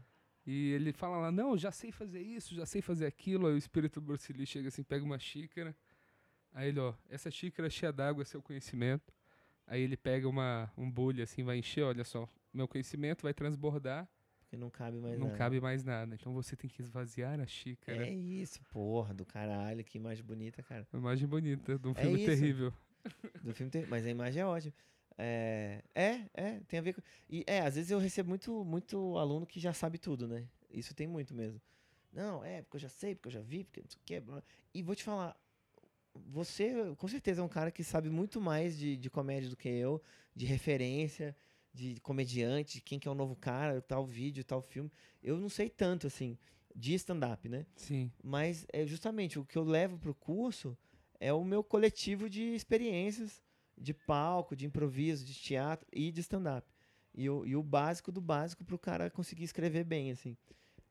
E 0.48 0.72
ele 0.72 0.94
fala 0.94 1.18
lá, 1.18 1.32
não, 1.32 1.58
já 1.58 1.72
sei 1.72 1.92
fazer 1.92 2.22
isso, 2.22 2.56
já 2.56 2.66
sei 2.66 2.82
fazer 2.82 3.06
aquilo. 3.06 3.48
Aí 3.48 3.54
o 3.54 3.58
espírito 3.58 4.00
do 4.00 4.06
Bruce 4.06 4.32
Lee 4.32 4.46
chega 4.46 4.70
assim, 4.70 4.84
pega 4.84 5.04
uma 5.04 5.20
xícara. 5.20 5.76
Aí 6.56 6.70
ele, 6.70 6.80
ó, 6.80 6.94
essa 7.10 7.30
xícara 7.30 7.70
cheia 7.70 7.92
d'água 7.92 8.22
é 8.22 8.26
seu 8.26 8.42
conhecimento. 8.42 9.14
Aí 9.68 9.82
ele 9.82 9.98
pega 9.98 10.28
uma, 10.28 10.72
um 10.78 10.90
bulho 10.90 11.22
assim, 11.22 11.44
vai 11.44 11.58
encher, 11.58 11.84
olha 11.84 12.04
só, 12.06 12.30
meu 12.54 12.66
conhecimento 12.68 13.24
vai 13.24 13.34
transbordar, 13.34 14.08
porque 14.40 14.56
não 14.56 14.70
cabe 14.70 15.00
mais 15.00 15.20
não 15.20 15.28
nada. 15.28 15.38
cabe 15.38 15.60
mais 15.60 15.84
nada. 15.84 16.16
Então 16.16 16.34
você 16.34 16.56
tem 16.56 16.70
que 16.70 16.82
esvaziar 16.82 17.40
a 17.42 17.46
xícara. 17.46 18.08
É 18.08 18.10
isso, 18.14 18.62
porra, 18.72 19.14
do 19.14 19.26
caralho, 19.26 19.84
que 19.84 19.98
imagem 19.98 20.24
bonita, 20.24 20.64
cara. 20.64 20.88
Uma 20.94 21.00
imagem 21.02 21.28
bonita 21.28 21.78
de 21.78 21.88
um 21.88 21.92
É 21.92 21.96
filme 21.96 22.18
isso. 22.18 22.26
terrível. 22.26 22.74
Do 23.44 23.54
filme 23.54 23.70
tem, 23.70 23.86
mas 23.88 24.06
a 24.06 24.10
imagem 24.10 24.42
é 24.42 24.46
ótima. 24.46 24.74
É, 25.18 25.84
é, 25.94 26.22
é, 26.34 26.60
tem 26.68 26.80
a 26.80 26.82
ver 26.82 26.94
com. 26.94 27.02
E 27.30 27.44
é, 27.48 27.60
às 27.62 27.76
vezes 27.76 27.92
eu 27.92 28.00
recebo 28.00 28.30
muito, 28.30 28.64
muito 28.64 29.18
aluno 29.18 29.46
que 29.46 29.60
já 29.60 29.74
sabe 29.74 29.98
tudo, 29.98 30.28
né? 30.28 30.48
Isso 30.72 30.94
tem 30.94 31.08
muito 31.08 31.34
mesmo. 31.34 31.62
Não, 32.14 32.44
é, 32.46 32.62
porque 32.62 32.78
eu 32.78 32.82
já 32.82 32.90
sei, 32.90 33.14
porque 33.16 33.28
eu 33.28 33.32
já 33.32 33.42
vi, 33.42 33.64
porque 33.66 33.82
não 33.82 33.90
sei 33.90 34.00
o 34.00 34.04
que. 34.06 34.44
E 34.74 34.82
vou 34.84 34.96
te 34.96 35.04
falar, 35.04 35.36
você 36.28 36.96
com 36.98 37.08
certeza 37.08 37.42
é 37.42 37.44
um 37.44 37.50
cara 37.50 37.72
que 37.72 37.84
sabe 37.84 38.10
muito 38.10 38.40
mais 38.40 38.78
de, 38.78 38.96
de 38.98 39.10
comédia 39.10 39.50
do 39.50 39.58
que 39.58 39.70
eu, 39.70 40.02
de 40.36 40.46
referência, 40.46 41.36
de 41.74 42.00
comediante, 42.02 42.76
de 42.76 42.82
quem 42.82 42.98
que 42.98 43.08
é 43.08 43.12
o 43.12 43.16
novo 43.16 43.36
cara, 43.36 43.82
tal 43.82 44.06
vídeo, 44.06 44.44
tal 44.44 44.62
filme. 44.62 44.92
Eu 45.22 45.38
não 45.38 45.50
sei 45.50 45.70
tanto, 45.70 46.08
assim, 46.08 46.38
de 46.74 46.94
stand-up, 46.94 47.50
né? 47.50 47.66
Sim. 47.76 48.12
Mas 48.24 48.66
é 48.72 48.86
justamente 48.86 49.38
o 49.38 49.46
que 49.46 49.58
eu 49.58 49.64
levo 49.64 49.98
pro 49.98 50.16
curso 50.16 50.78
é 51.20 51.34
o 51.34 51.44
meu 51.44 51.64
coletivo 51.64 52.30
de 52.30 52.56
experiências 52.56 53.44
de 53.78 53.94
palco, 53.94 54.56
de 54.56 54.66
improviso, 54.66 55.26
de 55.26 55.34
teatro 55.34 55.86
e 55.92 56.12
de 56.12 56.22
stand-up. 56.22 56.66
E 57.14 57.30
o, 57.30 57.46
e 57.46 57.56
o 57.56 57.64
básico 57.64 58.12
do 58.12 58.22
básico 58.22 58.64
pro 58.64 58.80
cara 58.80 59.10
conseguir 59.10 59.44
escrever 59.44 59.84
bem, 59.84 60.12
assim. 60.12 60.38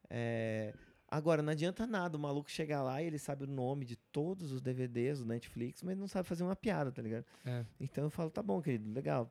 É, 0.09 0.75
Agora, 1.15 1.43
não 1.43 1.53
adianta 1.53 1.87
nada 1.87 2.17
o 2.17 2.21
maluco 2.21 2.51
chegar 2.51 2.83
lá 2.83 3.01
e 3.01 3.07
ele 3.07 3.21
sabe 3.21 3.45
o 3.45 3.47
nome 3.47 3.85
de 3.85 3.95
todos 3.95 4.51
os 4.51 4.61
DVDs 4.61 5.21
do 5.21 5.25
Netflix, 5.25 5.81
mas 5.81 5.97
não 5.97 6.09
sabe 6.09 6.27
fazer 6.29 6.43
uma 6.43 6.57
piada, 6.57 6.91
tá 6.91 7.01
ligado? 7.01 7.25
É. 7.45 7.65
Então 7.79 8.03
eu 8.03 8.11
falo, 8.11 8.31
tá 8.31 8.43
bom, 8.43 8.61
querido, 8.61 8.93
legal. 8.93 9.31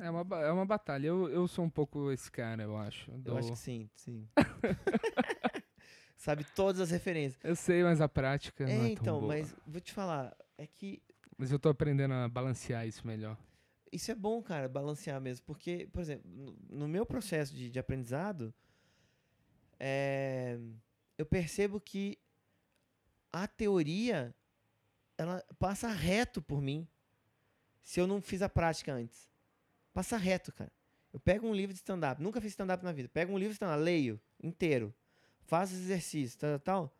É 0.00 0.10
uma, 0.10 0.36
é 0.42 0.50
uma 0.50 0.66
batalha. 0.66 1.06
Eu, 1.06 1.28
eu 1.28 1.46
sou 1.46 1.64
um 1.64 1.70
pouco 1.70 2.10
esse 2.10 2.28
cara, 2.28 2.64
eu 2.64 2.76
acho. 2.76 3.08
Eu 3.12 3.18
do- 3.18 3.38
acho 3.38 3.52
que 3.52 3.58
sim, 3.58 3.88
sim. 3.94 4.26
sabe 6.16 6.44
todas 6.56 6.80
as 6.80 6.90
referências. 6.90 7.38
Eu 7.44 7.54
sei, 7.54 7.84
mas 7.84 8.00
a 8.00 8.08
prática 8.08 8.64
não 8.64 8.72
É, 8.72 8.76
é 8.76 8.78
tão 8.80 8.88
então, 8.88 9.20
boa. 9.20 9.28
mas 9.28 9.54
vou 9.64 9.80
te 9.80 9.92
falar, 9.92 10.36
é 10.58 10.66
que 10.66 11.00
Mas 11.38 11.52
eu 11.52 11.58
tô 11.60 11.68
aprendendo 11.68 12.14
a 12.14 12.28
balancear 12.28 12.84
isso 12.84 13.06
melhor. 13.06 13.38
Isso 13.92 14.10
é 14.10 14.14
bom, 14.16 14.42
cara, 14.42 14.68
balancear 14.68 15.20
mesmo. 15.20 15.46
Porque, 15.46 15.88
por 15.92 16.00
exemplo, 16.00 16.28
no, 16.28 16.56
no 16.68 16.88
meu 16.88 17.06
processo 17.06 17.54
de, 17.54 17.70
de 17.70 17.78
aprendizado, 17.78 18.52
é, 19.78 20.58
eu 21.18 21.24
percebo 21.24 21.80
que 21.80 22.18
a 23.32 23.46
teoria 23.46 24.34
ela 25.18 25.42
passa 25.58 25.88
reto 25.88 26.42
por 26.42 26.60
mim 26.60 26.86
se 27.82 28.00
eu 28.00 28.06
não 28.06 28.20
fiz 28.20 28.42
a 28.42 28.48
prática 28.48 28.92
antes. 28.92 29.30
Passa 29.92 30.16
reto, 30.16 30.52
cara. 30.52 30.72
Eu 31.12 31.20
pego 31.20 31.46
um 31.46 31.54
livro 31.54 31.72
de 31.72 31.78
stand-up, 31.78 32.22
nunca 32.22 32.40
fiz 32.40 32.50
stand-up 32.50 32.84
na 32.84 32.92
vida. 32.92 33.08
Pego 33.08 33.32
um 33.32 33.38
livro 33.38 33.52
de 33.52 33.56
stand-up, 33.56 33.82
leio 33.82 34.20
inteiro, 34.42 34.94
faço 35.44 35.72
os 35.72 35.80
exercícios, 35.80 36.36
tal, 36.36 36.58
tal. 36.58 36.96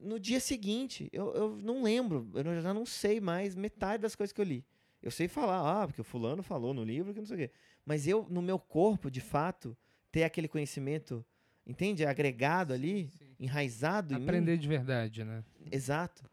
No 0.00 0.18
dia 0.18 0.40
seguinte, 0.40 1.08
eu, 1.12 1.34
eu 1.34 1.56
não 1.56 1.82
lembro, 1.82 2.30
eu 2.34 2.62
já 2.62 2.72
não 2.72 2.86
sei 2.86 3.20
mais 3.20 3.54
metade 3.54 4.02
das 4.02 4.14
coisas 4.14 4.32
que 4.32 4.40
eu 4.40 4.44
li. 4.44 4.64
Eu 5.02 5.10
sei 5.10 5.28
falar, 5.28 5.82
ah, 5.82 5.86
porque 5.86 6.00
o 6.00 6.04
fulano 6.04 6.42
falou 6.42 6.72
no 6.72 6.82
livro 6.82 7.12
que 7.12 7.20
não 7.20 7.26
sei 7.26 7.36
o 7.36 7.38
quê. 7.40 7.50
Mas 7.84 8.06
eu, 8.06 8.26
no 8.30 8.40
meu 8.40 8.58
corpo, 8.58 9.10
de 9.10 9.20
fato, 9.20 9.76
ter 10.10 10.24
aquele 10.24 10.48
conhecimento, 10.48 11.24
entende? 11.66 12.04
Agregado 12.06 12.72
ali, 12.72 13.10
enraizado 13.38 14.14
em 14.14 14.18
mim. 14.18 14.24
Aprender 14.24 14.56
de 14.56 14.68
verdade, 14.68 15.24
né? 15.24 15.44
Exato. 15.70 16.24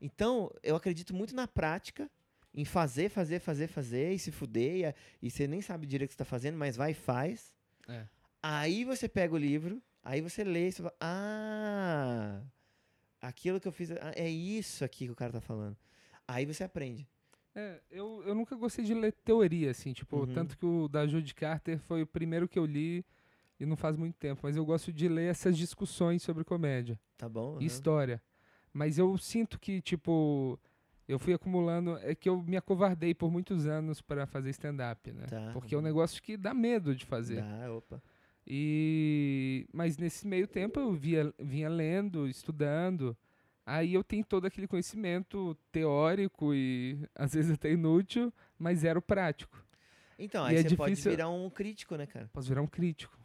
Então, 0.00 0.50
eu 0.62 0.74
acredito 0.76 1.14
muito 1.14 1.34
na 1.34 1.46
prática 1.46 2.10
em 2.54 2.64
fazer, 2.64 3.08
fazer, 3.08 3.38
fazer, 3.40 3.66
fazer 3.68 4.12
e 4.12 4.18
se 4.18 4.30
fuder. 4.32 4.76
E, 4.76 4.84
a- 4.86 4.94
e 5.22 5.30
você 5.30 5.46
nem 5.46 5.60
sabe 5.62 5.86
direito 5.86 6.10
o 6.10 6.12
que 6.12 6.14
você 6.14 6.18
tá 6.18 6.24
fazendo, 6.24 6.58
mas 6.58 6.76
vai 6.76 6.90
e 6.90 6.94
faz. 6.94 7.54
É. 7.88 8.06
Aí 8.42 8.84
você 8.84 9.08
pega 9.08 9.34
o 9.34 9.38
livro, 9.38 9.80
aí 10.02 10.20
você 10.20 10.42
lê 10.44 10.68
e 10.68 10.72
você 10.72 10.82
fala, 10.82 10.94
ah, 11.00 12.40
aquilo 13.20 13.60
que 13.60 13.68
eu 13.68 13.72
fiz, 13.72 13.90
ah, 13.92 14.12
é 14.16 14.28
isso 14.28 14.84
aqui 14.84 15.06
que 15.06 15.12
o 15.12 15.16
cara 15.16 15.32
tá 15.32 15.40
falando. 15.40 15.76
Aí 16.26 16.44
você 16.44 16.64
aprende. 16.64 17.06
É, 17.54 17.80
eu, 17.90 18.22
eu 18.26 18.34
nunca 18.34 18.56
gostei 18.56 18.84
de 18.84 18.94
ler 18.94 19.12
teoria, 19.12 19.70
assim, 19.70 19.92
tipo, 19.92 20.16
Uhum. 20.20 20.32
tanto 20.34 20.56
que 20.56 20.64
o 20.64 20.88
da 20.88 21.06
Judy 21.06 21.34
Carter 21.34 21.78
foi 21.78 22.02
o 22.02 22.06
primeiro 22.06 22.48
que 22.48 22.58
eu 22.58 22.64
li 22.64 23.04
e 23.62 23.66
não 23.66 23.76
faz 23.76 23.96
muito 23.96 24.16
tempo, 24.16 24.40
mas 24.42 24.56
eu 24.56 24.64
gosto 24.64 24.92
de 24.92 25.06
ler 25.08 25.30
essas 25.30 25.56
discussões 25.56 26.22
sobre 26.22 26.42
comédia 26.44 26.98
Tá 27.16 27.28
bom? 27.28 27.58
e 27.60 27.64
história. 27.66 28.20
Mas 28.72 28.98
eu 28.98 29.16
sinto 29.18 29.58
que, 29.60 29.80
tipo, 29.80 30.58
eu 31.06 31.18
fui 31.18 31.32
acumulando, 31.34 31.96
é 31.98 32.14
que 32.14 32.28
eu 32.28 32.42
me 32.42 32.56
acovardei 32.56 33.14
por 33.14 33.30
muitos 33.30 33.66
anos 33.66 34.00
para 34.00 34.26
fazer 34.26 34.50
stand-up, 34.50 35.12
né? 35.12 35.26
Tá, 35.26 35.50
Porque 35.52 35.74
é 35.74 35.78
um 35.78 35.82
negócio 35.82 36.22
que 36.22 36.36
dá 36.36 36.52
medo 36.54 36.94
de 36.94 37.04
fazer. 37.04 37.42
Dá, 37.42 37.72
opa. 37.72 38.02
E 38.44 39.66
mas 39.72 39.96
nesse 39.96 40.26
meio 40.26 40.46
tempo 40.48 40.80
eu 40.80 40.92
via, 40.92 41.32
vinha 41.38 41.68
lendo, 41.68 42.26
estudando. 42.26 43.16
Aí 43.64 43.94
eu 43.94 44.02
tenho 44.02 44.24
todo 44.24 44.44
aquele 44.46 44.66
conhecimento 44.66 45.56
teórico 45.70 46.52
e 46.52 46.98
às 47.14 47.32
vezes 47.34 47.52
até 47.52 47.70
inútil, 47.72 48.32
mas 48.58 48.80
zero 48.80 49.00
prático. 49.00 49.64
Então, 50.18 50.44
E 50.46 50.50
aí 50.50 50.56
é 50.56 50.62
você 50.68 50.76
pode 50.76 50.90
difícil- 50.94 51.12
virar 51.12 51.28
um 51.30 51.48
crítico, 51.48 51.96
né, 51.96 52.06
cara? 52.06 52.28
Posso 52.32 52.48
virar 52.48 52.62
um 52.62 52.66
crítico. 52.66 53.16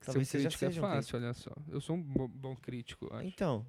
Talvez 0.00 0.28
um 0.28 0.38
já 0.38 0.38
crítico 0.48 0.64
é 0.64 0.68
seja 0.68 0.80
um 0.80 0.84
fácil, 0.84 1.16
olha 1.18 1.34
só. 1.34 1.52
Eu 1.68 1.80
sou 1.80 1.96
um 1.96 2.02
bo- 2.02 2.28
bom 2.28 2.56
crítico, 2.56 3.12
acho. 3.14 3.26
Então, 3.26 3.66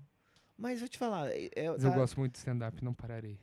mas 0.57 0.79
vou 0.79 0.87
te 0.89 0.97
falar, 0.97 1.29
é, 1.31 1.45
é- 1.55 1.73
tá- 1.73 1.87
eu 1.87 1.93
gosto 1.93 2.17
muito 2.19 2.33
de 2.33 2.37
stand-up, 2.39 2.83
não 2.83 2.93
pararei. 2.93 3.37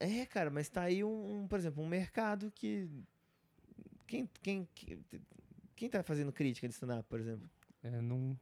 é, 0.00 0.24
cara, 0.26 0.50
mas 0.50 0.68
tá 0.68 0.82
aí 0.82 1.02
um, 1.04 1.42
um, 1.42 1.48
por 1.48 1.58
exemplo, 1.58 1.82
um 1.82 1.88
mercado 1.88 2.50
que 2.52 2.88
quem 4.06 4.28
quem 4.42 4.68
quem, 4.74 5.04
quem 5.74 5.88
tá 5.90 6.02
fazendo 6.02 6.32
crítica 6.32 6.68
de 6.68 6.74
stand-up, 6.74 7.08
por 7.08 7.18
exemplo? 7.20 7.48
É, 7.82 8.00
não... 8.00 8.38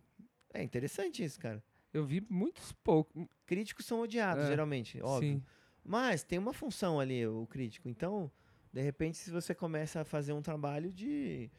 É 0.54 0.62
interessante 0.62 1.24
isso, 1.24 1.40
cara. 1.40 1.62
Eu 1.92 2.04
vi 2.04 2.24
muitos 2.28 2.72
poucos. 2.72 3.26
Críticos 3.46 3.86
são 3.86 4.00
odiados, 4.00 4.44
É, 4.44 4.48
geralmente, 4.48 5.00
óbvio. 5.02 5.36
Sim. 5.36 5.42
Mas 5.84 6.22
tem 6.22 6.38
uma 6.38 6.52
função 6.52 7.00
ali, 7.00 7.26
o 7.26 7.46
crítico. 7.46 7.88
Então, 7.88 8.30
de 8.72 8.80
repente, 8.80 9.18
se 9.18 9.30
você 9.30 9.54
começa 9.54 10.02
a 10.02 10.04
fazer 10.04 10.32
um 10.32 10.40
trabalho 10.42 10.92
de, 10.92 11.50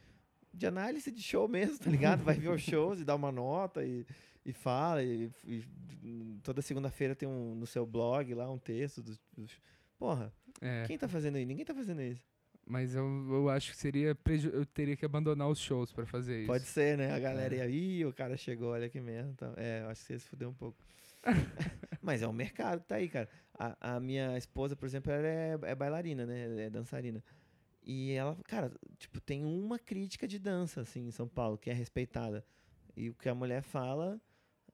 de 0.54 0.66
análise 0.66 1.10
de 1.10 1.22
show 1.22 1.46
mesmo, 1.48 1.78
tá 1.78 1.90
ligado? 1.90 2.22
Vai 2.24 2.36
ver 2.36 2.48
os 2.50 2.62
shows 2.62 3.00
e 3.00 3.04
dá 3.04 3.14
uma 3.14 3.32
nota 3.32 3.84
e, 3.84 4.06
e 4.44 4.52
fala. 4.52 5.02
E, 5.02 5.30
e 5.44 5.64
toda 6.42 6.62
segunda-feira 6.62 7.14
tem 7.14 7.28
um 7.28 7.54
no 7.54 7.66
seu 7.66 7.84
blog 7.86 8.32
lá 8.34 8.50
um 8.50 8.58
texto. 8.58 9.02
Dos, 9.02 9.20
dos- 9.36 9.60
Porra, 9.98 10.32
É, 10.60 10.84
quem 10.86 10.98
tá 10.98 11.08
fazendo 11.08 11.38
isso? 11.38 11.46
Ninguém 11.46 11.64
tá 11.64 11.74
fazendo 11.74 12.02
isso. 12.02 12.22
mas 12.66 12.94
eu, 12.94 13.04
eu 13.30 13.48
acho 13.48 13.70
que 13.72 13.76
seria. 13.76 14.14
preju- 14.14 14.50
Eu 14.50 14.64
teria 14.66 14.96
que 14.96 15.04
abandonar 15.04 15.48
os 15.48 15.58
shows 15.58 15.92
pra 15.92 16.04
fazer 16.06 16.38
isso. 16.38 16.46
Pode 16.46 16.64
ser, 16.64 16.96
né? 16.98 17.12
A 17.12 17.18
galera 17.18 17.54
É. 17.54 17.58
ia, 17.58 17.68
ih, 17.68 18.04
o 18.04 18.12
cara 18.12 18.36
chegou, 18.36 18.70
olha 18.70 18.88
que 18.88 19.00
merda. 19.00 19.30
Então, 19.30 19.54
é, 19.56 19.82
eu 19.82 19.88
acho 19.88 20.00
que 20.04 20.18
você 20.18 20.18
se 20.18 20.44
um 20.44 20.52
pouco. 20.52 20.76
Mas 22.02 22.20
é 22.22 22.28
um 22.28 22.32
mercado 22.32 22.80
que 22.82 22.88
tá 22.88 22.96
aí, 22.96 23.08
cara. 23.08 23.28
A, 23.58 23.94
a 23.96 24.00
minha 24.00 24.36
esposa, 24.36 24.76
por 24.76 24.84
exemplo, 24.86 25.10
ela 25.10 25.26
é, 25.26 25.58
é 25.62 25.74
bailarina, 25.74 26.26
né? 26.26 26.64
É 26.66 26.70
dançarina. 26.70 27.22
E 27.84 28.12
ela, 28.12 28.36
cara, 28.44 28.72
tipo, 28.98 29.20
tem 29.20 29.44
uma 29.44 29.78
crítica 29.78 30.26
de 30.26 30.38
dança, 30.38 30.80
assim, 30.80 31.06
em 31.06 31.10
São 31.10 31.28
Paulo, 31.28 31.58
que 31.58 31.68
é 31.68 31.72
respeitada. 31.74 32.44
E 32.96 33.10
o 33.10 33.14
que 33.14 33.28
a 33.28 33.34
mulher 33.34 33.62
fala, 33.62 34.18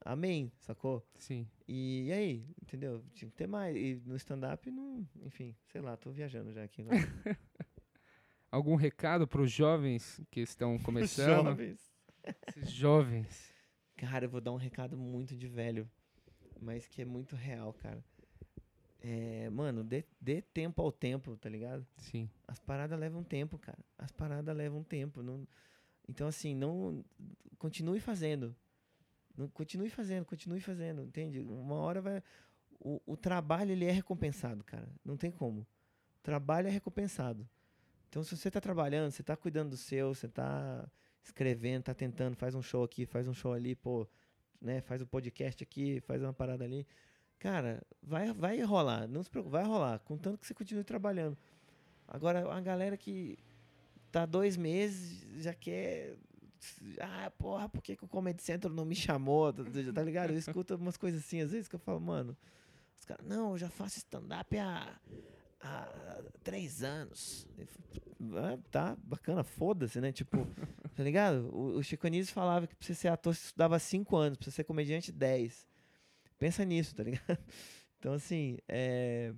amém, 0.05 0.53
sacou? 0.61 1.05
Sim. 1.19 1.49
E, 1.67 2.07
e 2.07 2.13
aí, 2.13 2.47
entendeu? 2.63 3.05
Tinha 3.13 3.29
que 3.29 3.37
ter 3.37 3.49
mais. 3.49 3.77
E 3.77 4.01
no 4.07 4.15
stand-up, 4.15 4.71
não, 4.71 5.07
enfim, 5.23 5.57
sei 5.67 5.81
lá, 5.81 5.97
tô 5.97 6.11
viajando 6.11 6.53
já 6.53 6.63
aqui. 6.63 6.83
agora. 6.83 6.99
Algum 8.51 8.75
recado 8.75 9.27
pros 9.27 9.51
jovens 9.51 10.21
que 10.31 10.41
estão 10.41 10.79
começando? 10.79 11.47
Jovens. 11.47 11.93
Esses 12.49 12.71
jovens. 12.71 13.55
Cara, 13.97 14.25
eu 14.25 14.31
vou 14.31 14.41
dar 14.41 14.53
um 14.53 14.57
recado 14.57 14.97
muito 14.97 15.37
de 15.37 15.47
velho, 15.49 15.89
mas 16.61 16.87
que 16.87 17.03
é 17.03 17.05
muito 17.05 17.37
real, 17.37 17.73
cara. 17.73 18.05
É, 19.03 19.49
mano, 19.51 19.83
dê, 19.83 20.05
dê 20.21 20.43
tempo 20.43 20.83
ao 20.83 20.93
tempo, 20.93 21.37
tá 21.37 21.49
ligado? 21.49 21.87
Sim. 21.97 22.29
As 22.47 22.59
paradas 22.59 22.99
levam 22.99 23.23
tempo, 23.23 23.59
cara. 23.59 23.79
As 23.99 24.13
paradas 24.13 24.55
levam 24.55 24.83
tempo. 24.83 25.23
Não... 25.23 25.47
Então, 26.09 26.27
assim, 26.27 26.55
não. 26.55 27.05
Continue 27.59 28.01
fazendo. 28.01 28.55
Não, 29.37 29.49
continue 29.49 29.89
fazendo, 29.89 30.25
continue 30.27 30.61
fazendo, 30.61 31.03
entende? 31.03 31.41
Uma 31.41 31.77
hora 31.77 32.01
vai. 32.03 32.23
O, 32.79 33.01
o 33.07 33.17
trabalho, 33.17 33.73
ele 33.73 33.85
é 33.85 33.91
recompensado, 33.91 34.63
cara. 34.65 34.89
Não 35.05 35.17
tem 35.17 35.31
como. 35.31 35.63
O 35.63 36.23
trabalho 36.23 36.69
é 36.69 36.71
recompensado. 36.71 37.49
Então, 38.09 38.23
se 38.23 38.37
você 38.37 38.51
tá 38.51 38.61
trabalhando, 38.61 39.11
você 39.11 39.23
tá 39.23 39.37
cuidando 39.37 39.71
do 39.71 39.77
seu, 39.77 40.15
você 40.15 40.29
tá 40.29 40.91
escrevendo, 41.23 41.85
tá 41.85 41.95
tentando, 41.95 42.37
faz 42.37 42.55
um 42.55 42.63
show 42.63 42.83
aqui, 42.83 43.07
faz 43.07 43.29
um 43.29 43.35
show 43.35 43.53
ali, 43.53 43.75
pô, 43.75 44.07
né? 44.61 44.81
Faz 44.81 45.01
um 45.01 45.07
podcast 45.07 45.63
aqui, 45.63 46.01
faz 46.01 46.23
uma 46.23 46.33
parada 46.33 46.65
ali. 46.65 46.87
Cara, 47.41 47.83
vai, 48.03 48.33
vai 48.35 48.61
rolar. 48.61 49.09
Não 49.09 49.23
se 49.23 49.31
preocupe, 49.31 49.51
vai 49.53 49.65
rolar. 49.65 49.99
Contanto 50.01 50.39
que 50.39 50.47
você 50.47 50.55
continue 50.55 50.85
trabalhando. 50.85 51.37
Agora, 52.07 52.49
a 52.53 52.61
galera 52.61 52.97
que 52.97 53.39
tá 54.13 54.27
dois 54.27 54.57
meses 54.57 55.27
já 55.43 55.55
quer. 55.55 56.17
Ah, 57.01 57.33
porra, 57.39 57.67
por 57.69 57.83
que, 57.83 57.97
que 57.97 58.05
o 58.05 58.09
Comedy 58.09 58.43
Central 58.43 58.75
não 58.75 58.85
me 58.85 58.95
chamou? 58.95 59.51
Tá, 59.53 59.63
tá 59.95 60.03
ligado? 60.03 60.33
Eu 60.33 60.39
escuto 60.39 60.75
umas 60.77 60.99
coisas 60.99 61.21
assim, 61.25 61.41
às 61.41 61.51
vezes, 61.51 61.67
que 61.67 61.75
eu 61.75 61.81
falo, 61.81 61.99
mano. 62.01 62.37
Os 62.99 63.05
caras, 63.07 63.27
não, 63.27 63.53
eu 63.53 63.59
já 63.59 63.71
faço 63.71 63.97
stand-up 63.97 64.59
há, 64.59 64.95
há 65.63 66.23
três 66.45 66.83
anos. 66.83 67.47
"Ah, 68.37 68.59
tá, 68.71 68.97
bacana, 69.03 69.43
foda-se, 69.43 69.99
né? 69.99 70.13
Tipo, 70.13 70.47
tá 70.95 71.03
ligado? 71.03 71.49
O, 71.57 71.79
o 71.79 71.83
Chico 71.83 72.07
Anísio 72.07 72.35
falava 72.35 72.67
que 72.67 72.75
pra 72.75 72.87
você 72.87 72.95
ser 72.95 73.09
ator 73.09 73.35
você 73.35 73.47
estudava 73.47 73.79
cinco 73.79 74.15
anos, 74.19 74.37
pra 74.37 74.45
você 74.45 74.51
ser 74.51 74.65
comediante, 74.65 75.11
dez. 75.11 75.67
Pensa 76.41 76.65
nisso, 76.65 76.97
tá 76.97 77.05
ligado? 77.05 77.39
Então, 78.01 78.15
assim, 78.15 78.57
é. 78.67 79.35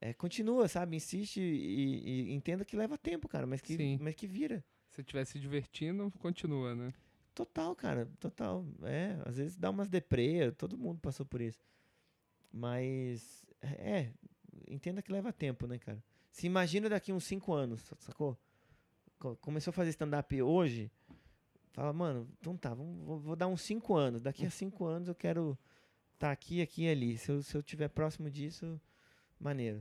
É, 0.00 0.14
continua, 0.14 0.68
sabe? 0.68 0.94
Insiste 0.94 1.40
e, 1.40 2.28
e 2.28 2.32
entenda 2.32 2.64
que 2.64 2.76
leva 2.76 2.96
tempo, 2.96 3.26
cara, 3.28 3.48
mas 3.48 3.60
que, 3.60 3.76
Sim. 3.76 3.98
mas 4.00 4.14
que 4.14 4.28
vira. 4.28 4.64
Se 4.90 5.00
estiver 5.00 5.24
se 5.24 5.40
divertindo, 5.40 6.08
continua, 6.20 6.72
né? 6.76 6.94
Total, 7.34 7.74
cara, 7.74 8.08
total. 8.20 8.64
É, 8.84 9.20
às 9.26 9.38
vezes 9.38 9.56
dá 9.56 9.70
umas 9.70 9.88
deprê, 9.88 10.52
todo 10.52 10.78
mundo 10.78 11.00
passou 11.00 11.26
por 11.26 11.40
isso. 11.40 11.58
Mas, 12.52 13.44
é, 13.60 14.12
entenda 14.68 15.02
que 15.02 15.10
leva 15.10 15.32
tempo, 15.32 15.66
né, 15.66 15.78
cara? 15.78 16.00
Se 16.30 16.46
imagina 16.46 16.88
daqui 16.88 17.12
uns 17.12 17.24
cinco 17.24 17.52
anos, 17.52 17.92
sacou? 17.98 18.38
Co- 19.18 19.36
Começou 19.38 19.72
a 19.72 19.74
fazer 19.74 19.90
stand-up 19.90 20.40
hoje, 20.40 20.92
fala, 21.72 21.92
mano, 21.92 22.28
então 22.38 22.56
tá, 22.56 22.72
vamos, 22.72 23.04
vou, 23.04 23.18
vou 23.18 23.34
dar 23.36 23.48
uns 23.48 23.62
cinco 23.62 23.96
anos. 23.96 24.22
Daqui 24.22 24.46
a 24.46 24.50
cinco 24.50 24.84
anos 24.84 25.08
eu 25.08 25.14
quero 25.16 25.58
estar 26.18 26.32
aqui, 26.32 26.60
aqui 26.60 26.84
e 26.84 26.90
ali. 26.90 27.16
Se 27.16 27.30
eu, 27.30 27.42
se 27.42 27.56
eu 27.56 27.62
tiver 27.62 27.88
próximo 27.88 28.28
disso, 28.28 28.80
maneiro. 29.40 29.78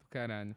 Do 0.00 0.08
caralho. 0.10 0.54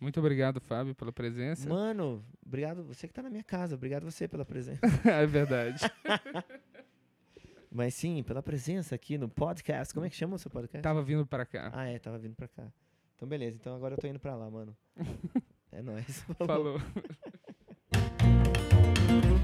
Muito 0.00 0.18
obrigado, 0.18 0.60
Fábio, 0.60 0.94
pela 0.94 1.12
presença. 1.12 1.68
Mano, 1.68 2.24
obrigado 2.44 2.84
você 2.84 3.06
que 3.06 3.12
tá 3.12 3.22
na 3.22 3.28
minha 3.30 3.42
casa, 3.42 3.74
obrigado 3.74 4.04
você 4.04 4.26
pela 4.26 4.44
presença. 4.44 4.80
é 5.04 5.26
verdade. 5.26 5.84
Mas 7.70 7.94
sim, 7.94 8.22
pela 8.22 8.42
presença 8.42 8.94
aqui 8.94 9.18
no 9.18 9.28
podcast. 9.28 9.92
Como 9.92 10.06
é 10.06 10.10
que 10.10 10.16
chama 10.16 10.36
o 10.36 10.38
seu 10.38 10.50
podcast? 10.50 10.82
Tava 10.82 11.02
vindo 11.02 11.26
pra 11.26 11.44
cá. 11.44 11.70
Ah, 11.74 11.86
é, 11.86 11.98
tava 11.98 12.18
vindo 12.18 12.34
pra 12.34 12.48
cá. 12.48 12.66
Então, 13.14 13.28
beleza. 13.28 13.56
Então, 13.60 13.76
agora 13.76 13.94
eu 13.94 13.98
tô 13.98 14.06
indo 14.06 14.18
pra 14.18 14.34
lá, 14.34 14.50
mano. 14.50 14.74
É 15.70 15.82
nóis. 15.82 16.24
Falou. 16.46 16.80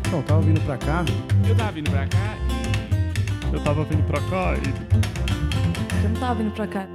Então, 0.08 0.22
tava 0.22 0.40
vindo 0.40 0.64
pra 0.64 0.78
cá. 0.78 1.04
Eu 1.46 1.54
tava 1.54 1.72
vindo 1.72 1.90
pra 1.90 2.08
cá 2.08 2.73
Eu 3.54 3.60
tava 3.60 3.84
vindo 3.84 4.02
pra 4.04 4.20
cá 4.22 4.56
e 4.56 6.02
Eu 6.02 6.10
não 6.10 6.20
tava 6.20 6.34
vindo 6.34 6.52
pra 6.52 6.66
cá. 6.66 6.93